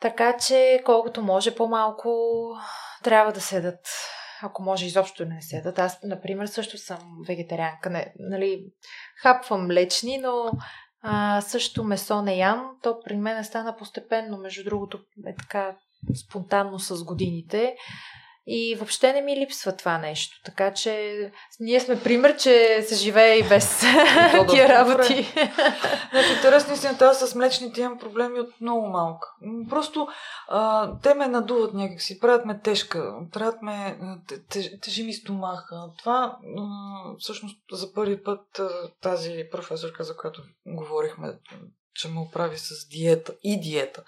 Така 0.00 0.36
че 0.36 0.82
колкото 0.84 1.22
може 1.22 1.54
по-малко 1.54 2.10
трябва 3.02 3.32
да 3.32 3.40
седат 3.40 3.88
ако 4.42 4.62
може 4.62 4.86
изобщо 4.86 5.24
не 5.24 5.42
се 5.42 5.56
ядат. 5.56 5.78
Аз, 5.78 6.02
например, 6.02 6.46
също 6.46 6.78
съм 6.78 6.98
вегетарианка. 7.28 7.90
Не, 7.90 8.12
нали, 8.18 8.64
хапвам 9.22 9.66
млечни, 9.66 10.18
но 10.18 10.50
а, 11.02 11.40
също 11.40 11.84
месо 11.84 12.22
не 12.22 12.36
ям. 12.36 12.70
То 12.82 13.00
при 13.04 13.16
мен 13.16 13.44
стана 13.44 13.76
постепенно, 13.76 14.38
между 14.38 14.64
другото 14.64 14.98
е 15.26 15.34
така 15.34 15.76
спонтанно 16.14 16.78
с 16.78 17.04
годините. 17.04 17.76
И 18.48 18.74
въобще 18.74 19.12
не 19.12 19.20
ми 19.20 19.36
липсва 19.36 19.76
това 19.76 19.98
нещо. 19.98 20.40
Така 20.44 20.74
че 20.74 21.32
ние 21.60 21.80
сме 21.80 22.02
пример, 22.02 22.36
че 22.36 22.82
се 22.82 22.94
живее 22.94 23.38
и 23.38 23.48
без 23.48 23.80
тия 24.50 24.68
работи. 24.68 25.14
Не, 26.12 26.22
в 26.22 26.36
интерес 26.36 26.68
истината, 26.74 27.04
аз 27.04 27.18
с 27.30 27.34
млечните 27.34 27.80
имам 27.80 27.98
проблеми 27.98 28.40
от 28.40 28.60
много 28.60 28.88
малко. 28.88 29.26
Просто 29.70 30.08
а, 30.48 30.92
те 31.02 31.14
ме 31.14 31.26
надуват 31.26 31.74
някакси, 31.74 32.20
правят 32.20 32.44
ме 32.44 32.60
тежка, 32.60 33.14
правят 33.32 33.62
ме, 33.62 33.98
тежи 34.82 35.02
ми 35.02 35.12
стомаха. 35.12 35.90
Това 35.98 36.38
а, 36.58 36.62
всъщност 37.18 37.58
за 37.72 37.92
първи 37.92 38.22
път 38.22 38.60
тази 39.00 39.44
професорка, 39.52 40.04
за 40.04 40.16
която 40.16 40.42
говорихме, 40.66 41.38
че 41.94 42.08
ме 42.08 42.20
оправи 42.20 42.58
с 42.58 42.88
диета 42.88 43.34
и 43.42 43.60
диета. 43.60 44.02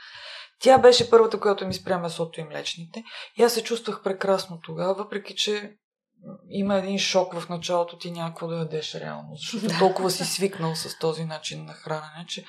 Тя 0.61 0.79
беше 0.79 1.11
първата, 1.11 1.41
която 1.41 1.67
ми 1.67 1.75
спря 1.75 1.99
месото 1.99 2.41
и 2.41 2.45
млечните. 2.45 3.05
И 3.37 3.43
аз 3.43 3.53
се 3.55 3.65
чувствах 3.65 4.03
прекрасно 4.03 4.61
тогава, 4.61 4.95
въпреки 4.95 5.35
че 5.35 5.77
има 6.49 6.75
един 6.75 6.99
шок 6.99 7.41
в 7.41 7.49
началото, 7.49 7.99
ти 7.99 8.11
някакво 8.11 8.47
да 8.47 8.57
ядеш 8.57 8.95
реално, 8.95 9.29
защото 9.37 9.79
толкова 9.79 10.11
си 10.11 10.25
свикнал 10.35 10.75
с 10.75 10.99
този 10.99 11.25
начин 11.25 11.65
на 11.65 11.73
хранене, 11.73 12.25
че 12.29 12.45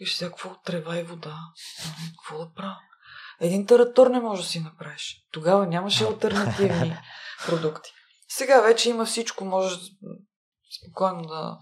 виж 0.00 0.14
сега 0.14 0.30
какво 0.30 0.54
трева 0.64 0.98
и 0.98 1.02
вода. 1.02 1.38
Нали, 1.84 2.12
какво 2.16 2.38
да 2.38 2.52
правя? 2.52 2.78
Един 3.40 3.66
таратор 3.66 4.06
не 4.06 4.20
може 4.20 4.42
да 4.42 4.48
си 4.48 4.60
направиш. 4.60 5.16
Тогава 5.32 5.66
нямаше 5.66 6.04
альтернативни 6.04 6.96
продукти. 7.46 7.90
Сега 8.28 8.60
вече 8.60 8.90
има 8.90 9.04
всичко, 9.04 9.44
можеш 9.44 9.78
спокойно 10.80 11.22
да, 11.22 11.58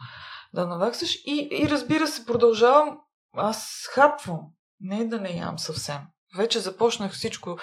да 0.54 0.66
наваксаш. 0.66 1.14
И, 1.14 1.48
и 1.52 1.68
разбира 1.68 2.06
се, 2.06 2.26
продължавам. 2.26 2.98
Аз 3.36 3.88
хапвам. 3.94 4.40
Не 4.80 5.04
да 5.04 5.20
не 5.20 5.30
ям 5.30 5.58
съвсем. 5.58 6.00
Вече 6.36 6.60
започнах 6.60 7.12
всичко 7.12 7.58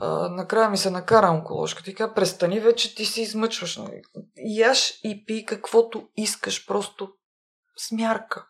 а, 0.00 0.28
накрая 0.28 0.70
ми 0.70 0.76
се 0.76 0.90
накара 0.90 1.30
онколожката 1.30 1.90
и 1.90 1.94
каза, 1.94 2.14
престани 2.14 2.60
вече, 2.60 2.94
ти 2.94 3.04
се 3.04 3.22
измъчваш. 3.22 3.76
Нали? 3.76 4.02
Яш 4.36 5.00
и 5.04 5.24
пи 5.26 5.44
каквото 5.46 6.08
искаш, 6.16 6.66
просто 6.66 7.08
смярка. 7.88 8.46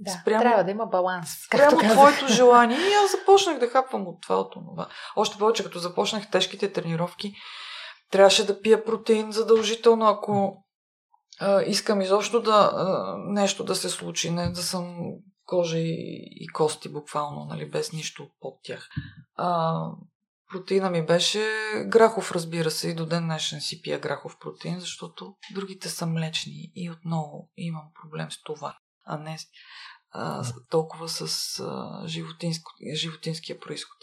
Да, 0.00 0.10
спрямо, 0.10 0.42
трябва 0.42 0.64
да 0.64 0.70
има 0.70 0.86
баланс. 0.86 1.28
Спрямо 1.46 1.78
твоето 1.78 2.26
желание. 2.32 2.78
И 2.78 2.92
аз 3.04 3.10
започнах 3.10 3.58
да 3.58 3.68
хапвам 3.68 4.06
от 4.06 4.22
това, 4.22 4.36
от 4.40 4.52
това. 4.52 4.88
Още 5.16 5.38
повече, 5.38 5.64
като 5.64 5.78
започнах 5.78 6.30
тежките 6.30 6.72
тренировки, 6.72 7.34
трябваше 8.10 8.46
да 8.46 8.60
пия 8.60 8.84
протеин 8.84 9.32
задължително, 9.32 10.06
ако 10.06 10.64
а, 11.40 11.62
искам 11.62 12.00
изобщо 12.00 12.42
да 12.42 12.70
а, 12.72 13.16
нещо 13.18 13.64
да 13.64 13.74
се 13.74 13.88
случи, 13.88 14.30
не 14.30 14.50
да 14.50 14.62
съм 14.62 14.96
кожа 15.48 15.78
и, 15.78 16.28
и 16.30 16.48
кости 16.48 16.88
буквално, 16.88 17.44
нали, 17.44 17.70
без 17.70 17.92
нищо 17.92 18.30
под 18.40 18.54
тях. 18.62 18.88
А, 19.34 19.80
протеина 20.50 20.90
ми 20.90 21.06
беше 21.06 21.48
грахов, 21.86 22.32
разбира 22.32 22.70
се, 22.70 22.88
и 22.88 22.94
до 22.94 23.06
ден 23.06 23.24
днешен 23.24 23.60
си 23.60 23.82
пия 23.82 24.00
грахов 24.00 24.38
протеин, 24.38 24.80
защото 24.80 25.36
другите 25.54 25.88
са 25.88 26.06
млечни 26.06 26.72
и 26.74 26.90
отново 26.90 27.50
имам 27.56 27.86
проблем 28.02 28.30
с 28.30 28.42
това, 28.42 28.76
а 29.06 29.18
не 29.18 29.38
а, 30.10 30.44
толкова 30.70 31.08
с 31.08 31.58
а, 31.60 32.02
животинско, 32.06 32.72
животинския 32.94 33.60
происход. 33.60 33.96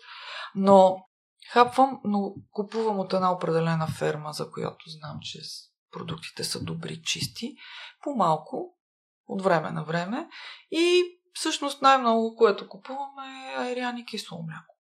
Но 0.56 1.06
хапвам, 1.52 2.00
но 2.04 2.34
купувам 2.52 3.00
от 3.00 3.14
една 3.14 3.32
определена 3.32 3.88
ферма, 3.88 4.34
за 4.34 4.52
която 4.52 4.90
знам, 4.90 5.18
че 5.22 5.40
продуктите 5.92 6.44
са 6.44 6.64
добри, 6.64 7.02
чисти, 7.02 7.56
по-малко, 8.04 8.76
от 9.28 9.42
време 9.42 9.72
на 9.72 9.84
време. 9.84 10.28
И 10.72 11.04
всъщност 11.36 11.82
най-много, 11.82 12.36
което 12.36 12.70
купуваме 12.70 13.52
е 13.52 13.56
айрян 13.56 14.06
кисело 14.06 14.44
мляко. 14.44 14.76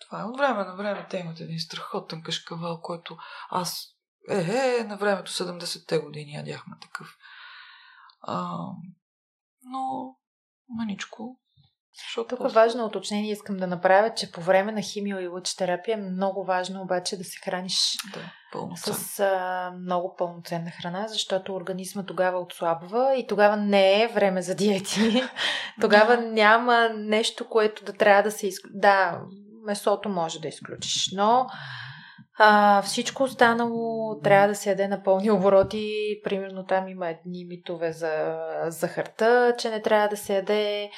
Това 0.00 0.20
е 0.20 0.24
от 0.24 0.38
време 0.38 0.64
на 0.64 0.76
време. 0.76 1.06
Те 1.10 1.18
имат 1.18 1.40
един 1.40 1.58
страхотен 1.58 2.22
кашкавал, 2.22 2.80
който 2.80 3.16
аз 3.50 3.86
е, 4.30 4.78
е, 4.80 4.84
на 4.84 4.96
времето 4.96 5.30
70-те 5.30 5.98
години 5.98 6.32
ядяхме 6.32 6.76
такъв. 6.80 7.16
А, 8.20 8.58
но 9.62 10.14
маничко 10.68 11.41
защото 11.94 12.36
Тук 12.36 12.50
е 12.50 12.52
важно 12.52 12.84
уточнение 12.84 13.32
искам 13.32 13.56
да 13.56 13.66
направя, 13.66 14.14
че 14.14 14.32
по 14.32 14.40
време 14.40 14.72
на 14.72 14.82
химио 14.82 15.18
и 15.18 15.28
лъчетерапия 15.28 15.94
е 15.94 16.00
много 16.00 16.44
важно 16.44 16.82
обаче 16.82 17.16
да 17.16 17.24
се 17.24 17.38
храниш 17.44 17.96
да, 18.14 18.20
с 18.76 19.20
а, 19.20 19.72
много 19.80 20.14
пълноценна 20.18 20.70
храна, 20.70 21.08
защото 21.08 21.54
организма 21.54 22.02
тогава 22.06 22.38
отслабва 22.38 23.14
и 23.16 23.26
тогава 23.26 23.56
не 23.56 24.02
е 24.02 24.08
време 24.08 24.42
за 24.42 24.54
диети. 24.54 25.22
тогава 25.80 26.16
няма 26.16 26.88
нещо, 26.88 27.48
което 27.48 27.84
да 27.84 27.92
трябва 27.92 28.22
да 28.22 28.30
се 28.30 28.46
изключи. 28.46 28.72
Да, 28.74 29.20
месото 29.66 30.08
може 30.08 30.40
да 30.40 30.48
изключиш, 30.48 31.10
но 31.12 31.46
а, 32.38 32.82
всичко 32.82 33.22
останало 33.22 34.20
трябва 34.20 34.48
да 34.48 34.54
се 34.54 34.70
яде 34.70 34.88
на 34.88 35.02
пълни 35.02 35.30
обороти. 35.30 36.20
Примерно 36.24 36.66
там 36.66 36.88
има 36.88 37.08
едни 37.08 37.44
митове 37.44 37.92
за 37.92 38.38
захарта, 38.66 39.54
че 39.58 39.70
не 39.70 39.82
трябва 39.82 40.08
да 40.08 40.16
се 40.16 40.34
яде 40.34 40.90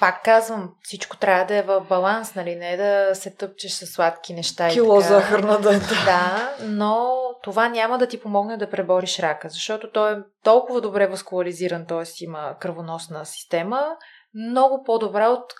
пак 0.00 0.24
казвам, 0.24 0.70
всичко 0.82 1.16
трябва 1.16 1.44
да 1.44 1.56
е 1.56 1.62
в 1.62 1.80
баланс, 1.88 2.34
нали? 2.34 2.56
Не 2.56 2.76
да 2.76 3.14
се 3.14 3.30
тъпчеш 3.30 3.72
с 3.72 3.86
сладки 3.86 4.34
неща. 4.34 4.68
Кило 4.68 5.00
и 5.00 5.02
така. 5.02 5.14
захар 5.14 5.38
на 5.38 5.60
ден. 5.60 5.80
Да, 6.04 6.54
но 6.62 7.18
това 7.42 7.68
няма 7.68 7.98
да 7.98 8.06
ти 8.06 8.20
помогне 8.20 8.56
да 8.56 8.70
пребориш 8.70 9.18
рака, 9.18 9.48
защото 9.48 9.90
той 9.90 10.12
е 10.12 10.22
толкова 10.44 10.80
добре 10.80 11.06
васкуларизиран, 11.06 11.86
т.е. 11.86 12.24
има 12.24 12.56
кръвоносна 12.60 13.26
система, 13.26 13.86
много 14.34 14.82
по-добра 14.84 15.28
от 15.28 15.54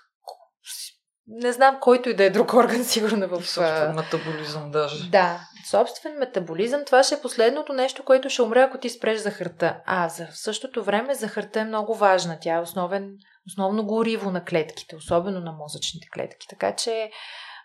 не 1.29 1.51
знам 1.51 1.77
който 1.81 2.09
и 2.09 2.15
да 2.15 2.23
е 2.23 2.29
друг 2.29 2.53
орган, 2.53 2.83
сигурно 2.83 3.27
в... 3.27 3.47
Собствен 3.47 3.95
метаболизъм 3.95 4.71
даже. 4.71 5.09
Да, 5.09 5.39
собствен 5.69 6.13
метаболизъм. 6.17 6.85
Това 6.85 7.03
ще 7.03 7.15
е 7.15 7.21
последното 7.21 7.73
нещо, 7.73 8.05
което 8.05 8.29
ще 8.29 8.41
умре, 8.41 8.61
ако 8.61 8.77
ти 8.77 8.89
спреш 8.89 9.19
захарта. 9.19 9.81
А 9.85 10.09
за 10.09 10.27
в 10.27 10.37
същото 10.37 10.83
време 10.83 11.13
захарта 11.13 11.59
е 11.59 11.65
много 11.65 11.95
важна. 11.95 12.37
Тя 12.41 12.55
е 12.55 12.61
основен, 12.61 13.11
основно 13.47 13.85
гориво 13.85 14.31
на 14.31 14.45
клетките, 14.45 14.95
особено 14.95 15.39
на 15.39 15.51
мозъчните 15.51 16.07
клетки. 16.13 16.47
Така 16.49 16.75
че 16.75 17.11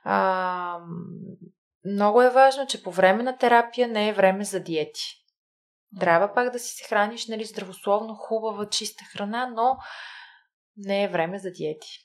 а, 0.04 0.78
много 1.84 2.22
е 2.22 2.30
важно, 2.30 2.66
че 2.66 2.82
по 2.82 2.90
време 2.90 3.22
на 3.22 3.38
терапия 3.38 3.88
не 3.88 4.08
е 4.08 4.12
време 4.12 4.44
за 4.44 4.60
диети. 4.60 5.02
Трябва 6.00 6.34
пак 6.34 6.50
да 6.50 6.58
си 6.58 6.74
се 6.74 6.88
храниш, 6.88 7.26
нали, 7.26 7.44
здравословно, 7.44 8.14
хубава, 8.14 8.68
чиста 8.68 9.04
храна, 9.12 9.46
но 9.46 9.76
не 10.76 11.02
е 11.02 11.08
време 11.08 11.38
за 11.38 11.50
диети. 11.50 12.03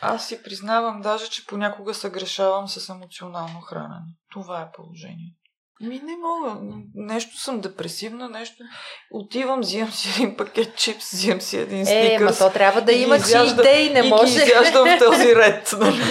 Аз 0.00 0.28
си 0.28 0.42
признавам 0.42 1.00
даже, 1.00 1.30
че 1.30 1.46
понякога 1.46 1.94
съгрешавам 1.94 2.68
с 2.68 2.88
емоционално 2.88 3.60
хранене. 3.60 4.06
Това 4.32 4.60
е 4.60 4.72
положението. 4.72 5.39
Ми 5.80 6.00
не 6.04 6.16
мога. 6.16 6.60
Нещо 6.94 7.40
съм 7.40 7.60
депресивна, 7.60 8.28
нещо. 8.28 8.64
Отивам, 9.10 9.60
взимам 9.60 9.92
си 9.92 10.08
един 10.16 10.36
пакет 10.36 10.76
чипс, 10.76 11.12
взимам 11.12 11.40
си 11.40 11.56
един 11.56 11.86
сникърс. 11.86 12.20
Е, 12.20 12.44
ма 12.44 12.48
то 12.48 12.52
трябва 12.52 12.80
да 12.82 12.92
има 12.92 13.18
чи 13.20 13.52
идеи, 13.52 13.90
не 13.90 14.02
може. 14.02 14.32
И 14.32 14.34
ги 14.34 14.42
изяждам 14.42 14.88
в 14.88 14.98
този 14.98 15.36
ред. 15.36 15.74
Нали? 15.78 16.02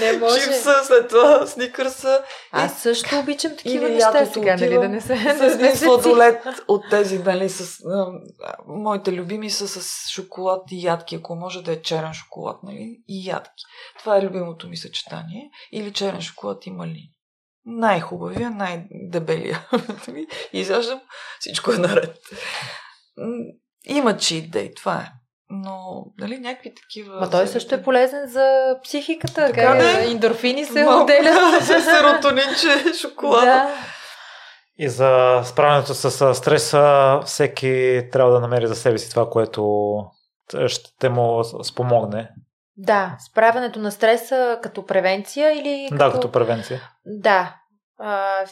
не 0.00 0.18
може. 0.18 0.40
Чипса, 0.40 0.74
след 0.84 1.08
това 1.08 1.46
сникърса. 1.46 2.22
Аз 2.52 2.82
също 2.82 3.18
обичам 3.18 3.56
такива 3.56 3.88
неща 3.88 4.26
сега, 4.26 4.56
нали, 4.56 4.74
да 4.78 4.88
не 4.88 5.00
се... 5.00 5.16
С 5.16 5.54
един 5.54 5.76
сладолет 5.76 6.42
от 6.68 6.82
тези, 6.90 7.18
нали, 7.18 7.48
с... 7.48 7.84
А, 7.84 8.06
моите 8.66 9.12
любими 9.12 9.50
са 9.50 9.68
с 9.68 10.08
шоколад 10.10 10.62
и 10.70 10.82
ядки, 10.82 11.14
ако 11.14 11.34
може 11.34 11.62
да 11.62 11.72
е 11.72 11.82
черен 11.82 12.12
шоколад, 12.12 12.62
нали, 12.62 13.00
и 13.08 13.28
ядки. 13.28 13.64
Това 13.98 14.16
е 14.16 14.22
любимото 14.22 14.68
ми 14.68 14.76
съчетание. 14.76 15.50
Или 15.72 15.92
черен 15.92 16.20
шоколад 16.20 16.66
и 16.66 16.70
малини 16.70 17.10
най-хубавия, 17.66 18.50
най-дебелия. 18.50 19.68
Изяждам, 20.52 21.00
всичко 21.40 21.72
е 21.72 21.78
наред. 21.78 22.16
Има 23.84 24.16
чит 24.16 24.50
дей, 24.50 24.74
това 24.74 24.94
е. 24.94 25.12
Но, 25.50 26.06
нали, 26.18 26.38
някакви 26.38 26.74
такива... 26.74 27.20
Ма 27.20 27.30
той 27.30 27.46
също 27.46 27.74
е 27.74 27.82
полезен 27.82 28.28
за 28.28 28.76
психиката. 28.84 29.46
Така 29.46 29.62
как 29.62 29.82
е, 29.82 30.10
ендорфини 30.10 30.64
се 30.64 30.86
отделят. 30.86 31.64
серотонинче, 31.64 32.94
шоколада. 33.00 33.46
Да. 33.46 33.74
И 34.78 34.88
за 34.88 35.42
справянето 35.44 35.94
с 35.94 36.34
стреса, 36.34 37.20
всеки 37.24 38.02
трябва 38.12 38.32
да 38.32 38.40
намери 38.40 38.66
за 38.66 38.76
себе 38.76 38.98
си 38.98 39.10
това, 39.10 39.30
което 39.30 39.94
ще 40.66 41.08
му 41.08 41.44
спомогне 41.64 42.30
да, 42.76 43.16
справянето 43.18 43.78
на 43.78 43.92
стреса 43.92 44.58
като 44.62 44.86
превенция 44.86 45.52
или. 45.52 45.88
Като... 45.90 46.04
Да, 46.04 46.12
като 46.12 46.32
превенция. 46.32 46.80
Да. 47.06 47.56
А, 47.98 48.44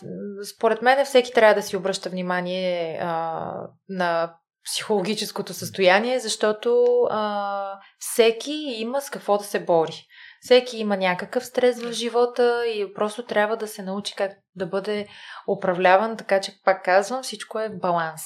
според 0.55 0.82
мен 0.82 1.05
всеки 1.05 1.32
трябва 1.32 1.55
да 1.55 1.62
си 1.62 1.77
обръща 1.77 2.11
внимание 2.11 2.99
а, 3.03 3.53
на 3.89 4.35
психологическото 4.65 5.55
състояние, 5.55 6.19
защото 6.19 6.86
а, 7.11 7.73
всеки 7.99 8.53
има 8.53 9.01
с 9.01 9.11
какво 9.11 9.39
да 9.39 9.45
се 9.45 9.65
бори. 9.65 10.07
Всеки 10.40 10.78
има 10.78 10.97
някакъв 10.97 11.47
стрес 11.47 11.82
в 11.82 11.93
живота 11.93 12.66
и 12.66 12.95
просто 12.95 13.23
трябва 13.23 13.57
да 13.57 13.66
се 13.69 13.82
научи 13.82 14.15
как 14.15 14.32
да 14.55 14.66
бъде 14.66 15.09
управляван, 15.49 16.16
така 16.16 16.40
че, 16.40 16.53
пак 16.65 16.85
казвам, 16.85 17.23
всичко 17.23 17.59
е 17.59 17.69
в 17.69 17.78
баланс. 17.78 18.23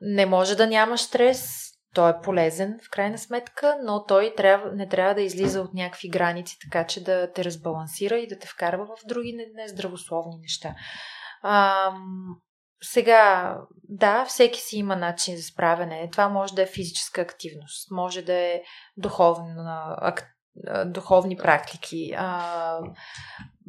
Не 0.00 0.26
може 0.26 0.56
да 0.56 0.66
нямаш 0.66 1.00
стрес, 1.00 1.63
той 1.94 2.10
е 2.10 2.20
полезен 2.22 2.78
в 2.86 2.90
крайна 2.90 3.18
сметка, 3.18 3.76
но 3.82 4.04
той 4.04 4.34
трябва, 4.36 4.72
не 4.72 4.88
трябва 4.88 5.14
да 5.14 5.22
излиза 5.22 5.60
от 5.60 5.74
някакви 5.74 6.08
граници, 6.08 6.56
така 6.62 6.86
че 6.86 7.04
да 7.04 7.32
те 7.32 7.44
разбалансира 7.44 8.18
и 8.18 8.26
да 8.26 8.38
те 8.38 8.46
вкарва 8.46 8.86
в 8.86 9.06
други 9.08 9.36
нездравословни 9.54 10.38
неща. 10.40 10.74
А, 11.42 11.90
сега, 12.82 13.56
да, 13.88 14.24
всеки 14.24 14.60
си 14.60 14.76
има 14.76 14.96
начин 14.96 15.36
за 15.36 15.42
справяне. 15.42 16.08
Това 16.12 16.28
може 16.28 16.54
да 16.54 16.62
е 16.62 16.66
физическа 16.66 17.20
активност, 17.20 17.90
може 17.90 18.22
да 18.22 18.34
е 18.34 18.62
духовна, 18.96 19.96
ак, 20.00 20.34
духовни 20.86 21.36
практики, 21.36 22.14
а, 22.16 22.78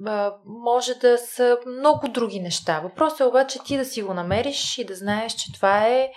а, 0.05 0.33
може 0.45 0.95
да 0.95 1.17
са 1.17 1.57
много 1.67 2.07
други 2.07 2.39
неща. 2.39 2.79
Въпросът 2.79 3.19
е 3.19 3.23
обаче 3.23 3.59
ти 3.65 3.77
да 3.77 3.85
си 3.85 4.03
го 4.03 4.13
намериш 4.13 4.77
и 4.77 4.85
да 4.85 4.95
знаеш, 4.95 5.33
че 5.33 5.53
това 5.53 5.87
е 5.87 6.09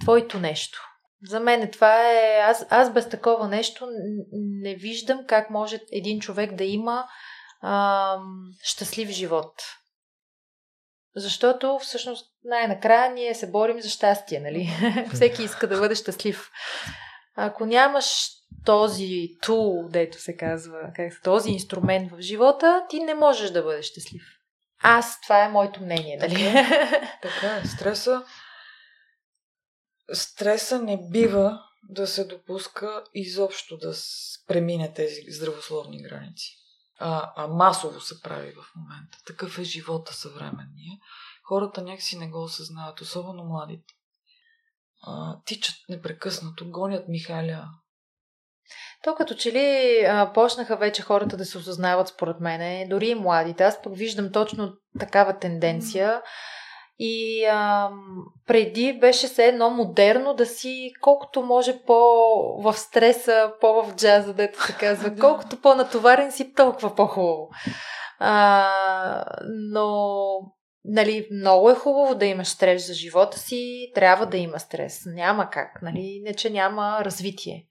твоето 0.00 0.38
нещо. 0.38 0.91
За 1.28 1.40
мен 1.40 1.70
това 1.70 2.10
е... 2.10 2.40
Аз, 2.44 2.66
аз 2.70 2.92
без 2.92 3.08
такова 3.08 3.48
нещо 3.48 3.86
не 4.32 4.74
виждам 4.74 5.24
как 5.26 5.50
може 5.50 5.80
един 5.92 6.20
човек 6.20 6.54
да 6.54 6.64
има 6.64 7.06
а, 7.60 8.16
щастлив 8.62 9.08
живот. 9.08 9.62
Защото 11.16 11.78
всъщност 11.82 12.26
най-накрая 12.44 13.12
ние 13.12 13.34
се 13.34 13.50
борим 13.50 13.80
за 13.80 13.88
щастие, 13.88 14.40
нали? 14.40 14.68
Всеки 15.14 15.42
иска 15.42 15.68
да 15.68 15.78
бъде 15.78 15.94
щастлив. 15.94 16.50
Ако 17.36 17.66
нямаш 17.66 18.28
този 18.64 19.28
тул, 19.42 19.88
дето 19.88 20.20
се 20.20 20.36
казва, 20.36 20.78
как, 20.96 21.22
този 21.22 21.50
инструмент 21.50 22.12
в 22.12 22.20
живота, 22.20 22.84
ти 22.88 23.00
не 23.00 23.14
можеш 23.14 23.50
да 23.50 23.62
бъдеш 23.62 23.86
щастлив. 23.86 24.22
Аз, 24.82 25.20
това 25.20 25.44
е 25.44 25.48
моето 25.48 25.82
мнение, 25.82 26.16
нали? 26.20 26.52
Така 27.22 27.56
е. 27.56 27.66
Стреса 27.66 28.22
стреса 30.12 30.82
не 30.82 31.08
бива 31.10 31.58
да 31.88 32.06
се 32.06 32.24
допуска 32.24 33.04
изобщо 33.14 33.76
да 33.76 33.94
премине 34.46 34.92
тези 34.92 35.20
здравословни 35.28 36.02
граници. 36.02 36.58
а, 37.04 37.32
а 37.36 37.46
масово 37.46 38.00
се 38.00 38.20
прави 38.20 38.52
в 38.52 38.76
момента. 38.76 39.18
Такъв 39.26 39.58
е 39.58 39.64
живота 39.64 40.14
съвременния. 40.14 40.98
Хората 41.48 41.82
някакси 41.82 42.18
не 42.18 42.28
го 42.28 42.42
осъзнават, 42.42 43.00
особено 43.00 43.44
младите. 43.44 43.94
А, 45.02 45.36
тичат 45.44 45.74
непрекъснато, 45.88 46.70
гонят 46.70 47.08
Михаля. 47.08 47.68
То 49.04 49.14
като 49.14 49.34
че 49.34 49.52
ли 49.52 49.98
а, 50.04 50.32
почнаха 50.32 50.76
вече 50.76 51.02
хората 51.02 51.36
да 51.36 51.44
се 51.44 51.58
осъзнават 51.58 52.08
според 52.08 52.40
мене, 52.40 52.86
дори 52.90 53.08
и 53.08 53.14
младите. 53.14 53.64
Аз 53.64 53.82
пък 53.82 53.96
виждам 53.96 54.32
точно 54.32 54.74
такава 54.98 55.38
тенденция. 55.38 56.22
И 56.98 57.44
а, 57.44 57.90
преди 58.46 58.92
беше 58.92 59.28
се 59.28 59.46
едно 59.46 59.70
модерно 59.70 60.34
да 60.34 60.46
си 60.46 60.92
колкото 61.00 61.42
може 61.42 61.78
по 61.86 61.94
в 62.62 62.74
стреса, 62.74 63.52
по 63.60 63.82
в 63.82 63.94
джаза, 63.94 64.34
дето 64.34 64.62
се 64.62 64.72
казва. 64.72 65.16
Колкото 65.20 65.60
по-натоварен 65.60 66.32
си, 66.32 66.54
толкова 66.54 66.94
по-хубаво. 66.94 67.48
А, 68.18 68.68
но 69.72 70.06
Нали, 70.84 71.28
много 71.32 71.70
е 71.70 71.74
хубаво 71.74 72.14
да 72.14 72.26
имаш 72.26 72.48
стрес 72.48 72.86
за 72.86 72.94
живота 72.94 73.38
си, 73.38 73.90
трябва 73.94 74.26
да 74.26 74.36
има 74.36 74.60
стрес. 74.60 75.02
Няма 75.06 75.50
как, 75.50 75.82
нали, 75.82 76.20
не 76.24 76.34
че 76.34 76.50
няма 76.50 76.98
развитие. 77.04 77.66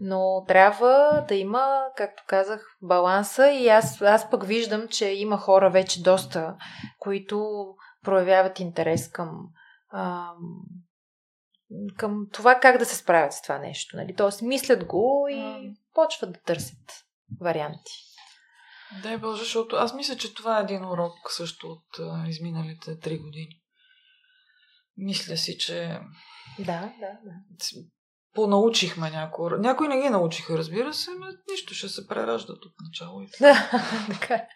Но 0.00 0.44
трябва 0.48 1.24
да 1.28 1.34
има, 1.34 1.80
както 1.96 2.22
казах, 2.26 2.76
баланса 2.82 3.50
и 3.50 3.68
аз, 3.68 4.02
аз 4.02 4.30
пък 4.30 4.44
виждам, 4.44 4.88
че 4.88 5.08
има 5.08 5.38
хора 5.38 5.70
вече 5.70 6.02
доста, 6.02 6.54
които 6.98 7.66
проявяват 8.06 8.60
интерес 8.60 9.08
към, 9.08 9.30
ам, 9.92 10.36
към 11.96 12.26
това 12.32 12.60
как 12.60 12.78
да 12.78 12.86
се 12.86 12.96
справят 12.96 13.32
с 13.32 13.42
това 13.42 13.58
нещо. 13.58 13.96
Нали? 13.96 14.14
Тоест, 14.16 14.42
мислят 14.42 14.84
го 14.84 15.26
и 15.30 15.72
почват 15.94 16.32
да 16.32 16.40
търсят 16.40 17.04
варианти. 17.40 17.92
Дай 19.02 19.18
Боже, 19.18 19.42
защото 19.42 19.76
аз 19.76 19.94
мисля, 19.94 20.16
че 20.16 20.34
това 20.34 20.58
е 20.58 20.62
един 20.62 20.84
урок 20.84 21.14
също 21.28 21.68
от 21.68 21.98
а, 22.00 22.28
изминалите 22.28 22.98
три 22.98 23.18
години. 23.18 23.60
Мисля 24.96 25.36
си, 25.36 25.58
че... 25.58 26.00
Да, 26.58 26.92
да, 27.00 27.18
да. 27.24 27.32
Понаучихме 28.34 29.10
някои. 29.10 29.58
Някои 29.58 29.88
не 29.88 30.02
ги 30.02 30.10
научиха, 30.10 30.58
разбира 30.58 30.94
се, 30.94 31.10
но 31.10 31.26
нищо 31.50 31.74
ще 31.74 31.88
се 31.88 32.06
прераждат 32.06 32.64
от 32.64 32.72
начало. 32.84 33.22
И 33.22 33.28
да, 33.40 33.70
така. 34.20 34.46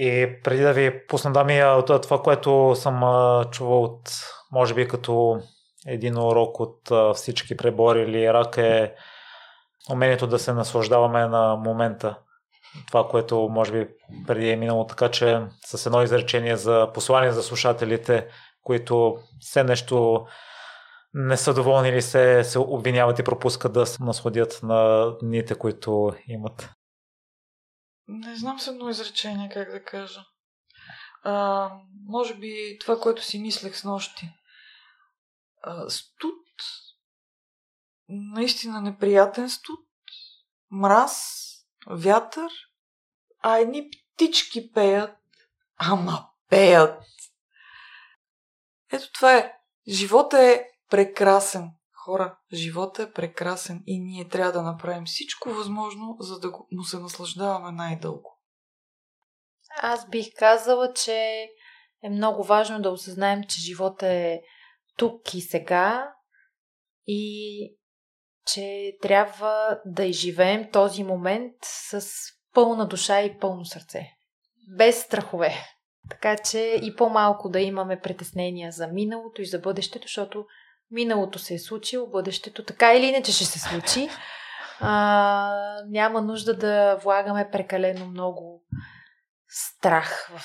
И 0.00 0.40
преди 0.44 0.62
да 0.62 0.72
ви 0.72 1.06
пусна 1.06 1.32
дами 1.32 1.82
това, 2.02 2.22
което 2.22 2.74
съм 2.74 3.00
чувал 3.50 3.82
от, 3.82 4.10
може 4.52 4.74
би 4.74 4.88
като 4.88 5.40
един 5.86 6.18
урок 6.18 6.60
от 6.60 6.90
всички 7.14 7.56
преборили 7.56 8.32
рак 8.32 8.58
е 8.58 8.94
умението 9.90 10.26
да 10.26 10.38
се 10.38 10.52
наслаждаваме 10.52 11.26
на 11.26 11.56
момента. 11.56 12.18
Това, 12.86 13.08
което 13.08 13.48
може 13.50 13.72
би 13.72 13.88
преди 14.26 14.50
е 14.50 14.56
минало 14.56 14.86
така, 14.86 15.10
че 15.10 15.40
с 15.66 15.86
едно 15.86 16.02
изречение 16.02 16.56
за 16.56 16.90
послание 16.94 17.32
за 17.32 17.42
слушателите, 17.42 18.26
които 18.62 19.16
все 19.40 19.64
нещо 19.64 20.26
не 21.14 21.36
са 21.36 21.54
доволни 21.54 21.88
или 21.88 22.02
се, 22.02 22.44
се 22.44 22.58
обвиняват 22.58 23.18
и 23.18 23.22
пропускат 23.22 23.72
да 23.72 23.86
се 23.86 24.04
насладят 24.04 24.60
на 24.62 25.12
дните, 25.22 25.54
които 25.54 26.12
имат. 26.28 26.70
Не 28.08 28.36
знам 28.36 28.60
с 28.60 28.66
едно 28.66 28.88
изречение 28.88 29.50
как 29.52 29.70
да 29.70 29.84
кажа. 29.84 30.24
А, 31.22 31.70
може 32.06 32.34
би 32.34 32.78
това, 32.80 33.00
което 33.00 33.22
си 33.24 33.38
мислех 33.38 33.76
с 33.76 33.84
нощи. 33.84 34.30
А, 35.62 35.90
студ, 35.90 36.44
наистина 38.08 38.80
неприятен 38.80 39.50
студ, 39.50 39.86
мраз, 40.70 41.44
вятър, 41.86 42.52
а 43.40 43.58
едни 43.58 43.90
птички 43.90 44.72
пеят. 44.72 45.16
Ама 45.76 46.28
пеят! 46.48 47.02
Ето 48.92 49.12
това 49.12 49.36
е. 49.36 49.54
Живота 49.88 50.42
е 50.42 50.64
прекрасен. 50.90 51.70
Хора, 52.08 52.38
живота 52.52 53.02
е 53.02 53.12
прекрасен 53.12 53.82
и 53.86 54.00
ние 54.00 54.28
трябва 54.28 54.52
да 54.52 54.62
направим 54.62 55.04
всичко 55.06 55.50
възможно, 55.50 56.16
за 56.20 56.40
да 56.40 56.48
му 56.72 56.84
се 56.84 56.98
наслаждаваме 56.98 57.72
най-дълго. 57.72 58.38
Аз 59.82 60.08
бих 60.08 60.26
казала, 60.36 60.92
че 60.92 61.48
е 62.02 62.10
много 62.10 62.44
важно 62.44 62.82
да 62.82 62.90
осъзнаем, 62.90 63.44
че 63.48 63.60
живота 63.60 64.06
е 64.06 64.40
тук 64.96 65.34
и 65.34 65.40
сега 65.40 66.12
и 67.06 67.76
че 68.46 68.96
трябва 69.02 69.80
да 69.86 70.04
изживеем 70.04 70.70
този 70.72 71.04
момент 71.04 71.56
с 71.62 72.06
пълна 72.54 72.88
душа 72.88 73.20
и 73.20 73.38
пълно 73.38 73.64
сърце. 73.64 74.06
Без 74.76 75.02
страхове. 75.02 75.54
Така 76.10 76.36
че 76.36 76.80
и 76.82 76.96
по-малко 76.96 77.48
да 77.48 77.60
имаме 77.60 78.00
притеснения 78.00 78.72
за 78.72 78.86
миналото 78.86 79.42
и 79.42 79.46
за 79.46 79.58
бъдещето, 79.58 80.06
защото 80.06 80.46
миналото 80.90 81.38
се 81.38 81.54
е 81.54 81.58
случило, 81.58 82.10
бъдещето 82.10 82.64
така 82.64 82.94
или 82.94 83.06
иначе 83.06 83.32
ще 83.32 83.44
се 83.44 83.58
случи. 83.58 84.08
А, 84.80 85.82
няма 85.88 86.22
нужда 86.22 86.56
да 86.56 86.96
влагаме 86.96 87.48
прекалено 87.52 88.06
много 88.06 88.62
страх 89.48 90.30
в 90.36 90.42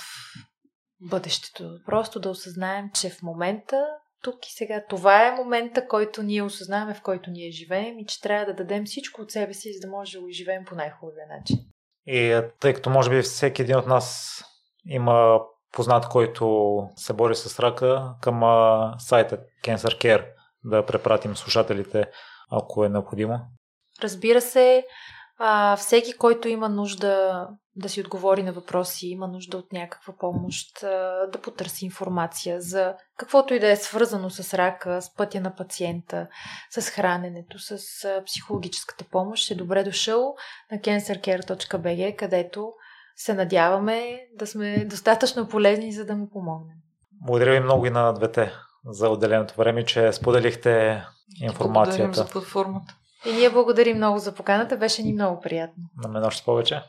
бъдещето. 1.01 1.79
Просто 1.85 2.19
да 2.19 2.29
осъзнаем, 2.29 2.89
че 2.93 3.09
в 3.09 3.21
момента, 3.21 3.85
тук 4.21 4.47
и 4.47 4.51
сега, 4.51 4.83
това 4.89 5.27
е 5.27 5.35
момента, 5.35 5.87
който 5.87 6.23
ние 6.23 6.43
осъзнаваме, 6.43 6.93
в 6.93 7.01
който 7.01 7.29
ние 7.29 7.51
живеем 7.51 7.99
и 7.99 8.05
че 8.05 8.21
трябва 8.21 8.45
да 8.45 8.53
дадем 8.53 8.85
всичко 8.85 9.21
от 9.21 9.31
себе 9.31 9.53
си, 9.53 9.73
за 9.73 9.87
да 9.87 9.91
може 9.91 10.11
да 10.11 10.21
го 10.21 10.29
живеем 10.31 10.65
по 10.65 10.75
най-хубавия 10.75 11.27
начин. 11.39 11.57
И 12.05 12.41
тъй 12.59 12.73
като 12.73 12.89
може 12.89 13.09
би 13.09 13.21
всеки 13.21 13.61
един 13.61 13.75
от 13.75 13.87
нас 13.87 14.39
има 14.85 15.39
познат, 15.71 16.09
който 16.09 16.77
се 16.95 17.13
бори 17.13 17.35
с 17.35 17.59
рака, 17.59 18.15
към 18.21 18.41
сайта 18.99 19.39
Cancer 19.63 20.01
Care 20.01 20.32
да 20.64 20.85
препратим 20.85 21.35
слушателите, 21.35 22.06
ако 22.52 22.85
е 22.85 22.90
необходимо. 22.90 23.40
Разбира 24.03 24.41
се, 24.41 24.85
а, 25.38 25.76
всеки, 25.76 26.18
който 26.18 26.48
има 26.48 26.69
нужда 26.69 27.48
да 27.76 27.90
си 27.90 28.02
отговори 28.02 28.44
на 28.44 28.53
въпроси, 28.53 29.07
има 29.07 29.27
нужда 29.27 29.57
от 29.57 29.73
някаква 29.73 30.14
помощ, 30.19 30.84
а, 30.84 30.88
да 31.31 31.41
потърси 31.41 31.85
информация 31.85 32.61
за 32.61 32.95
каквото 33.18 33.53
и 33.53 33.60
да 33.60 33.72
е 33.72 33.76
свързано 33.76 34.30
с 34.30 34.53
рака, 34.53 35.02
с 35.02 35.15
пътя 35.15 35.41
на 35.41 35.56
пациента, 35.56 36.27
с 36.69 36.90
храненето, 36.90 37.60
с 37.60 37.72
а, 38.06 38.23
психологическата 38.26 39.06
помощ, 39.11 39.52
е 39.52 39.56
добре 39.56 39.84
дошъл 39.84 40.35
на 40.72 40.77
cancercare.bg, 40.77 42.15
където 42.15 42.73
се 43.15 43.34
надяваме 43.34 44.19
да 44.35 44.48
сме 44.48 44.85
достатъчно 44.85 45.48
полезни, 45.48 45.94
за 45.94 46.06
да 46.06 46.15
му 46.15 46.30
помогнем. 46.30 46.76
Благодаря 47.11 47.52
ви 47.52 47.60
много 47.60 47.85
и 47.85 47.90
на 47.90 48.14
двете 48.14 48.52
за 48.85 49.10
отделеното 49.10 49.53
време, 49.57 49.85
че 49.85 50.11
споделихте 50.11 51.03
информацията. 51.41 52.03
Благодарим 52.03 52.14
за 52.14 52.31
платформата. 52.31 52.95
И 53.26 53.34
ние 53.34 53.49
благодарим 53.49 53.97
много 53.97 54.19
за 54.19 54.35
поканата. 54.35 54.77
Беше 54.77 55.03
ни 55.03 55.14
много 55.14 55.41
приятно. 55.41 55.84
На 56.03 56.10
мен 56.10 56.23
още 56.23 56.45
повече. 56.45 56.81